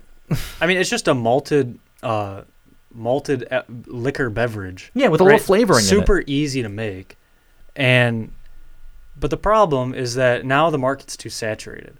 I 0.61 0.67
mean, 0.67 0.77
it's 0.77 0.89
just 0.89 1.07
a 1.07 1.13
malted, 1.13 1.79
uh, 2.03 2.41
malted 2.93 3.47
uh, 3.51 3.63
liquor 3.87 4.29
beverage. 4.29 4.91
Yeah, 4.93 5.07
with 5.09 5.21
a 5.21 5.23
little 5.25 5.39
flavoring 5.39 5.79
in 5.79 5.85
it. 5.85 5.87
Super 5.89 6.23
easy 6.27 6.61
to 6.63 6.69
make, 6.69 7.17
and 7.75 8.31
but 9.19 9.29
the 9.31 9.37
problem 9.37 9.93
is 9.93 10.15
that 10.15 10.45
now 10.45 10.69
the 10.69 10.77
market's 10.77 11.15
too 11.17 11.29
saturated. 11.29 11.97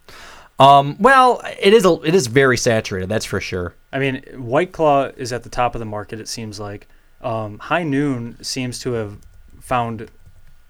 Um, 0.59 0.95
well, 0.99 1.41
it 1.61 1.73
is 1.73 1.85
a, 1.85 1.99
it 2.03 2.15
is 2.15 2.27
very 2.27 2.57
saturated. 2.57 3.09
That's 3.09 3.25
for 3.25 3.39
sure. 3.39 3.75
I 3.93 3.99
mean, 3.99 4.23
White 4.35 4.71
Claw 4.71 5.11
is 5.15 5.31
at 5.31 5.43
the 5.43 5.49
top 5.49 5.75
of 5.75 5.79
the 5.79 5.85
market. 5.85 6.19
It 6.19 6.27
seems 6.27 6.59
like 6.59 6.88
um, 7.21 7.59
High 7.59 7.84
Noon 7.84 8.38
seems 8.43 8.79
to 8.79 8.93
have 8.93 9.17
found 9.61 10.09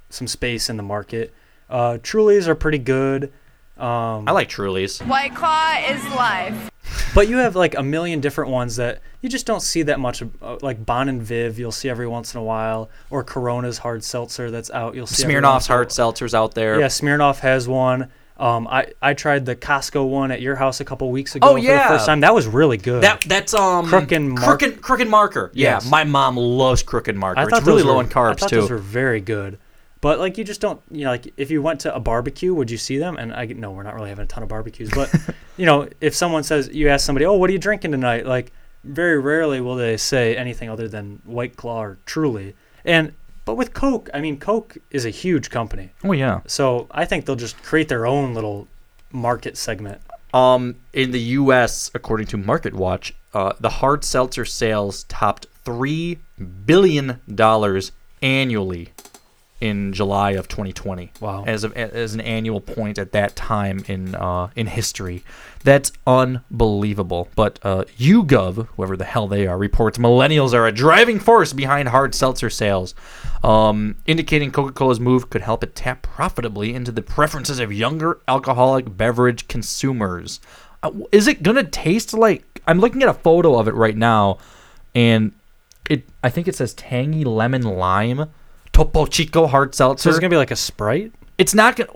some 0.10 0.28
space 0.28 0.70
in 0.70 0.78
the 0.78 0.84
market. 0.84 1.34
Uh, 1.70 1.98
Trulies 2.02 2.48
are 2.48 2.56
pretty 2.56 2.78
good. 2.78 3.32
Um, 3.78 4.28
I 4.28 4.32
like 4.32 4.50
Trulies. 4.50 5.06
White 5.08 5.36
Claw 5.36 5.76
is 5.88 6.04
life. 6.16 6.72
But 7.14 7.28
you 7.30 7.38
have 7.38 7.56
like 7.56 7.76
a 7.78 7.84
million 7.84 8.22
different 8.22 8.50
ones 8.52 8.76
that 8.78 9.02
you 9.22 9.30
just 9.30 9.46
don't 9.46 9.62
see 9.62 9.84
that 9.84 10.00
much. 10.00 10.22
of, 10.22 10.32
Uh, 10.42 10.58
like 10.62 10.86
Bon 10.86 11.10
and 11.10 11.22
Viv, 11.22 11.60
you'll 11.60 11.72
see 11.72 11.90
every 11.90 12.08
once 12.08 12.34
in 12.34 12.40
a 12.40 12.44
while, 12.44 12.90
or 13.10 13.24
Corona's 13.24 13.80
hard 13.80 14.04
seltzer 14.04 14.50
that's 14.52 14.72
out. 14.72 14.96
You'll 14.96 15.08
see 15.08 15.24
Smirnoff's 15.24 15.44
once 15.44 15.68
in 15.68 15.74
a 15.74 15.76
hard 15.76 15.90
seltzers 15.90 16.34
out 16.34 16.56
there. 16.56 16.80
Yeah, 16.80 16.88
Smirnoff 16.88 17.40
has 17.40 17.68
one. 17.68 18.10
Um, 18.40 18.68
I 18.68 18.94
I 19.02 19.14
tried 19.14 19.46
the 19.46 19.56
Costco 19.56 20.08
one 20.08 20.32
at 20.32 20.42
your 20.42 20.56
house 20.56 20.80
a 20.80 20.86
couple 20.86 21.10
weeks 21.10 21.36
ago 21.36 21.48
Oh, 21.50 21.54
for 21.54 21.60
yeah. 21.60 21.88
the 21.88 21.96
first 21.96 22.06
time. 22.06 22.20
That 22.22 22.36
was 22.36 22.46
really 22.48 22.78
good. 22.78 23.02
That 23.04 23.22
that's 23.22 23.54
um 23.54 23.88
Crook 23.88 24.12
and 24.12 24.30
Mark- 24.34 24.44
Crooked, 24.60 24.82
Crooked 24.82 25.08
Marker. 25.08 25.52
Yeah, 25.54 25.76
Yes. 25.76 25.90
my 25.90 26.04
mom 26.04 26.38
loves 26.38 26.84
Crooked 26.84 27.16
Marker. 27.16 27.40
I 27.40 27.44
it's 27.44 27.52
thought 27.52 27.64
really 27.66 27.82
those 27.82 27.88
low 27.92 28.00
in 28.00 28.08
carbs 28.08 28.30
I 28.32 28.34
thought 28.36 28.50
too. 28.50 28.62
those 28.62 28.70
were 28.70 28.78
very 28.78 29.22
good. 29.22 29.58
But 30.00 30.20
like 30.20 30.38
you 30.38 30.44
just 30.44 30.62
don't, 30.62 30.80
you 30.92 31.06
know, 31.06 31.10
like 31.12 31.34
if 31.38 31.50
you 31.50 31.62
went 31.64 31.80
to 31.82 31.96
a 31.96 32.00
barbecue, 32.00 32.54
would 32.54 32.70
you 32.70 32.78
see 32.78 33.00
them? 33.00 33.18
And 33.18 33.34
I 33.34 33.46
no, 33.48 33.72
we're 33.72 33.82
not 33.82 33.96
really 33.96 34.10
having 34.10 34.24
a 34.24 34.28
ton 34.28 34.44
of 34.44 34.50
barbecues, 34.50 34.92
but 34.94 35.12
you 35.58 35.66
know, 35.66 35.90
if 36.00 36.14
someone 36.14 36.44
says 36.44 36.70
you 36.72 36.90
ask 36.90 37.04
somebody, 37.04 37.26
"Oh, 37.26 37.34
what 37.34 37.50
are 37.50 37.54
you 37.54 37.60
drinking 37.60 37.92
tonight?" 37.92 38.28
Like 38.28 38.52
very 38.84 39.20
rarely 39.20 39.60
will 39.60 39.76
they 39.76 39.98
say 39.98 40.38
anything 40.38 40.70
other 40.70 40.88
than 40.88 41.22
White 41.26 41.56
Claw 41.58 41.82
or 41.82 41.98
Truly. 42.06 42.56
And 42.86 43.14
but 43.48 43.56
with 43.56 43.74
Coke, 43.74 44.10
I 44.14 44.20
mean, 44.20 44.40
Coke 44.40 44.78
is 44.92 45.06
a 45.06 45.10
huge 45.10 45.50
company. 45.50 45.92
Oh 46.04 46.12
yeah. 46.12 46.42
So 46.48 46.88
I 46.92 47.06
think 47.06 47.26
they'll 47.26 47.38
just 47.38 47.64
create 47.64 47.88
their 47.88 48.06
own 48.06 48.34
little 48.34 48.68
market 49.14 49.56
segment. 49.56 50.02
Um, 50.34 50.76
in 50.92 51.12
the 51.12 51.22
U.S., 51.40 51.90
according 51.96 52.28
to 52.28 52.38
Market 52.38 52.74
Watch, 52.74 53.16
uh, 53.34 53.54
the 53.62 53.70
hard 53.70 54.04
seltzer 54.04 54.44
sales 54.44 55.04
topped 55.06 55.48
three 55.64 56.20
billion 56.66 57.22
dollars 57.34 57.94
annually 58.22 58.90
in 59.60 59.92
July 59.92 60.32
of 60.32 60.48
2020. 60.48 61.12
Wow. 61.20 61.44
As 61.46 61.64
a, 61.64 61.76
as 61.78 62.14
an 62.14 62.22
annual 62.22 62.62
point 62.62 62.98
at 62.98 63.12
that 63.14 63.36
time 63.36 63.84
in 63.88 64.16
uh, 64.16 64.50
in 64.56 64.68
history, 64.68 65.24
that's 65.64 65.92
unbelievable. 66.06 67.30
But 67.36 67.60
uh, 67.64 67.86
YouGov, 67.98 68.68
whoever 68.76 68.96
the 68.96 69.06
hell 69.06 69.28
they 69.28 69.48
are, 69.48 69.58
reports 69.58 69.98
millennials 69.98 70.54
are 70.54 70.68
a 70.68 70.72
driving 70.72 71.20
force 71.20 71.54
behind 71.54 71.90
hard 71.90 72.14
seltzer 72.14 72.50
sales, 72.50 72.94
um, 73.44 73.96
indicating 74.06 74.52
Coca-Cola's 74.52 75.00
move 75.00 75.30
could 75.30 75.42
help 75.42 75.64
it 75.64 75.76
tap 75.76 76.04
profitably 76.04 76.74
into 76.74 76.92
the 76.92 77.02
preferences 77.02 77.60
of 77.60 77.74
younger 77.74 78.20
alcoholic 78.28 78.96
beverage 78.96 79.48
consumers. 79.48 80.40
Uh, 80.84 80.92
is 81.12 81.28
it 81.28 81.44
gonna 81.44 81.64
taste 81.64 82.14
like? 82.14 82.62
I'm 82.68 82.80
looking 82.80 83.02
at 83.02 83.10
a 83.10 83.14
photo 83.14 83.58
of 83.58 83.68
it 83.68 83.74
right 83.74 83.98
now, 83.98 84.38
and 84.94 85.32
it 85.90 86.04
I 86.24 86.30
think 86.30 86.48
it 86.48 86.56
says 86.56 86.74
tangy 86.74 87.24
lemon 87.24 87.64
lime, 87.64 88.30
Topo 88.78 89.06
Chico 89.08 89.48
hard 89.48 89.74
seltzer. 89.74 90.04
So 90.04 90.10
it's 90.12 90.20
gonna 90.20 90.30
be 90.30 90.38
like 90.38 90.52
a 90.52 90.56
Sprite. 90.56 91.12
It's 91.38 91.54
not 91.56 91.76
gonna. 91.76 91.90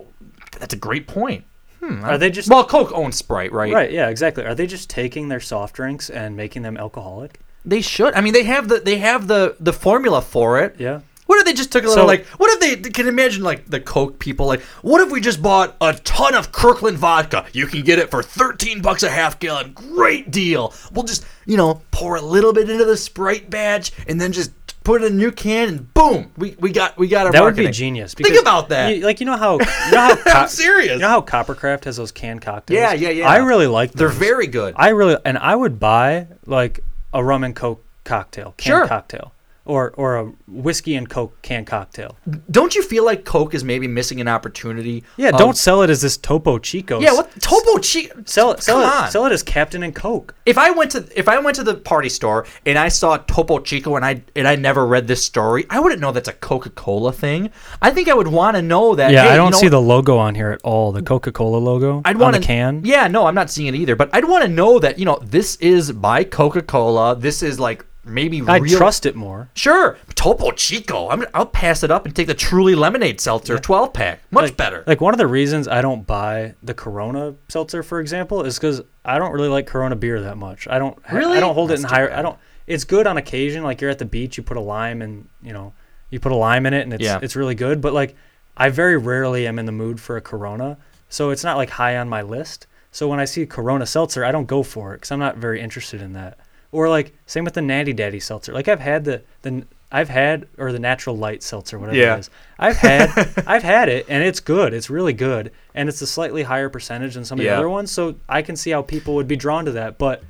That's 0.59 0.73
a 0.73 0.77
great 0.77 1.07
point. 1.07 1.43
Hmm, 1.79 2.03
Are 2.03 2.17
they 2.17 2.29
just 2.31 2.49
well? 2.49 2.65
Coke 2.65 2.91
owns 2.93 3.15
Sprite, 3.17 3.51
right? 3.51 3.71
Right. 3.73 3.91
Yeah. 3.91 4.09
Exactly. 4.09 4.45
Are 4.45 4.55
they 4.55 4.67
just 4.67 4.89
taking 4.89 5.27
their 5.29 5.39
soft 5.39 5.75
drinks 5.75 6.09
and 6.09 6.35
making 6.35 6.61
them 6.63 6.77
alcoholic? 6.77 7.39
They 7.63 7.81
should. 7.81 8.13
I 8.15 8.21
mean, 8.21 8.33
they 8.33 8.43
have 8.43 8.67
the 8.67 8.79
they 8.79 8.97
have 8.97 9.27
the 9.27 9.55
the 9.59 9.73
formula 9.73 10.21
for 10.21 10.59
it. 10.59 10.75
Yeah. 10.79 11.01
What 11.27 11.39
if 11.39 11.45
they 11.45 11.53
just 11.53 11.71
took 11.71 11.85
a 11.85 11.87
little 11.87 12.03
So- 12.03 12.07
like? 12.07 12.25
What 12.37 12.51
if 12.51 12.59
they 12.83 12.89
can 12.89 13.07
imagine 13.07 13.41
like 13.41 13.65
the 13.67 13.79
Coke 13.79 14.19
people 14.19 14.47
like? 14.47 14.61
What 14.81 14.99
if 15.01 15.11
we 15.11 15.21
just 15.21 15.41
bought 15.41 15.77
a 15.79 15.93
ton 15.93 16.35
of 16.35 16.51
Kirkland 16.51 16.97
vodka? 16.97 17.45
You 17.53 17.67
can 17.67 17.83
get 17.83 17.99
it 17.99 18.11
for 18.11 18.21
thirteen 18.21 18.81
bucks 18.81 19.01
a 19.03 19.09
half 19.09 19.39
gallon. 19.39 19.71
Great 19.73 20.29
deal. 20.29 20.73
We'll 20.91 21.05
just 21.05 21.23
you 21.45 21.55
know 21.57 21.81
pour 21.91 22.15
a 22.17 22.21
little 22.21 22.51
bit 22.53 22.69
into 22.69 22.83
the 22.85 22.97
Sprite 22.97 23.49
batch 23.49 23.91
and 24.07 24.19
then 24.19 24.33
just 24.33 24.51
put 24.83 25.01
it 25.01 25.05
in 25.05 25.13
a 25.13 25.15
new 25.15 25.31
can 25.31 25.69
and 25.69 25.93
boom, 25.93 26.31
we, 26.37 26.55
we 26.59 26.71
got 26.71 26.97
we 26.97 27.07
got 27.07 27.25
our 27.27 27.31
That 27.31 27.43
would 27.43 27.55
be 27.55 27.69
genius. 27.69 28.13
Think 28.13 28.39
about 28.39 28.69
that. 28.69 28.95
you- 28.95 29.05
like 29.05 29.19
you 29.19 29.25
know 29.25 29.37
how 29.37 29.53
you 29.53 29.91
know 29.91 29.99
how 29.99 30.15
co- 30.23 30.31
I'm 30.31 30.47
serious. 30.47 30.93
You 30.93 30.99
know 30.99 31.09
how 31.09 31.21
Coppercraft 31.21 31.83
has 31.85 31.97
those 31.97 32.11
canned 32.11 32.41
cocktails. 32.41 32.75
Yeah, 32.79 32.93
yeah, 32.93 33.09
yeah. 33.09 33.29
I 33.29 33.37
really 33.37 33.67
like. 33.67 33.91
Them. 33.91 33.99
They're 33.99 34.07
those. 34.09 34.17
very 34.17 34.47
good. 34.47 34.73
I 34.77 34.89
really 34.89 35.17
and 35.25 35.37
I 35.37 35.55
would 35.55 35.79
buy 35.79 36.27
like 36.45 36.79
a 37.13 37.23
rum 37.23 37.43
and 37.43 37.55
coke 37.55 37.83
cocktail, 38.03 38.53
canned 38.57 38.77
Sure. 38.79 38.87
cocktail, 38.87 39.33
or 39.65 39.93
or 39.97 40.17
a 40.17 40.25
whiskey 40.47 40.95
and 40.95 41.09
coke 41.09 41.39
can 41.41 41.65
cocktail. 41.65 42.17
Don't 42.49 42.75
you 42.75 42.81
feel 42.83 43.05
like 43.05 43.25
Coke 43.25 43.53
is 43.53 43.63
maybe 43.63 43.87
missing 43.87 44.19
an 44.19 44.27
opportunity? 44.27 45.03
Yeah, 45.17 45.29
of- 45.29 45.37
don't 45.37 45.57
sell 45.57 45.81
it 45.83 45.89
as 45.89 46.01
this 46.01 46.17
Topo 46.17 46.57
Chico. 46.57 46.99
Yeah, 46.99 47.13
what 47.13 47.29
Topo 47.41 47.77
Chico? 47.79 48.23
Sell 48.25 48.51
it. 48.51 48.63
Sell 48.63 48.81
Come 48.81 48.89
it. 48.89 49.03
on. 49.05 49.11
Sell 49.11 49.25
it 49.25 49.31
as 49.31 49.43
Captain 49.43 49.83
and 49.83 49.93
Coke. 49.95 50.33
If 50.45 50.57
I 50.57 50.71
went 50.71 50.91
to 50.91 51.07
if 51.15 51.27
I 51.29 51.39
went 51.39 51.55
to 51.57 51.63
the 51.63 51.75
party 51.75 52.09
store 52.09 52.45
and 52.65 52.77
I 52.77 52.87
saw 52.87 53.17
Topo 53.17 53.59
Chico 53.59 53.95
and 53.95 54.03
I 54.05 54.23
and 54.35 54.47
I 54.47 54.55
never 54.55 54.85
read 54.85 55.07
this 55.07 55.23
story, 55.23 55.65
I 55.69 55.79
wouldn't 55.79 56.01
know 56.01 56.11
that's 56.11 56.27
a 56.27 56.33
Coca 56.33 56.69
Cola 56.71 57.11
thing. 57.13 57.51
I 57.81 57.91
think 57.91 58.09
I 58.09 58.13
would 58.13 58.27
want 58.27 58.55
to 58.55 58.61
know 58.61 58.95
that. 58.95 59.11
Yeah, 59.11 59.23
hey, 59.23 59.29
I 59.29 59.35
don't 59.37 59.51
know 59.51 59.57
see 59.57 59.67
the 59.67 59.81
logo 59.81 60.17
on 60.17 60.35
here 60.35 60.49
at 60.49 60.61
all. 60.63 60.91
The 60.91 61.03
Coca 61.03 61.31
Cola 61.31 61.57
logo 61.57 62.01
I'd 62.03 62.15
on 62.15 62.21
want 62.21 62.35
the 62.35 62.41
can. 62.41 62.81
Yeah, 62.83 63.07
no, 63.07 63.27
I'm 63.27 63.35
not 63.35 63.49
seeing 63.49 63.67
it 63.73 63.75
either. 63.77 63.95
But 63.95 64.09
I'd 64.13 64.25
want 64.25 64.43
to 64.43 64.49
know 64.49 64.79
that 64.79 64.97
you 64.97 65.05
know 65.05 65.19
this 65.23 65.55
is 65.57 65.91
by 65.91 66.23
Coca 66.23 66.61
Cola. 66.63 67.15
This 67.15 67.43
is 67.43 67.59
like 67.59 67.85
maybe 68.03 68.41
I'd 68.47 68.61
real. 68.63 68.77
trust 68.77 69.05
it 69.05 69.15
more. 69.15 69.49
Sure, 69.55 69.97
Topo 70.15 70.51
Chico. 70.51 71.09
I'm, 71.09 71.25
I'll 71.33 71.45
pass 71.45 71.83
it 71.83 71.91
up 71.91 72.05
and 72.05 72.15
take 72.15 72.27
the 72.27 72.33
Truly 72.33 72.75
Lemonade 72.75 73.19
Seltzer 73.21 73.57
12 73.57 73.93
pack. 73.93 74.21
Much 74.31 74.43
like, 74.43 74.57
better. 74.57 74.83
Like 74.87 75.01
one 75.01 75.13
of 75.13 75.17
the 75.17 75.27
reasons 75.27 75.67
I 75.67 75.81
don't 75.81 76.05
buy 76.05 76.55
the 76.63 76.73
Corona 76.73 77.35
seltzer, 77.49 77.83
for 77.83 77.99
example, 77.99 78.43
is 78.43 78.57
because 78.57 78.81
I 79.05 79.17
don't 79.17 79.31
really 79.31 79.49
like 79.49 79.67
Corona 79.67 79.95
beer 79.95 80.21
that 80.21 80.37
much. 80.37 80.67
I 80.67 80.79
don't. 80.79 80.97
Really? 81.11 81.37
I 81.37 81.39
don't 81.39 81.53
hold 81.53 81.69
That's 81.69 81.81
it 81.81 81.85
in 81.85 81.89
higher. 81.89 82.07
bad. 82.09 82.19
I 82.19 82.21
don't. 82.21 82.37
It's 82.67 82.83
good 82.83 83.07
on 83.07 83.17
occasion, 83.17 83.63
like 83.63 83.81
you're 83.81 83.89
at 83.89 83.99
the 83.99 84.05
beach, 84.05 84.37
you 84.37 84.43
put 84.43 84.55
a 84.57 84.61
lime 84.61 85.01
and 85.01 85.27
you 85.41 85.51
know 85.53 85.73
you 86.09 86.19
put 86.19 86.31
a 86.31 86.35
lime 86.35 86.65
in 86.65 86.73
it, 86.73 86.81
and 86.81 86.93
it's 86.93 87.03
Yeah. 87.03 87.19
it's 87.21 87.35
really 87.35 87.55
good. 87.55 87.81
But 87.81 87.93
like 87.93 88.15
I 88.55 88.69
very 88.69 88.97
rarely 88.97 89.47
am 89.47 89.57
in 89.59 89.65
the 89.65 89.71
mood 89.71 89.99
for 89.99 90.17
a 90.17 90.21
Corona, 90.21 90.77
so 91.09 91.31
it's 91.31 91.43
not 91.43 91.57
like 91.57 91.69
high 91.71 91.97
on 91.97 92.07
my 92.09 92.21
list. 92.21 92.67
So 92.91 93.07
when 93.07 93.19
I 93.19 93.25
see 93.25 93.45
Corona 93.45 93.85
seltzer, 93.85 94.25
I 94.25 94.31
don't 94.31 94.45
go 94.47 94.63
for 94.63 94.93
it 94.93 94.97
because 94.97 95.11
I'm 95.11 95.19
not 95.19 95.37
very 95.37 95.61
interested 95.61 96.01
in 96.01 96.13
that. 96.13 96.37
Or 96.71 96.87
like 96.89 97.13
same 97.25 97.43
with 97.43 97.53
the 97.53 97.61
Natty 97.61 97.93
Daddy 97.93 98.19
seltzer. 98.19 98.53
Like 98.53 98.67
I've 98.67 98.79
had 98.79 99.03
the 99.05 99.21
the 99.41 99.65
I've 99.91 100.07
had 100.07 100.47
or 100.57 100.71
the 100.71 100.79
Natural 100.79 101.17
Light 101.17 101.43
seltzer, 101.43 101.77
whatever 101.77 101.97
Yeah. 101.97 102.15
it 102.15 102.19
is. 102.19 102.29
I've 102.57 102.77
had 102.77 103.09
I've 103.47 103.63
had 103.63 103.89
it 103.89 104.05
and 104.07 104.23
it's 104.23 104.39
good. 104.39 104.73
It's 104.73 104.89
really 104.89 105.11
good 105.13 105.51
and 105.75 105.89
it's 105.89 106.01
a 106.01 106.07
slightly 106.07 106.43
higher 106.43 106.69
percentage 106.69 107.15
than 107.15 107.25
some 107.25 107.39
of 107.39 107.45
Yeah. 107.45 107.51
the 107.51 107.57
other 107.57 107.69
ones. 107.69 107.91
So 107.91 108.15
I 108.29 108.41
can 108.41 108.55
see 108.55 108.71
how 108.71 108.81
people 108.83 109.15
would 109.15 109.27
be 109.27 109.35
drawn 109.35 109.65
to 109.65 109.71
that. 109.73 109.97
But 109.97 110.23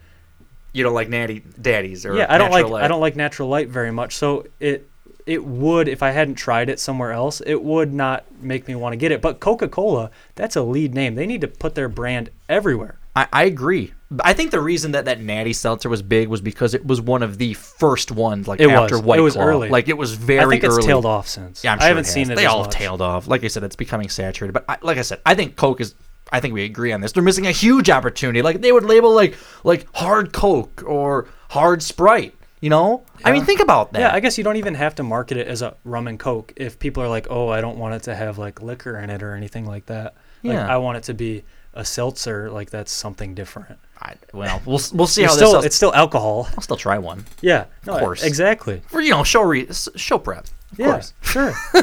you 0.74 0.84
don't 0.84 0.94
like 0.96 1.10
Natty 1.10 1.44
Daddies 1.62 2.06
or 2.06 2.16
yeah, 2.16 2.26
I 2.30 2.38
don't 2.40 2.50
like 2.50 2.64
Natural 2.64 2.78
I 2.84 2.88
don't 2.88 3.02
like 3.02 3.16
Natural 3.16 3.48
Light 3.50 3.70
very 3.70 3.92
much. 3.92 4.16
So 4.16 4.48
it 4.60 4.88
it 5.28 5.46
would 5.46 5.88
if 5.88 6.02
I 6.02 6.10
hadn't 6.10 6.36
tried 6.36 6.68
it 6.70 6.80
somewhere 6.80 7.12
else, 7.12 7.42
it 7.46 7.62
would 7.62 7.94
not 7.94 8.26
make 8.42 8.68
me 8.68 8.74
want 8.74 8.94
to 8.94 8.98
get 8.98 9.12
it. 9.12 9.22
But 9.22 9.40
Coca 9.40 9.68
Cola, 9.68 10.10
that's 10.34 10.56
a 10.56 10.64
lead 10.64 10.96
name. 10.96 11.14
They 11.14 11.28
need 11.28 11.42
to 11.42 11.48
put 11.48 11.76
their 11.76 11.88
brand 11.90 12.32
everywhere. 12.50 12.98
I, 13.16 13.28
I 13.32 13.44
agree. 13.44 13.94
I 14.24 14.34
think 14.34 14.52
the 14.52 14.60
reason 14.60 14.92
that 14.92 15.06
that 15.06 15.22
Natty 15.22 15.54
Seltzer 15.54 15.88
was 15.90 16.02
big 16.02 16.28
was 16.28 16.42
because 16.42 16.74
it 16.74 16.86
was 16.86 17.00
one 17.00 17.24
of 17.24 17.38
the 17.38 17.54
first 17.54 18.12
ones, 18.12 18.48
like 18.48 18.60
It 18.60 18.70
after 18.70 18.96
was. 18.98 19.04
White 19.06 19.20
It 19.20 19.22
was 19.24 19.34
Claw. 19.36 19.44
early. 19.46 19.70
Like 19.70 19.88
it 19.88 19.98
was 19.98 20.14
very 20.14 20.40
I 20.46 20.50
think 20.50 20.64
it's 20.66 20.76
early. 20.76 20.86
tailed 20.88 21.06
off 21.06 21.28
since. 21.28 21.64
Yeah, 21.64 21.74
I'm 21.74 21.80
I 21.80 21.86
haven't 21.86 22.06
has. 22.06 22.14
seen 22.14 22.30
it 22.30 22.36
They 22.36 22.46
all 22.46 22.64
much. 22.64 22.72
tailed 22.72 23.02
off. 23.02 23.28
Like 23.28 23.44
I 23.44 23.48
said, 23.48 23.64
it's 23.64 23.76
becoming 23.76 24.10
saturated. 24.10 24.52
But 24.54 24.66
I, 24.68 24.78
like 24.82 24.98
I 24.98 25.02
said, 25.04 25.22
I 25.26 25.36
think 25.36 25.56
Coke 25.56 25.80
is. 25.82 25.96
I 26.34 26.40
think 26.40 26.54
we 26.54 26.64
agree 26.64 26.92
on 26.94 27.02
this. 27.02 27.12
They're 27.12 27.24
missing 27.24 27.48
a 27.48 27.52
huge 27.52 27.90
opportunity. 27.90 28.42
Like 28.42 28.62
they 28.62 28.72
would 28.72 28.86
label 28.86 29.14
like 29.14 29.36
like 29.64 29.88
hard 29.96 30.34
Coke 30.34 30.84
or 30.86 31.28
hard 31.50 31.82
Sprite. 31.84 32.36
You 32.62 32.70
know, 32.70 33.04
I 33.26 33.32
mean, 33.32 33.44
think 33.44 33.60
about 33.60 33.92
that. 33.94 34.00
Yeah, 34.00 34.14
I 34.14 34.20
guess 34.20 34.38
you 34.38 34.44
don't 34.44 34.58
even 34.58 34.76
have 34.76 34.94
to 34.96 35.04
market 35.04 35.38
it 35.38 35.48
as 35.48 35.64
a 35.64 35.76
rum 35.84 36.08
and 36.08 36.20
coke 36.20 36.54
if 36.58 36.78
people 36.78 37.02
are 37.02 37.08
like, 37.10 37.26
"Oh, 37.32 37.50
I 37.50 37.60
don't 37.60 37.78
want 37.80 37.96
it 37.96 38.04
to 38.04 38.14
have 38.14 38.38
like 38.38 38.62
liquor 38.62 39.00
in 39.00 39.10
it 39.10 39.24
or 39.24 39.34
anything 39.34 39.66
like 39.66 39.88
that." 39.88 40.14
Like, 40.44 40.54
Yeah. 40.54 40.68
I 40.72 40.78
want 40.78 40.98
it 40.98 41.04
to 41.06 41.16
be 41.16 41.44
a 41.74 41.84
seltzer. 41.84 42.52
Like 42.52 42.70
that's 42.70 42.92
something 42.92 43.34
different. 43.34 43.80
I, 44.02 44.16
well, 44.34 44.62
we'll 44.66 44.80
we'll 44.94 45.08
see 45.08 45.24
how 45.24 45.30
still, 45.30 45.54
this. 45.54 45.66
It's 45.66 45.76
still 45.76 45.94
alcohol. 45.94 46.48
I'll 46.56 46.62
still 46.62 46.76
try 46.78 46.98
one. 46.98 47.26
Yeah, 47.42 47.66
of 47.88 48.00
course, 48.00 48.24
exactly. 48.24 48.82
For 48.88 49.00
you 49.02 49.12
know, 49.12 49.24
show 49.24 49.44
re- 49.44 49.68
show 49.96 50.18
prep. 50.18 50.46
Of 50.72 50.80
Yeah, 50.80 50.92
course. 50.92 51.14
sure. 51.22 51.54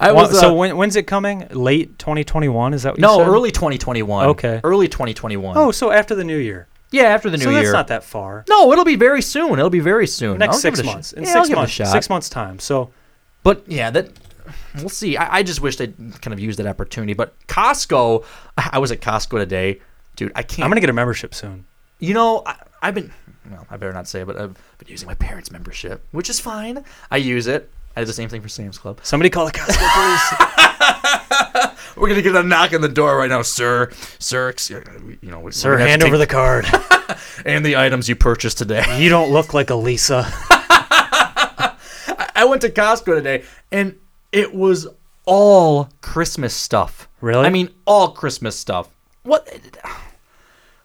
I 0.00 0.12
Well, 0.12 0.28
was 0.28 0.38
so 0.38 0.50
uh, 0.50 0.54
when, 0.54 0.76
when's 0.76 0.96
it 0.96 1.06
coming? 1.06 1.46
Late 1.50 1.98
2021? 1.98 2.74
Is 2.74 2.82
that 2.82 2.90
what 2.92 2.98
you 2.98 3.02
no 3.02 3.18
said? 3.18 3.28
early 3.28 3.50
2021. 3.50 4.26
Okay. 4.28 4.60
early 4.62 4.86
2021. 4.88 5.56
Oh, 5.56 5.70
so 5.70 5.90
after 5.90 6.14
the 6.14 6.24
new 6.24 6.36
year. 6.36 6.68
yeah, 6.90 7.04
after 7.04 7.30
the 7.30 7.38
new 7.38 7.44
so 7.44 7.50
year. 7.50 7.62
that's 7.62 7.72
not 7.72 7.88
that 7.88 8.04
far. 8.04 8.44
No, 8.48 8.70
it'll 8.72 8.84
be 8.84 8.96
very 8.96 9.22
soon. 9.22 9.52
It'll 9.58 9.70
be 9.70 9.80
very 9.80 10.06
soon. 10.06 10.38
Next 10.38 10.56
I'll 10.56 10.60
six 10.60 10.78
a 10.80 10.82
sh- 10.82 10.86
months. 10.86 11.12
In 11.12 11.24
yeah, 11.24 11.32
six 11.32 11.48
give 11.48 11.52
it 11.56 11.58
a 11.58 11.62
months. 11.62 11.92
Six 11.92 12.10
months 12.10 12.28
time. 12.28 12.58
So 12.58 12.90
But 13.42 13.64
yeah, 13.66 13.90
that 13.90 14.10
we'll 14.76 14.88
see. 14.90 15.16
I, 15.16 15.38
I 15.38 15.42
just 15.42 15.60
wish 15.62 15.76
they'd 15.76 15.96
kind 16.20 16.34
of 16.34 16.38
used 16.40 16.58
that 16.58 16.66
opportunity. 16.66 17.14
But 17.14 17.34
Costco, 17.46 18.24
I 18.58 18.78
was 18.78 18.92
at 18.92 19.00
Costco 19.00 19.38
today, 19.38 19.80
dude. 20.16 20.32
I 20.34 20.42
can't. 20.42 20.64
I'm 20.64 20.70
gonna 20.70 20.80
get 20.80 20.90
a 20.90 20.94
membership 20.94 21.34
soon. 21.34 21.66
You 21.98 22.14
know, 22.14 22.42
I, 22.46 22.56
I've 22.82 22.94
been. 22.94 23.12
Well, 23.50 23.66
I 23.70 23.76
better 23.76 23.92
not 23.92 24.06
say, 24.06 24.20
it, 24.20 24.26
but 24.26 24.36
I've 24.36 24.54
been 24.78 24.88
using 24.88 25.06
my 25.08 25.14
parents' 25.14 25.50
membership, 25.50 26.06
which 26.12 26.30
is 26.30 26.38
fine. 26.38 26.84
I 27.10 27.16
use 27.16 27.46
it. 27.46 27.70
I 27.96 28.00
do 28.00 28.06
the 28.06 28.12
same 28.12 28.28
thing 28.28 28.40
for 28.40 28.48
Sam's 28.48 28.78
Club. 28.78 29.00
Somebody 29.02 29.30
call 29.30 29.46
the 29.46 29.52
Costco 29.52 30.38
police. 30.38 30.56
We're 31.96 32.08
gonna 32.08 32.22
get 32.22 32.34
a 32.34 32.42
knock 32.42 32.72
on 32.72 32.80
the 32.80 32.88
door 32.88 33.16
right 33.16 33.28
now, 33.28 33.42
sir. 33.42 33.90
Sir, 34.18 34.54
you 35.20 35.30
know, 35.30 35.50
Sir, 35.50 35.78
hand 35.78 36.02
over 36.02 36.18
the 36.18 36.26
card. 36.26 36.66
and 37.44 37.64
the 37.64 37.76
items 37.76 38.08
you 38.08 38.16
purchased 38.16 38.58
today. 38.58 39.00
you 39.00 39.08
don't 39.08 39.30
look 39.30 39.54
like 39.54 39.70
a 39.70 39.74
Lisa. 39.74 40.26
I 42.34 42.46
went 42.48 42.62
to 42.62 42.70
Costco 42.70 43.16
today, 43.16 43.44
and 43.70 43.96
it 44.32 44.54
was 44.54 44.88
all 45.26 45.90
Christmas 46.00 46.54
stuff. 46.54 47.08
Really? 47.20 47.44
I 47.44 47.50
mean, 47.50 47.70
all 47.86 48.12
Christmas 48.12 48.56
stuff. 48.56 48.88
What? 49.22 49.48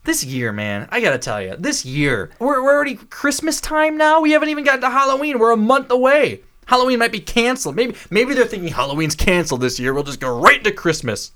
This 0.04 0.24
year, 0.24 0.52
man, 0.52 0.88
I 0.92 1.02
gotta 1.02 1.18
tell 1.18 1.42
you, 1.42 1.56
this 1.58 1.84
year, 1.84 2.30
we're, 2.40 2.64
we're 2.64 2.76
already 2.76 2.96
Christmas 2.96 3.60
time 3.60 3.98
now. 3.98 4.22
We 4.22 4.32
haven't 4.32 4.50
even 4.50 4.64
gotten 4.64 4.82
to 4.82 4.90
Halloween. 4.90 5.40
We're 5.40 5.52
a 5.52 5.58
month 5.58 5.90
away. 5.90 6.42
Halloween 6.68 7.00
might 7.00 7.12
be 7.12 7.20
canceled. 7.20 7.76
Maybe 7.76 7.96
maybe 8.10 8.34
they're 8.34 8.46
thinking 8.46 8.70
Halloween's 8.70 9.16
canceled 9.16 9.62
this 9.62 9.80
year. 9.80 9.94
We'll 9.94 10.04
just 10.04 10.20
go 10.20 10.40
right 10.40 10.58
into 10.58 10.72
Christmas. 10.72 11.32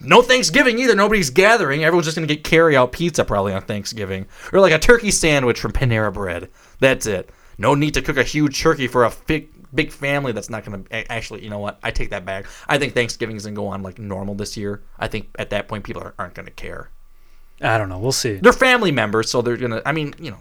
No 0.00 0.22
Thanksgiving 0.22 0.78
either. 0.78 0.94
Nobody's 0.94 1.30
gathering. 1.30 1.84
Everyone's 1.84 2.06
just 2.06 2.16
gonna 2.16 2.26
get 2.26 2.44
carry 2.44 2.76
out 2.76 2.92
pizza 2.92 3.24
probably 3.24 3.52
on 3.52 3.62
Thanksgiving, 3.62 4.26
or 4.52 4.60
like 4.60 4.72
a 4.72 4.78
turkey 4.78 5.10
sandwich 5.10 5.60
from 5.60 5.72
Panera 5.72 6.12
Bread. 6.12 6.50
That's 6.78 7.06
it. 7.06 7.30
No 7.58 7.74
need 7.74 7.94
to 7.94 8.02
cook 8.02 8.16
a 8.16 8.22
huge 8.22 8.60
turkey 8.60 8.86
for 8.86 9.04
a 9.04 9.12
big 9.26 9.48
big 9.74 9.92
family. 9.92 10.32
That's 10.32 10.50
not 10.50 10.64
gonna 10.64 10.82
actually. 10.92 11.42
You 11.42 11.50
know 11.50 11.58
what? 11.58 11.78
I 11.82 11.90
take 11.90 12.10
that 12.10 12.24
back. 12.24 12.46
I 12.68 12.78
think 12.78 12.94
Thanksgiving's 12.94 13.44
gonna 13.44 13.56
go 13.56 13.68
on 13.68 13.82
like 13.82 13.98
normal 13.98 14.34
this 14.34 14.56
year. 14.56 14.82
I 14.98 15.08
think 15.08 15.28
at 15.38 15.50
that 15.50 15.68
point 15.68 15.84
people 15.84 16.02
aren't, 16.02 16.14
aren't 16.18 16.34
gonna 16.34 16.50
care. 16.50 16.90
I 17.60 17.76
don't 17.78 17.88
know. 17.88 17.98
We'll 17.98 18.12
see. 18.12 18.34
They're 18.34 18.52
family 18.52 18.92
members, 18.92 19.30
so 19.30 19.42
they're 19.42 19.56
gonna. 19.56 19.82
I 19.84 19.92
mean, 19.92 20.14
you 20.18 20.30
know, 20.30 20.40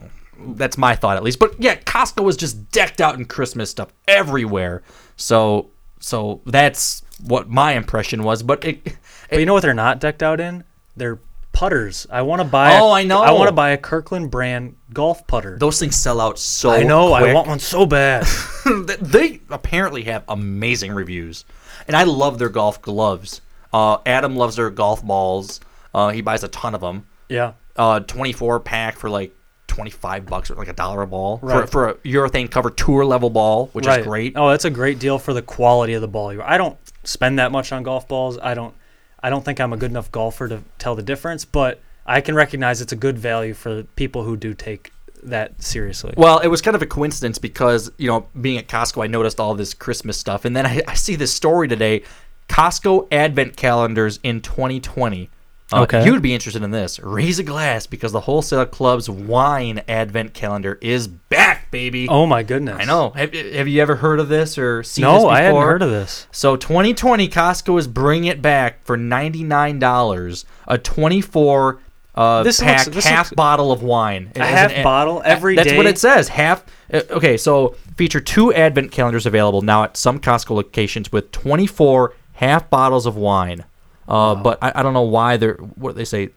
that's 0.56 0.78
my 0.78 0.96
thought 0.96 1.18
at 1.18 1.24
least. 1.24 1.40
But 1.40 1.56
yeah, 1.60 1.76
Costco 1.76 2.24
was 2.24 2.38
just 2.38 2.72
decked 2.72 3.02
out 3.02 3.16
in 3.16 3.26
Christmas 3.26 3.70
stuff 3.70 3.90
everywhere. 4.08 4.84
So 5.18 5.70
so 6.00 6.42
that's 6.46 7.04
what 7.24 7.50
my 7.50 7.74
impression 7.74 8.24
was. 8.24 8.44
But 8.44 8.64
it, 8.64 8.96
But 9.30 9.40
you 9.40 9.46
know 9.46 9.54
what 9.54 9.62
they're 9.62 9.74
not 9.74 10.00
decked 10.00 10.24
out 10.24 10.40
in? 10.40 10.64
They're 10.96 11.20
putters. 11.52 12.08
I 12.10 12.22
want 12.22 12.42
to 12.42 12.48
buy. 12.48 12.78
Oh, 12.80 12.92
I 12.92 13.04
know. 13.04 13.22
I 13.22 13.32
want 13.32 13.48
to 13.50 13.54
buy 13.54 13.72
a 13.72 13.78
Kirkland 13.78 14.32
brand 14.32 14.76
golf 14.94 15.26
putter. 15.28 15.58
those 15.58 15.80
things 15.80 15.96
sell 15.96 16.20
out 16.22 16.40
so. 16.40 16.72
I 16.72 16.84
know. 16.84 17.14
I 17.14 17.34
want 17.34 17.48
one 17.48 17.60
so 17.60 17.86
bad. 17.86 18.26
they 19.02 19.42
apparently 19.50 20.04
have 20.04 20.24
amazing 20.28 20.92
reviews, 20.94 21.46
and 21.88 21.96
I 21.96 22.04
love 22.04 22.40
their 22.40 22.50
golf 22.50 22.82
gloves. 22.82 23.42
Uh, 23.74 23.98
Adam 24.06 24.36
loves 24.36 24.56
their 24.56 24.70
golf 24.70 25.06
balls. 25.06 25.60
Uh, 25.94 26.10
he 26.10 26.22
buys 26.22 26.44
a 26.44 26.48
ton 26.48 26.76
of 26.76 26.82
them. 26.82 27.06
yeah. 27.30 27.54
Uh, 27.76 28.02
24 28.02 28.60
pack 28.60 28.98
for 28.98 29.10
like 29.10 29.34
25 29.68 30.26
bucks 30.26 30.52
or 30.52 30.56
like 30.56 30.68
a 30.68 30.74
dollar 30.74 31.02
a 31.02 31.08
ball 31.08 31.40
Right. 31.42 31.62
for, 31.62 31.68
for 31.68 31.90
a 31.90 31.94
urethane 32.00 32.52
covered 32.52 32.76
tour 32.76 33.06
level 33.06 33.30
ball, 33.30 33.68
which 33.72 33.86
right. 33.86 34.02
is 34.02 34.06
great. 34.06 34.34
Oh, 34.36 34.50
that's 34.50 34.66
a 34.66 34.70
great 34.70 35.00
deal 35.00 35.18
for 35.18 35.34
the 35.34 35.42
quality 35.42 35.94
of 35.94 36.02
the 36.02 36.08
ball. 36.08 36.34
you 36.34 36.42
I 36.42 36.58
don't 36.58 36.78
spend 37.06 37.40
that 37.40 37.54
much 37.54 37.72
on 37.72 37.84
golf 37.84 38.06
balls. 38.06 38.38
I 38.38 38.54
don't. 38.54 38.74
I 39.22 39.30
don't 39.30 39.44
think 39.44 39.60
I'm 39.60 39.74
a 39.74 39.78
good 39.78 39.92
enough 39.92 40.12
golfer 40.12 40.48
to 40.48 40.62
tell 40.78 40.96
the 40.96 41.04
difference, 41.04 41.46
but 41.46 41.82
I 42.06 42.22
can 42.22 42.36
recognize 42.36 42.82
it's 42.82 42.94
a 42.94 42.98
good 42.98 43.18
value 43.18 43.54
for 43.54 43.84
people 43.96 44.24
who 44.24 44.38
do 44.38 44.54
take 44.54 44.92
that 45.24 45.62
seriously. 45.62 46.14
Well, 46.18 46.40
it 46.40 46.48
was 46.48 46.62
kind 46.62 46.76
of 46.76 46.82
a 46.82 46.86
coincidence 46.86 47.38
because, 47.38 47.92
you 47.98 48.08
know, 48.08 48.28
being 48.40 48.58
at 48.58 48.68
Costco, 48.68 49.04
I 49.04 49.08
noticed 49.08 49.40
all 49.40 49.54
this 49.56 49.74
Christmas 49.74 50.18
stuff. 50.18 50.46
And 50.46 50.56
then 50.56 50.66
I, 50.66 50.82
I 50.88 50.94
see 50.94 51.16
this 51.16 51.34
story 51.34 51.68
today 51.68 52.04
Costco 52.48 53.08
Advent 53.12 53.56
calendars 53.56 54.20
in 54.24 54.42
2020. 54.42 55.30
Uh, 55.72 55.82
Okay. 55.84 56.04
You 56.06 56.12
would 56.14 56.22
be 56.22 56.34
interested 56.34 56.64
in 56.64 56.72
this. 56.72 57.00
Raise 57.00 57.38
a 57.40 57.44
glass 57.44 57.86
because 57.88 58.12
the 58.12 58.22
Wholesale 58.22 58.66
Club's 58.66 59.10
wine 59.10 59.82
Advent 59.88 60.34
calendar 60.34 60.78
is 60.82 61.08
back, 61.08 61.70
baby. 61.72 62.08
Oh 62.10 62.26
my 62.26 62.42
goodness. 62.44 62.78
I 62.80 62.86
know. 62.86 63.12
Have, 63.12 63.34
have 63.34 63.68
you 63.68 63.82
ever 63.82 63.96
heard 63.98 64.20
of 64.20 64.30
this 64.30 64.58
or 64.58 64.82
seen 64.84 65.04
No, 65.04 65.14
this 65.14 65.22
before? 65.24 65.32
I 65.34 65.42
hadn't 65.42 65.62
heard 65.62 65.82
of 65.84 65.90
this. 65.92 66.26
So 66.32 66.56
2020, 66.56 67.28
Costco 67.30 67.78
is 67.80 67.88
bringing 67.88 68.26
it 68.32 68.42
back 68.42 68.84
for 68.84 68.98
$99. 68.98 70.46
A 70.68 70.78
24 70.78 71.80
uh, 72.16 72.44
This 72.44 72.60
pack 72.60 72.86
looks- 72.86 72.96
this 72.96 73.06
half 73.06 73.28
looks- 73.28 73.36
bottle 73.36 73.72
of 73.72 73.82
wine. 73.84 74.32
It 74.36 74.42
A 74.42 74.46
half 74.46 74.72
an- 74.72 74.84
bottle 74.84 75.22
every 75.24 75.56
That's 75.56 75.74
what 75.74 75.86
it 75.86 75.98
says. 75.98 76.28
Half. 76.30 76.64
uh, 76.94 77.02
Okay, 77.12 77.38
so 77.38 77.76
feature 77.96 78.20
two 78.20 78.54
advent 78.54 78.92
calendars 78.92 79.26
available 79.26 79.62
now 79.62 79.84
at 79.84 79.96
some 79.96 80.20
Costco 80.20 80.56
locations 80.56 81.12
with 81.12 81.32
24 81.32 82.14
half 82.34 82.70
bottles 82.70 83.06
of 83.06 83.16
wine. 83.16 83.64
Uh, 84.10 84.36
But 84.36 84.58
I, 84.62 84.72
I 84.76 84.84
don't 84.84 84.94
know 84.94 85.04
why 85.04 85.38
they're 85.38 85.54
what 85.56 85.96
they 85.96 86.06
say. 86.06 86.30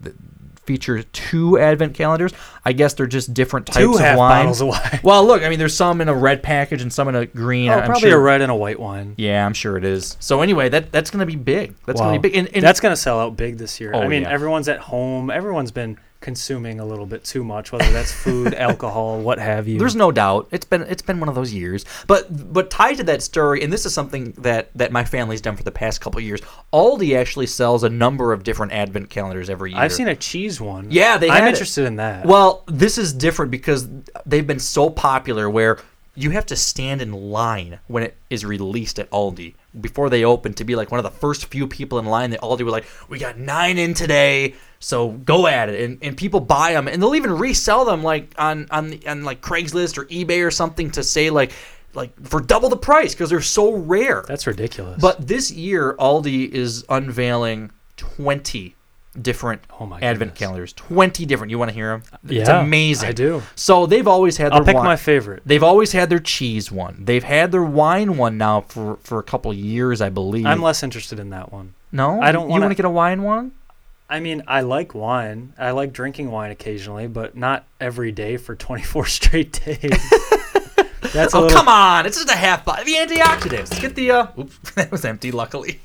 Feature 0.64 1.02
two 1.02 1.58
advent 1.58 1.94
calendars. 1.94 2.32
I 2.64 2.72
guess 2.72 2.94
they're 2.94 3.08
just 3.08 3.34
different 3.34 3.66
types 3.66 3.78
Two 3.78 3.94
of 3.94 3.98
half 3.98 4.16
wine. 4.16 4.42
bottles 4.44 4.60
of 4.60 4.68
wine. 4.68 5.00
Well, 5.02 5.26
look, 5.26 5.42
I 5.42 5.48
mean, 5.48 5.58
there's 5.58 5.74
some 5.76 6.00
in 6.00 6.08
a 6.08 6.14
red 6.14 6.40
package 6.40 6.82
and 6.82 6.92
some 6.92 7.08
in 7.08 7.16
a 7.16 7.26
green. 7.26 7.68
Oh, 7.68 7.78
I'm 7.80 7.86
probably 7.86 8.10
sure- 8.10 8.20
a 8.20 8.22
red 8.22 8.42
and 8.42 8.52
a 8.52 8.54
white 8.54 8.78
wine. 8.78 9.14
Yeah, 9.18 9.44
I'm 9.44 9.54
sure 9.54 9.76
it 9.76 9.84
is. 9.84 10.16
So 10.20 10.40
anyway, 10.40 10.68
that 10.68 10.92
that's 10.92 11.10
gonna 11.10 11.26
be 11.26 11.34
big. 11.34 11.74
That's 11.84 12.00
Wow. 12.00 12.10
gonna 12.10 12.20
be 12.20 12.28
big. 12.28 12.36
And, 12.38 12.48
and 12.54 12.62
That's 12.64 12.78
gonna 12.78 12.94
sell 12.94 13.18
out 13.18 13.36
big 13.36 13.58
this 13.58 13.80
year. 13.80 13.90
Oh, 13.92 14.02
I 14.02 14.06
mean, 14.06 14.22
yeah. 14.22 14.30
everyone's 14.30 14.68
at 14.68 14.78
home. 14.78 15.30
Everyone's 15.30 15.72
been 15.72 15.98
consuming 16.22 16.80
a 16.80 16.84
little 16.84 17.04
bit 17.04 17.24
too 17.24 17.44
much, 17.44 17.72
whether 17.72 17.90
that's 17.90 18.12
food, 18.12 18.54
alcohol, 18.68 19.20
what 19.20 19.38
have 19.38 19.68
you. 19.68 19.78
There's 19.78 19.96
no 19.96 20.10
doubt. 20.10 20.48
It's 20.50 20.64
been 20.64 20.82
it's 20.82 21.02
been 21.02 21.20
one 21.20 21.28
of 21.28 21.34
those 21.34 21.52
years. 21.52 21.84
But 22.06 22.52
but 22.52 22.70
tied 22.70 22.96
to 22.96 23.04
that 23.04 23.22
story, 23.22 23.62
and 23.62 23.72
this 23.72 23.84
is 23.84 23.92
something 23.92 24.32
that 24.38 24.70
that 24.74 24.92
my 24.92 25.04
family's 25.04 25.40
done 25.40 25.56
for 25.56 25.62
the 25.62 25.70
past 25.70 26.00
couple 26.00 26.18
of 26.18 26.24
years. 26.24 26.40
Aldi 26.72 27.16
actually 27.16 27.46
sells 27.46 27.82
a 27.82 27.90
number 27.90 28.32
of 28.32 28.44
different 28.44 28.72
advent 28.72 29.10
calendars 29.10 29.50
every 29.50 29.72
year. 29.72 29.80
I've 29.80 29.92
seen 29.92 30.08
a 30.08 30.16
cheese 30.16 30.60
one. 30.60 30.90
Yeah, 30.90 31.18
they. 31.18 31.28
I'm 31.28 31.42
had 31.42 31.48
it. 31.48 31.50
interested 31.50 31.84
in 31.84 31.96
that. 31.96 32.24
Well, 32.24 32.64
this 32.66 32.96
is 32.96 33.12
different 33.12 33.50
because 33.50 33.88
they've 34.24 34.46
been 34.46 34.60
so 34.60 34.88
popular 34.88 35.50
where 35.50 35.78
you 36.14 36.30
have 36.30 36.46
to 36.46 36.56
stand 36.56 37.00
in 37.00 37.12
line 37.12 37.78
when 37.86 38.02
it 38.02 38.16
is 38.28 38.44
released 38.44 38.98
at 38.98 39.10
Aldi 39.10 39.54
before 39.80 40.10
they 40.10 40.24
open 40.24 40.52
to 40.54 40.64
be 40.64 40.76
like 40.76 40.90
one 40.90 40.98
of 40.98 41.04
the 41.04 41.10
first 41.10 41.46
few 41.46 41.66
people 41.66 41.98
in 41.98 42.04
line. 42.04 42.30
That 42.30 42.40
Aldi 42.40 42.62
were 42.62 42.70
like, 42.70 42.86
"We 43.08 43.18
got 43.18 43.38
nine 43.38 43.78
in 43.78 43.94
today, 43.94 44.54
so 44.82 45.10
go 45.12 45.46
at 45.46 45.68
it." 45.68 45.80
And, 45.80 45.98
and 46.02 46.16
people 46.16 46.40
buy 46.40 46.72
them, 46.72 46.88
and 46.88 47.00
they'll 47.02 47.14
even 47.14 47.32
resell 47.32 47.84
them 47.84 48.02
like 48.02 48.34
on 48.36 48.66
on 48.70 48.90
the, 48.90 49.06
on 49.06 49.24
like 49.24 49.40
Craigslist 49.40 49.96
or 49.96 50.04
eBay 50.06 50.44
or 50.46 50.50
something 50.50 50.90
to 50.92 51.02
say 51.02 51.30
like 51.30 51.52
like 51.94 52.10
for 52.26 52.40
double 52.40 52.68
the 52.68 52.76
price 52.76 53.14
because 53.14 53.30
they're 53.30 53.40
so 53.40 53.72
rare. 53.74 54.24
That's 54.26 54.46
ridiculous. 54.46 55.00
But 55.00 55.26
this 55.26 55.50
year, 55.50 55.94
Aldi 55.94 56.50
is 56.50 56.84
unveiling 56.88 57.70
twenty 57.96 58.74
different 59.20 59.60
Oh 59.78 59.84
my 59.84 60.00
advent 60.00 60.34
calendars. 60.34 60.72
Twenty 60.72 61.26
different. 61.26 61.50
You 61.50 61.58
want 61.58 61.68
to 61.70 61.74
hear 61.74 61.88
them? 61.90 62.02
It's 62.24 62.48
Yeah, 62.48 62.62
amazing. 62.62 63.08
I 63.10 63.12
do. 63.12 63.42
So 63.54 63.84
they've 63.86 64.08
always 64.08 64.38
had. 64.38 64.52
I'll 64.52 64.60
pick 64.60 64.68
wi- 64.68 64.84
my 64.84 64.96
favorite. 64.96 65.42
They've 65.44 65.62
always 65.62 65.92
had 65.92 66.08
their 66.08 66.18
cheese 66.18 66.72
one. 66.72 67.04
They've 67.04 67.22
had 67.22 67.52
their 67.52 67.62
wine 67.62 68.16
one 68.16 68.38
now 68.38 68.62
for 68.62 68.96
for 69.02 69.18
a 69.18 69.22
couple 69.22 69.52
years, 69.52 70.00
I 70.00 70.08
believe. 70.08 70.46
I'm 70.46 70.62
less 70.62 70.82
interested 70.82 71.18
in 71.18 71.30
that 71.30 71.52
one. 71.52 71.74
No, 71.92 72.22
I 72.22 72.32
don't 72.32 72.48
You 72.50 72.58
want 72.58 72.70
to 72.70 72.74
get 72.74 72.86
a 72.86 72.90
wine 72.90 73.22
one? 73.22 73.52
I 74.12 74.20
mean, 74.20 74.42
I 74.46 74.60
like 74.60 74.94
wine. 74.94 75.54
I 75.56 75.70
like 75.70 75.94
drinking 75.94 76.30
wine 76.30 76.50
occasionally, 76.50 77.06
but 77.06 77.34
not 77.34 77.64
every 77.80 78.12
day 78.12 78.36
for 78.36 78.54
24 78.56 79.06
straight 79.06 79.52
days. 79.64 79.80
That's 81.14 81.34
oh 81.34 81.42
little, 81.42 81.56
come 81.56 81.68
on! 81.68 82.06
It's 82.06 82.16
just 82.16 82.30
a 82.30 82.36
half 82.36 82.64
bottle. 82.64 82.84
The 82.84 82.92
antioxidants. 82.92 83.78
Get 83.80 83.94
the. 83.94 84.10
Uh, 84.10 84.26
oops, 84.38 84.58
that 84.74 84.92
was 84.92 85.04
empty. 85.04 85.32
Luckily, 85.32 85.80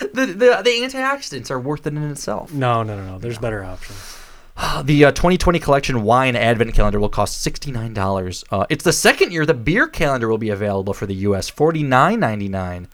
the, 0.00 0.26
the 0.26 0.62
the 0.62 0.70
antioxidants 0.70 1.50
are 1.50 1.58
worth 1.58 1.86
it 1.86 1.94
in 1.94 2.10
itself. 2.10 2.52
No, 2.52 2.82
no, 2.82 2.96
no, 2.96 3.04
no. 3.04 3.18
There's 3.18 3.38
better 3.38 3.64
options. 3.64 4.18
The 4.84 5.06
uh, 5.06 5.10
2020 5.12 5.58
collection 5.58 6.02
wine 6.02 6.34
advent 6.34 6.72
calendar 6.72 6.98
will 6.98 7.10
cost 7.10 7.46
$69. 7.46 8.44
Uh, 8.50 8.64
it's 8.70 8.84
the 8.84 8.92
second 8.92 9.30
year 9.30 9.44
the 9.44 9.52
beer 9.52 9.86
calendar 9.86 10.28
will 10.28 10.38
be 10.38 10.48
available 10.48 10.94
for 10.94 11.04
the 11.04 11.14
U.S. 11.14 11.50
$49.99. 11.50 12.86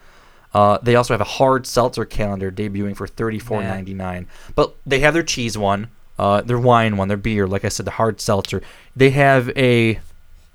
Uh, 0.55 0.79
they 0.83 0.95
also 0.97 1.15
have 1.15 1.21
a 1.21 1.25
hard 1.25 1.67
seltzer 1.67 2.05
calendar 2.05 2.51
debuting 2.51 2.97
for 2.97 3.07
$34.99. 3.07 4.27
But 4.55 4.75
they 4.85 5.01
have 5.01 5.15
their 5.15 5.23
cheese 5.23 5.57
one, 5.57 5.89
uh, 6.19 6.43
their 6.43 6.59
wine 6.59 6.97
one, 6.97 7.09
their 7.09 7.17
beer. 7.17 7.47
Like 7.47 7.65
I 7.65 7.69
said, 7.69 7.87
the 7.87 7.93
hard 7.93 8.21
seltzer. 8.21 8.63
They 8.95 9.11
have 9.11 9.49
a 9.57 10.01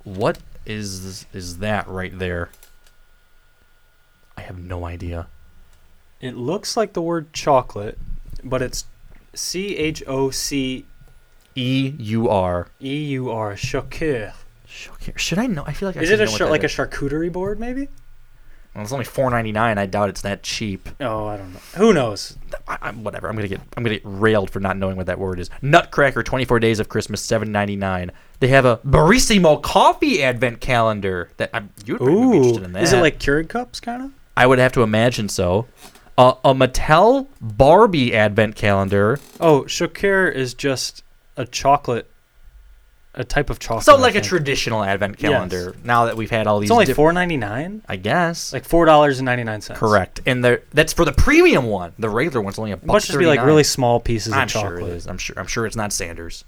what 0.03 0.37
is 0.65 1.25
is 1.33 1.57
that 1.59 1.87
right 1.87 2.17
there? 2.17 2.49
I 4.37 4.41
have 4.41 4.59
no 4.59 4.85
idea. 4.85 5.27
It 6.21 6.35
looks 6.35 6.77
like 6.77 6.93
the 6.93 7.01
word 7.01 7.33
chocolate, 7.33 7.97
but 8.43 8.61
it's 8.61 8.85
C 9.33 9.75
H 9.77 10.03
O 10.07 10.29
C 10.29 10.85
E 11.55 11.93
U 11.97 12.29
R. 12.29 12.67
E 12.81 12.95
U 13.13 13.31
R. 13.31 13.55
Chocolat. 13.55 14.33
Should 15.15 15.39
I 15.39 15.47
know? 15.47 15.63
I 15.65 15.73
feel 15.73 15.89
like 15.89 15.97
I 15.97 16.01
Is 16.01 16.09
should 16.09 16.19
it 16.19 16.23
a 16.23 16.25
know 16.25 16.31
what 16.31 16.37
char- 16.37 16.47
that 16.47 16.51
like 16.51 16.63
a 16.63 16.67
charcuterie 16.67 17.31
board, 17.31 17.59
maybe? 17.59 17.87
Well, 18.77 18.83
it's 18.83 18.93
only 18.93 19.05
four 19.05 19.31
ninety 19.31 19.51
nine. 19.51 19.79
I 19.79 19.87
doubt 19.87 20.09
it's 20.09 20.21
that 20.21 20.43
cheap. 20.43 20.87
Oh, 20.99 21.25
I 21.25 21.35
don't 21.35 21.51
know. 21.51 21.59
Who 21.77 21.93
knows? 21.93 22.37
I, 22.67 22.77
I'm 22.83 23.03
whatever. 23.03 23.27
I'm 23.27 23.35
gonna 23.35 23.47
get 23.47 23.59
I'm 23.75 23.81
gonna 23.81 23.95
get 23.95 24.03
railed 24.05 24.51
for 24.51 24.59
not 24.59 24.77
knowing 24.77 24.97
what 24.97 25.07
that 25.07 25.17
word 25.17 25.39
is. 25.39 25.49
Nutcracker, 25.63 26.21
24 26.21 26.59
Days 26.59 26.79
of 26.79 26.87
Christmas, 26.87 27.25
7.99. 27.25 28.11
They 28.39 28.49
have 28.49 28.65
a 28.65 28.77
Barissimo 28.85 29.59
coffee 29.63 30.21
advent 30.21 30.61
calendar 30.61 31.31
that 31.37 31.49
I'm 31.53 31.71
you'd 31.87 31.97
probably 31.97 32.15
be 32.29 32.37
interested 32.37 32.63
in 32.65 32.73
that. 32.73 32.83
Is 32.83 32.93
it 32.93 33.01
like 33.01 33.17
Keurig 33.17 33.49
cups, 33.49 33.79
kind 33.79 34.03
of? 34.03 34.11
I 34.35 34.45
would 34.45 34.59
have 34.59 34.73
to 34.73 34.83
imagine 34.83 35.27
so. 35.27 35.65
Uh, 36.15 36.35
a 36.45 36.53
Mattel 36.53 37.27
Barbie 37.41 38.13
advent 38.13 38.55
calendar. 38.55 39.19
Oh, 39.39 39.65
Chocolat 39.65 40.35
is 40.35 40.53
just 40.53 41.03
a 41.35 41.47
chocolate, 41.47 42.11
a 43.17 43.23
type 43.25 43.49
of 43.49 43.59
chocolate. 43.59 43.83
So 43.83 43.97
like 43.97 44.15
a 44.15 44.21
traditional 44.21 44.83
advent 44.83 45.15
Yes. 45.19 45.31
calendar. 45.31 45.75
Now 45.83 46.05
that 46.05 46.15
we've 46.15 46.29
had 46.29 46.47
all 46.47 46.59
these, 46.59 46.67
It's 46.69 46.71
only 46.71 46.85
diff- 46.85 46.95
four 46.95 47.11
ninety 47.11 47.35
nine. 47.35 47.81
I 47.89 47.95
guess. 47.97 48.53
Like 48.53 48.63
four 48.63 48.85
dollars 48.85 49.19
and 49.19 49.25
ninety 49.25 49.43
nine 49.43 49.59
cents. 49.61 49.79
Correct, 49.79 50.21
and 50.25 50.43
the 50.45 50.61
that's 50.73 50.93
for 50.93 51.03
the 51.03 51.11
premium 51.11 51.65
one. 51.65 51.93
The 51.99 52.09
regular 52.09 52.41
one's 52.41 52.57
only 52.59 52.71
a 52.71 52.77
buck 52.77 52.85
must 52.87 53.07
just 53.07 53.19
be 53.19 53.25
like 53.25 53.43
really 53.43 53.63
small 53.63 53.99
pieces 53.99 54.31
of 54.33 54.37
I'm 54.39 54.47
sure 54.47 54.61
chocolate. 54.61 54.83
it 54.93 54.95
is. 54.95 55.07
I'm 55.07 55.17
sure. 55.17 55.37
I'm 55.37 55.47
sure 55.47 55.65
it's 55.65 55.75
not 55.75 55.91
Sanders. 55.91 56.45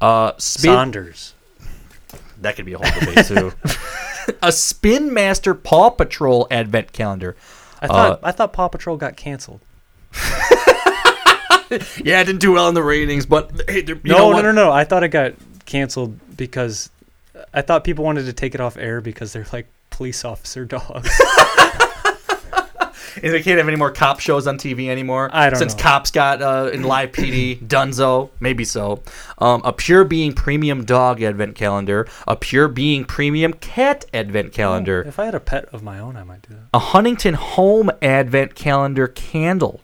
Uh, 0.00 0.32
spin, 0.38 0.72
Saunders. 0.72 1.34
That 2.40 2.56
could 2.56 2.64
be 2.64 2.74
a 2.74 2.78
whole 2.78 3.00
debate 3.00 3.26
too. 3.26 3.52
a 4.42 4.52
Spin 4.52 5.12
Master 5.12 5.54
Paw 5.54 5.90
Patrol 5.90 6.46
advent 6.50 6.92
calendar. 6.92 7.36
I 7.82 7.86
thought 7.86 8.12
Uh, 8.12 8.18
I 8.22 8.32
thought 8.32 8.52
Paw 8.52 8.68
Patrol 8.68 8.96
got 8.96 9.16
canceled. 9.16 9.60
yeah, 12.04 12.20
it 12.20 12.24
didn't 12.26 12.38
do 12.40 12.52
well 12.52 12.68
in 12.68 12.74
the 12.74 12.82
ratings, 12.82 13.26
but 13.26 13.50
hey, 13.68 13.84
you 13.86 14.00
no, 14.04 14.30
know 14.30 14.32
no, 14.32 14.42
no, 14.42 14.52
no. 14.52 14.72
I 14.72 14.84
thought 14.84 15.02
it 15.02 15.08
got 15.08 15.34
canceled 15.66 16.18
because 16.36 16.90
I 17.52 17.62
thought 17.62 17.84
people 17.84 18.04
wanted 18.04 18.26
to 18.26 18.32
take 18.32 18.54
it 18.54 18.60
off 18.60 18.76
air 18.76 19.00
because 19.00 19.32
they're 19.32 19.46
like 19.52 19.66
police 19.90 20.24
officer 20.24 20.64
dogs. 20.64 21.10
And 23.22 23.32
they 23.32 23.42
can't 23.44 23.58
have 23.58 23.68
any 23.68 23.76
more 23.76 23.92
cop 23.92 24.18
shows 24.18 24.48
on 24.48 24.58
TV 24.58 24.88
anymore. 24.88 25.30
I 25.32 25.48
don't 25.48 25.56
Since 25.60 25.76
know. 25.76 25.82
cops 25.84 26.10
got 26.10 26.42
uh, 26.42 26.70
in 26.72 26.82
live 26.82 27.12
PD, 27.12 27.56
Dunzo, 27.66 28.30
maybe 28.40 28.64
so. 28.64 29.04
Um, 29.38 29.62
a 29.64 29.72
Pure 29.72 30.04
Being 30.06 30.32
Premium 30.32 30.84
Dog 30.84 31.22
Advent 31.22 31.54
Calendar. 31.54 32.08
A 32.26 32.34
Pure 32.34 32.68
Being 32.68 33.04
Premium 33.04 33.52
Cat 33.52 34.04
Advent 34.12 34.52
Calendar. 34.52 35.02
if 35.06 35.20
I 35.20 35.26
had 35.26 35.34
a 35.36 35.40
pet 35.40 35.66
of 35.66 35.80
my 35.80 36.00
own, 36.00 36.16
I 36.16 36.24
might 36.24 36.42
do 36.42 36.54
that. 36.54 36.64
a 36.74 36.78
Huntington 36.80 37.34
Home 37.34 37.88
Advent 38.02 38.56
Calendar 38.56 39.06
candle. 39.06 39.80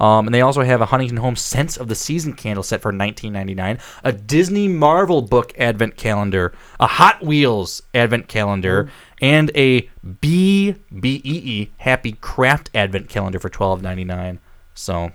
Um, 0.00 0.26
and 0.26 0.34
they 0.34 0.40
also 0.40 0.62
have 0.62 0.80
a 0.80 0.86
Huntington 0.86 1.18
Home 1.18 1.36
Sense 1.36 1.76
of 1.76 1.88
the 1.88 1.94
Season 1.94 2.32
candle 2.32 2.62
set 2.62 2.80
for 2.80 2.92
$19.99. 2.92 3.80
A 4.04 4.12
Disney 4.12 4.68
Marvel 4.68 5.22
Book 5.22 5.52
Advent 5.58 5.96
Calendar. 5.96 6.52
A 6.78 6.86
Hot 6.86 7.22
Wheels 7.22 7.82
Advent 7.94 8.28
Calendar. 8.28 8.90
And 9.20 9.50
a 9.56 9.88
B 10.20 10.76
B 11.00 11.20
E 11.24 11.42
E 11.44 11.70
Happy 11.78 12.12
Craft 12.12 12.70
Advent 12.74 13.08
Calendar 13.08 13.40
for 13.40 13.50
$12.99. 13.50 14.38
So, 14.74 15.10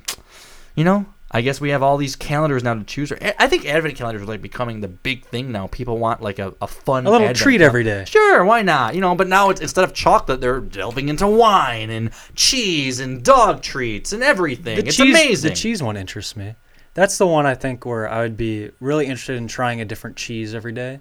you 0.76 0.84
know, 0.84 1.05
I 1.35 1.41
guess 1.41 1.60
we 1.60 1.72
have 1.72 1.81
all 1.81 1.97
these 1.97 2.15
calendars 2.15 2.64
now 2.64 2.76
to 2.76 2.84
choose. 2.84 3.11
I 3.11 3.47
think 3.47 3.65
Advent 3.65 3.95
calendars 3.95 4.22
are 4.22 4.26
like 4.26 4.41
becoming 4.41 4.81
the 4.81 4.88
big 4.88 5.26
thing 5.26 5.51
now. 5.51 5.65
People 5.68 5.97
want 5.97 6.22
like 6.22 6.38
a, 6.38 6.53
a 6.61 6.68
fun 6.68 7.07
A 7.07 7.10
little 7.10 7.27
Advent 7.27 7.39
treat 7.39 7.60
every 7.61 7.84
day. 7.84 8.05
Sure, 8.05 8.45
why 8.45 8.61
not? 8.61 8.93
You 8.93 9.01
know, 9.01 9.15
but 9.15 9.27
now 9.27 9.49
it's 9.49 9.60
instead 9.60 9.84
of 9.84 9.93
chocolate, 9.95 10.41
they're 10.41 10.60
delving 10.61 11.10
into 11.10 11.26
wine 11.27 11.89
and 11.89 12.11
cheese 12.35 12.99
and 12.99 13.23
dog 13.23 13.64
treats 13.64 14.14
and 14.14 14.22
everything. 14.22 14.76
The 14.77 14.85
it's 14.88 14.95
cheese, 14.95 15.10
amazing. 15.10 15.49
The 15.49 15.55
cheese 15.55 15.81
one 15.81 15.97
interests 15.97 16.35
me. 16.35 16.53
That's 16.93 17.18
the 17.18 17.26
one 17.26 17.47
I 17.47 17.55
think 17.55 17.84
where 17.84 18.07
I 18.07 18.22
would 18.22 18.38
be 18.38 18.69
really 18.80 19.05
interested 19.05 19.35
in 19.38 19.47
trying 19.47 19.81
a 19.81 19.85
different 19.85 20.15
cheese 20.15 20.53
every 20.53 20.72
day. 20.73 20.99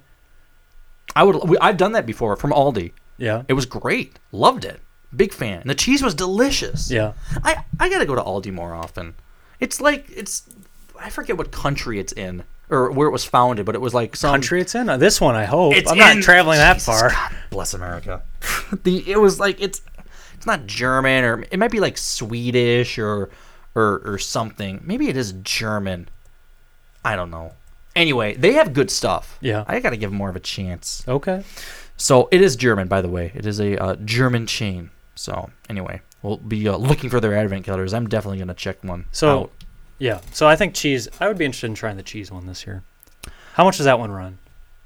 I 1.14 1.24
would. 1.24 1.46
we- 1.46 1.58
I've 1.58 1.76
done 1.76 1.92
that 1.92 2.06
before 2.06 2.36
from 2.36 2.52
Aldi. 2.52 2.92
Yeah. 3.18 3.42
It 3.48 3.52
was 3.52 3.66
great. 3.66 4.18
Loved 4.32 4.64
it. 4.64 4.80
Big 5.14 5.34
fan. 5.34 5.60
And 5.60 5.68
the 5.68 5.74
cheese 5.74 6.02
was 6.02 6.14
delicious. 6.14 6.90
Yeah. 6.90 7.12
I 7.44 7.64
I 7.78 7.90
gotta 7.90 8.06
go 8.06 8.14
to 8.14 8.22
Aldi 8.22 8.50
more 8.50 8.72
often. 8.72 9.14
It's 9.62 9.80
like 9.80 10.10
it's 10.14 10.42
I 10.98 11.08
forget 11.10 11.36
what 11.38 11.50
country 11.52 11.98
it's 11.98 12.12
in 12.12 12.42
or 12.68 12.90
where 12.90 13.06
it 13.06 13.12
was 13.12 13.24
founded, 13.24 13.64
but 13.66 13.74
it 13.74 13.80
was 13.80 13.94
like 13.94 14.16
some 14.16 14.32
Country 14.32 14.60
it's 14.60 14.74
in. 14.74 14.88
Uh, 14.88 14.96
This 14.96 15.20
one, 15.20 15.34
I 15.34 15.44
hope. 15.44 15.74
It's 15.74 15.90
I'm 15.90 15.98
not 15.98 16.16
in- 16.16 16.22
traveling 16.22 16.58
that 16.58 16.74
Jesus 16.74 16.86
far. 16.86 17.10
God 17.10 17.32
bless 17.50 17.74
America. 17.74 18.22
the 18.84 19.08
it 19.10 19.18
was 19.20 19.38
like 19.38 19.60
it's 19.60 19.80
it's 20.34 20.46
not 20.46 20.66
German 20.66 21.24
or 21.24 21.44
it 21.50 21.58
might 21.58 21.70
be 21.70 21.80
like 21.80 21.96
Swedish 21.96 22.98
or 22.98 23.30
or 23.74 24.02
or 24.04 24.18
something. 24.18 24.80
Maybe 24.84 25.08
it 25.08 25.16
is 25.16 25.32
German. 25.42 26.08
I 27.04 27.14
don't 27.16 27.30
know. 27.30 27.52
Anyway, 27.94 28.34
they 28.34 28.54
have 28.54 28.72
good 28.72 28.90
stuff. 28.90 29.36
Yeah. 29.40 29.64
I 29.68 29.78
got 29.80 29.90
to 29.90 29.96
give 29.96 30.10
them 30.10 30.16
more 30.18 30.30
of 30.30 30.36
a 30.36 30.40
chance. 30.40 31.04
Okay. 31.06 31.44
So 31.98 32.28
it 32.32 32.40
is 32.40 32.56
German, 32.56 32.88
by 32.88 33.02
the 33.02 33.08
way. 33.08 33.32
It 33.34 33.44
is 33.44 33.60
a 33.60 33.76
uh, 33.76 33.96
German 33.96 34.46
chain. 34.46 34.90
So 35.14 35.50
anyway, 35.68 36.00
we'll 36.22 36.36
be 36.38 36.68
uh, 36.68 36.76
looking 36.76 37.10
for 37.10 37.20
their 37.20 37.34
advent 37.34 37.64
calendars. 37.64 37.92
I'm 37.94 38.08
definitely 38.08 38.38
gonna 38.38 38.54
check 38.54 38.82
one. 38.84 39.06
So, 39.12 39.40
out. 39.42 39.52
yeah. 39.98 40.20
So 40.32 40.46
I 40.48 40.56
think 40.56 40.74
cheese. 40.74 41.08
I 41.20 41.28
would 41.28 41.38
be 41.38 41.44
interested 41.44 41.66
in 41.66 41.74
trying 41.74 41.96
the 41.96 42.02
cheese 42.02 42.30
one 42.30 42.46
this 42.46 42.66
year. 42.66 42.82
How 43.54 43.64
much 43.64 43.76
does 43.76 43.84
that 43.86 43.98
one 43.98 44.10
run? 44.10 44.38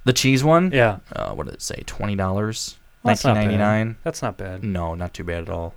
the 0.05 0.13
cheese 0.13 0.45
one. 0.45 0.71
Yeah. 0.73 0.99
Uh, 1.13 1.33
what 1.35 1.47
did 1.47 1.55
it 1.55 1.63
say? 1.63 1.83
Twenty 1.87 2.15
dollars. 2.17 2.77
Well, 3.03 3.11
that's 3.13 3.25
not 3.25 3.35
bad. 3.35 3.41
Nineteen 3.45 3.59
ninety 3.59 3.85
nine. 3.85 3.97
That's 4.05 4.23
not 4.23 4.37
bad. 4.37 4.63
No, 4.65 4.95
not 4.95 5.13
too 5.15 5.25
bad 5.25 5.43
at 5.43 5.49
all. 5.51 5.75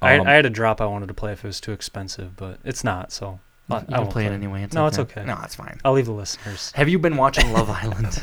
I, 0.00 0.18
Um, 0.18 0.26
I 0.26 0.32
had 0.32 0.46
a 0.46 0.50
drop 0.50 0.80
I 0.80 0.86
wanted 0.86 1.08
to 1.08 1.14
play 1.14 1.32
if 1.32 1.44
it 1.44 1.46
was 1.46 1.60
too 1.60 1.72
expensive, 1.72 2.36
but 2.36 2.58
it's 2.64 2.84
not. 2.84 3.12
So 3.12 3.40
I, 3.70 3.74
You 3.74 3.78
I 3.80 3.84
can 3.84 3.96
won't 3.98 4.10
play 4.10 4.26
it 4.26 4.32
anyway, 4.32 4.62
it's 4.62 4.74
no, 4.74 4.82
okay. 4.86 4.88
it's 4.88 4.98
okay. 4.98 5.24
No, 5.24 5.38
it's 5.42 5.54
fine. 5.54 5.78
I'll 5.84 5.92
leave 5.92 6.06
the 6.06 6.12
listeners. 6.12 6.70
Have 6.74 6.88
you 6.88 6.98
been 6.98 7.16
watching 7.16 7.52
Love 7.52 7.68
Island? 7.82 8.22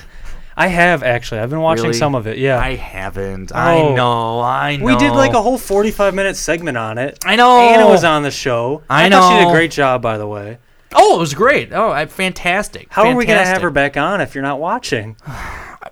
I 0.55 0.67
have 0.67 1.03
actually. 1.03 1.39
I've 1.41 1.49
been 1.49 1.61
watching 1.61 1.85
Really? 1.85 1.97
some 1.97 2.15
of 2.15 2.27
it. 2.27 2.37
Yeah. 2.37 2.59
I 2.59 2.75
haven't. 2.75 3.51
Oh. 3.53 3.57
I 3.57 3.93
know. 3.95 4.39
I 4.41 4.75
know. 4.77 4.85
We 4.85 4.95
did 4.97 5.11
like 5.13 5.33
a 5.33 5.41
whole 5.41 5.57
45 5.57 6.13
minute 6.13 6.35
segment 6.35 6.77
on 6.77 6.97
it. 6.97 7.19
I 7.25 7.35
know. 7.35 7.59
Anna 7.59 7.87
was 7.87 8.03
on 8.03 8.23
the 8.23 8.31
show. 8.31 8.83
I 8.89 9.09
thought 9.09 9.31
she 9.33 9.37
did 9.39 9.43
know. 9.45 9.49
a 9.49 9.53
great 9.53 9.71
job, 9.71 10.01
by 10.01 10.17
the 10.17 10.27
way. 10.27 10.59
Oh, 10.95 11.15
it 11.15 11.19
was 11.19 11.33
great. 11.33 11.73
Oh, 11.73 11.89
I, 11.89 12.05
fantastic. 12.05 12.87
How 12.91 13.03
are 13.07 13.15
we 13.15 13.25
going 13.25 13.39
to 13.39 13.45
have 13.45 13.45
Fantastic. 13.45 13.63
her 13.63 13.69
back 13.71 13.97
on 13.97 14.21
if 14.21 14.35
you're 14.35 14.43
not 14.43 14.59
watching? 14.59 15.15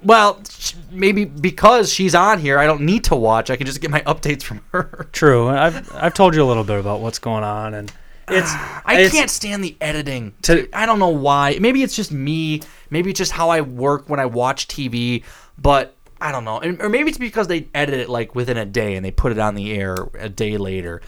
Well, 0.03 0.41
sh- 0.49 0.73
maybe 0.89 1.25
because 1.25 1.91
she's 1.93 2.15
on 2.15 2.39
here, 2.39 2.57
I 2.57 2.65
don't 2.65 2.81
need 2.81 3.03
to 3.03 3.15
watch. 3.15 3.49
I 3.51 3.55
can 3.57 3.67
just 3.67 3.81
get 3.81 3.91
my 3.91 3.99
updates 4.07 4.41
from 4.41 4.61
her. 4.71 5.07
True. 5.11 5.49
I've, 5.49 5.93
I've 5.93 6.13
told 6.13 6.33
you 6.33 6.41
a 6.41 6.45
little 6.47 6.63
bit 6.63 6.79
about 6.79 7.01
what's 7.01 7.19
going 7.19 7.43
on, 7.43 7.73
and 7.73 7.91
it's. 8.31 8.51
I 8.85 8.93
it's- 8.95 9.11
can't 9.11 9.29
stand 9.29 9.63
the 9.63 9.75
editing. 9.81 10.33
To- 10.43 10.67
I 10.73 10.85
don't 10.85 10.99
know 10.99 11.09
why. 11.09 11.57
Maybe 11.59 11.83
it's 11.83 11.95
just 11.95 12.11
me. 12.11 12.61
Maybe 12.89 13.11
it's 13.11 13.17
just 13.17 13.31
how 13.31 13.49
I 13.49 13.61
work 13.61 14.09
when 14.09 14.19
I 14.19 14.25
watch 14.25 14.67
TV. 14.67 15.23
But 15.57 15.95
I 16.19 16.31
don't 16.31 16.45
know. 16.45 16.59
And- 16.59 16.81
Or 16.81 16.89
maybe 16.89 17.09
it's 17.09 17.17
because 17.17 17.47
they 17.47 17.67
edit 17.73 17.99
it 17.99 18.09
like 18.09 18.35
within 18.35 18.57
a 18.57 18.65
day 18.65 18.95
and 18.95 19.05
they 19.05 19.11
put 19.11 19.31
it 19.31 19.39
on 19.39 19.55
the 19.55 19.73
air 19.73 19.95
a 20.19 20.29
day 20.29 20.57
later. 20.57 21.01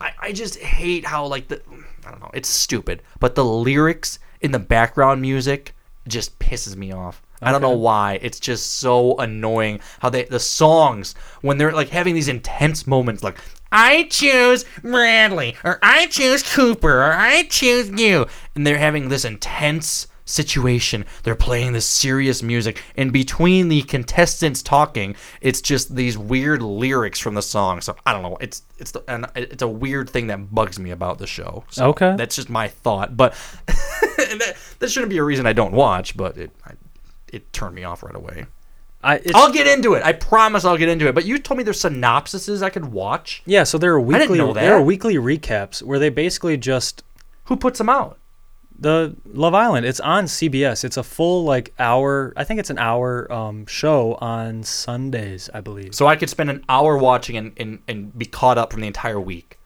I, 0.00 0.12
I 0.20 0.32
just 0.32 0.58
hate 0.58 1.06
how 1.06 1.26
like 1.26 1.48
the 1.48 1.62
I 2.06 2.10
don't 2.10 2.20
know. 2.20 2.30
It's 2.34 2.48
stupid. 2.48 3.02
But 3.18 3.34
the 3.34 3.44
lyrics 3.44 4.18
in 4.40 4.52
the 4.52 4.58
background 4.58 5.20
music 5.22 5.74
just 6.06 6.38
pisses 6.38 6.76
me 6.76 6.92
off. 6.92 7.22
I 7.42 7.52
don't 7.52 7.60
know 7.60 7.76
why. 7.76 8.18
It's 8.22 8.40
just 8.40 8.74
so 8.74 9.16
annoying 9.18 9.80
how 10.00 10.08
they 10.08 10.24
the 10.24 10.40
songs 10.40 11.14
when 11.42 11.58
they're 11.58 11.72
like 11.72 11.90
having 11.90 12.14
these 12.14 12.28
intense 12.28 12.86
moments 12.86 13.22
like 13.22 13.36
I 13.72 14.04
choose 14.04 14.64
Bradley 14.82 15.56
or 15.64 15.78
I 15.82 16.06
choose 16.06 16.42
Cooper 16.42 17.02
or 17.02 17.12
I 17.12 17.44
choose 17.44 17.90
you 17.90 18.26
and 18.54 18.66
they're 18.66 18.78
having 18.78 19.08
this 19.08 19.24
intense 19.24 20.06
situation. 20.26 21.04
They're 21.22 21.34
playing 21.34 21.72
this 21.72 21.86
serious 21.86 22.42
music 22.42 22.82
and 22.96 23.12
between 23.12 23.68
the 23.68 23.82
contestants 23.82 24.62
talking, 24.62 25.16
it's 25.40 25.60
just 25.60 25.94
these 25.94 26.18
weird 26.18 26.62
lyrics 26.62 27.18
from 27.18 27.34
the 27.34 27.42
song. 27.42 27.80
So 27.80 27.96
I 28.04 28.12
don't 28.12 28.22
know. 28.22 28.36
It's 28.40 28.62
it's 28.78 28.90
the, 28.90 29.02
and 29.08 29.26
it's 29.34 29.62
a 29.62 29.68
weird 29.68 30.10
thing 30.10 30.26
that 30.26 30.54
bugs 30.54 30.78
me 30.78 30.90
about 30.90 31.18
the 31.18 31.26
show. 31.26 31.64
So 31.70 31.90
Okay. 31.90 32.14
That's 32.16 32.36
just 32.36 32.50
my 32.50 32.68
thought, 32.68 33.16
but 33.16 33.34
that, 33.66 34.56
that 34.78 34.90
shouldn't 34.90 35.10
be 35.10 35.18
a 35.18 35.24
reason 35.24 35.46
I 35.46 35.52
don't 35.52 35.72
watch, 35.72 36.16
but 36.16 36.36
it 36.36 36.50
I, 36.64 36.72
it 37.32 37.52
turned 37.52 37.74
me 37.74 37.84
off 37.84 38.02
right 38.02 38.14
away. 38.14 38.46
I, 39.06 39.20
I'll 39.34 39.52
get 39.52 39.66
into 39.66 39.94
it. 39.94 40.02
I 40.02 40.12
promise 40.12 40.64
I'll 40.64 40.76
get 40.76 40.88
into 40.88 41.06
it. 41.06 41.14
But 41.14 41.24
you 41.24 41.38
told 41.38 41.58
me 41.58 41.64
there's 41.64 41.80
synopsises 41.80 42.62
I 42.62 42.70
could 42.70 42.86
watch. 42.86 43.42
Yeah, 43.46 43.62
so 43.62 43.78
there 43.78 43.94
are 43.94 44.00
I 44.00 44.18
didn't 44.18 44.30
weekly 44.30 44.38
know 44.38 44.52
there 44.52 44.74
are 44.74 44.82
weekly 44.82 45.14
recaps 45.14 45.82
where 45.82 45.98
they 45.98 46.08
basically 46.10 46.56
just 46.56 47.04
Who 47.44 47.56
puts 47.56 47.78
them 47.78 47.88
out? 47.88 48.18
the 48.78 49.16
Love 49.24 49.54
Island. 49.54 49.86
It's 49.86 50.00
on 50.00 50.24
CBS. 50.24 50.84
It's 50.84 50.96
a 50.96 51.02
full 51.02 51.44
like 51.44 51.72
hour. 51.78 52.32
I 52.36 52.44
think 52.44 52.60
it's 52.60 52.70
an 52.70 52.78
hour 52.78 53.30
um, 53.32 53.66
show 53.66 54.14
on 54.14 54.62
Sundays, 54.62 55.48
I 55.54 55.60
believe. 55.60 55.94
So 55.94 56.06
I 56.06 56.16
could 56.16 56.30
spend 56.30 56.50
an 56.50 56.64
hour 56.68 56.96
watching 56.98 57.36
and, 57.36 57.52
and, 57.56 57.78
and 57.88 58.16
be 58.16 58.26
caught 58.26 58.58
up 58.58 58.72
from 58.72 58.80
the 58.80 58.86
entire 58.86 59.20
week. 59.20 59.58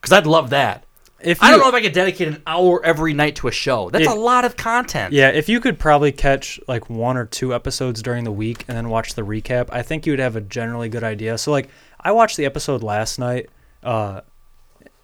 Because 0.00 0.12
I'd 0.12 0.26
love 0.26 0.50
that. 0.50 0.84
If 1.22 1.42
I 1.42 1.50
don't 1.50 1.60
know 1.60 1.68
if 1.68 1.74
I 1.74 1.82
could 1.82 1.92
dedicate 1.92 2.28
an 2.28 2.42
hour 2.46 2.84
every 2.84 3.12
night 3.12 3.36
to 3.36 3.48
a 3.48 3.52
show. 3.52 3.90
That's 3.90 4.06
If- 4.06 4.10
a 4.10 4.14
lot 4.14 4.44
of 4.44 4.56
content. 4.56 5.12
Yeah, 5.12 5.28
if 5.28 5.48
you 5.48 5.60
could 5.60 5.78
probably 5.78 6.12
catch 6.12 6.58
like 6.66 6.88
one 6.88 7.16
or 7.16 7.26
two 7.26 7.54
episodes 7.54 8.02
during 8.02 8.24
the 8.24 8.32
week 8.32 8.64
and 8.68 8.76
then 8.76 8.88
watch 8.88 9.14
the 9.14 9.22
recap, 9.22 9.68
I 9.70 9.82
think 9.82 10.06
you 10.06 10.12
would 10.12 10.20
have 10.20 10.36
a 10.36 10.40
generally 10.40 10.88
good 10.88 11.04
idea. 11.04 11.36
So 11.38 11.50
like 11.50 11.68
I 12.00 12.12
watched 12.12 12.36
the 12.36 12.46
episode 12.46 12.82
last 12.82 13.18
night, 13.18 13.50
uh, 13.82 14.22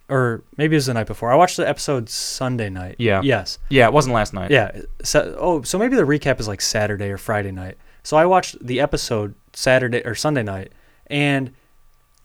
or 0.08 0.42
maybe 0.56 0.74
it 0.74 0.78
was 0.78 0.86
the 0.86 0.94
night 0.94 1.06
before. 1.06 1.32
I 1.32 1.34
watched 1.36 1.56
the 1.56 1.68
episode 1.68 2.08
Sunday 2.08 2.70
night. 2.70 2.96
Yeah. 2.98 3.20
Yes. 3.22 3.58
Yeah, 3.68 3.86
it 3.86 3.92
wasn't 3.92 4.14
last 4.14 4.32
night. 4.32 4.50
Yeah. 4.50 4.82
So, 5.02 5.36
oh, 5.38 5.62
so 5.62 5.78
maybe 5.78 5.96
the 5.96 6.04
recap 6.04 6.38
is 6.40 6.46
like 6.48 6.60
Saturday 6.60 7.10
or 7.10 7.18
Friday 7.18 7.50
night. 7.50 7.76
So 8.04 8.16
I 8.16 8.24
watched 8.24 8.64
the 8.64 8.80
episode 8.80 9.34
Saturday 9.52 10.02
or 10.04 10.14
Sunday 10.14 10.44
night, 10.44 10.72
and 11.08 11.50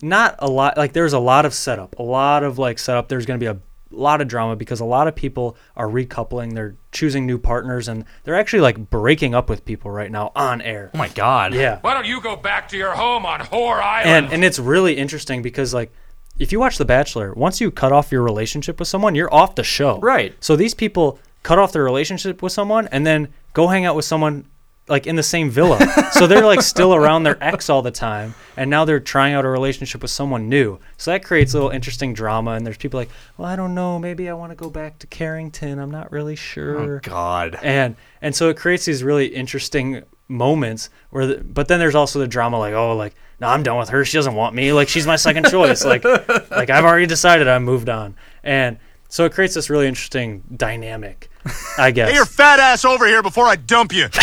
not 0.03 0.35
a 0.39 0.47
lot. 0.47 0.77
Like 0.77 0.93
there's 0.93 1.13
a 1.13 1.19
lot 1.19 1.43
of 1.45 1.53
setup, 1.55 1.97
a 1.97 2.03
lot 2.03 2.43
of 2.43 2.59
like 2.59 2.77
setup. 2.77 3.07
There's 3.09 3.25
going 3.25 3.39
to 3.39 3.43
be 3.43 3.47
a 3.47 3.57
lot 3.91 4.21
of 4.21 4.27
drama 4.27 4.55
because 4.55 4.79
a 4.79 4.85
lot 4.85 5.07
of 5.07 5.15
people 5.15 5.57
are 5.75 5.87
recoupling. 5.87 6.53
They're 6.53 6.75
choosing 6.91 7.25
new 7.25 7.37
partners, 7.37 7.87
and 7.87 8.05
they're 8.23 8.35
actually 8.35 8.61
like 8.61 8.89
breaking 8.89 9.35
up 9.35 9.49
with 9.49 9.65
people 9.65 9.91
right 9.91 10.11
now 10.11 10.31
on 10.35 10.61
air. 10.61 10.91
Oh 10.93 10.97
my 10.97 11.09
god. 11.09 11.53
Yeah. 11.53 11.79
Why 11.81 11.93
don't 11.93 12.05
you 12.05 12.21
go 12.21 12.35
back 12.35 12.67
to 12.69 12.77
your 12.77 12.91
home 12.91 13.25
on 13.25 13.41
Whore 13.41 13.81
Island? 13.81 14.25
And 14.25 14.33
and 14.33 14.43
it's 14.43 14.59
really 14.59 14.97
interesting 14.97 15.41
because 15.41 15.73
like 15.73 15.91
if 16.39 16.51
you 16.51 16.59
watch 16.59 16.77
The 16.77 16.85
Bachelor, 16.85 17.33
once 17.33 17.61
you 17.61 17.69
cut 17.71 17.91
off 17.91 18.11
your 18.11 18.23
relationship 18.23 18.79
with 18.79 18.87
someone, 18.87 19.13
you're 19.15 19.33
off 19.33 19.55
the 19.55 19.63
show. 19.63 19.99
Right. 19.99 20.33
So 20.39 20.55
these 20.55 20.73
people 20.73 21.19
cut 21.43 21.59
off 21.59 21.71
their 21.71 21.83
relationship 21.83 22.41
with 22.41 22.51
someone 22.51 22.87
and 22.87 23.05
then 23.05 23.27
go 23.53 23.67
hang 23.67 23.85
out 23.85 23.95
with 23.95 24.05
someone 24.05 24.45
like 24.91 25.07
in 25.07 25.15
the 25.15 25.23
same 25.23 25.49
villa. 25.49 25.79
so 26.11 26.27
they're 26.27 26.45
like 26.45 26.61
still 26.61 26.93
around 26.93 27.23
their 27.23 27.41
ex 27.41 27.69
all 27.69 27.81
the 27.81 27.91
time 27.91 28.35
and 28.57 28.69
now 28.69 28.83
they're 28.85 28.99
trying 28.99 29.33
out 29.33 29.45
a 29.45 29.47
relationship 29.47 30.01
with 30.01 30.11
someone 30.11 30.49
new. 30.49 30.77
So 30.97 31.11
that 31.11 31.23
creates 31.23 31.53
a 31.53 31.57
little 31.57 31.71
interesting 31.71 32.13
drama 32.13 32.51
and 32.51 32.65
there's 32.65 32.77
people 32.77 32.99
like, 32.99 33.09
"Well, 33.37 33.47
I 33.47 33.55
don't 33.55 33.73
know, 33.73 33.97
maybe 33.97 34.29
I 34.29 34.33
want 34.33 34.51
to 34.51 34.55
go 34.55 34.69
back 34.69 34.99
to 34.99 35.07
Carrington. 35.07 35.79
I'm 35.79 35.89
not 35.89 36.11
really 36.11 36.33
oh, 36.33 36.35
sure." 36.35 36.97
Oh 36.97 36.99
god. 36.99 37.57
and 37.63 37.95
and 38.21 38.35
so 38.35 38.49
it 38.49 38.57
creates 38.57 38.85
these 38.85 39.03
really 39.03 39.27
interesting 39.27 40.03
moments 40.27 40.89
where 41.09 41.27
the, 41.27 41.43
but 41.43 41.67
then 41.67 41.79
there's 41.79 41.95
also 41.95 42.19
the 42.19 42.27
drama 42.27 42.57
like 42.57 42.73
oh 42.73 42.95
like 42.95 43.13
no 43.41 43.47
i'm 43.47 43.63
done 43.63 43.77
with 43.77 43.89
her 43.89 44.05
she 44.05 44.17
doesn't 44.17 44.33
want 44.33 44.55
me 44.55 44.71
like 44.71 44.87
she's 44.87 45.05
my 45.05 45.17
second 45.17 45.45
choice 45.49 45.83
like 45.83 46.05
like 46.49 46.69
i've 46.69 46.85
already 46.85 47.05
decided 47.05 47.49
i 47.49 47.59
moved 47.59 47.89
on 47.89 48.15
and 48.41 48.77
so 49.11 49.25
it 49.25 49.31
creates 49.33 49.53
this 49.53 49.69
really 49.69 49.87
interesting 49.87 50.41
dynamic 50.55 51.29
i 51.77 51.91
guess 51.95 52.07
Get 52.09 52.15
your 52.15 52.25
fat 52.25 52.59
ass 52.59 52.83
over 52.85 53.05
here 53.07 53.21
before 53.21 53.45
I 53.45 53.55
dump 53.57 53.93
you. 53.93 54.07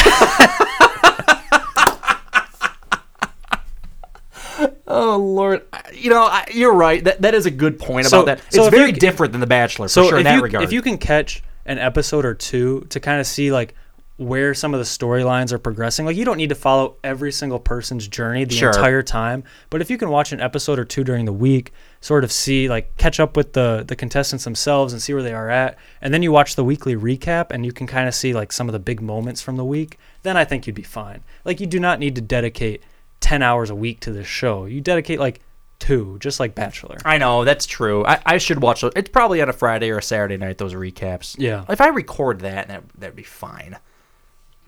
Oh 4.91 5.17
lord. 5.19 5.63
You 5.95 6.11
know, 6.11 6.23
I, 6.23 6.47
you're 6.53 6.73
right. 6.73 7.03
That 7.05 7.21
that 7.23 7.35
is 7.35 7.47
a 7.47 7.51
good 7.51 7.79
point 7.79 8.07
So- 8.07 8.23
about 8.23 8.39
that. 8.43 8.53
so 8.53 8.63
it's 8.65 8.69
if 8.69 8.73
you 8.73 8.79
very 8.79 8.93
c- 8.95 8.99
different 8.99 9.33
than 9.33 9.41
The 9.41 9.47
Bachelor, 9.47 9.89
so 9.89 10.03
for 10.05 10.09
sure, 10.11 10.19
if 10.19 10.21
in 10.21 10.25
that 10.25 10.37
you, 10.37 10.43
regard. 10.43 10.65
if 10.65 10.73
you 10.73 10.83
can 10.83 10.99
catch 10.99 11.43
an 11.67 11.79
episode 11.79 12.25
or 12.25 12.35
two 12.35 12.87
to 12.91 12.99
kind 12.99 13.21
of 13.21 13.27
see 13.27 13.53
like 13.53 13.75
where 14.19 14.53
some 14.53 14.75
of 14.75 14.79
the 14.81 14.85
storylines 14.85 15.53
are 15.53 15.59
progressing 15.59 16.05
like 16.05 16.17
you 16.17 16.25
don't 16.25 16.37
need 16.37 16.49
to 16.49 16.55
follow 16.55 16.97
every 17.05 17.31
single 17.33 17.59
person's 17.61 18.07
journey 18.09 18.45
the 18.45 18.55
Sure. 18.55 18.71
entire 18.71 19.01
time 19.03 19.45
but 19.71 19.81
if 19.81 19.91
you 19.91 19.97
can 19.97 20.11
watch 20.11 20.33
an 20.33 20.41
episode 20.41 20.77
or 20.79 20.85
two 20.85 21.05
during 21.05 21.25
the 21.25 21.33
week 21.33 21.73
sort 22.01 22.25
of 22.25 22.33
see 22.33 22.69
like 22.69 22.97
catch 22.97 23.21
up 23.21 23.37
with 23.37 23.53
the 23.53 23.85
the 23.87 23.95
contestants 23.95 24.43
themselves 24.45 24.93
and 24.93 25.01
see 25.01 25.15
where 25.15 25.23
they 25.23 25.33
are 25.33 25.49
at 25.49 25.79
and 26.03 26.13
then 26.13 26.23
you 26.23 26.33
watch 26.33 26.57
the 26.57 26.65
weekly 26.65 26.97
recap 26.97 27.47
and 27.51 27.65
you 27.65 27.73
can 27.73 27.87
kind 27.87 28.09
of 28.09 28.15
see 28.15 28.35
like 28.35 28.51
some 28.53 28.69
of 28.69 28.73
the 28.73 28.79
big 28.81 29.01
moments 29.01 29.41
from 29.41 29.57
the 29.57 29.65
week 29.65 29.99
then 30.25 30.37
i 30.37 30.45
think 30.45 30.67
you'd 30.67 30.75
be 30.75 30.83
fine 30.83 31.23
like 31.45 31.61
you 31.61 31.67
do 31.67 31.79
not 31.79 32.01
need 32.01 32.17
to 32.17 32.21
dedicate 32.21 32.83
10 33.21 33.41
hours 33.41 33.71
a 33.71 33.75
week 33.75 34.01
to 34.01 34.11
this 34.13 34.27
show 34.27 34.65
you 34.65 34.81
dedicate 34.81 35.21
like 35.21 35.41
two 35.79 36.17
just 36.19 36.41
like 36.41 36.57
bachelor 36.57 36.97
I 37.05 37.19
know 37.19 37.45
that's 37.45 37.65
true. 37.65 38.05
I, 38.05 38.21
I 38.27 38.39
should 38.39 38.61
watch. 38.61 38.83
It's 38.83 39.11
probably 39.11 39.41
on 39.41 39.49
a 39.49 39.53
Friday 39.53 39.91
or 39.91 39.99
a 39.99 40.03
Saturday 40.03 40.37
night. 40.37 40.59
Those 40.59 40.75
recaps. 40.75 41.37
Yeah. 41.39 41.65
If 41.69 41.81
I 41.81 41.87
record 41.89 42.41
that, 42.41 42.67
that 42.67 42.83
that'd 42.99 43.15
be 43.15 43.23
fine. 43.23 43.79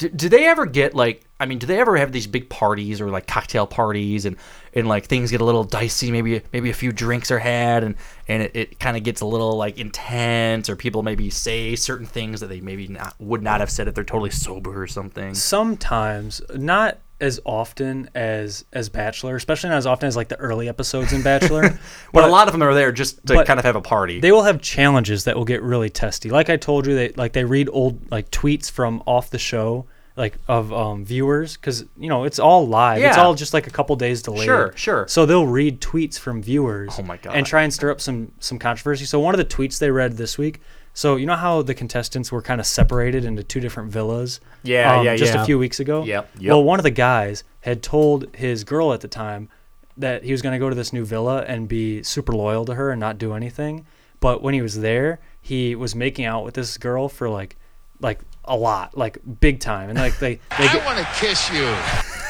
Do, 0.00 0.08
do 0.08 0.28
they 0.30 0.46
ever 0.46 0.64
get 0.64 0.94
like? 0.94 1.26
I 1.38 1.44
mean, 1.44 1.58
do 1.58 1.66
they 1.66 1.78
ever 1.78 1.98
have 1.98 2.10
these 2.10 2.26
big 2.26 2.48
parties 2.48 3.02
or 3.02 3.10
like 3.10 3.26
cocktail 3.26 3.66
parties 3.66 4.24
and 4.24 4.36
and 4.72 4.88
like 4.88 5.04
things 5.04 5.30
get 5.30 5.42
a 5.42 5.44
little 5.44 5.64
dicey? 5.64 6.10
Maybe 6.10 6.40
maybe 6.54 6.70
a 6.70 6.74
few 6.74 6.90
drinks 6.90 7.30
are 7.30 7.38
had 7.38 7.84
and 7.84 7.96
and 8.26 8.42
it, 8.42 8.50
it 8.54 8.80
kind 8.80 8.96
of 8.96 9.02
gets 9.02 9.20
a 9.20 9.26
little 9.26 9.58
like 9.58 9.78
intense 9.78 10.70
or 10.70 10.76
people 10.76 11.02
maybe 11.02 11.28
say 11.28 11.76
certain 11.76 12.06
things 12.06 12.40
that 12.40 12.46
they 12.46 12.62
maybe 12.62 12.88
not 12.88 13.14
would 13.18 13.42
not 13.42 13.60
have 13.60 13.70
said 13.70 13.88
if 13.88 13.94
they're 13.94 14.02
totally 14.02 14.30
sober 14.30 14.82
or 14.82 14.86
something. 14.86 15.34
sometimes 15.34 16.40
not 16.54 16.98
as 17.20 17.38
often 17.44 18.08
as 18.14 18.64
as 18.72 18.88
Bachelor, 18.88 19.36
especially 19.36 19.68
not 19.68 19.76
as 19.76 19.86
often 19.86 20.06
as 20.06 20.16
like 20.16 20.28
the 20.28 20.38
early 20.38 20.68
episodes 20.68 21.12
in 21.12 21.22
Bachelor. 21.22 21.78
But, 22.12 22.24
a 22.24 22.26
lot 22.26 22.48
of 22.48 22.52
them 22.52 22.62
are 22.62 22.74
there 22.74 22.92
just 22.92 23.24
to 23.26 23.44
kind 23.44 23.58
of 23.58 23.64
have 23.64 23.76
a 23.76 23.80
party. 23.80 24.20
They 24.20 24.32
will 24.32 24.42
have 24.42 24.60
challenges 24.60 25.24
that 25.24 25.36
will 25.36 25.44
get 25.44 25.62
really 25.62 25.90
testy. 25.90 26.30
Like 26.30 26.50
I 26.50 26.56
told 26.56 26.86
you, 26.86 26.94
they 26.94 27.10
like 27.10 27.32
they 27.32 27.44
read 27.44 27.68
old 27.70 28.10
like 28.10 28.30
tweets 28.30 28.70
from 28.70 29.02
off 29.06 29.30
the 29.30 29.38
show, 29.38 29.86
like 30.16 30.36
of 30.48 30.72
um, 30.72 31.04
viewers, 31.04 31.56
because 31.56 31.84
you 31.96 32.08
know 32.08 32.24
it's 32.24 32.38
all 32.38 32.66
live. 32.66 32.98
It's 33.02 33.16
Yeah. 33.16 33.22
all 33.22 33.34
just 33.34 33.54
like 33.54 33.66
a 33.66 33.70
couple 33.70 33.94
days 33.96 34.22
delayed. 34.22 34.44
Sure, 34.44 34.72
sure. 34.76 35.06
So 35.08 35.26
they'll 35.26 35.46
read 35.46 35.80
tweets 35.80 36.18
from 36.18 36.42
viewers. 36.42 36.94
Oh 36.98 37.02
my 37.02 37.16
God. 37.16 37.34
And 37.36 37.46
try 37.46 37.62
and 37.62 37.72
stir 37.72 37.90
up 37.90 38.00
some 38.00 38.32
some 38.40 38.58
controversy. 38.58 39.04
So 39.04 39.20
one 39.20 39.34
of 39.34 39.38
the 39.38 39.44
tweets 39.44 39.78
they 39.78 39.90
read 39.90 40.16
this 40.16 40.36
week. 40.38 40.60
So 40.92 41.14
you 41.16 41.24
know 41.26 41.36
how 41.36 41.62
the 41.62 41.74
contestants 41.74 42.32
were 42.32 42.42
kind 42.42 42.60
of 42.60 42.66
separated 42.66 43.24
into 43.24 43.44
two 43.44 43.60
different 43.60 43.92
villas. 43.92 44.40
Yeah, 44.64 44.98
um, 44.98 45.04
yeah, 45.06 45.14
Just 45.16 45.34
yeah. 45.34 45.42
a 45.42 45.46
few 45.46 45.58
weeks 45.58 45.78
ago. 45.78 46.04
Yep, 46.04 46.30
yep. 46.40 46.50
Well, 46.50 46.64
one 46.64 46.80
of 46.80 46.82
the 46.82 46.90
guys 46.90 47.44
had 47.60 47.82
told 47.82 48.34
his 48.34 48.64
girl 48.64 48.92
at 48.92 49.00
the 49.00 49.08
time 49.08 49.48
that 49.96 50.24
he 50.24 50.32
was 50.32 50.42
going 50.42 50.52
to 50.52 50.58
go 50.58 50.68
to 50.68 50.74
this 50.74 50.92
new 50.92 51.04
villa 51.04 51.44
and 51.46 51.68
be 51.68 52.02
super 52.02 52.32
loyal 52.32 52.64
to 52.64 52.74
her 52.74 52.90
and 52.90 52.98
not 52.98 53.18
do 53.18 53.34
anything. 53.34 53.86
But 54.18 54.42
when 54.42 54.52
he 54.54 54.62
was 54.62 54.80
there, 54.80 55.20
he 55.40 55.74
was 55.76 55.94
making 55.94 56.24
out 56.24 56.44
with 56.44 56.54
this 56.54 56.76
girl 56.76 57.08
for 57.08 57.28
like, 57.30 57.56
like 58.00 58.18
a 58.50 58.56
lot, 58.56 58.96
like 58.98 59.18
big 59.40 59.60
time, 59.60 59.88
and 59.88 59.98
like 59.98 60.18
they 60.18 60.34
they 60.58 60.68
I 60.68 60.82
want 60.84 60.98
to 60.98 61.04
kiss 61.18 61.50
you. 61.50 61.72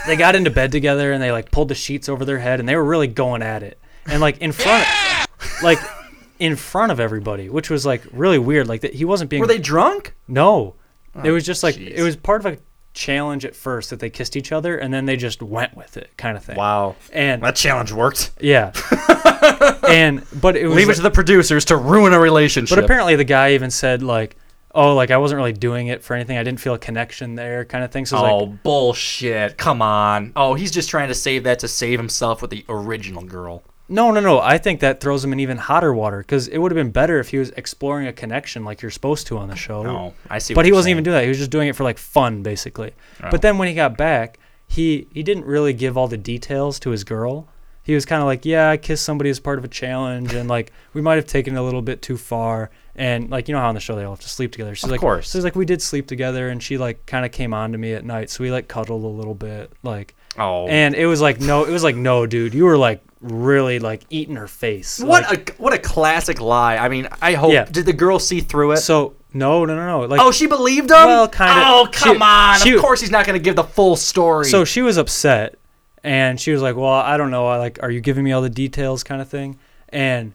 they 0.06 0.14
got 0.16 0.36
into 0.36 0.50
bed 0.50 0.70
together 0.70 1.12
and 1.12 1.20
they 1.22 1.32
like 1.32 1.50
pulled 1.50 1.68
the 1.68 1.74
sheets 1.74 2.08
over 2.08 2.24
their 2.24 2.38
head 2.38 2.60
and 2.60 2.68
they 2.68 2.76
were 2.76 2.84
really 2.84 3.06
going 3.08 3.42
at 3.42 3.62
it 3.62 3.78
and 4.06 4.20
like 4.20 4.38
in 4.38 4.52
front 4.52 4.86
like 5.62 5.78
in 6.38 6.56
front 6.56 6.90
of 6.92 6.98
everybody 7.00 7.48
which 7.50 7.68
was 7.68 7.84
like 7.84 8.02
really 8.12 8.38
weird 8.38 8.66
like 8.66 8.80
that 8.80 8.94
he 8.94 9.04
wasn't 9.04 9.28
being 9.28 9.40
Were 9.40 9.46
they 9.46 9.58
drunk? 9.58 10.14
no 10.26 10.74
oh, 11.14 11.20
it 11.22 11.28
Oh, 11.28 11.32
was 11.34 11.44
just 11.44 11.62
like 11.62 11.74
jeez. 11.74 11.90
it 11.92 12.02
was 12.02 12.16
part 12.16 12.44
of 12.44 12.52
a 12.54 12.58
challenge 12.94 13.44
at 13.44 13.54
first 13.54 13.90
that 13.90 14.00
they 14.00 14.08
kissed 14.10 14.36
each 14.36 14.52
other 14.52 14.76
and 14.78 14.92
then 14.92 15.04
they 15.04 15.16
just 15.16 15.42
went 15.42 15.76
with 15.76 15.96
it 15.98 16.10
kind 16.16 16.36
of 16.36 16.42
thing 16.44 16.56
Wow. 16.56 16.96
and 17.12 17.42
That 17.42 17.56
challenge 17.56 17.92
worked. 17.92 18.30
yeah 18.40 18.72
and 19.88 20.24
but 20.40 20.56
it 20.56 20.66
was 20.66 20.76
Leave 20.76 20.88
it 20.88 20.94
to 20.96 21.02
the 21.02 21.10
producers 21.10 21.66
to 21.66 21.76
ruin 21.76 22.12
a 22.14 22.18
relationship. 22.20 22.74
but 22.76 22.84
apparently 22.84 23.16
the 23.16 23.24
guy 23.24 23.52
even 23.52 23.70
said 23.70 24.02
like 24.02 24.36
oh 24.74 24.94
like 24.94 25.10
i 25.10 25.16
wasn't 25.16 25.36
really 25.36 25.52
doing 25.52 25.88
it 25.88 26.02
for 26.02 26.14
anything 26.14 26.36
i 26.38 26.42
didn't 26.42 26.60
feel 26.60 26.74
a 26.74 26.78
connection 26.78 27.34
there 27.34 27.64
kind 27.64 27.82
of 27.84 27.90
thing 27.90 28.06
so 28.06 28.16
it's 28.16 28.24
oh 28.24 28.36
like 28.44 28.62
bullshit! 28.62 29.58
Come 29.58 29.82
on. 29.82 30.32
Oh, 30.36 30.54
he's 30.54 30.70
just 30.70 30.88
trying 30.88 31.08
to 31.08 31.14
save 31.14 31.44
that 31.44 31.58
to 31.60 31.68
save 31.68 31.98
himself 31.98 32.40
with 32.42 32.50
the 32.50 32.64
original 32.68 33.22
girl. 33.22 33.62
No, 33.88 34.12
no, 34.12 34.20
no. 34.20 34.38
I 34.40 34.56
think 34.58 34.78
that 34.80 35.00
throws 35.00 35.24
him 35.24 35.32
in 35.32 35.40
even 35.40 35.56
hotter 35.56 35.92
water 35.92 36.18
because 36.18 36.46
it 36.46 36.58
would 36.58 36.70
have 36.70 36.76
been 36.76 36.92
better 36.92 37.18
if 37.18 37.30
he 37.30 37.38
was 37.38 37.50
exploring 37.50 38.06
a 38.06 38.12
connection 38.12 38.64
like 38.64 38.82
you're 38.82 38.90
supposed 38.90 39.26
to 39.26 39.38
on 39.38 39.48
the 39.48 39.56
show. 39.56 39.82
No, 39.82 40.14
I 40.28 40.38
see 40.38 40.54
But 40.54 40.64
he 40.64 40.70
wasn't 40.70 40.84
saying. 40.84 40.94
even 40.94 41.04
doing 41.04 41.14
that. 41.16 41.22
He 41.24 41.28
was 41.28 41.38
just 41.38 41.50
doing 41.50 41.66
it 41.68 41.74
for 41.74 41.82
like 41.82 41.98
fun, 41.98 42.42
basically. 42.44 42.92
Oh. 43.22 43.28
But 43.30 43.42
then 43.42 43.58
when 43.58 43.66
he 43.66 43.74
got 43.74 43.96
back, 43.96 44.38
he 44.68 45.08
he 45.12 45.22
didn't 45.24 45.44
really 45.44 45.72
give 45.72 45.96
all 45.98 46.06
the 46.06 46.16
details 46.16 46.78
to 46.80 46.90
his 46.90 47.02
girl. 47.02 47.48
He 47.82 47.94
was 47.94 48.04
kind 48.04 48.20
of 48.22 48.26
like, 48.26 48.44
"Yeah, 48.44 48.70
I 48.70 48.76
kissed 48.76 49.04
somebody 49.04 49.30
as 49.30 49.40
part 49.40 49.58
of 49.58 49.64
a 49.64 49.68
challenge, 49.68 50.34
and 50.34 50.48
like 50.48 50.72
we 50.92 51.00
might 51.00 51.16
have 51.16 51.26
taken 51.26 51.56
it 51.56 51.58
a 51.58 51.62
little 51.62 51.82
bit 51.82 52.02
too 52.02 52.16
far." 52.16 52.70
And 52.96 53.30
like 53.30 53.48
you 53.48 53.54
know 53.54 53.60
how 53.60 53.68
on 53.68 53.74
the 53.74 53.80
show 53.80 53.96
they 53.96 54.04
all 54.04 54.12
have 54.12 54.20
to 54.20 54.28
sleep 54.28 54.52
together. 54.52 54.74
She's 54.74 54.84
Of 54.84 54.90
like, 54.90 55.00
course. 55.00 55.28
So 55.30 55.38
he's 55.38 55.44
like, 55.44 55.56
we 55.56 55.64
did 55.64 55.80
sleep 55.80 56.06
together, 56.06 56.48
and 56.50 56.62
she 56.62 56.76
like 56.78 57.06
kind 57.06 57.24
of 57.24 57.32
came 57.32 57.54
on 57.54 57.72
to 57.72 57.78
me 57.78 57.94
at 57.94 58.04
night, 58.04 58.28
so 58.30 58.44
we 58.44 58.50
like 58.50 58.68
cuddled 58.68 59.02
a 59.04 59.06
little 59.06 59.34
bit, 59.34 59.72
like. 59.82 60.14
Oh. 60.38 60.68
And 60.68 60.94
it 60.94 61.06
was 61.06 61.20
like 61.20 61.40
no, 61.40 61.64
it 61.64 61.70
was 61.72 61.82
like 61.82 61.96
no, 61.96 62.24
dude, 62.26 62.54
you 62.54 62.64
were 62.64 62.76
like 62.78 63.02
really 63.20 63.78
like 63.80 64.02
eating 64.10 64.36
her 64.36 64.46
face. 64.46 65.00
What 65.00 65.24
Like, 65.24 65.58
a 65.58 65.62
what 65.62 65.72
a 65.72 65.78
classic 65.78 66.40
lie. 66.40 66.76
I 66.76 66.88
mean, 66.88 67.08
I 67.20 67.34
hope. 67.34 67.52
Yeah. 67.52 67.64
Did 67.64 67.86
the 67.86 67.92
girl 67.92 68.18
see 68.18 68.40
through 68.40 68.72
it? 68.72 68.76
So 68.78 69.14
no, 69.32 69.64
no, 69.64 69.74
no, 69.74 69.86
no. 69.86 70.06
Like 70.06 70.20
oh, 70.20 70.30
she 70.30 70.46
believed 70.46 70.90
him. 70.90 70.96
Well, 70.96 71.28
kinda. 71.28 71.52
Oh, 71.56 71.88
come 71.90 72.16
She- 72.16 72.22
on. 72.22 72.58
she- 72.60 72.74
of 72.74 72.80
course, 72.80 73.00
he's 73.00 73.10
not 73.10 73.26
going 73.26 73.38
to 73.38 73.42
give 73.42 73.56
the 73.56 73.64
full 73.64 73.96
story. 73.96 74.44
So 74.46 74.64
she 74.64 74.82
was 74.82 74.96
upset, 74.98 75.56
and 76.04 76.40
she 76.40 76.52
was 76.52 76.62
like, 76.62 76.76
"Well, 76.76 76.86
I 76.92 77.16
don't 77.16 77.30
know. 77.30 77.46
I 77.48 77.56
like, 77.58 77.78
are 77.82 77.90
you 77.90 78.00
giving 78.00 78.24
me 78.24 78.32
all 78.32 78.42
the 78.42 78.50
details, 78.50 79.02
kind 79.04 79.20
of 79.20 79.28
thing?" 79.28 79.58
And 79.88 80.32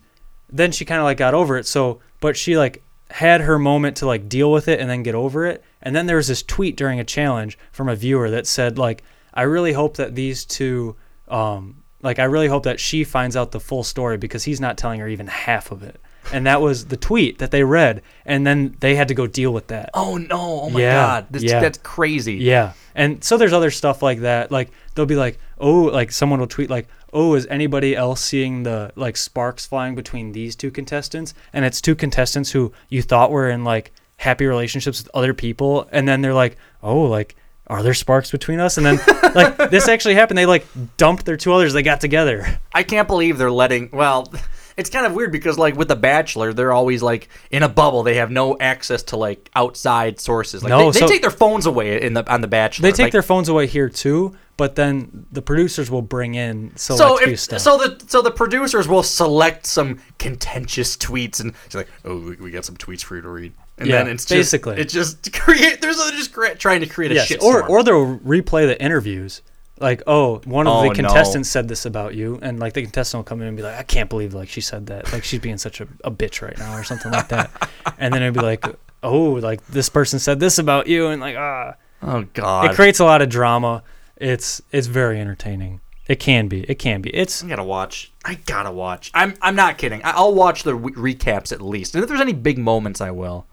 then 0.49 0.71
she 0.71 0.85
kind 0.85 0.99
of 0.99 1.05
like 1.05 1.17
got 1.17 1.33
over 1.33 1.57
it. 1.57 1.65
So, 1.65 1.99
but 2.19 2.37
she 2.37 2.57
like 2.57 2.83
had 3.11 3.41
her 3.41 3.57
moment 3.59 3.97
to 3.97 4.05
like 4.05 4.27
deal 4.29 4.51
with 4.51 4.67
it 4.67 4.79
and 4.79 4.89
then 4.89 5.03
get 5.03 5.15
over 5.15 5.45
it. 5.45 5.63
And 5.81 5.95
then 5.95 6.07
there 6.07 6.17
was 6.17 6.27
this 6.27 6.41
tweet 6.43 6.75
during 6.75 6.99
a 6.99 7.03
challenge 7.03 7.57
from 7.71 7.89
a 7.89 7.95
viewer 7.95 8.29
that 8.31 8.47
said 8.47 8.77
like, 8.77 9.03
"I 9.33 9.43
really 9.43 9.73
hope 9.73 9.97
that 9.97 10.15
these 10.15 10.45
two, 10.45 10.95
um, 11.27 11.83
like, 12.01 12.19
I 12.19 12.23
really 12.25 12.47
hope 12.47 12.63
that 12.63 12.79
she 12.79 13.03
finds 13.03 13.35
out 13.35 13.51
the 13.51 13.59
full 13.59 13.83
story 13.83 14.17
because 14.17 14.43
he's 14.43 14.59
not 14.61 14.77
telling 14.77 14.99
her 14.99 15.07
even 15.07 15.27
half 15.27 15.71
of 15.71 15.83
it." 15.83 15.99
And 16.33 16.47
that 16.47 16.59
was 16.59 16.85
the 16.85 16.97
tweet 16.97 17.37
that 17.37 17.51
they 17.51 17.63
read, 17.63 18.01
and 18.25 18.47
then 18.47 18.75
they 18.79 18.95
had 18.95 19.09
to 19.09 19.13
go 19.13 19.27
deal 19.27 19.53
with 19.53 19.67
that. 19.67 19.91
Oh 19.93 20.17
no! 20.17 20.61
Oh 20.63 20.69
my 20.71 20.81
Yeah, 20.81 20.93
god! 20.93 21.27
This, 21.29 21.43
yeah. 21.43 21.59
That's 21.59 21.77
crazy. 21.77 22.35
Yeah. 22.35 22.73
And 22.95 23.23
so 23.23 23.37
there's 23.37 23.53
other 23.53 23.71
stuff 23.71 24.01
like 24.01 24.21
that. 24.21 24.51
Like 24.51 24.71
they'll 24.95 25.05
be 25.05 25.17
like, 25.17 25.37
oh, 25.59 25.83
like 25.83 26.11
someone 26.11 26.39
will 26.39 26.47
tweet 26.47 26.69
like, 26.69 26.87
oh, 27.13 27.35
is 27.35 27.45
anybody 27.47 27.95
else 27.95 28.21
seeing 28.21 28.63
the 28.63 28.91
like 28.95 29.17
sparks 29.17 29.65
flying 29.65 29.93
between 29.95 30.31
these 30.31 30.55
two 30.55 30.71
contestants? 30.71 31.33
And 31.53 31.65
it's 31.65 31.81
two 31.81 31.95
contestants 31.95 32.51
who 32.51 32.71
you 32.89 33.01
thought 33.01 33.31
were 33.31 33.49
in 33.49 33.63
like 33.63 33.91
happy 34.17 34.45
relationships 34.45 35.03
with 35.03 35.11
other 35.13 35.33
people, 35.33 35.89
and 35.91 36.07
then 36.07 36.21
they're 36.21 36.33
like, 36.33 36.57
oh, 36.81 37.01
like. 37.03 37.35
Are 37.67 37.81
there 37.81 37.95
sparks 37.95 38.29
between 38.29 38.59
us? 38.59 38.77
And 38.77 38.85
then, 38.85 38.99
like, 39.33 39.57
this 39.71 39.87
actually 39.87 40.13
happened. 40.13 40.37
They 40.37 40.45
like 40.45 40.67
dumped 40.97 41.25
their 41.25 41.35
two 41.35 41.51
others. 41.51 41.73
They 41.73 41.81
got 41.81 41.99
together. 41.99 42.59
I 42.71 42.83
can't 42.83 43.07
believe 43.07 43.39
they're 43.39 43.49
letting. 43.49 43.89
Well, 43.91 44.31
it's 44.77 44.89
kind 44.89 45.05
of 45.05 45.13
weird 45.13 45.31
because 45.31 45.57
like 45.57 45.75
with 45.75 45.87
the 45.87 45.95
Bachelor, 45.95 46.51
they're 46.53 46.73
always 46.73 47.01
like 47.01 47.29
in 47.51 47.63
a 47.63 47.69
bubble. 47.69 48.03
They 48.03 48.15
have 48.15 48.29
no 48.31 48.57
access 48.59 49.03
to 49.03 49.17
like 49.17 49.49
outside 49.55 50.19
sources. 50.19 50.63
Like 50.63 50.69
No, 50.69 50.91
they, 50.91 50.99
they 50.99 51.05
so- 51.05 51.07
take 51.07 51.21
their 51.21 51.31
phones 51.31 51.65
away 51.65 52.01
in 52.01 52.13
the 52.13 52.29
on 52.31 52.41
the 52.41 52.47
Bachelor. 52.47 52.83
They 52.83 52.91
take 52.91 53.05
Like, 53.05 53.11
their 53.13 53.21
phones 53.23 53.47
away 53.49 53.67
here 53.67 53.87
too, 53.89 54.35
but 54.57 54.75
then 54.75 55.25
the 55.31 55.41
producers 55.41 55.89
will 55.89 56.01
bring 56.01 56.35
in 56.35 56.75
select 56.75 57.21
so 57.23 57.29
if, 57.29 57.39
stuff. 57.39 57.61
so 57.61 57.77
the 57.77 58.03
so 58.07 58.21
the 58.21 58.31
producers 58.31 58.87
will 58.87 59.03
select 59.03 59.65
some 59.65 59.99
contentious 60.17 60.97
tweets 60.97 61.39
and 61.39 61.53
it's 61.65 61.75
like 61.75 61.87
oh 62.03 62.17
we, 62.19 62.35
we 62.37 62.51
got 62.51 62.65
some 62.65 62.75
tweets 62.77 63.01
for 63.03 63.15
you 63.15 63.21
to 63.21 63.29
read 63.29 63.53
and 63.77 63.87
Yeah, 63.87 64.03
then 64.03 64.13
it's 64.13 64.25
basically. 64.25 64.75
just, 64.83 64.95
it's 64.95 65.21
just 65.23 65.33
create 65.41 65.81
there's 65.81 65.97
they're 65.97 66.11
just 66.11 66.33
trying 66.59 66.81
to 66.81 66.87
create 66.87 67.11
a 67.11 67.15
Yes, 67.15 67.27
shit 67.27 67.41
or 67.41 67.65
or 67.67 67.83
they'll 67.83 68.17
replay 68.19 68.65
the 68.67 68.81
interviews. 68.81 69.41
Like, 69.79 70.03
oh, 70.07 70.39
one 70.45 70.67
of 70.67 70.73
Oh, 70.73 70.81
the 70.83 70.87
no. 70.87 70.93
contestants 71.09 71.49
said 71.49 71.67
this 71.67 71.85
about 71.85 72.15
you, 72.15 72.39
and 72.41 72.59
like 72.59 72.73
the 72.73 72.81
contestant 72.81 73.19
will 73.19 73.23
come 73.25 73.41
in 73.41 73.47
and 73.47 73.57
be 73.57 73.63
like, 73.63 73.77
I 73.77 73.83
can't 73.83 74.09
believe 74.09 74.33
like 74.33 74.47
she 74.49 74.61
said 74.61 74.87
that. 74.87 75.11
Like 75.11 75.23
she's 75.25 75.41
being 75.41 75.57
such 75.57 75.81
a, 75.81 75.87
a 76.03 76.11
bitch 76.11 76.41
right 76.41 76.57
now, 76.57 76.77
or 76.77 76.83
something 76.83 77.11
like 77.11 77.27
that. 77.29 77.51
and 77.97 78.13
then 78.13 78.21
it'd 78.23 78.33
be 78.33 78.39
like, 78.39 78.65
oh, 79.03 79.31
like 79.33 79.65
this 79.67 79.89
person 79.89 80.17
said 80.19 80.39
this 80.39 80.57
about 80.59 80.87
you, 80.87 81.07
and 81.07 81.19
like 81.21 81.35
ah, 81.37 81.73
oh 82.03 82.25
god 82.33 82.71
it 82.71 82.75
creates 82.75 82.99
a 82.99 83.05
lot 83.05 83.21
of 83.21 83.27
drama. 83.29 83.83
It's 84.15 84.61
it's 84.71 84.87
very 84.87 85.19
entertaining. 85.19 85.81
It 86.07 86.19
can 86.19 86.47
be. 86.47 86.61
It 86.69 86.75
can 86.75 87.01
be. 87.01 87.09
It's 87.09 87.43
I 87.43 87.47
gotta 87.47 87.63
watch. 87.63 88.13
I 88.23 88.35
gotta 88.35 88.71
watch. 88.71 89.11
I'm 89.13 89.33
I'm 89.41 89.55
not 89.55 89.77
kidding. 89.77 90.01
I, 90.03 90.11
I'll 90.11 90.33
watch 90.33 90.63
the 90.63 90.75
re- 90.75 91.15
recaps 91.15 91.51
at 91.51 91.61
least, 91.61 91.95
and 91.95 92.01
if 92.03 92.07
there's 92.07 92.21
any 92.21 92.31
big 92.33 92.57
moments, 92.57 93.01
I 93.01 93.11
will. 93.11 93.45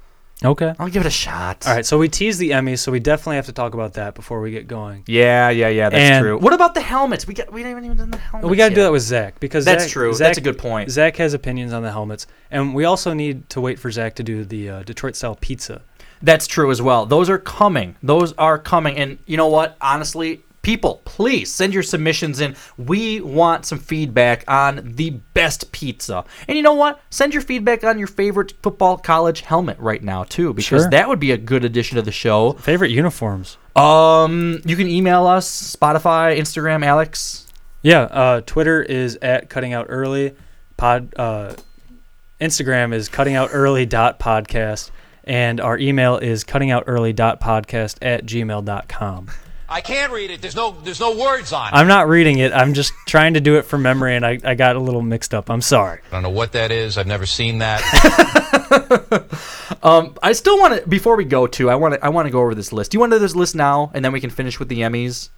Okay. 0.44 0.74
I'll 0.78 0.88
give 0.88 1.02
it 1.04 1.06
a 1.06 1.10
shot. 1.10 1.66
All 1.66 1.74
right, 1.74 1.84
so 1.86 1.98
we 1.98 2.08
teased 2.08 2.38
the 2.38 2.50
Emmys, 2.50 2.78
so 2.80 2.92
we 2.92 3.00
definitely 3.00 3.36
have 3.36 3.46
to 3.46 3.52
talk 3.52 3.74
about 3.74 3.94
that 3.94 4.14
before 4.14 4.40
we 4.40 4.50
get 4.50 4.66
going. 4.68 5.04
Yeah, 5.06 5.50
yeah, 5.50 5.68
yeah. 5.68 5.88
That's 5.90 6.00
And- 6.02 6.22
true. 6.22 6.38
What 6.38 6.52
about 6.52 6.74
the 6.74 6.80
helmets? 6.80 7.26
We 7.26 7.34
got 7.34 7.52
we 7.52 7.62
haven't 7.62 7.84
even 7.84 7.96
done 7.96 8.10
the 8.10 8.18
helmets. 8.18 8.48
we 8.50 8.56
got 8.56 8.64
to 8.66 8.70
yet. 8.72 8.76
do 8.76 8.82
that 8.82 8.92
with 8.92 9.02
Zach 9.02 9.40
because 9.40 9.64
That's 9.64 9.84
Zach- 9.84 9.92
true. 9.92 10.12
Zach- 10.12 10.26
That's 10.28 10.38
a 10.38 10.42
good 10.42 10.58
point. 10.58 10.90
Zach 10.90 11.16
has 11.16 11.34
opinions 11.34 11.72
on 11.72 11.82
the 11.82 11.90
helmets, 11.92 12.26
and 12.50 12.74
we 12.74 12.84
also 12.84 13.12
need 13.12 13.48
to 13.50 13.60
wait 13.60 13.78
for 13.78 13.90
Zach 13.90 14.14
to 14.16 14.22
do 14.22 14.44
the 14.44 14.68
uh, 14.70 14.82
Detroit 14.82 15.16
style 15.16 15.36
pizza. 15.40 15.82
That's 16.22 16.46
true 16.46 16.70
as 16.70 16.80
well. 16.80 17.04
Those 17.06 17.28
are 17.28 17.38
coming. 17.38 17.96
Those 18.02 18.32
are 18.34 18.56
coming. 18.58 18.96
And 18.96 19.18
you 19.26 19.36
know 19.36 19.48
what? 19.48 19.76
Honestly, 19.80 20.42
people, 20.62 21.02
please 21.04 21.52
send 21.52 21.74
your 21.74 21.82
submissions 21.82 22.40
in. 22.40 22.56
We 22.78 23.20
want 23.20 23.66
some 23.66 23.78
feedback 23.78 24.44
on 24.48 24.92
the 24.96 25.10
best 25.34 25.72
pizza. 25.72 26.24
And 26.48 26.56
you 26.56 26.62
know 26.62 26.74
what? 26.74 27.00
Send 27.10 27.32
your 27.34 27.42
feedback 27.42 27.84
on 27.84 27.98
your 27.98 28.06
favorite 28.08 28.54
football 28.62 28.96
college 28.96 29.40
helmet 29.42 29.78
right 29.78 30.02
now 30.02 30.24
too, 30.24 30.52
because 30.54 30.82
Sure. 30.82 30.90
that 30.90 31.08
would 31.08 31.20
be 31.20 31.32
a 31.32 31.36
good 31.36 31.64
addition 31.64 31.96
to 31.96 32.02
the 32.02 32.12
show. 32.12 32.52
Favorite 32.54 32.90
uniforms? 32.92 33.58
Um, 33.74 34.60
you 34.64 34.76
can 34.76 34.86
email 34.88 35.26
us, 35.26 35.74
Spotify, 35.76 36.38
Instagram, 36.38 36.84
Alex. 36.84 37.46
Yeah, 37.82 38.02
uh, 38.02 38.40
Twitter 38.42 38.82
is 38.82 39.18
at 39.22 39.50
cutting 39.50 39.72
out 39.72 39.86
early. 39.88 40.34
Pod 40.76 41.12
uh, 41.16 41.54
Instagram 42.40 42.92
is 42.94 43.08
cutting 43.08 43.34
out 43.34 43.50
early 43.52 43.86
dot 43.86 44.18
podcast, 44.20 44.90
and 45.24 45.60
our 45.60 45.78
email 45.78 46.18
is 46.18 46.44
cutting 46.44 46.70
out 46.70 46.84
early 46.86 47.12
dot 47.12 47.40
podcast 47.40 47.96
at 48.02 48.24
gmail.com. 48.26 49.28
I 49.72 49.80
can't 49.80 50.12
read 50.12 50.30
it. 50.30 50.42
There's 50.42 50.54
no 50.54 50.76
there's 50.84 51.00
no 51.00 51.16
words 51.16 51.52
on 51.52 51.68
it. 51.68 51.74
I'm 51.74 51.88
not 51.88 52.06
reading 52.06 52.38
it. 52.38 52.52
I'm 52.52 52.74
just 52.74 52.92
trying 53.06 53.34
to 53.34 53.40
do 53.40 53.56
it 53.56 53.62
from 53.62 53.82
memory, 53.82 54.14
and 54.14 54.24
I, 54.24 54.38
I 54.44 54.54
got 54.54 54.76
a 54.76 54.78
little 54.78 55.00
mixed 55.00 55.32
up. 55.32 55.48
I'm 55.50 55.62
sorry. 55.62 56.00
I 56.08 56.10
don't 56.10 56.22
know 56.22 56.30
what 56.30 56.52
that 56.52 56.70
is. 56.70 56.98
I've 56.98 57.06
never 57.06 57.26
seen 57.26 57.58
that. 57.58 57.80
Um, 59.82 60.16
I 60.22 60.32
still 60.32 60.58
want 60.58 60.80
to 60.80 60.88
before 60.88 61.16
we 61.16 61.24
go 61.24 61.46
to 61.48 61.68
I 61.68 61.74
want 61.74 61.94
to 61.94 62.04
I 62.04 62.10
want 62.10 62.26
to 62.26 62.30
go 62.30 62.40
over 62.40 62.54
this 62.54 62.72
list. 62.72 62.92
Do 62.92 62.96
you 62.96 63.00
want 63.00 63.12
to 63.12 63.16
do 63.16 63.20
this 63.20 63.34
list 63.34 63.56
now, 63.56 63.90
and 63.94 64.04
then 64.04 64.12
we 64.12 64.20
can 64.20 64.30
finish 64.30 64.60
with 64.60 64.68
the 64.68 64.80
Emmys? 64.80 65.30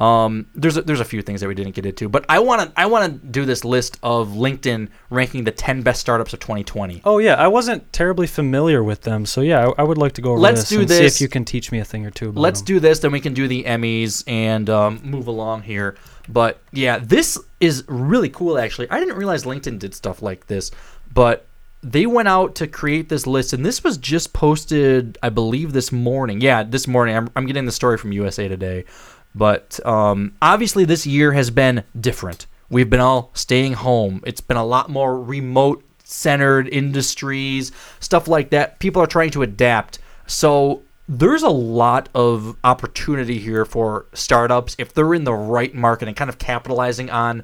Um, 0.00 0.46
there's 0.56 0.76
a, 0.76 0.82
there's 0.82 0.98
a 1.00 1.04
few 1.04 1.22
things 1.22 1.40
that 1.40 1.46
we 1.46 1.54
didn't 1.54 1.74
get 1.76 1.86
into, 1.86 2.08
but 2.08 2.24
I 2.28 2.40
want 2.40 2.62
to 2.62 2.80
I 2.80 2.86
want 2.86 3.12
to 3.12 3.26
do 3.28 3.44
this 3.44 3.64
list 3.64 3.96
of 4.02 4.30
LinkedIn 4.30 4.88
ranking 5.08 5.44
the 5.44 5.52
10 5.52 5.82
best 5.82 6.00
startups 6.00 6.32
of 6.32 6.40
2020. 6.40 7.02
Oh 7.04 7.18
yeah, 7.18 7.34
I 7.34 7.46
wasn't 7.46 7.92
terribly 7.92 8.26
familiar 8.26 8.82
with 8.82 9.02
them, 9.02 9.24
so 9.24 9.40
yeah, 9.40 9.68
I, 9.68 9.82
I 9.82 9.82
would 9.84 9.98
like 9.98 10.12
to 10.14 10.20
go 10.22 10.32
over 10.32 10.40
Let's 10.40 10.62
this 10.62 10.68
do 10.70 10.80
and 10.80 10.90
see 10.90 10.98
this. 10.98 11.16
if 11.16 11.20
you 11.20 11.28
can 11.28 11.44
teach 11.44 11.70
me 11.70 11.78
a 11.78 11.84
thing 11.84 12.04
or 12.04 12.10
two 12.10 12.30
about 12.30 12.40
Let's 12.40 12.60
them. 12.60 12.66
do 12.66 12.80
this, 12.80 12.98
then 12.98 13.12
we 13.12 13.20
can 13.20 13.34
do 13.34 13.46
the 13.46 13.62
Emmys 13.64 14.24
and 14.26 14.68
um, 14.68 15.00
move 15.04 15.28
along 15.28 15.62
here. 15.62 15.96
But 16.28 16.60
yeah, 16.72 16.98
this 16.98 17.38
is 17.60 17.84
really 17.86 18.30
cool. 18.30 18.58
Actually, 18.58 18.90
I 18.90 18.98
didn't 18.98 19.16
realize 19.16 19.44
LinkedIn 19.44 19.78
did 19.78 19.94
stuff 19.94 20.22
like 20.22 20.48
this, 20.48 20.72
but 21.12 21.46
they 21.84 22.06
went 22.06 22.28
out 22.28 22.54
to 22.56 22.66
create 22.66 23.10
this 23.10 23.26
list, 23.26 23.52
and 23.52 23.64
this 23.64 23.84
was 23.84 23.98
just 23.98 24.32
posted, 24.32 25.18
I 25.22 25.28
believe, 25.28 25.74
this 25.74 25.92
morning. 25.92 26.40
Yeah, 26.40 26.62
this 26.62 26.88
morning. 26.88 27.14
I'm, 27.14 27.28
I'm 27.36 27.46
getting 27.46 27.66
the 27.66 27.72
story 27.72 27.98
from 27.98 28.10
USA 28.12 28.48
Today, 28.48 28.86
but 29.34 29.84
um, 29.86 30.34
obviously 30.40 30.84
this 30.84 31.06
year 31.06 31.32
has 31.32 31.50
been 31.50 31.84
different. 31.98 32.46
We've 32.70 32.88
been 32.88 33.00
all 33.00 33.30
staying 33.34 33.74
home. 33.74 34.22
It's 34.26 34.40
been 34.40 34.56
a 34.56 34.64
lot 34.64 34.88
more 34.88 35.20
remote 35.20 35.84
centered 36.02 36.68
industries, 36.68 37.72
stuff 38.00 38.28
like 38.28 38.50
that. 38.50 38.78
People 38.78 39.02
are 39.02 39.06
trying 39.06 39.30
to 39.30 39.42
adapt. 39.42 39.98
So 40.26 40.82
there's 41.08 41.42
a 41.42 41.50
lot 41.50 42.08
of 42.14 42.56
opportunity 42.64 43.38
here 43.38 43.64
for 43.64 44.06
startups 44.14 44.74
if 44.78 44.94
they're 44.94 45.14
in 45.14 45.24
the 45.24 45.34
right 45.34 45.74
market 45.74 46.08
and 46.08 46.16
kind 46.16 46.30
of 46.30 46.38
capitalizing 46.38 47.10
on 47.10 47.42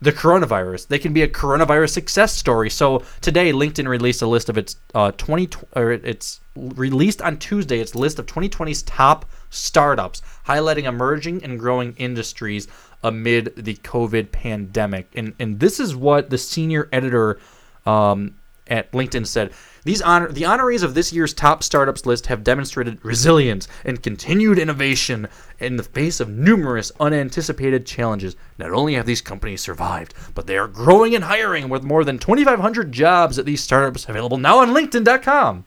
the 0.00 0.12
coronavirus. 0.12 0.88
They 0.88 0.98
can 0.98 1.12
be 1.12 1.22
a 1.22 1.28
coronavirus 1.28 1.90
success 1.90 2.32
story. 2.32 2.68
So 2.68 3.02
today, 3.20 3.52
LinkedIn 3.52 3.88
released 3.88 4.22
a 4.22 4.26
list 4.26 4.48
of 4.48 4.58
its 4.58 4.76
uh, 4.94 5.12
20 5.12 5.48
or 5.74 5.92
it's 5.92 6.40
released 6.54 7.22
on 7.22 7.38
Tuesday. 7.38 7.80
Its 7.80 7.94
list 7.94 8.18
of 8.18 8.26
2020's 8.26 8.82
top 8.82 9.24
startups, 9.50 10.22
highlighting 10.46 10.84
emerging 10.84 11.42
and 11.44 11.58
growing 11.58 11.94
industries 11.96 12.68
amid 13.02 13.54
the 13.56 13.76
COVID 13.76 14.32
pandemic. 14.32 15.08
And 15.14 15.34
and 15.38 15.60
this 15.60 15.80
is 15.80 15.96
what 15.96 16.30
the 16.30 16.38
senior 16.38 16.88
editor 16.92 17.38
um, 17.86 18.34
at 18.68 18.90
LinkedIn 18.92 19.26
said. 19.26 19.52
These 19.84 20.02
honor 20.02 20.32
the 20.32 20.42
honorees 20.42 20.82
of 20.82 20.94
this 20.94 21.12
year's 21.12 21.32
top 21.32 21.62
startups 21.62 22.06
list 22.06 22.26
have 22.26 22.42
demonstrated 22.42 23.04
resilience 23.04 23.68
and 23.84 24.02
continued 24.02 24.58
innovation 24.58 25.28
in 25.60 25.76
the 25.76 25.82
face 25.82 26.18
of 26.18 26.28
numerous 26.28 26.90
unanticipated 26.98 27.86
challenges. 27.86 28.34
Not 28.58 28.72
only 28.72 28.94
have 28.94 29.06
these 29.06 29.20
companies 29.20 29.60
survived, 29.60 30.14
but 30.34 30.46
they 30.46 30.58
are 30.58 30.66
growing 30.66 31.14
and 31.14 31.24
hiring 31.24 31.68
with 31.68 31.84
more 31.84 32.04
than 32.04 32.18
2,500 32.18 32.90
jobs 32.90 33.38
at 33.38 33.44
these 33.44 33.62
startups 33.62 34.08
available 34.08 34.38
now 34.38 34.58
on 34.58 34.70
LinkedIn.com. 34.70 35.64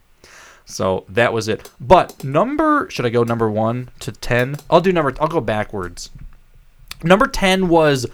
So 0.66 1.06
that 1.10 1.34
was 1.34 1.48
it. 1.48 1.72
But 1.80 2.24
number 2.24 2.90
should 2.90 3.06
I 3.06 3.10
go 3.10 3.24
number 3.24 3.50
one 3.50 3.90
to 4.02 4.12
ten? 4.12 4.58
I'll 4.70 4.82
do 4.82 4.92
number. 4.94 5.16
I'll 5.20 5.28
go 5.28 5.42
backwards. 5.42 6.12
Number 7.04 7.28
10 7.28 7.70
was 7.70 8.06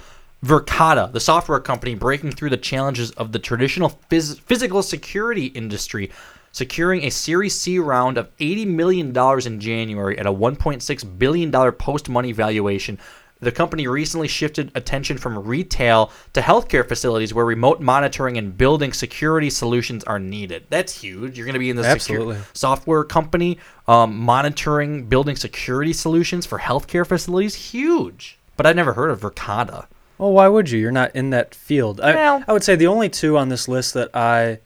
Verkada, 0.45 1.11
the 1.11 1.19
software 1.19 1.59
company 1.59 1.95
breaking 1.95 2.31
through 2.31 2.51
the 2.51 2.57
challenges 2.57 3.09
of 3.11 3.31
the 3.31 3.39
traditional 3.39 3.99
phys- 4.11 4.39
physical 4.41 4.83
security 4.83 5.47
industry, 5.47 6.11
securing 6.51 7.03
a 7.03 7.09
Series 7.09 7.55
C 7.55 7.79
round 7.79 8.19
of 8.19 8.35
$80 8.37 8.67
million 8.67 9.07
in 9.47 9.59
January 9.59 10.19
at 10.19 10.27
a 10.27 10.31
$1.6 10.31 11.19
billion 11.19 11.71
post 11.71 12.09
money 12.09 12.31
valuation. 12.31 12.99
The 13.39 13.51
company 13.51 13.87
recently 13.87 14.27
shifted 14.27 14.71
attention 14.75 15.17
from 15.17 15.45
retail 15.45 16.11
to 16.33 16.41
healthcare 16.41 16.87
facilities 16.87 17.33
where 17.33 17.43
remote 17.43 17.81
monitoring 17.81 18.37
and 18.37 18.55
building 18.55 18.93
security 18.93 19.49
solutions 19.49 20.03
are 20.03 20.19
needed. 20.19 20.67
That's 20.69 21.01
huge. 21.01 21.37
You're 21.37 21.47
going 21.47 21.53
to 21.53 21.59
be 21.59 21.71
in 21.71 21.75
the 21.75 21.85
Absolutely. 21.85 22.37
software 22.53 23.03
company 23.03 23.57
um, 23.87 24.15
monitoring, 24.15 25.07
building 25.07 25.37
security 25.37 25.91
solutions 25.91 26.45
for 26.45 26.59
healthcare 26.59 27.05
facilities. 27.05 27.55
Huge. 27.55 28.37
But 28.57 28.67
I've 28.67 28.75
never 28.75 28.93
heard 28.93 29.09
of 29.09 29.21
Verkada. 29.21 29.87
Well, 30.17 30.31
why 30.31 30.47
would 30.47 30.69
you? 30.69 30.79
You're 30.79 30.91
not 30.91 31.15
in 31.15 31.29
that 31.31 31.53
field. 31.53 31.99
I, 32.01 32.15
Well- 32.15 32.43
I 32.47 32.53
would 32.53 32.63
say 32.63 32.75
the 32.75 32.87
only 32.87 33.09
two 33.09 33.37
on 33.37 33.49
this 33.49 33.67
list 33.67 33.93
that 33.95 34.09
I 34.15 34.59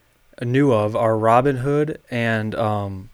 knew 0.43 0.71
of 0.71 0.95
are 0.95 1.13
Robinhood 1.13 1.97
and 2.11 2.55
um, 2.55 3.09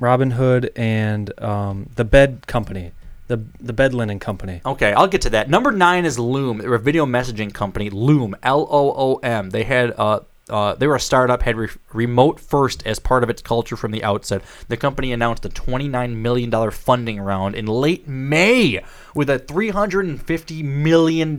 Robinhood 0.00 0.70
and 0.76 1.38
um, 1.42 1.90
the 1.96 2.04
Bed 2.04 2.46
Company, 2.46 2.92
the 3.26 3.42
the 3.60 3.72
Bed 3.72 3.94
Linen 3.94 4.18
Company. 4.20 4.60
Okay, 4.64 4.92
I'll 4.92 5.08
get 5.08 5.22
to 5.22 5.30
that. 5.30 5.48
Number 5.50 5.72
nine 5.72 6.04
is 6.04 6.18
Loom. 6.18 6.58
They're 6.58 6.74
a 6.74 6.78
video 6.78 7.04
messaging 7.06 7.52
company. 7.52 7.90
Loom, 7.90 8.36
L 8.42 8.66
O 8.70 8.92
O 8.96 9.14
M. 9.22 9.50
They 9.50 9.64
had 9.64 9.92
uh, 9.98 10.20
uh, 10.50 10.74
they 10.74 10.86
were 10.86 10.96
a 10.96 11.00
startup, 11.00 11.42
had 11.42 11.56
re- 11.56 11.68
remote 11.92 12.40
first 12.40 12.86
as 12.86 12.98
part 12.98 13.22
of 13.22 13.30
its 13.30 13.42
culture 13.42 13.76
from 13.76 13.90
the 13.90 14.04
outset. 14.04 14.42
The 14.68 14.76
company 14.76 15.12
announced 15.12 15.44
a 15.44 15.48
$29 15.48 16.16
million 16.16 16.70
funding 16.70 17.20
round 17.20 17.54
in 17.54 17.66
late 17.66 18.08
May 18.08 18.82
with 19.14 19.30
a 19.30 19.38
$350 19.38 20.64
million 20.64 21.36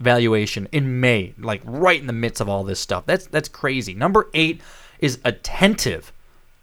valuation 0.00 0.68
in 0.72 1.00
May, 1.00 1.34
like 1.38 1.60
right 1.64 2.00
in 2.00 2.06
the 2.06 2.12
midst 2.12 2.40
of 2.40 2.48
all 2.48 2.64
this 2.64 2.80
stuff. 2.80 3.04
That's 3.06 3.26
that's 3.26 3.48
crazy. 3.48 3.94
Number 3.94 4.28
eight 4.34 4.60
is 4.98 5.18
Attentive. 5.24 6.12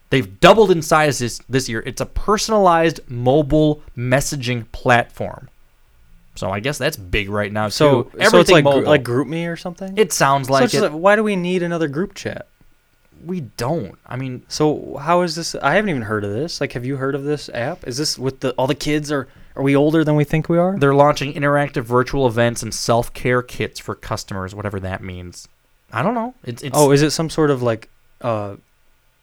They've 0.10 0.40
doubled 0.40 0.72
in 0.72 0.82
size 0.82 1.20
this, 1.20 1.40
this 1.50 1.68
year. 1.68 1.84
It's 1.86 2.02
a 2.02 2.06
personalized 2.06 3.02
mobile 3.10 3.82
messaging 3.96 4.72
platform. 4.72 5.50
So 6.38 6.50
I 6.52 6.60
guess 6.60 6.78
that's 6.78 6.96
big 6.98 7.30
right 7.30 7.52
now 7.52 7.70
So, 7.70 8.04
too. 8.04 8.10
so 8.12 8.18
it's 8.18 8.26
Everything 8.34 8.54
like 8.56 8.64
mobile. 8.64 8.82
like 8.84 9.04
GroupMe 9.04 9.52
or 9.52 9.56
something. 9.58 9.98
It 9.98 10.14
sounds 10.14 10.48
So 10.48 10.54
like 10.54 10.64
it's 10.66 10.74
it. 10.76 10.82
like, 10.82 10.92
why 10.92 11.16
do 11.16 11.24
we 11.24 11.36
need 11.36 11.64
another 11.64 11.88
group 11.88 12.14
chat? 12.14 12.48
We 13.26 13.42
don't. 13.42 13.98
I 14.06 14.16
mean, 14.16 14.44
so 14.48 14.98
how 15.02 15.22
is 15.22 15.36
this? 15.36 15.56
I 15.56 15.74
haven't 15.76 15.90
even 15.90 16.04
heard 16.04 16.24
of 16.24 16.32
this. 16.32 16.62
Like, 16.62 16.74
have 16.74 16.86
you 16.86 16.98
heard 16.98 17.16
of 17.16 17.24
this 17.24 17.50
app? 17.52 17.88
Is 17.88 17.98
this 17.98 18.18
with 18.20 18.42
the 18.42 18.52
all 18.52 18.68
the 18.68 18.76
kids? 18.76 19.12
Are 19.12 19.28
are 19.56 19.64
we 19.64 19.76
older 19.76 20.04
than 20.04 20.16
we 20.16 20.24
think 20.24 20.48
we 20.50 20.60
are? 20.60 20.78
They're 20.78 20.94
launching 20.94 21.34
interactive 21.34 21.82
virtual 21.82 22.28
events 22.28 22.62
and 22.62 22.72
self 22.72 23.12
care 23.14 23.42
kits 23.42 23.80
for 23.80 23.96
customers, 23.96 24.54
whatever 24.54 24.80
that 24.82 25.02
means. 25.02 25.48
I 25.92 26.04
don't 26.04 26.14
know. 26.14 26.36
It's, 26.44 26.62
it's 26.62 26.78
oh, 26.78 26.92
is 26.92 27.02
it 27.02 27.10
some 27.10 27.32
sort 27.32 27.50
of 27.50 27.64
like 27.64 27.90
uh, 28.22 28.58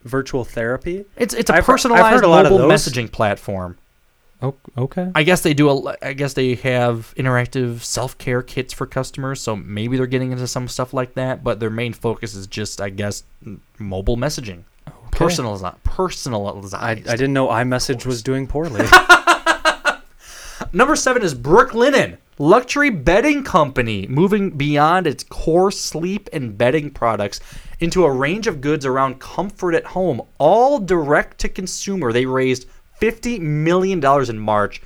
virtual 0.02 0.44
therapy? 0.44 1.04
it's 1.16 1.32
it's 1.32 1.50
a 1.50 1.54
I've 1.54 1.64
personalized 1.64 2.16
heard 2.16 2.24
a 2.24 2.28
lot 2.28 2.46
of 2.46 2.52
mobile 2.52 2.66
messaging 2.68 3.10
platform. 3.12 3.78
Oh, 4.44 4.54
okay. 4.76 5.10
I 5.14 5.22
guess 5.22 5.40
they 5.40 5.54
do 5.54 5.70
a. 5.70 5.96
I 6.02 6.12
guess 6.12 6.34
they 6.34 6.54
have 6.56 7.14
interactive 7.16 7.80
self 7.80 8.18
care 8.18 8.42
kits 8.42 8.74
for 8.74 8.84
customers, 8.84 9.40
so 9.40 9.56
maybe 9.56 9.96
they're 9.96 10.06
getting 10.06 10.32
into 10.32 10.46
some 10.46 10.68
stuff 10.68 10.92
like 10.92 11.14
that. 11.14 11.42
But 11.42 11.60
their 11.60 11.70
main 11.70 11.94
focus 11.94 12.34
is 12.34 12.46
just, 12.46 12.80
I 12.80 12.90
guess, 12.90 13.24
mobile 13.78 14.18
messaging, 14.18 14.64
personalized, 15.12 15.82
personalized. 15.82 16.74
I, 16.74 16.90
I 16.90 16.94
didn't 16.94 17.32
know 17.32 17.48
iMessage 17.48 18.04
was 18.04 18.22
doing 18.22 18.46
poorly. 18.46 18.84
Number 20.72 20.96
seven 20.96 21.22
is 21.22 21.34
Brooklinen, 21.34 22.18
luxury 22.38 22.90
bedding 22.90 23.44
company, 23.44 24.06
moving 24.06 24.50
beyond 24.50 25.06
its 25.06 25.24
core 25.24 25.70
sleep 25.70 26.28
and 26.32 26.58
bedding 26.58 26.90
products 26.90 27.40
into 27.80 28.04
a 28.04 28.12
range 28.12 28.46
of 28.46 28.60
goods 28.60 28.86
around 28.86 29.20
comfort 29.20 29.74
at 29.74 29.84
home, 29.84 30.22
all 30.38 30.78
direct 30.78 31.38
to 31.38 31.48
consumer. 31.48 32.12
They 32.12 32.26
raised 32.26 32.66
fifty 32.98 33.38
million 33.38 34.00
dollars 34.00 34.28
in 34.30 34.38
March 34.38 34.80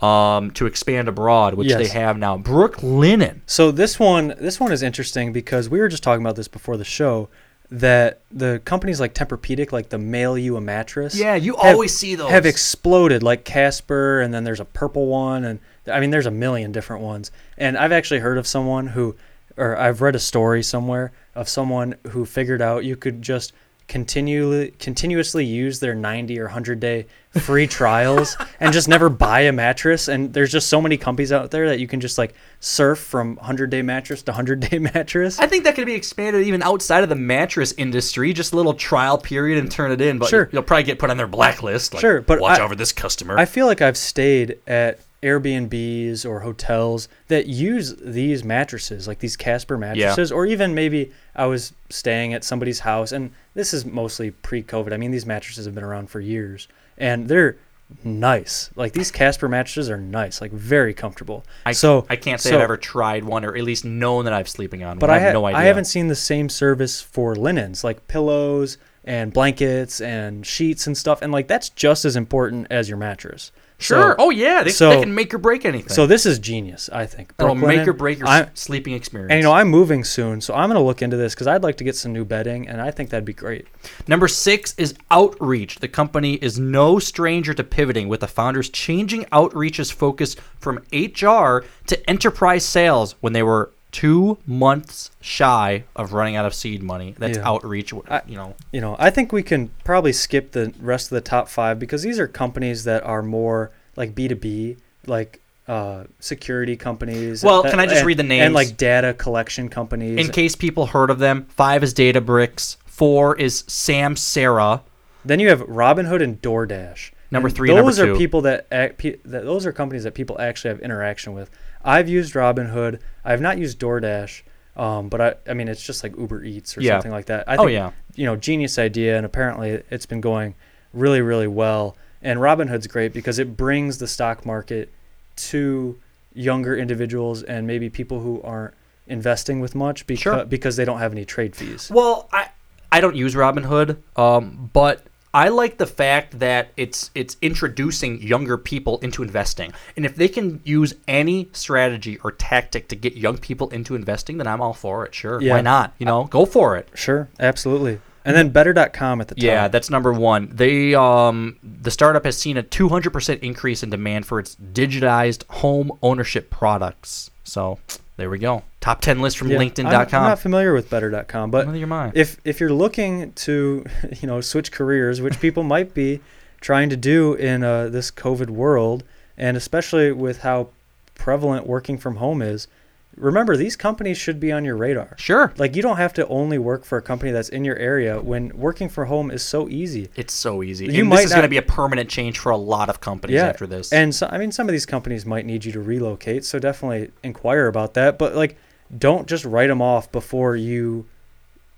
um, 0.00 0.50
to 0.52 0.66
expand 0.66 1.08
abroad, 1.08 1.54
which 1.54 1.68
Yes. 1.68 1.78
they 1.78 1.88
have 1.98 2.18
now. 2.18 2.36
Brooklinen. 2.38 3.40
So 3.46 3.70
this 3.70 3.98
one, 3.98 4.34
this 4.38 4.58
one 4.60 4.72
is 4.72 4.82
interesting 4.82 5.32
because 5.32 5.68
we 5.68 5.78
were 5.78 5.88
just 5.88 6.02
talking 6.02 6.22
about 6.24 6.36
this 6.36 6.48
before 6.48 6.76
the 6.76 6.84
show. 6.84 7.28
That 7.70 8.20
the 8.30 8.60
companies 8.66 9.00
like 9.00 9.14
Tempur-Pedic, 9.14 9.72
like 9.72 9.88
the 9.88 9.98
mail 9.98 10.36
you 10.36 10.56
a 10.56 10.60
mattress. 10.60 11.16
Yeah, 11.18 11.34
you 11.34 11.56
have- 11.56 11.74
always 11.74 11.96
see 11.96 12.14
those. 12.14 12.30
Have 12.30 12.44
exploded 12.46 13.22
like 13.22 13.44
Casper, 13.44 14.20
and 14.20 14.32
then 14.32 14.44
there's 14.44 14.60
a 14.60 14.64
purple 14.66 15.06
one, 15.06 15.44
and 15.44 15.58
I 15.90 15.98
mean 15.98 16.10
there's 16.10 16.26
a 16.26 16.30
million 16.30 16.70
different 16.72 17.02
ones. 17.02 17.30
And 17.56 17.76
I've 17.78 17.90
actually 17.90 18.20
heard 18.20 18.36
of 18.38 18.46
someone 18.46 18.88
who, 18.88 19.16
or 19.56 19.76
I've 19.76 20.02
read 20.02 20.14
a 20.14 20.20
story 20.20 20.62
somewhere 20.62 21.12
of 21.34 21.48
someone 21.48 21.96
who 22.10 22.26
figured 22.26 22.60
out 22.62 22.84
you 22.84 22.96
could 22.96 23.22
just 23.22 23.52
continually 23.86 24.70
continuously 24.78 25.44
use 25.44 25.78
their 25.80 25.94
90 25.94 26.40
or 26.40 26.44
100 26.44 26.80
day 26.80 27.06
free 27.40 27.66
trials 27.66 28.36
and 28.60 28.72
just 28.72 28.88
never 28.88 29.08
buy 29.10 29.40
a 29.40 29.52
mattress 29.52 30.08
and 30.08 30.32
there's 30.32 30.50
just 30.50 30.68
so 30.68 30.80
many 30.80 30.96
companies 30.96 31.32
out 31.32 31.50
there 31.50 31.68
that 31.68 31.78
you 31.80 31.86
can 31.86 32.00
just 32.00 32.16
like 32.16 32.34
surf 32.60 32.98
from 32.98 33.36
100 33.36 33.68
day 33.70 33.82
mattress 33.82 34.22
to 34.22 34.30
100 34.30 34.60
day 34.60 34.78
mattress 34.94 35.38
I 35.38 35.46
think 35.46 35.64
that 35.64 35.74
could 35.74 35.84
be 35.86 35.94
expanded 35.94 36.46
even 36.46 36.62
outside 36.62 37.02
of 37.02 37.08
the 37.10 37.14
mattress 37.14 37.72
industry. 37.76 38.32
Just 38.32 38.52
a 38.52 38.56
little 38.56 38.74
trial 38.74 39.18
period 39.18 39.58
and 39.58 39.70
turn 39.70 39.90
it 39.92 40.00
in. 40.00 40.18
But 40.18 40.28
Sure. 40.28 40.48
you'll 40.52 40.62
probably 40.62 40.84
get 40.84 40.98
put 40.98 41.10
on 41.10 41.16
their 41.16 41.26
blacklist. 41.26 41.92
Like, 41.94 42.00
Sure, 42.00 42.20
but 42.22 42.40
watch 42.40 42.58
I- 42.60 42.68
for 42.68 42.74
this 42.76 42.92
customer. 42.92 43.38
I 43.38 43.44
feel 43.44 43.66
like 43.66 43.82
I've 43.82 43.96
stayed 43.96 44.58
at 44.66 44.98
Airbnbs 45.22 46.28
or 46.28 46.40
hotels 46.40 47.08
that 47.28 47.46
use 47.46 47.94
these 48.00 48.44
mattresses, 48.44 49.06
like 49.08 49.18
these 49.20 49.36
Casper 49.36 49.76
mattresses, 49.78 50.30
or 50.32 50.46
even 50.46 50.74
maybe 50.74 51.12
I 51.34 51.46
was 51.46 51.72
staying 51.90 52.34
at 52.34 52.44
somebody's 52.44 52.80
house, 52.80 53.10
and 53.12 53.30
this 53.54 53.72
is 53.72 53.84
mostly 53.84 54.30
pre-COVID. 54.30 54.92
I 54.92 54.96
mean, 54.96 55.10
these 55.10 55.26
mattresses 55.26 55.64
have 55.66 55.74
been 55.74 55.84
around 55.84 56.10
for 56.10 56.20
years, 56.20 56.68
and 56.98 57.28
they're 57.28 57.56
nice. 58.02 58.70
Like 58.76 58.92
these 58.92 59.10
Casper 59.10 59.48
mattresses 59.48 59.90
are 59.90 59.96
nice, 59.96 60.40
like 60.40 60.52
very 60.52 60.94
comfortable. 60.94 61.44
I, 61.66 61.72
so 61.72 62.06
I 62.08 62.16
can't 62.16 62.40
say 62.40 62.50
so- 62.50 62.56
I've 62.56 62.62
ever 62.62 62.76
tried 62.76 63.24
one 63.24 63.44
or 63.44 63.56
at 63.56 63.62
least 63.64 63.84
known 63.84 64.24
that 64.24 64.34
I'm 64.34 64.46
sleeping 64.46 64.82
on 64.84 64.98
but 64.98 65.08
one. 65.10 65.16
I, 65.18 65.20
I 65.20 65.22
have 65.22 65.28
ha- 65.28 65.40
no 65.40 65.46
idea. 65.46 65.58
I 65.58 65.64
haven't 65.64 65.84
seen 65.86 66.08
the 66.08 66.14
same 66.14 66.48
service 66.48 67.00
for 67.00 67.34
linens, 67.36 67.84
like 67.84 68.06
pillows 68.08 68.78
and 69.04 69.32
blankets 69.32 70.00
and 70.00 70.46
sheets 70.46 70.86
and 70.86 70.96
stuff. 70.96 71.20
And 71.22 71.30
like 71.30 71.46
that's 71.46 71.68
just 71.68 72.04
as 72.04 72.16
important 72.16 72.66
as 72.70 72.88
your 72.88 72.98
mattress. 72.98 73.52
Sure. 73.78 74.12
So- 74.12 74.16
oh 74.18 74.30
yeah, 74.30 74.62
they, 74.62 74.70
so- 74.70 74.90
they 74.90 75.00
can 75.02 75.14
make 75.14 75.34
or 75.34 75.38
break 75.38 75.64
anything. 75.64 75.88
So 75.88 76.06
this 76.06 76.24
is 76.26 76.38
genius, 76.38 76.88
I 76.92 77.06
think. 77.06 77.32
Oh, 77.38 77.44
It'll 77.44 77.54
make 77.56 77.86
or 77.88 77.92
break 77.92 78.18
your 78.18 78.28
I- 78.28 78.48
sleeping 78.54 78.94
experience. 78.94 79.30
And 79.32 79.38
you 79.38 79.44
know, 79.44 79.52
I'm 79.52 79.68
moving 79.68 80.04
soon, 80.04 80.40
so 80.40 80.54
I'm 80.54 80.68
going 80.68 80.80
to 80.80 80.84
look 80.84 81.02
into 81.02 81.16
this 81.16 81.34
because 81.34 81.46
I'd 81.46 81.62
like 81.62 81.76
to 81.78 81.84
get 81.84 81.96
some 81.96 82.12
new 82.12 82.24
bedding, 82.24 82.68
and 82.68 82.80
I 82.80 82.90
think 82.90 83.10
that'd 83.10 83.24
be 83.24 83.32
great. 83.32 83.66
Number 84.06 84.28
six 84.28 84.74
is 84.78 84.94
Outreach. 85.10 85.80
The 85.80 85.88
company 85.88 86.34
is 86.34 86.58
no 86.58 86.98
stranger 86.98 87.52
to 87.54 87.64
pivoting, 87.64 88.08
with 88.08 88.20
the 88.20 88.28
founders 88.28 88.68
changing 88.70 89.26
Outreach's 89.32 89.90
focus 89.90 90.36
from 90.60 90.78
HR 90.92 91.64
to 91.86 92.10
enterprise 92.10 92.64
sales 92.64 93.16
when 93.20 93.32
they 93.32 93.42
were 93.42 93.70
two 93.94 94.36
months 94.44 95.12
shy 95.20 95.84
of 95.94 96.12
running 96.12 96.34
out 96.34 96.44
of 96.44 96.52
seed 96.52 96.82
money. 96.82 97.14
That's 97.16 97.38
Yeah. 97.38 97.48
Outreach. 97.48 97.92
You 97.92 98.02
know, 98.36 98.54
You 98.72 98.80
know, 98.80 98.96
I 98.98 99.10
think 99.10 99.32
we 99.32 99.44
can 99.44 99.70
probably 99.84 100.12
skip 100.12 100.50
the 100.50 100.74
rest 100.80 101.12
of 101.12 101.14
the 101.14 101.20
top 101.20 101.48
five 101.48 101.78
because 101.78 102.02
these 102.02 102.18
are 102.18 102.26
companies 102.26 102.82
that 102.84 103.04
are 103.04 103.22
more 103.22 103.70
like 103.94 104.12
B2B, 104.12 104.78
like 105.06 105.40
uh, 105.68 106.04
security 106.18 106.74
companies. 106.76 107.44
Well, 107.44 107.62
that- 107.62 107.70
can 107.70 107.78
I 107.78 107.84
just 107.86 107.98
and- 107.98 108.06
read 108.08 108.16
the 108.16 108.24
names? 108.24 108.46
And 108.46 108.54
like 108.54 108.76
data 108.76 109.14
collection 109.14 109.68
companies. 109.68 110.18
in 110.18 110.32
case 110.32 110.56
people 110.56 110.86
heard 110.86 111.08
of 111.08 111.20
them, 111.20 111.46
five 111.50 111.84
is 111.84 111.94
Databricks, 111.94 112.76
four 112.84 113.36
is 113.36 113.62
Samsara. 113.62 114.80
Then 115.24 115.38
you 115.38 115.48
have 115.50 115.60
Robinhood 115.60 116.20
and 116.20 116.42
DoorDash. 116.42 117.12
Number 117.30 117.48
three 117.48 117.68
and 117.70 117.76
number 117.76 117.90
Those 117.92 118.00
are 118.00 118.16
people 118.16 118.42
that, 118.42 118.66
act, 118.70 118.98
pe- 118.98 119.16
that 119.24 119.44
those 119.44 119.64
are 119.66 119.72
companies 119.72 120.02
that 120.04 120.14
people 120.14 120.36
actually 120.40 120.70
have 120.70 120.80
interaction 120.80 121.32
with. 121.32 121.48
I've 121.84 122.08
used 122.08 122.34
Robinhood. 122.34 122.98
I 123.24 123.30
have 123.30 123.40
not 123.40 123.58
used 123.58 123.78
DoorDash, 123.78 124.42
um, 124.76 125.08
but 125.08 125.20
I, 125.20 125.34
I 125.48 125.54
mean 125.54 125.68
it's 125.68 125.84
just 125.84 126.02
like 126.02 126.16
Uber 126.16 126.42
Eats 126.44 126.76
or 126.76 126.80
Yeah. 126.80 126.94
something 126.94 127.12
like 127.12 127.26
that. 127.26 127.48
I 127.48 127.56
Oh, 127.56 127.64
think, 127.66 127.72
yeah. 127.72 127.90
You 128.16 128.26
know, 128.26 128.36
genius 128.36 128.78
idea, 128.78 129.16
and 129.16 129.26
apparently 129.26 129.82
it's 129.90 130.06
been 130.06 130.20
going 130.20 130.54
really, 130.92 131.20
really 131.20 131.48
well. 131.48 131.96
And 132.22 132.38
Robinhood's 132.40 132.86
great 132.86 133.12
because 133.12 133.38
it 133.38 133.56
brings 133.56 133.98
the 133.98 134.06
stock 134.08 134.46
market 134.46 134.90
to 135.36 135.98
younger 136.32 136.76
individuals 136.76 137.42
and 137.42 137.66
maybe 137.66 137.90
people 137.90 138.20
who 138.20 138.40
aren't 138.42 138.74
investing 139.06 139.60
with 139.60 139.74
much 139.74 140.06
because 140.06 140.22
Sure. 140.22 140.44
because 140.46 140.76
they 140.76 140.84
don't 140.84 140.98
have 140.98 141.12
any 141.12 141.24
trade 141.24 141.54
fees. 141.54 141.90
Well, 141.92 142.28
I 142.32 142.48
I 142.90 143.00
don't 143.00 143.16
use 143.16 143.34
Robinhood, 143.34 143.96
um, 144.16 144.70
but 144.72 145.02
I 145.34 145.48
like 145.48 145.78
the 145.78 145.86
fact 145.86 146.38
that 146.38 146.68
it's 146.76 147.10
it's 147.14 147.36
introducing 147.42 148.22
younger 148.22 148.56
people 148.56 148.98
into 149.00 149.22
investing, 149.22 149.72
and 149.96 150.06
if 150.06 150.14
they 150.14 150.28
can 150.28 150.60
use 150.64 150.94
any 151.08 151.48
strategy 151.52 152.18
or 152.22 152.30
tactic 152.32 152.86
to 152.88 152.96
get 152.96 153.14
young 153.16 153.36
people 153.38 153.68
into 153.70 153.94
investing, 153.96 154.38
then 154.38 154.46
I'm 154.46 154.60
all 154.60 154.72
for 154.74 155.04
it. 155.04 155.14
Sure, 155.14 155.40
Yeah. 155.42 155.54
why 155.54 155.60
not? 155.60 155.92
You 155.98 156.06
know, 156.06 156.24
go 156.24 156.46
for 156.46 156.76
it. 156.76 156.88
Sure, 156.94 157.28
absolutely. 157.40 157.98
And 158.24 158.34
then 158.34 158.48
better.com 158.50 159.20
at 159.20 159.28
the 159.28 159.34
top. 159.34 159.44
Yeah, 159.44 159.68
that's 159.68 159.90
number 159.90 160.12
one. 160.12 160.48
They 160.50 160.94
um 160.94 161.56
the 161.62 161.90
startup 161.90 162.24
has 162.24 162.38
seen 162.38 162.56
a 162.56 162.62
200% 162.62 163.40
increase 163.40 163.82
in 163.82 163.90
demand 163.90 164.24
for 164.26 164.38
its 164.38 164.54
digitized 164.56 165.44
home 165.50 165.92
ownership 166.00 166.48
products. 166.48 167.30
So 167.42 167.78
there 168.16 168.30
we 168.30 168.38
go. 168.38 168.62
Top 168.80 169.00
10 169.00 169.20
list 169.20 169.38
from 169.38 169.48
Yeah, 169.50 169.58
LinkedIn.com. 169.58 169.86
I'm, 169.86 169.96
I'm 169.96 170.28
not 170.30 170.38
familiar 170.38 170.72
with 170.72 170.88
better.com, 170.90 171.50
but 171.50 171.66
Neither 171.66 171.82
am 171.82 171.92
I. 171.92 172.12
if 172.14 172.38
if 172.44 172.60
you're 172.60 172.72
looking 172.72 173.32
to, 173.32 173.84
you 174.20 174.26
know, 174.28 174.40
switch 174.40 174.70
careers, 174.70 175.20
which 175.20 175.40
people 175.40 175.62
might 175.62 175.94
be 175.94 176.20
trying 176.60 176.88
to 176.90 176.96
do 176.96 177.34
in 177.34 177.62
uh, 177.62 177.88
this 177.88 178.10
COVID 178.10 178.50
world, 178.50 179.04
and 179.36 179.56
especially 179.56 180.12
with 180.12 180.40
how 180.40 180.68
prevalent 181.14 181.66
working 181.66 181.98
from 181.98 182.16
home 182.16 182.40
is, 182.40 182.68
remember 183.16 183.56
these 183.56 183.76
companies 183.76 184.18
should 184.18 184.40
be 184.40 184.52
on 184.52 184.64
your 184.64 184.76
radar. 184.76 185.14
Sure. 185.18 185.52
Like 185.56 185.76
you 185.76 185.82
don't 185.82 185.96
have 185.96 186.12
to 186.14 186.26
only 186.28 186.58
work 186.58 186.84
for 186.84 186.98
a 186.98 187.02
company 187.02 187.30
that's 187.30 187.48
in 187.48 187.64
your 187.64 187.76
area 187.76 188.20
when 188.20 188.56
working 188.56 188.88
from 188.88 189.08
home 189.08 189.30
is 189.30 189.42
so 189.42 189.68
easy. 189.68 190.08
It's 190.16 190.34
so 190.34 190.62
easy. 190.62 190.86
You 190.86 191.00
and 191.00 191.08
might 191.08 191.16
this 191.16 191.26
is 191.26 191.32
going 191.32 191.42
to 191.42 191.48
be 191.48 191.56
a 191.56 191.62
permanent 191.62 192.10
change 192.10 192.38
for 192.38 192.50
a 192.50 192.56
lot 192.56 192.88
of 192.88 193.00
companies 193.00 193.36
yeah. 193.36 193.46
after 193.46 193.66
this. 193.66 193.92
And 193.92 194.14
so, 194.14 194.28
I 194.30 194.38
mean, 194.38 194.52
some 194.52 194.68
of 194.68 194.72
these 194.72 194.86
companies 194.86 195.24
might 195.24 195.46
need 195.46 195.64
you 195.64 195.72
to 195.72 195.80
relocate, 195.80 196.44
so 196.44 196.58
definitely 196.58 197.10
inquire 197.22 197.66
about 197.66 197.94
that. 197.94 198.18
But 198.18 198.34
like, 198.34 198.56
don't 198.96 199.28
just 199.28 199.44
write 199.44 199.68
them 199.68 199.82
off 199.82 200.10
before 200.12 200.56
you, 200.56 201.06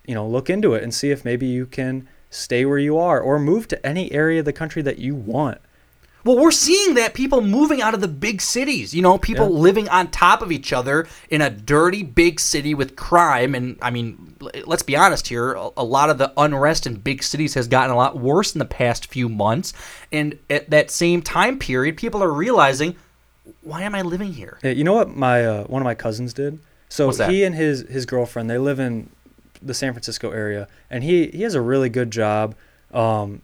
you 0.06 0.14
know, 0.14 0.26
look 0.26 0.50
into 0.50 0.74
it 0.74 0.82
and 0.82 0.92
see 0.92 1.10
if 1.10 1.24
maybe 1.24 1.46
you 1.46 1.66
can 1.66 2.08
stay 2.30 2.64
where 2.64 2.78
you 2.78 2.98
are 2.98 3.20
or 3.20 3.38
move 3.38 3.68
to 3.68 3.86
any 3.86 4.12
area 4.12 4.40
of 4.40 4.44
the 4.44 4.52
country 4.52 4.82
that 4.82 4.98
you 4.98 5.14
want. 5.14 5.58
Well, 6.26 6.36
we're 6.36 6.50
seeing 6.50 6.94
that 6.94 7.14
people 7.14 7.40
moving 7.40 7.80
out 7.80 7.94
of 7.94 8.00
the 8.00 8.08
big 8.08 8.40
cities, 8.40 8.92
you 8.92 9.00
know, 9.00 9.16
people 9.16 9.46
Yeah. 9.46 9.60
living 9.60 9.88
on 9.88 10.10
top 10.10 10.42
of 10.42 10.50
each 10.50 10.72
other 10.72 11.06
in 11.30 11.40
a 11.40 11.48
dirty 11.48 12.02
big 12.02 12.40
city 12.40 12.74
with 12.74 12.96
crime. 12.96 13.54
And 13.54 13.78
I 13.80 13.90
mean, 13.90 14.34
let's 14.64 14.82
be 14.82 14.96
honest 14.96 15.28
here, 15.28 15.52
a 15.52 15.84
lot 15.84 16.10
of 16.10 16.18
the 16.18 16.32
unrest 16.36 16.84
in 16.84 16.96
big 16.96 17.22
cities 17.22 17.54
has 17.54 17.68
gotten 17.68 17.92
a 17.92 17.96
lot 17.96 18.18
worse 18.18 18.56
in 18.56 18.58
the 18.58 18.64
past 18.64 19.06
few 19.06 19.28
months. 19.28 19.72
And 20.10 20.36
at 20.50 20.68
that 20.70 20.90
same 20.90 21.22
time 21.22 21.60
period, 21.60 21.96
people 21.96 22.20
are 22.24 22.32
realizing, 22.32 22.96
why 23.62 23.82
am 23.82 23.94
I 23.94 24.02
living 24.02 24.32
here? 24.32 24.58
Yeah, 24.64 24.72
you 24.72 24.82
know 24.82 24.94
what 24.94 25.14
my 25.14 25.46
uh, 25.46 25.64
one 25.64 25.80
of 25.80 25.84
my 25.84 25.94
cousins 25.94 26.34
did? 26.34 26.58
So 26.88 27.10
he 27.12 27.44
and 27.44 27.54
his 27.54 27.82
his 27.82 28.04
girlfriend 28.04 28.50
they 28.50 28.58
live 28.58 28.80
in 28.80 29.10
the 29.62 29.74
San 29.74 29.92
Francisco 29.92 30.32
area, 30.32 30.66
and 30.90 31.04
he 31.04 31.28
he 31.28 31.42
has 31.42 31.54
a 31.54 31.60
really 31.60 31.88
good 31.88 32.10
job, 32.10 32.56
um, 32.92 33.42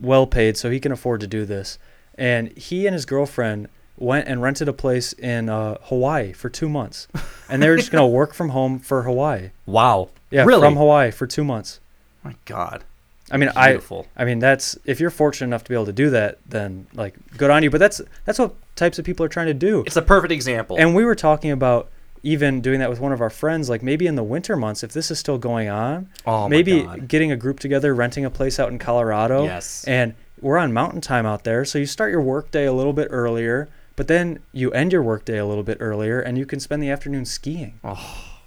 well 0.00 0.26
paid, 0.26 0.56
so 0.56 0.70
he 0.70 0.80
can 0.80 0.92
afford 0.92 1.20
to 1.20 1.26
do 1.26 1.44
this. 1.44 1.78
And 2.18 2.56
he 2.56 2.86
and 2.86 2.94
his 2.94 3.04
girlfriend 3.04 3.68
went 3.98 4.28
and 4.28 4.42
rented 4.42 4.68
a 4.68 4.72
place 4.72 5.12
in 5.14 5.48
uh, 5.48 5.76
Hawaii 5.84 6.32
for 6.32 6.48
two 6.48 6.68
months, 6.68 7.08
and 7.48 7.62
they 7.62 7.68
were 7.68 7.76
just 7.76 7.90
gonna 7.90 8.06
work 8.06 8.34
from 8.34 8.50
home 8.50 8.78
for 8.78 9.02
Hawaii. 9.02 9.50
Wow. 9.66 10.10
Yeah, 10.30 10.44
Really? 10.44 10.62
from 10.62 10.76
Hawaii 10.76 11.10
for 11.10 11.26
two 11.26 11.44
months. 11.44 11.80
My 12.24 12.34
God. 12.44 12.84
I 13.30 13.36
mean, 13.38 13.50
Beautiful. 13.54 14.06
I 14.16 14.22
I 14.22 14.24
mean 14.24 14.38
that's 14.38 14.78
if 14.84 15.00
you're 15.00 15.10
fortunate 15.10 15.48
enough 15.48 15.64
to 15.64 15.68
be 15.68 15.74
able 15.74 15.86
to 15.86 15.92
do 15.92 16.10
that, 16.10 16.38
then 16.48 16.86
like 16.94 17.14
good 17.36 17.50
on 17.50 17.62
you. 17.62 17.70
But 17.70 17.78
that's 17.78 18.00
that's 18.24 18.38
what 18.38 18.54
types 18.76 18.98
of 18.98 19.04
people 19.04 19.24
are 19.26 19.28
trying 19.28 19.46
to 19.46 19.54
do. 19.54 19.82
It's 19.86 19.96
a 19.96 20.02
perfect 20.02 20.32
example. 20.32 20.76
And 20.78 20.94
we 20.94 21.04
were 21.04 21.14
talking 21.14 21.50
about 21.50 21.88
even 22.22 22.60
doing 22.60 22.80
that 22.80 22.90
with 22.90 23.00
one 23.00 23.12
of 23.12 23.20
our 23.20 23.30
friends, 23.30 23.68
like 23.68 23.82
maybe 23.82 24.06
in 24.06 24.14
the 24.16 24.22
winter 24.22 24.56
months, 24.56 24.82
if 24.82 24.92
this 24.92 25.10
is 25.10 25.18
still 25.18 25.38
going 25.38 25.68
on, 25.68 26.08
Oh 26.24 26.42
my 26.42 26.48
maybe 26.48 26.86
getting 27.06 27.30
a 27.32 27.36
group 27.36 27.60
together, 27.60 27.94
renting 27.94 28.24
a 28.24 28.30
place 28.30 28.58
out 28.58 28.70
in 28.70 28.78
Colorado. 28.78 29.44
Yes. 29.44 29.84
And 29.84 30.14
we're 30.40 30.58
on 30.58 30.72
mountain 30.72 31.00
time 31.00 31.26
out 31.26 31.44
there, 31.44 31.64
so 31.64 31.78
you 31.78 31.86
start 31.86 32.10
your 32.10 32.20
work 32.20 32.50
day 32.50 32.66
a 32.66 32.72
little 32.72 32.92
bit 32.92 33.08
earlier, 33.10 33.68
but 33.96 34.08
then 34.08 34.40
you 34.52 34.70
end 34.72 34.92
your 34.92 35.02
work 35.02 35.24
day 35.24 35.38
a 35.38 35.46
little 35.46 35.62
bit 35.62 35.78
earlier, 35.80 36.20
and 36.20 36.36
you 36.36 36.46
can 36.46 36.60
spend 36.60 36.82
the 36.82 36.90
afternoon 36.90 37.24
skiing. 37.24 37.80
Oh, 37.82 38.40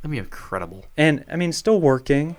that'd 0.00 0.10
be 0.10 0.18
incredible. 0.18 0.86
And 0.96 1.24
I 1.30 1.36
mean, 1.36 1.52
still 1.52 1.80
working, 1.80 2.36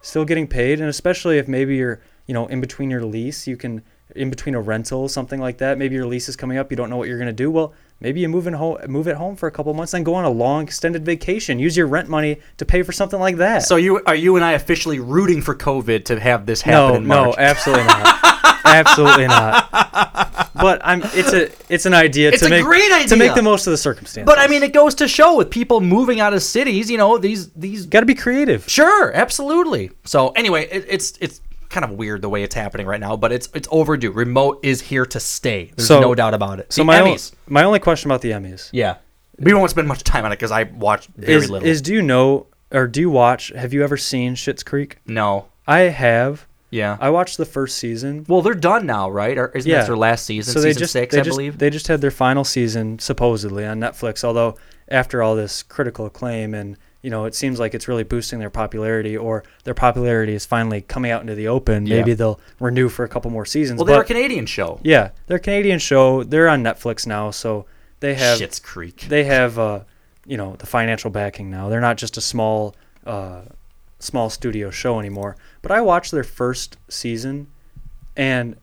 still 0.00 0.24
getting 0.24 0.46
paid, 0.46 0.80
and 0.80 0.88
especially 0.88 1.38
if 1.38 1.48
maybe 1.48 1.76
you're, 1.76 2.00
you 2.26 2.34
know, 2.34 2.46
in 2.46 2.60
between 2.60 2.90
your 2.90 3.04
lease, 3.04 3.46
you 3.46 3.56
can, 3.56 3.82
in 4.16 4.30
between 4.30 4.54
a 4.54 4.60
rental, 4.60 5.08
something 5.08 5.40
like 5.40 5.58
that. 5.58 5.76
Maybe 5.76 5.94
your 5.94 6.06
lease 6.06 6.28
is 6.28 6.36
coming 6.36 6.56
up, 6.56 6.70
you 6.70 6.76
don't 6.76 6.88
know 6.90 6.96
what 6.96 7.08
you're 7.08 7.18
gonna 7.18 7.32
do. 7.32 7.50
Well, 7.50 7.74
maybe 8.00 8.20
you 8.20 8.28
move 8.28 8.46
in 8.46 8.54
home, 8.54 8.78
move 8.88 9.08
at 9.08 9.16
home 9.16 9.36
for 9.36 9.46
a 9.46 9.50
couple 9.50 9.72
months, 9.74 9.92
then 9.92 10.02
go 10.02 10.14
on 10.14 10.24
a 10.24 10.30
long 10.30 10.64
extended 10.64 11.04
vacation. 11.04 11.58
Use 11.58 11.76
your 11.76 11.86
rent 11.86 12.08
money 12.08 12.40
to 12.56 12.64
pay 12.64 12.82
for 12.82 12.92
something 12.92 13.20
like 13.20 13.36
that. 13.36 13.62
So 13.64 13.76
you 13.76 14.02
are 14.06 14.14
you 14.14 14.36
and 14.36 14.44
I 14.44 14.52
officially 14.52 15.00
rooting 15.00 15.42
for 15.42 15.54
COVID 15.54 16.04
to 16.06 16.18
have 16.20 16.46
this 16.46 16.62
happen 16.62 16.88
no, 16.88 16.94
in 16.94 17.06
March? 17.06 17.36
no, 17.36 17.42
absolutely 17.42 17.84
not, 17.84 18.04
absolutely 18.74 19.26
not. 19.26 19.70
But 20.54 20.80
I'm, 20.84 21.02
it's 21.04 21.32
a, 21.32 21.50
it's 21.72 21.86
an 21.86 21.94
idea 21.94 22.30
It's 22.30 22.40
to 22.40 22.46
a 22.46 22.50
make 22.50 22.64
great 22.64 23.08
to 23.08 23.16
make 23.16 23.34
the 23.34 23.42
most 23.42 23.66
of 23.66 23.70
the 23.70 23.76
circumstances. 23.76 24.26
But 24.26 24.38
I 24.38 24.48
mean, 24.48 24.62
it 24.62 24.72
goes 24.72 24.94
to 24.96 25.06
show 25.08 25.36
with 25.36 25.50
people 25.50 25.80
moving 25.80 26.18
out 26.20 26.34
of 26.34 26.42
cities, 26.42 26.90
you 26.90 26.98
know, 26.98 27.16
these 27.18 27.50
these 27.52 27.86
got 27.86 28.00
to 28.00 28.06
be 28.06 28.14
creative. 28.14 28.68
Sure, 28.68 29.12
absolutely. 29.14 29.90
So 30.04 30.30
anyway, 30.30 30.66
it, 30.70 30.84
it's 30.88 31.16
it's 31.20 31.40
kind 31.68 31.84
of 31.84 31.92
weird 31.92 32.22
the 32.22 32.28
way 32.28 32.42
it's 32.42 32.54
happening 32.54 32.86
right 32.86 32.98
now, 33.00 33.16
but 33.16 33.30
it's 33.30 33.48
it's 33.54 33.68
overdue. 33.70 34.10
Remote 34.10 34.58
is 34.64 34.80
here 34.80 35.06
to 35.06 35.20
stay. 35.20 35.70
There's 35.76 35.86
So- 35.86 36.00
no 36.00 36.14
doubt 36.14 36.34
about 36.34 36.58
it. 36.60 36.72
So 36.72 36.80
The 36.82 36.86
my 36.86 37.00
on- 37.02 37.08
Emmys, 37.08 37.32
my 37.46 37.62
only 37.62 37.78
question 37.78 38.10
about 38.10 38.22
the 38.22 38.32
Emmys. 38.32 38.68
yeah, 38.72 38.96
we 39.38 39.54
won't 39.54 39.70
spend 39.70 39.86
much 39.86 40.02
time 40.02 40.24
on 40.24 40.32
it 40.32 40.36
because 40.36 40.50
I 40.50 40.64
watched 40.64 41.10
very 41.16 41.34
is, 41.44 41.50
little. 41.50 41.68
is 41.68 41.80
do 41.82 41.92
you 41.94 42.02
know 42.02 42.46
or 42.72 42.86
do 42.88 43.00
you 43.00 43.10
watch? 43.10 43.50
Have 43.54 43.72
you 43.72 43.84
ever 43.84 43.96
seen 43.96 44.34
Schitt's 44.34 44.62
Creek? 44.64 44.96
no, 45.06 45.46
I 45.68 45.80
have. 45.80 46.46
Yeah. 46.70 46.96
I 47.00 47.10
watched 47.10 47.36
the 47.38 47.44
first 47.44 47.78
season. 47.78 48.24
well, 48.28 48.42
they're 48.42 48.54
done 48.54 48.86
now, 48.86 49.10
right? 49.10 49.36
Or 49.36 49.48
isn't 49.48 49.70
yeah, 49.70 49.78
that 49.78 49.86
their 49.86 49.96
last 49.96 50.24
season? 50.26 50.52
So 50.52 50.60
season 50.60 50.68
they 50.68 50.78
just 50.78 50.92
six, 50.92 51.14
they 51.14 51.20
I 51.20 51.24
just, 51.24 51.36
believe. 51.36 51.58
they 51.58 51.70
just 51.70 51.88
had 51.88 52.00
their 52.00 52.10
final 52.10 52.44
season 52.44 52.98
supposedly 52.98 53.64
on 53.64 53.80
Netflix. 53.80 54.24
Although 54.24 54.56
after 54.88 55.22
all 55.22 55.36
this 55.36 55.62
critical 55.62 56.06
acclaim 56.06 56.54
and 56.54 56.76
you 57.02 57.10
know 57.10 57.26
it 57.26 57.34
seems 57.34 57.60
like 57.60 57.74
it's 57.74 57.86
really 57.86 58.04
boosting 58.04 58.38
their 58.38 58.50
popularity, 58.50 59.16
or 59.16 59.44
their 59.64 59.74
popularity 59.74 60.34
is 60.34 60.44
finally 60.44 60.80
coming 60.80 61.10
out 61.10 61.20
into 61.20 61.34
the 61.34 61.48
open. 61.48 61.86
Yeah. 61.86 61.96
Maybe 61.96 62.14
they'll 62.14 62.40
renew 62.60 62.88
for 62.88 63.04
a 63.04 63.08
couple 63.08 63.30
more 63.30 63.46
seasons. 63.46 63.78
well, 63.78 63.86
they're 63.86 64.02
a 64.02 64.04
Canadian 64.04 64.46
show. 64.46 64.80
Yeah, 64.82 65.10
they're 65.26 65.36
a 65.36 65.40
Canadian 65.40 65.78
show. 65.78 66.24
They're 66.24 66.48
on 66.48 66.62
Netflix 66.62 67.06
now, 67.06 67.30
so 67.30 67.66
they 68.00 68.14
have 68.14 68.38
Schitt's 68.38 68.58
Creek. 68.60 69.06
They 69.08 69.24
have 69.24 69.58
uh, 69.58 69.84
you 70.28 70.36
know, 70.36 70.54
the 70.56 70.66
financial 70.66 71.10
backing 71.10 71.50
now. 71.50 71.68
They're 71.68 71.80
not 71.80 71.96
just 71.96 72.16
a 72.16 72.20
small 72.20 72.76
uh, 73.04 73.42
small 73.98 74.30
studio 74.30 74.70
show 74.70 75.00
anymore. 75.00 75.36
But 75.62 75.72
I 75.72 75.80
watched 75.80 76.12
their 76.12 76.24
first 76.24 76.76
season 76.88 77.48
and 78.16 78.56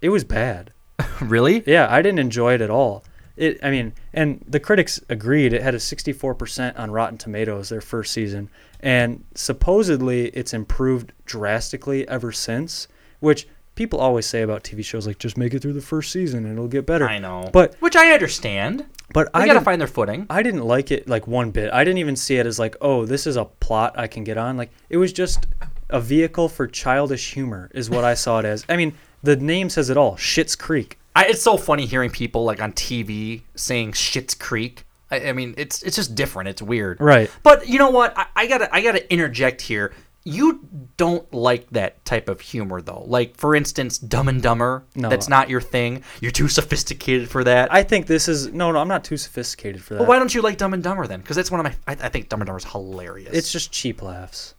it 0.00 0.10
was 0.10 0.24
bad. 0.24 0.72
really? 1.20 1.62
Yeah, 1.66 1.86
I 1.90 2.02
didn't 2.02 2.18
enjoy 2.18 2.54
it 2.54 2.60
at 2.60 2.70
all. 2.70 3.04
It 3.36 3.58
I 3.62 3.70
mean, 3.70 3.92
and 4.14 4.42
the 4.48 4.60
critics 4.60 5.00
agreed 5.08 5.52
it 5.52 5.62
had 5.62 5.74
a 5.74 5.78
64% 5.78 6.78
on 6.78 6.90
Rotten 6.90 7.18
Tomatoes 7.18 7.68
their 7.68 7.80
first 7.82 8.12
season 8.12 8.48
and 8.80 9.24
supposedly 9.34 10.28
it's 10.28 10.54
improved 10.54 11.12
drastically 11.24 12.06
ever 12.08 12.32
since, 12.32 12.88
which 13.20 13.48
people 13.74 14.00
always 14.00 14.26
say 14.26 14.42
about 14.42 14.64
TV 14.64 14.84
shows 14.84 15.06
like 15.06 15.18
just 15.18 15.36
make 15.36 15.54
it 15.54 15.60
through 15.60 15.74
the 15.74 15.80
first 15.80 16.10
season 16.10 16.44
and 16.44 16.54
it'll 16.54 16.68
get 16.68 16.86
better. 16.86 17.08
I 17.08 17.18
know. 17.18 17.50
But 17.52 17.74
which 17.80 17.94
I 17.94 18.12
understand. 18.12 18.86
but 19.12 19.32
They 19.32 19.40
I 19.40 19.46
gotta 19.46 19.60
find 19.60 19.80
their 19.80 19.88
footing. 19.88 20.26
I 20.28 20.42
didn't 20.42 20.64
like 20.64 20.90
it 20.90 21.08
like 21.08 21.26
one 21.26 21.50
bit. 21.50 21.72
I 21.72 21.84
didn't 21.84 21.98
even 21.98 22.16
see 22.16 22.36
it 22.36 22.46
as 22.46 22.58
like, 22.58 22.76
oh, 22.80 23.04
this 23.04 23.26
is 23.26 23.36
a 23.36 23.44
plot 23.44 23.98
I 23.98 24.06
can 24.06 24.24
get 24.24 24.38
on. 24.38 24.56
Like 24.56 24.70
it 24.88 24.96
was 24.96 25.12
just 25.12 25.46
a 25.90 26.00
vehicle 26.00 26.48
for 26.48 26.66
childish 26.66 27.32
humor, 27.32 27.70
is 27.74 27.88
what 27.90 28.04
I 28.04 28.14
saw 28.14 28.38
it 28.40 28.44
as. 28.44 28.64
I 28.68 28.76
mean, 28.76 28.94
the 29.22 29.36
name 29.36 29.70
says 29.70 29.90
it 29.90 29.96
all. 29.96 30.16
Shit's 30.16 30.56
Creek. 30.56 30.98
I, 31.14 31.26
it's 31.26 31.42
so 31.42 31.56
funny 31.56 31.86
hearing 31.86 32.10
people 32.10 32.44
like 32.44 32.60
on 32.60 32.72
TV 32.72 33.42
saying 33.54 33.92
Shit's 33.92 34.34
Creek. 34.34 34.84
I, 35.10 35.28
I 35.28 35.32
mean, 35.32 35.54
it's 35.56 35.82
it's 35.82 35.96
just 35.96 36.14
different. 36.14 36.48
It's 36.48 36.62
weird. 36.62 37.00
Right. 37.00 37.30
But 37.42 37.68
you 37.68 37.78
know 37.78 37.90
what? 37.90 38.16
I, 38.18 38.26
I 38.34 38.46
gotta 38.46 38.74
I 38.74 38.82
gotta 38.82 39.10
interject 39.12 39.62
here. 39.62 39.92
You 40.24 40.66
don't 40.96 41.32
like 41.32 41.70
that 41.70 42.04
type 42.04 42.28
of 42.28 42.40
humor 42.40 42.82
though. 42.82 43.04
Like 43.06 43.36
for 43.36 43.54
instance, 43.54 43.96
Dumb 43.96 44.28
and 44.28 44.42
Dumber. 44.42 44.84
No. 44.96 45.08
That's 45.08 45.28
not 45.28 45.48
your 45.48 45.60
thing. 45.60 46.02
You're 46.20 46.32
too 46.32 46.48
sophisticated 46.48 47.30
for 47.30 47.44
that. 47.44 47.72
I 47.72 47.84
think 47.84 48.08
this 48.08 48.26
is 48.26 48.52
no, 48.52 48.72
no. 48.72 48.80
I'm 48.80 48.88
not 48.88 49.04
too 49.04 49.16
sophisticated 49.16 49.82
for 49.82 49.94
that. 49.94 50.00
well, 50.00 50.08
why 50.08 50.18
don't 50.18 50.34
you 50.34 50.42
like 50.42 50.58
Dumb 50.58 50.74
and 50.74 50.82
Dumber 50.82 51.06
then? 51.06 51.20
Because 51.20 51.36
that's 51.36 51.50
one 51.50 51.64
of 51.64 51.64
my. 51.64 51.74
I, 51.86 51.92
I 51.92 52.08
think 52.08 52.28
Dumb 52.28 52.40
and 52.40 52.46
Dumber 52.46 52.58
is 52.58 52.64
hilarious. 52.64 53.32
It's 53.32 53.52
just 53.52 53.70
cheap 53.70 54.02
laughs. 54.02 54.55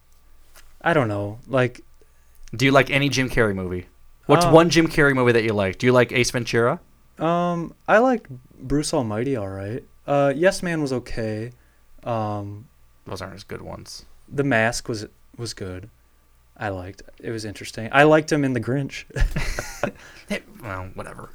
I 0.88 0.94
don't 0.94 1.08
know. 1.10 1.40
Like, 1.48 1.82
Do 2.56 2.64
you 2.66 2.72
like 2.72 2.90
any 2.90 3.10
Jim 3.10 3.30
Carrey 3.30 3.54
movie? 3.54 3.88
What's 4.26 4.46
Uh, 4.46 4.52
one 4.52 4.70
Jim 4.70 4.88
Carrey 4.88 5.14
movie 5.14 5.34
that 5.34 5.44
you 5.44 5.54
like? 5.54 5.78
Do 5.78 5.86
you 5.86 5.92
like 5.92 6.12
Ace 6.14 6.32
Ventura? 6.32 6.80
um, 7.20 7.74
I 7.88 7.98
like 7.98 8.28
Bruce 8.60 8.94
Almighty. 8.94 9.36
All 9.36 9.50
right. 9.50 9.84
Uh, 10.06 10.32
Yes 10.36 10.64
Man 10.64 10.82
was 10.82 10.94
okay. 10.94 11.52
Um, 12.04 12.68
Those 13.06 13.22
aren't 13.22 13.36
as 13.36 13.44
good 13.44 13.62
ones. 13.62 14.06
The 14.30 14.44
Mask 14.44 14.88
was 14.88 15.06
was 15.38 15.54
good. 15.54 15.90
I 16.56 16.70
liked. 16.70 17.02
It 17.20 17.32
was 17.32 17.44
interesting. 17.46 17.90
I 17.92 18.04
liked 18.04 18.32
him 18.32 18.44
in 18.46 18.54
The 18.54 18.62
Grinch. 18.62 19.04
Well, 20.62 20.90
whatever. 20.96 21.30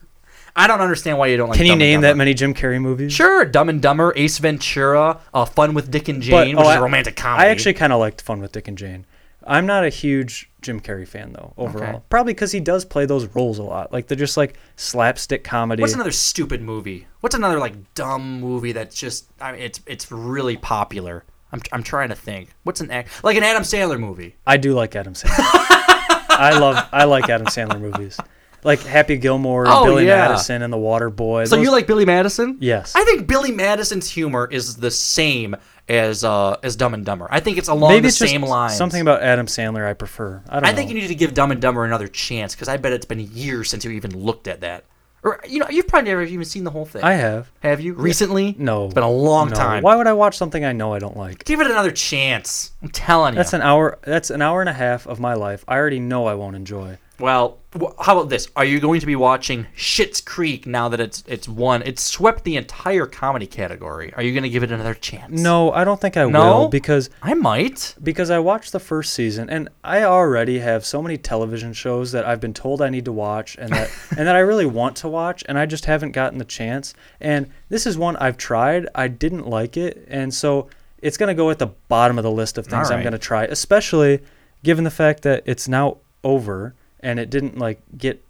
I 0.54 0.66
don't 0.66 0.80
understand 0.82 1.16
why 1.16 1.28
you 1.28 1.36
don't 1.38 1.48
like. 1.48 1.56
Can 1.56 1.64
you 1.66 1.72
Dumb 1.72 1.78
name 1.78 2.00
that 2.02 2.16
many 2.16 2.34
Jim 2.34 2.52
Carrey 2.52 2.78
movies? 2.80 3.12
Sure, 3.12 3.44
Dumb 3.46 3.68
and 3.70 3.80
Dumber, 3.80 4.12
Ace 4.16 4.36
Ventura, 4.38 5.18
uh, 5.32 5.44
Fun 5.46 5.72
with 5.72 5.90
Dick 5.90 6.08
and 6.08 6.20
Jane, 6.20 6.32
But- 6.32 6.48
which 6.48 6.66
oh, 6.66 6.70
is 6.70 6.76
a 6.76 6.82
romantic 6.82 7.16
comedy. 7.16 7.46
I 7.46 7.50
actually 7.50 7.72
kind 7.74 7.92
of 7.92 8.00
liked 8.00 8.20
Fun 8.20 8.40
with 8.42 8.52
Dick 8.52 8.68
and 8.68 8.76
Jane. 8.76 9.06
I'm 9.46 9.66
not 9.66 9.84
a 9.84 9.88
huge 9.88 10.50
Jim 10.60 10.80
Carrey 10.80 11.06
fan 11.06 11.32
though 11.32 11.52
overall. 11.56 11.96
Okay. 11.96 12.02
Probably 12.10 12.32
because 12.34 12.52
he 12.52 12.60
does 12.60 12.84
play 12.84 13.06
those 13.06 13.26
roles 13.34 13.58
a 13.58 13.62
lot. 13.62 13.92
Like 13.92 14.06
they're 14.06 14.16
just 14.16 14.36
like 14.36 14.56
slapstick 14.76 15.44
comedy. 15.44 15.80
What's 15.82 15.94
another 15.94 16.12
stupid 16.12 16.62
movie? 16.62 17.06
What's 17.20 17.34
another 17.34 17.58
like 17.58 17.94
dumb 17.94 18.40
movie 18.40 18.72
that's 18.72 18.94
just? 18.98 19.26
I 19.40 19.52
mean, 19.52 19.60
it's 19.62 19.80
it's 19.86 20.10
really 20.12 20.56
popular. 20.56 21.24
I'm 21.52 21.60
I'm 21.72 21.82
trying 21.82 22.08
to 22.10 22.14
think. 22.14 22.50
What's 22.62 22.80
an 22.80 22.90
act 22.90 23.24
like 23.24 23.36
an 23.36 23.42
Adam 23.42 23.62
Sandler 23.62 23.98
movie? 24.00 24.36
I 24.46 24.56
do 24.56 24.72
like 24.74 24.94
Adam 24.96 25.14
Sandler. 25.14 25.34
I 26.28 26.58
love 26.58 26.88
I 26.92 27.04
like 27.04 27.28
Adam 27.28 27.46
Sandler 27.48 27.80
movies. 27.80 28.18
Like 28.64 28.80
Happy 28.84 29.16
Gilmore, 29.16 29.64
and 29.64 29.72
Oh, 29.74 29.84
Billy 29.84 30.06
yeah. 30.06 30.28
Madison, 30.28 30.62
and 30.62 30.72
The 30.72 30.78
Water 30.78 31.10
Boy. 31.10 31.44
So 31.46 31.56
Those- 31.56 31.64
you 31.64 31.72
like 31.72 31.88
Billy 31.88 32.04
Madison? 32.04 32.58
Yes. 32.60 32.92
I 32.94 33.04
think 33.04 33.26
Billy 33.26 33.50
Madison's 33.50 34.08
humor 34.08 34.48
is 34.52 34.76
the 34.76 34.90
same 34.92 35.56
as 35.88 36.24
uh 36.24 36.56
as 36.62 36.76
Dumb 36.76 36.94
and 36.94 37.04
Dumber. 37.04 37.26
I 37.30 37.40
think 37.40 37.58
it's 37.58 37.68
along 37.68 37.90
maybe 37.90 38.02
the 38.02 38.08
it's 38.08 38.18
same 38.18 38.42
line. 38.42 38.70
something 38.70 39.00
about 39.00 39.22
Adam 39.22 39.46
Sandler 39.46 39.86
I 39.88 39.94
prefer. 39.94 40.42
I 40.48 40.54
don't 40.54 40.64
I 40.64 40.70
know. 40.70 40.76
think 40.76 40.90
you 40.90 40.94
need 40.96 41.08
to 41.08 41.14
give 41.14 41.34
Dumb 41.34 41.50
and 41.50 41.60
Dumber 41.60 41.84
another 41.84 42.08
chance 42.08 42.54
because 42.54 42.68
I 42.68 42.76
bet 42.76 42.92
it's 42.92 43.06
been 43.06 43.20
years 43.20 43.68
since 43.70 43.84
you 43.84 43.90
even 43.92 44.16
looked 44.16 44.48
at 44.48 44.60
that. 44.60 44.84
Or 45.24 45.40
you 45.48 45.60
know, 45.60 45.68
you've 45.70 45.86
probably 45.86 46.10
never 46.10 46.22
even 46.22 46.44
seen 46.44 46.64
the 46.64 46.70
whole 46.70 46.84
thing. 46.84 47.02
I 47.04 47.12
have. 47.14 47.48
Have 47.60 47.80
you 47.80 47.94
recently? 47.94 48.56
No. 48.58 48.86
It's 48.86 48.94
been 48.94 49.04
a 49.04 49.10
long 49.10 49.50
No. 49.50 49.54
time. 49.54 49.82
Why 49.84 49.94
would 49.94 50.08
I 50.08 50.12
watch 50.14 50.36
something 50.36 50.64
I 50.64 50.72
know 50.72 50.94
I 50.94 50.98
don't 50.98 51.16
like? 51.16 51.44
Give 51.44 51.60
it 51.60 51.66
another 51.68 51.92
chance. 51.92 52.72
I'm 52.82 52.88
telling 52.88 53.34
you. 53.34 53.38
That's 53.38 53.52
an 53.52 53.62
hour. 53.62 53.98
That's 54.02 54.30
an 54.30 54.42
hour 54.42 54.60
and 54.60 54.68
a 54.68 54.72
half 54.72 55.06
of 55.06 55.20
my 55.20 55.34
life. 55.34 55.64
I 55.68 55.76
already 55.76 56.00
know 56.00 56.26
I 56.26 56.34
won't 56.34 56.56
enjoy. 56.56 56.98
Well, 57.20 57.58
how 58.00 58.18
about 58.18 58.30
this? 58.30 58.48
Are 58.56 58.64
you 58.64 58.80
going 58.80 58.98
to 59.00 59.06
be 59.06 59.14
watching 59.16 59.66
Schitt's 59.76 60.20
Creek 60.20 60.66
now 60.66 60.88
that 60.88 60.98
it's 60.98 61.22
it's 61.28 61.48
won? 61.48 61.82
It's 61.82 62.02
swept 62.02 62.42
the 62.44 62.56
entire 62.56 63.06
comedy 63.06 63.46
category. 63.46 64.12
Are 64.14 64.22
you 64.22 64.32
going 64.32 64.42
to 64.42 64.48
give 64.48 64.62
it 64.62 64.72
another 64.72 64.94
chance? 64.94 65.40
No, 65.40 65.70
I 65.72 65.84
don't 65.84 66.00
think 66.00 66.16
I 66.16 66.24
No? 66.24 66.60
will 66.62 66.68
because 66.68 67.10
I 67.22 67.34
might. 67.34 67.94
because 68.02 68.30
I 68.30 68.38
watched 68.40 68.72
the 68.72 68.80
first 68.80 69.14
season 69.14 69.48
and 69.50 69.68
I 69.84 70.02
already 70.02 70.58
have 70.58 70.84
so 70.84 71.00
many 71.00 71.16
television 71.16 71.72
shows 71.72 72.12
that 72.12 72.26
I've 72.26 72.40
been 72.40 72.54
told 72.54 72.82
I 72.82 72.88
need 72.88 73.04
to 73.04 73.12
watch 73.12 73.56
and 73.58 73.70
that 73.72 73.90
and 74.16 74.26
that 74.26 74.34
I 74.34 74.40
really 74.40 74.66
want 74.66 74.96
to 74.96 75.08
watch 75.08 75.44
and 75.48 75.58
I 75.58 75.66
just 75.66 75.84
haven't 75.84 76.12
gotten 76.12 76.38
the 76.38 76.44
chance. 76.44 76.92
And 77.20 77.50
this 77.68 77.86
is 77.86 77.96
one 77.96 78.16
I've 78.16 78.36
tried. 78.36 78.88
I 78.94 79.08
didn't 79.08 79.46
like 79.46 79.76
it, 79.76 80.04
and 80.08 80.32
so 80.34 80.68
it's 80.98 81.16
gonna 81.16 81.34
go 81.34 81.50
at 81.50 81.58
the 81.58 81.68
bottom 81.88 82.18
of 82.18 82.24
the 82.24 82.30
list 82.30 82.58
of 82.58 82.66
things 82.66 82.90
I'm 82.90 83.02
gonna 83.04 83.18
try, 83.18 83.44
especially 83.44 84.20
given 84.64 84.84
the 84.84 84.90
fact 84.90 85.22
that 85.22 85.42
it's 85.46 85.68
now 85.68 85.98
over 86.24 86.74
and 87.02 87.18
it 87.18 87.30
didn't 87.30 87.58
like 87.58 87.80
get 87.96 88.22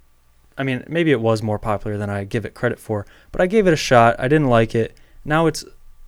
I 0.57 0.65
mean, 0.65 0.85
maybe 0.89 1.11
it 1.13 1.21
was 1.21 1.43
more 1.43 1.59
popular 1.59 1.97
than 1.97 2.11
I 2.11 2.25
give 2.25 2.45
it 2.45 2.53
credit 2.55 2.79
for, 2.79 3.07
but 3.33 3.41
I 3.41 3.47
gave 3.47 3.67
it 3.67 3.73
a 3.73 3.77
shot. 3.77 4.17
I 4.19 4.29
didn't 4.29 4.49
like 4.49 4.75
it. 4.75 4.97
Now 5.25 5.47
it's 5.47 5.65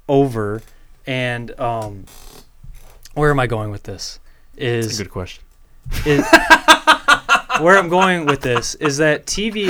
over, 0.08 0.60
and 1.06 1.58
um, 1.58 2.04
where 3.14 3.30
am 3.30 3.40
I 3.40 3.46
going 3.46 3.70
with 3.70 3.84
this? 3.84 4.18
Is 4.56 4.86
That's 4.86 5.00
a 5.00 5.02
good 5.04 5.12
question. 5.12 5.42
is- 6.04 6.26
where 7.60 7.78
I'm 7.78 7.88
going 7.88 8.26
with 8.26 8.40
this 8.40 8.74
is 8.76 8.96
that 8.98 9.26
TV 9.26 9.66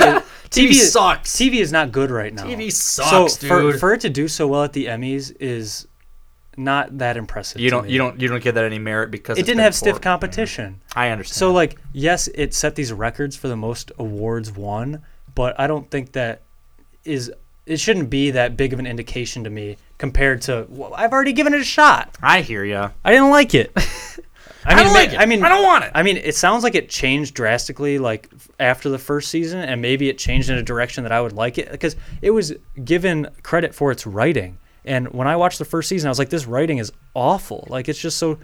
TV 0.49 0.69
is- 0.71 0.91
sucks. 0.93 1.35
TV 1.35 1.55
is 1.55 1.71
not 1.71 1.91
good 1.91 2.11
right 2.11 2.33
now. 2.33 2.43
TV 2.43 2.71
sucks, 2.71 3.09
so 3.09 3.27
sucks, 3.27 3.45
For, 3.45 3.77
for 3.77 3.93
it 3.93 4.01
to 4.01 4.09
do 4.09 4.27
so 4.27 4.47
well 4.47 4.63
at 4.63 4.73
the 4.73 4.87
Emmys 4.87 5.35
is 5.39 5.87
not 6.57 6.97
that 6.97 7.17
impressive. 7.17 7.61
You 7.61 7.69
don't 7.69 7.85
me. 7.85 7.91
you 7.91 7.97
don't 7.97 8.19
you 8.19 8.27
don't 8.27 8.43
give 8.43 8.55
that 8.55 8.65
any 8.65 8.79
merit 8.79 9.11
because 9.11 9.37
It 9.37 9.45
didn't 9.45 9.61
have 9.61 9.75
stiff 9.75 10.01
competition. 10.01 10.81
Mm-hmm. 10.89 10.99
I 10.99 11.09
understand. 11.11 11.37
So 11.37 11.51
like, 11.51 11.77
yes, 11.93 12.27
it 12.29 12.53
set 12.53 12.75
these 12.75 12.91
records 12.91 13.35
for 13.35 13.47
the 13.47 13.55
most 13.55 13.91
awards 13.97 14.51
won, 14.51 15.03
but 15.33 15.59
I 15.59 15.67
don't 15.67 15.89
think 15.89 16.13
that 16.13 16.41
is 17.03 17.31
it 17.65 17.79
shouldn't 17.79 18.09
be 18.09 18.31
that 18.31 18.57
big 18.57 18.73
of 18.73 18.79
an 18.79 18.87
indication 18.87 19.43
to 19.43 19.49
me 19.49 19.77
compared 19.97 20.41
to 20.43 20.65
well, 20.69 20.93
I've 20.95 21.13
already 21.13 21.33
given 21.33 21.53
it 21.53 21.61
a 21.61 21.65
shot. 21.65 22.15
I 22.21 22.41
hear 22.41 22.63
ya. 22.63 22.91
I 23.03 23.11
didn't 23.11 23.29
like 23.29 23.53
it. 23.53 23.71
I, 24.65 24.71
I 24.71 24.75
mean, 24.75 24.85
don't 24.85 24.93
like 24.93 25.13
it. 25.13 25.19
I 25.19 25.25
mean, 25.27 25.43
I 25.43 25.49
don't 25.49 25.63
want 25.63 25.83
it. 25.83 25.91
I 25.93 26.01
mean, 26.01 26.17
it 26.17 26.35
sounds 26.35 26.63
like 26.63 26.73
it 26.73 26.89
changed 26.89 27.35
drastically, 27.35 27.99
like 27.99 28.29
after 28.59 28.89
the 28.89 28.97
first 28.97 29.29
season, 29.29 29.59
and 29.59 29.79
maybe 29.79 30.09
it 30.09 30.17
changed 30.17 30.49
in 30.49 30.57
a 30.57 30.63
direction 30.63 31.03
that 31.03 31.11
I 31.11 31.21
would 31.21 31.33
like 31.33 31.59
it 31.59 31.71
because 31.71 31.95
it 32.21 32.31
was 32.31 32.53
given 32.83 33.27
credit 33.43 33.75
for 33.75 33.91
its 33.91 34.07
writing. 34.07 34.57
And 34.85 35.11
when 35.13 35.27
I 35.27 35.35
watched 35.35 35.59
the 35.59 35.65
first 35.65 35.89
season, 35.89 36.07
I 36.07 36.11
was 36.11 36.19
like, 36.19 36.29
this 36.29 36.45
writing 36.45 36.77
is 36.77 36.91
awful. 37.13 37.65
Like 37.69 37.89
it's 37.89 37.99
just 37.99 38.17
so 38.17 38.39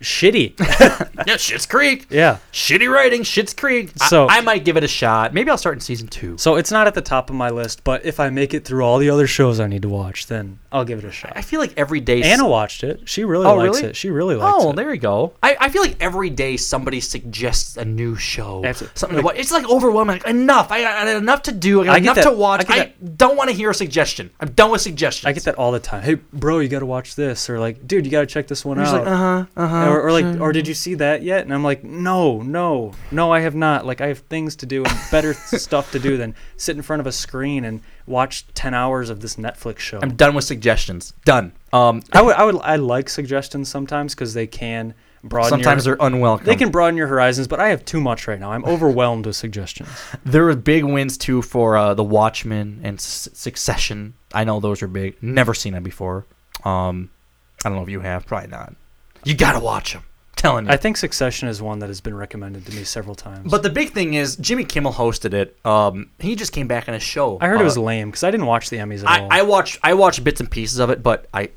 shitty. 0.00 0.58
yeah, 1.26 1.36
Shit's 1.36 1.66
Creek. 1.66 2.06
yeah. 2.10 2.38
Shitty 2.52 2.90
writing, 2.92 3.22
Shit's 3.22 3.54
Creek. 3.54 3.92
I- 4.00 4.08
So- 4.08 4.28
I, 4.28 4.40
might 4.40 4.64
give 4.64 4.76
it 4.76 4.84
a 4.84 4.88
shot. 4.88 5.32
Maybe 5.32 5.50
I'll 5.50 5.58
start 5.58 5.76
in 5.76 5.80
season 5.80 6.08
two. 6.08 6.36
So 6.38 6.56
it's 6.56 6.70
not 6.70 6.86
at 6.86 6.94
the 6.94 7.00
top 7.00 7.30
of 7.30 7.36
my 7.36 7.50
list, 7.50 7.84
but 7.84 8.04
if 8.04 8.20
I 8.20 8.28
make 8.30 8.52
it 8.54 8.64
through 8.64 8.84
all 8.84 8.98
the 8.98 9.10
other 9.10 9.26
shows 9.26 9.60
I 9.60 9.66
need 9.66 9.82
to 9.82 9.88
watch, 9.88 10.26
then 10.26 10.58
I'll 10.74 10.84
give 10.84 10.98
it 10.98 11.04
a 11.04 11.10
shot. 11.12 11.32
I 11.36 11.40
feel 11.42 11.60
like 11.60 11.72
every 11.76 12.00
day. 12.00 12.22
Anna 12.22 12.46
watched 12.48 12.82
it. 12.84 13.08
She 13.08 13.24
really 13.24 13.46
Oh, 13.46 13.54
likes 13.54 13.76
really? 13.78 13.88
it. 13.90 13.96
She 13.96 14.10
really 14.10 14.34
likes 14.34 14.54
oh, 14.58 14.68
it. 14.68 14.72
Oh, 14.72 14.72
there 14.72 14.92
you 14.92 15.00
go. 15.00 15.32
I, 15.42 15.56
I 15.60 15.68
feel 15.68 15.82
like 15.82 15.96
every 16.00 16.30
day 16.30 16.56
somebody 16.56 17.00
suggests 17.00 17.76
a 17.76 17.84
new 17.84 18.16
show, 18.16 18.64
Absolutely. 18.64 18.98
something 18.98 19.18
to 19.18 19.22
watch. 19.24 19.36
It's 19.36 19.52
like 19.52 19.68
overwhelming. 19.70 20.16
Like, 20.18 20.26
enough. 20.26 20.70
I 20.72 20.82
got 20.82 21.06
enough 21.08 21.42
to 21.42 21.52
do. 21.52 21.82
I 21.82 21.84
got 21.84 21.94
I 21.94 21.98
enough 21.98 22.16
that- 22.16 22.24
to 22.24 22.32
watch. 22.32 22.64
I 22.68 22.74
I, 22.74 22.92
don't 23.16 23.36
want 23.36 23.50
to 23.50 23.56
hear 23.56 23.70
a 23.70 23.74
suggestion. 23.74 24.30
I'm 24.40 24.50
done 24.50 24.72
with 24.72 24.80
suggestions. 24.80 25.26
I 25.28 25.32
get 25.32 25.44
that 25.44 25.54
all 25.54 25.70
the 25.70 25.78
time. 25.80 26.02
Hey, 26.02 26.14
bro, 26.14 26.58
you 26.58 26.68
got 26.68 26.80
to 26.80 26.86
watch 26.86 27.14
this, 27.14 27.48
or 27.48 27.60
like, 27.60 27.86
dude, 27.86 28.04
you 28.04 28.10
got 28.10 28.20
to 28.20 28.26
check 28.26 28.48
this 28.48 28.64
one 28.64 28.76
You're 28.78 28.86
out. 28.86 28.92
like, 29.04 29.06
uh-huh, 29.06 29.44
uh-huh, 29.56 29.88
Or, 29.90 30.02
or 30.02 30.12
like, 30.12 30.24
sure. 30.24 30.42
or 30.42 30.52
did 30.52 30.66
you 30.66 30.74
see 30.74 30.94
that 30.96 31.22
yet? 31.22 31.44
And 31.44 31.54
I'm 31.54 31.62
like, 31.62 31.84
no, 31.84 32.42
no, 32.42 32.92
no, 33.12 33.30
I 33.32 33.40
have 33.40 33.54
not. 33.54 33.86
Like, 33.86 34.00
I 34.00 34.08
have 34.08 34.18
things 34.18 34.56
to 34.56 34.66
do 34.66 34.84
and 34.84 34.98
better 35.10 35.34
stuff 35.34 35.92
to 35.92 36.00
do 36.00 36.16
than 36.16 36.34
sit 36.56 36.74
in 36.74 36.82
front 36.82 36.98
of 37.00 37.06
a 37.06 37.12
screen 37.12 37.64
and 37.64 37.80
watch 38.06 38.44
ten 38.54 38.74
hours 38.74 39.08
of 39.08 39.20
this 39.20 39.36
Netflix 39.36 39.78
show. 39.78 40.00
I'm 40.02 40.16
done 40.16 40.34
with 40.34 40.44
suggestions. 40.44 40.63
Done. 41.24 41.52
Um, 41.72 42.02
I 42.12 42.22
would, 42.22 42.34
I 42.36 42.44
would, 42.44 42.56
I 42.62 42.76
like 42.76 43.08
suggestions 43.08 43.68
sometimes 43.68 44.14
because 44.14 44.34
they 44.34 44.46
can 44.46 44.94
broaden. 45.22 45.50
Sometimes 45.50 45.86
your, 45.86 45.96
they're 45.96 46.06
unwelcome. 46.06 46.46
They 46.46 46.56
can 46.56 46.70
broaden 46.70 46.96
your 46.96 47.06
horizons, 47.06 47.46
but 47.48 47.60
I 47.60 47.68
have 47.68 47.84
too 47.84 48.00
much 48.00 48.26
right 48.26 48.40
now. 48.40 48.52
I'm 48.52 48.64
overwhelmed 48.64 49.26
with 49.26 49.36
suggestions. 49.36 49.88
There 50.24 50.44
were 50.44 50.56
big 50.56 50.84
wins 50.84 51.16
too 51.18 51.42
for 51.42 51.76
uh, 51.76 51.94
the 51.94 52.04
Watchmen 52.04 52.80
and 52.82 52.98
S- 52.98 53.28
Succession. 53.32 54.14
I 54.32 54.44
know 54.44 54.58
those 54.60 54.82
are 54.82 54.88
big. 54.88 55.22
Never 55.22 55.54
seen 55.54 55.74
them 55.74 55.82
before. 55.82 56.26
Um, 56.64 57.10
I 57.64 57.68
don't 57.68 57.76
know 57.76 57.82
if 57.84 57.90
you 57.90 58.00
have. 58.00 58.26
Probably 58.26 58.48
not. 58.48 58.74
You 59.24 59.34
gotta 59.34 59.60
watch 59.60 59.92
them. 59.92 60.02
Telling 60.44 60.66
you. 60.66 60.72
I 60.72 60.76
think 60.76 60.96
Succession 60.98 61.48
is 61.48 61.62
one 61.62 61.78
that 61.78 61.88
has 61.88 62.00
been 62.02 62.14
recommended 62.14 62.66
to 62.66 62.76
me 62.76 62.84
several 62.84 63.14
times. 63.14 63.50
But 63.50 63.62
the 63.62 63.70
big 63.70 63.92
thing 63.92 64.12
is 64.14 64.36
Jimmy 64.36 64.64
Kimmel 64.64 64.92
hosted 64.92 65.32
it. 65.32 65.56
Um, 65.64 66.10
he 66.18 66.36
just 66.36 66.52
came 66.52 66.68
back 66.68 66.86
on 66.88 66.94
a 66.94 67.00
show. 67.00 67.38
I 67.40 67.48
heard 67.48 67.60
it 67.60 67.64
was 67.64 67.78
Uh, 67.78 67.82
lame 67.82 68.08
because 68.10 68.24
I 68.24 68.30
didn't 68.30 68.46
watch 68.46 68.68
the 68.68 68.76
Emmys 68.76 69.04
at 69.04 69.20
all. 69.22 69.28
I, 69.32 69.38
I 69.38 69.42
watched 69.42 69.78
I 69.82 69.94
watched 69.94 70.22
bits 70.22 70.40
and 70.40 70.50
pieces 70.50 70.78
of 70.80 70.90
it, 70.90 71.02
but 71.02 71.26
I, 71.32 71.48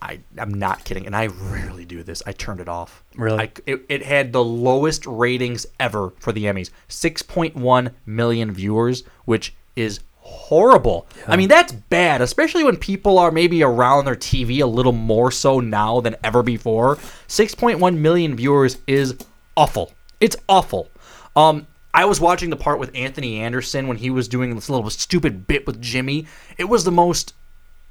I 0.00 0.20
I'm 0.38 0.54
not 0.54 0.84
kidding, 0.84 1.04
and 1.04 1.14
I 1.14 1.26
rarely 1.26 1.84
do 1.84 2.02
this. 2.02 2.22
I 2.26 2.32
turned 2.32 2.60
it 2.60 2.68
off. 2.68 3.04
Really? 3.14 3.38
I, 3.40 3.52
it, 3.66 3.82
it 3.90 4.02
had 4.04 4.32
the 4.32 4.42
lowest 4.42 5.04
ratings 5.06 5.66
ever 5.78 6.14
for 6.18 6.32
the 6.32 6.44
Emmys, 6.44 6.70
6.1 6.88 7.92
million 8.06 8.52
viewers, 8.52 9.02
which 9.26 9.54
is 9.76 10.00
horrible. 10.30 11.08
I 11.26 11.36
mean, 11.36 11.48
that's 11.48 11.72
bad, 11.72 12.22
especially 12.22 12.64
when 12.64 12.76
people 12.76 13.18
are 13.18 13.30
maybe 13.30 13.62
around 13.62 14.04
their 14.04 14.16
TV 14.16 14.60
a 14.60 14.66
little 14.66 14.92
more 14.92 15.30
so 15.30 15.60
now 15.60 16.00
than 16.00 16.16
ever 16.22 16.42
before. 16.42 16.96
6.1 17.28 17.98
million 17.98 18.36
viewers 18.36 18.78
is 18.86 19.16
awful. 19.56 19.92
It's 20.20 20.36
awful. 20.48 20.88
Um, 21.36 21.66
I 21.92 22.04
was 22.04 22.20
watching 22.20 22.50
the 22.50 22.56
part 22.56 22.78
with 22.78 22.90
Anthony 22.94 23.40
Anderson 23.40 23.88
when 23.88 23.96
he 23.96 24.10
was 24.10 24.28
doing 24.28 24.54
this 24.54 24.70
little 24.70 24.88
stupid 24.90 25.46
bit 25.46 25.66
with 25.66 25.80
Jimmy. 25.80 26.26
It 26.56 26.64
was 26.64 26.84
the 26.84 26.92
most 26.92 27.34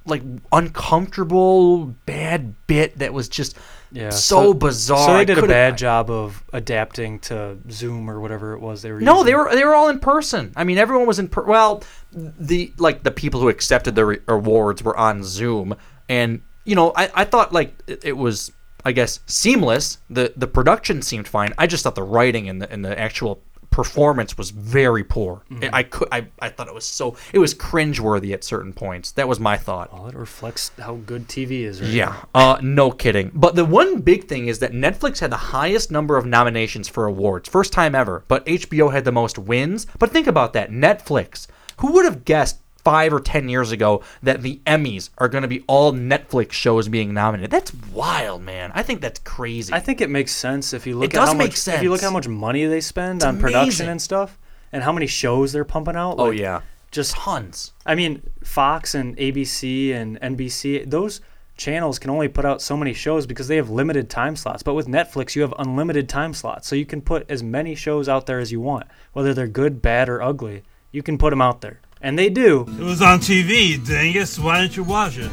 like 0.10 0.24
uncomfortable 0.52 1.86
bad 2.06 2.56
bit 2.68 2.98
that 3.00 3.14
was 3.14 3.30
just 3.30 3.58
Yeah, 3.92 4.10
so, 4.10 4.54
bizarre. 4.54 5.08
So 5.08 5.14
they 5.18 5.26
did 5.26 5.38
a 5.38 5.48
bad 5.48 5.78
job 5.78 6.10
of 6.10 6.44
adapting 6.54 7.20
to 7.22 7.58
Zoom 7.72 8.10
or 8.10 8.20
whatever 8.20 8.54
it 8.54 8.60
was 8.60 8.82
they 8.82 8.92
were. 8.92 9.00
No, 9.02 9.14
using. 9.20 9.26
they 9.26 9.36
were 9.36 9.56
they 9.56 9.64
were 9.66 9.74
all 9.76 9.90
in 9.90 10.00
person. 10.00 10.52
I 10.56 10.64
mean, 10.64 10.78
everyone 10.78 11.08
was 11.08 11.20
in. 11.20 11.28
Per- 11.28 11.44
well, 11.46 11.84
the 12.12 12.72
like 12.78 13.04
the 13.04 13.12
people 13.12 13.40
who 13.42 13.50
accepted 13.50 13.96
the 13.96 14.06
re- 14.06 14.20
awards 14.28 14.84
were 14.84 14.98
on 14.98 15.24
Zoom, 15.24 15.76
and 16.08 16.42
you 16.66 16.76
know, 16.76 16.92
I, 16.96 17.10
I 17.16 17.24
thought 17.26 17.52
like 17.54 17.74
it, 17.88 18.04
it 18.06 18.18
was, 18.18 18.52
I 18.86 18.92
guess, 18.92 19.22
seamless. 19.26 19.98
the 20.10 20.34
The 20.36 20.48
production 20.48 21.02
seemed 21.02 21.28
fine. 21.28 21.54
I 21.58 21.66
just 21.66 21.84
thought 21.84 21.96
the 21.96 22.04
writing 22.04 22.48
and 22.50 22.62
the 22.62 22.72
and 22.72 22.86
the 22.86 22.98
actual 23.00 23.42
performance 23.70 24.38
was 24.38 24.50
very 24.50 25.04
poor. 25.04 25.44
Mhm. 25.52 25.70
I 25.72 25.84
could 25.84 26.08
I, 26.12 26.28
I 26.40 26.50
thought 26.50 26.68
it 26.68 26.74
was 26.74 26.86
so 26.86 27.16
it 27.34 27.40
was 27.40 27.54
cringeworthy 27.54 28.34
at 28.34 28.44
certain 28.44 28.74
points. 28.74 29.12
That 29.12 29.28
was 29.28 29.40
my 29.40 29.58
thought. 29.58 29.94
Well, 29.94 30.08
it 30.08 30.16
reflects 30.16 30.72
how 30.80 30.96
good 30.96 31.28
TV 31.28 31.62
is. 31.64 31.82
Right 31.82 31.90
Yeah, 31.90 32.16
uh, 32.34 32.58
no 32.62 32.92
kidding. 32.92 33.32
But 33.34 33.56
the 33.56 33.66
one 33.66 34.02
big 34.02 34.28
thing 34.28 34.48
is 34.48 34.60
that 34.60 34.72
Netflix 34.74 35.20
had 35.20 35.32
the 35.32 35.38
highest 35.38 35.92
number 35.92 36.18
of 36.18 36.26
nominations 36.26 36.88
for 36.88 37.06
awards, 37.06 37.48
first 37.48 37.72
time 37.74 37.96
ever. 37.96 38.24
But 38.28 38.46
HBO 38.46 38.92
had 38.92 39.06
the 39.06 39.12
most 39.12 39.38
wins. 39.38 39.86
But 39.98 40.12
think 40.12 40.28
about 40.28 40.54
that, 40.54 40.72
Netflix. 40.72 41.48
Who 41.78 41.94
would 41.94 42.06
have 42.06 42.26
guessed 42.26 42.60
five 42.84 43.14
or 43.14 43.20
ten 43.20 43.50
years 43.50 43.72
ago 43.72 44.04
that 44.24 44.42
the 44.42 44.60
Emmys 44.66 45.10
are 45.18 45.28
going 45.28 45.42
to 45.44 45.48
be 45.48 45.64
all 45.68 45.92
Netflix 45.94 46.52
shows 46.54 46.88
being 46.88 47.14
nominated? 47.14 47.52
That's 47.52 47.74
wild, 47.94 48.42
man. 48.42 48.72
I 48.74 48.84
think 48.84 49.02
that's 49.02 49.20
crazy. 49.20 49.74
I 49.74 49.80
think 49.80 50.02
it 50.02 50.10
makes 50.10 50.32
sense 50.36 50.74
if 50.74 50.86
you 50.88 50.96
look 50.96 51.06
It 51.12 51.16
at 51.16 51.20
does 51.20 51.30
how 51.30 51.36
make 51.36 51.52
much 51.52 51.68
if 51.68 51.84
you 51.84 51.90
look 51.90 52.00
sense. 52.00 52.10
how 52.10 52.14
much 52.14 52.28
money 52.28 52.66
they 52.66 52.82
spend 52.82 53.18
It's 53.18 53.26
on 53.26 53.40
production 53.40 53.90
and 53.90 54.02
stuff, 54.02 54.38
and 54.72 54.84
how 54.84 54.92
many 54.92 55.08
shows 55.08 55.52
they're 55.52 55.64
pumping 55.66 55.96
out. 55.96 56.16
Oh, 56.18 56.32
yeah. 56.32 56.62
just 56.92 57.16
tons. 57.16 57.72
I 57.86 57.96
mean, 57.96 58.22
Fox 58.44 58.96
and 58.96 59.16
ABC 59.18 59.94
and 59.94 60.20
NBC, 60.22 60.90
those 60.90 61.22
channels 61.58 62.00
can 62.00 62.10
only 62.10 62.28
put 62.30 62.46
out 62.46 62.62
so 62.62 62.78
many 62.78 62.94
shows 62.94 63.26
because 63.28 63.48
they 63.50 63.58
have 63.58 63.70
limited 63.70 64.10
time 64.10 64.36
slots. 64.36 64.64
But 64.64 64.76
with 64.76 64.88
Netflix, 64.88 65.36
you 65.36 65.42
have 65.42 65.54
unlimited 65.60 66.08
time 66.08 66.34
slots, 66.34 66.68
so 66.68 66.76
you 66.76 66.86
can 66.86 67.02
put 67.02 67.30
as 67.30 67.44
many 67.44 67.76
shows 67.76 68.08
out 68.08 68.26
there 68.28 68.40
as 68.40 68.52
you 68.52 68.62
want, 68.62 68.88
whether 69.14 69.34
they're 69.34 69.48
good, 69.48 69.82
bad, 69.82 70.08
or 70.08 70.22
ugly. 70.22 70.64
You 70.92 71.04
can 71.04 71.18
put 71.18 71.30
them 71.32 71.42
out 71.42 71.62
there, 71.62 71.82
and 72.02 72.18
they 72.18 72.30
do. 72.30 72.62
It 72.62 72.84
was 72.84 73.02
on 73.02 73.20
TV, 73.20 73.84
dingus. 73.86 74.40
Why 74.40 74.62
didn't 74.62 74.78
you 74.78 74.84
watch 74.84 75.18
it? 75.18 75.32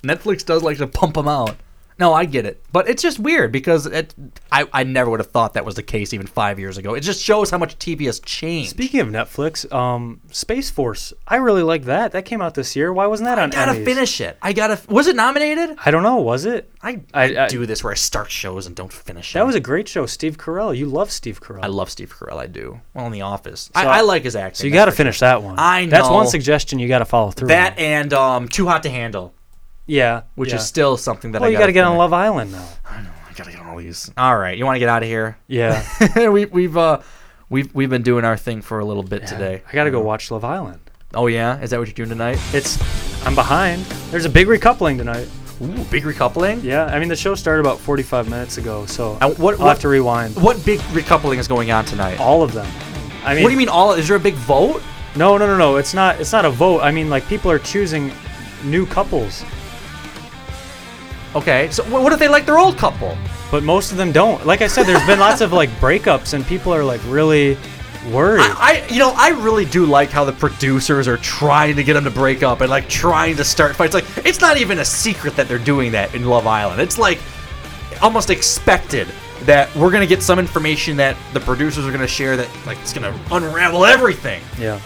Netflix 0.03 0.45
does 0.45 0.63
like 0.63 0.79
to 0.79 0.87
pump 0.87 1.15
them 1.15 1.29
out. 1.29 1.57
No, 1.99 2.13
I 2.13 2.27
get 2.27 2.45
it, 2.45 2.63
but 2.73 2.89
it's 2.91 3.03
just 3.03 3.19
weird 3.19 3.53
because 3.53 3.87
it. 3.87 4.15
I, 4.53 4.69
I 4.73 4.85
never 4.85 5.11
would 5.11 5.21
have 5.21 5.31
thought 5.31 5.55
that 5.55 5.65
was 5.65 5.77
the 5.77 5.83
case 5.83 6.13
even 6.13 6.27
five 6.27 6.59
years 6.59 6.77
ago. 6.77 6.93
It 6.93 7.01
just 7.01 7.23
shows 7.23 7.49
how 7.51 7.57
much 7.57 7.79
TV 7.79 8.05
has 8.05 8.21
changed. 8.21 8.71
Speaking 8.71 9.01
of 9.01 9.09
Netflix, 9.09 9.71
um, 9.73 10.21
Space 10.31 10.69
Force, 10.69 11.15
I 11.27 11.37
really 11.37 11.63
like 11.63 11.85
that. 11.85 12.13
That 12.13 12.27
came 12.27 12.43
out 12.43 12.55
this 12.55 12.77
year. 12.77 12.93
Why 12.93 13.07
wasn't 13.07 13.29
that 13.29 13.39
on? 13.39 13.51
I 13.51 13.55
gotta 13.55 13.73
Emmys? 13.79 13.85
finish 13.87 14.21
it. 14.21 14.37
I 14.43 14.53
gotta. 14.53 14.79
Was 14.91 15.07
it 15.07 15.17
nominated? 15.17 15.79
I 15.87 15.91
don't 15.91 16.03
know. 16.03 16.17
Was 16.17 16.45
it? 16.45 16.71
I, 16.83 17.01
I, 17.15 17.37
I 17.37 17.49
do 17.49 17.65
this 17.65 17.83
where 17.83 17.93
I 17.93 17.97
start 17.97 18.31
shows 18.31 18.67
and 18.67 18.77
don't 18.77 18.93
finish. 18.93 19.33
That 19.33 19.41
them. 19.41 19.47
was 19.47 19.57
a 19.57 19.61
great 19.61 19.89
show. 19.89 20.05
Steve 20.07 20.37
Carell. 20.37 20.77
You 20.77 20.87
love 20.87 21.11
Steve 21.11 21.41
Carell. 21.41 21.65
I 21.65 21.69
love 21.69 21.91
Steve 21.91 22.15
Carell. 22.15 22.37
I 22.37 22.47
do. 22.47 22.81
Well, 22.95 23.07
in 23.07 23.13
The 23.13 23.23
Office, 23.23 23.71
So- 23.75 23.81
I, 23.81 23.99
I 23.99 24.01
like 24.03 24.23
his 24.23 24.37
acting. 24.37 24.57
So 24.61 24.67
you 24.67 24.73
got 24.73 24.85
to 24.85 24.93
finish 24.93 25.17
sure. 25.19 25.29
that 25.29 25.43
one. 25.43 25.57
I 25.59 25.87
know. 25.87 25.91
That's 25.91 26.09
one 26.11 26.27
suggestion 26.29 26.79
you 26.79 26.87
got 26.89 26.99
to 27.01 27.05
follow 27.07 27.31
through. 27.31 27.49
That 27.49 27.73
on. 27.73 27.79
and 27.79 28.13
um, 28.13 28.49
Too 28.49 28.67
Hot 28.67 28.83
to 28.85 28.91
Handle. 28.91 29.33
Yeah, 29.87 30.23
which 30.35 30.51
yeah. 30.51 30.57
is 30.57 30.67
still 30.67 30.97
something 30.97 31.33
that 31.33 31.41
well, 31.41 31.49
I 31.49 31.53
you 31.53 31.59
got 31.59 31.67
to 31.67 31.73
get 31.73 31.85
on 31.85 31.97
Love 31.97 32.13
Island 32.13 32.53
now. 32.53 32.69
I 32.85 33.03
know. 33.03 33.11
I 33.29 33.33
gotta 33.35 33.51
get 33.51 33.61
on 33.61 33.69
all 33.69 33.77
these. 33.77 34.11
All 34.17 34.37
right, 34.37 34.57
you 34.57 34.65
want 34.65 34.77
to 34.77 34.81
get 34.81 34.89
out 34.89 35.03
of 35.03 35.09
here? 35.09 35.39
Yeah. 35.47 35.87
we, 36.29 36.47
we've 36.47 36.77
uh, 36.77 37.03
we've 37.49 37.73
we've 37.75 37.91
been 37.91 38.03
doing 38.03 38.25
our 38.25 38.37
thing 38.37 38.63
for 38.63 38.79
a 38.79 38.85
little 38.85 39.03
bit 39.03 39.27
today. 39.27 39.63
I 39.69 39.73
got 39.73 39.85
to 39.85 39.91
go 39.91 40.01
watch 40.01 40.31
Love 40.31 40.45
Island. 40.45 40.81
Oh 41.15 41.29
yeah, 41.29 41.61
is 41.61 41.71
that 41.71 41.79
what 41.79 41.89
you're 41.89 41.95
doing 41.95 42.09
tonight? 42.09 42.39
It's 42.53 42.79
I'm 43.25 43.35
behind. 43.35 43.83
There's 44.11 44.25
a 44.25 44.31
big 44.31 44.47
recoupling 44.49 44.99
tonight. 44.99 45.29
Ooh, 45.63 45.85
big 45.85 46.05
recoupling. 46.05 46.63
Yeah, 46.63 46.87
I 46.87 46.99
mean 46.99 47.09
the 47.09 47.17
show 47.17 47.35
started 47.35 47.61
about 47.61 47.79
45 47.79 48.29
minutes 48.29 48.59
ago, 48.59 48.85
so 48.87 49.13
Uh, 49.21 49.31
what, 49.35 49.55
I'll 49.55 49.61
what 49.61 49.69
have 49.69 49.81
to 49.81 49.89
rewind. 49.89 50.37
What 50.37 50.63
big 50.67 50.81
recoupling 50.93 51.39
is 51.39 51.49
going 51.49 51.71
on 51.71 51.85
tonight? 51.85 52.21
All 52.21 52.43
of 52.43 52.53
them. 52.53 52.67
I 53.25 53.35
mean, 53.35 53.43
what 53.43 53.49
do 53.49 53.55
you 53.55 53.59
mean 53.59 53.69
all? 53.69 53.93
Is 53.93 54.09
there 54.09 54.17
a 54.17 54.21
big 54.21 54.35
vote? 54.35 54.83
No, 55.17 55.39
no, 55.39 55.47
no, 55.47 55.57
no. 55.57 55.77
It's 55.77 55.95
not. 55.95 56.21
It's 56.21 56.33
not 56.33 56.45
a 56.45 56.51
vote. 56.51 56.81
I 56.81 56.91
mean, 56.91 57.09
like 57.09 57.27
people 57.27 57.51
are 57.51 57.59
choosing 57.59 58.13
new 58.65 58.85
couples, 58.85 59.45
Okay, 61.37 61.71
so 61.71 61.85
what 61.85 62.13
if 62.13 62.19
they 62.19 62.29
like 62.29 62.47
their 62.47 62.59
old 62.59 62.77
couple? 62.77 63.17
but 63.51 63.63
most 63.63 63.93
of 63.93 63.97
them 63.97 64.13
don't. 64.13 64.45
Like 64.45 64.61
I 64.61 64.67
said, 64.67 64.85
there's 64.85 65.07
been 65.07 65.19
lots 65.21 65.41
of 65.41 65.53
like 65.53 65.71
breakups, 65.81 66.35
and 66.35 66.45
people 66.47 66.75
are 66.75 66.83
like 66.83 67.01
really 67.07 67.57
worried. 68.11 68.41
I, 68.41 68.83
I, 68.85 68.87
you 68.89 68.99
know, 68.99 69.13
I 69.17 69.31
really 69.31 69.65
do 69.65 69.87
like 69.87 70.11
how 70.11 70.25
the 70.25 70.33
producers 70.33 71.07
are 71.09 71.17
trying 71.19 71.77
to 71.77 71.85
get 71.85 71.95
them 71.95 72.05
to 72.05 72.11
break 72.11 72.43
up 72.43 72.61
and 72.61 72.71
like 72.71 72.89
trying 72.89 73.37
to 73.37 73.45
start 73.45 73.77
fights. 73.77 73.95
Like, 73.95 74.05
it's 74.27 74.41
not 74.41 74.57
even 74.57 74.81
a 74.81 74.85
secret 74.85 75.37
that 75.37 75.49
they're 75.49 75.59
doing 75.59 75.93
that 75.93 76.15
in 76.15 76.25
Love 76.25 76.47
Island. 76.47 76.81
It's 76.81 76.99
like 76.99 77.21
almost 78.03 78.31
expected 78.31 79.07
that 79.43 79.75
we're 79.77 79.91
gonna 79.91 80.07
get 80.07 80.23
some 80.23 80.39
information 80.39 80.97
that 80.97 81.17
the 81.33 81.41
producers 81.41 81.87
are 81.87 81.93
gonna 81.93 82.07
share 82.07 82.37
that 82.37 82.49
like 82.67 82.79
it's 82.79 82.93
gonna 82.93 83.17
unravel 83.31 83.85
everything. 83.85 84.43
yeah. 84.59 84.81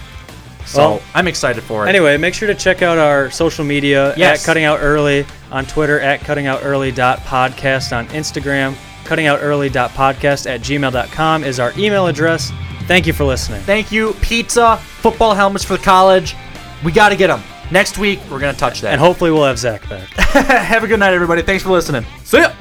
So 0.70 0.78
Well, 0.78 1.02
I'm 1.14 1.26
excited 1.26 1.64
for 1.64 1.84
it. 1.84 1.88
Anyway, 1.88 2.16
make 2.16 2.32
sure 2.32 2.46
to 2.46 2.54
check 2.54 2.80
out 2.80 2.96
our 2.96 3.28
social 3.30 3.64
media 3.64 4.14
Yes. 4.16 4.40
at 4.40 4.46
Cutting 4.46 4.62
Out 4.64 4.78
Early 4.80 5.26
on 5.50 5.66
Twitter, 5.66 5.98
at 6.00 6.20
cuttingoutearly.podcast 6.20 7.96
on 7.96 8.06
Instagram, 8.08 8.74
cuttingoutearly.podcast 9.04 10.48
at 10.48 10.60
gmail.com 10.60 11.44
is 11.44 11.58
our 11.58 11.72
email 11.76 12.06
address. 12.06 12.52
Thank 12.86 13.06
you 13.06 13.12
for 13.12 13.24
listening. 13.24 13.60
Thank 13.62 13.90
you, 13.92 14.14
pizza, 14.20 14.76
football 14.76 15.34
helmets 15.34 15.64
for 15.64 15.76
the 15.76 15.82
college. 15.82 16.36
We 16.84 16.92
got 16.92 17.08
to 17.10 17.16
get 17.16 17.26
them 17.28 17.42
next 17.70 17.98
week. 17.98 18.20
We're 18.30 18.38
gonna 18.40 18.52
touch 18.54 18.80
that. 18.82 18.92
And 18.92 19.00
hopefully 19.00 19.30
we'll 19.30 19.44
have 19.44 19.58
Zach 19.58 19.88
back. 19.88 20.08
have 20.16 20.82
a 20.84 20.86
good 20.86 20.98
night, 21.00 21.12
everybody. 21.12 21.42
Thanks 21.42 21.62
for 21.64 21.70
listening. 21.70 22.04
See 22.24 22.38
ya. 22.38 22.52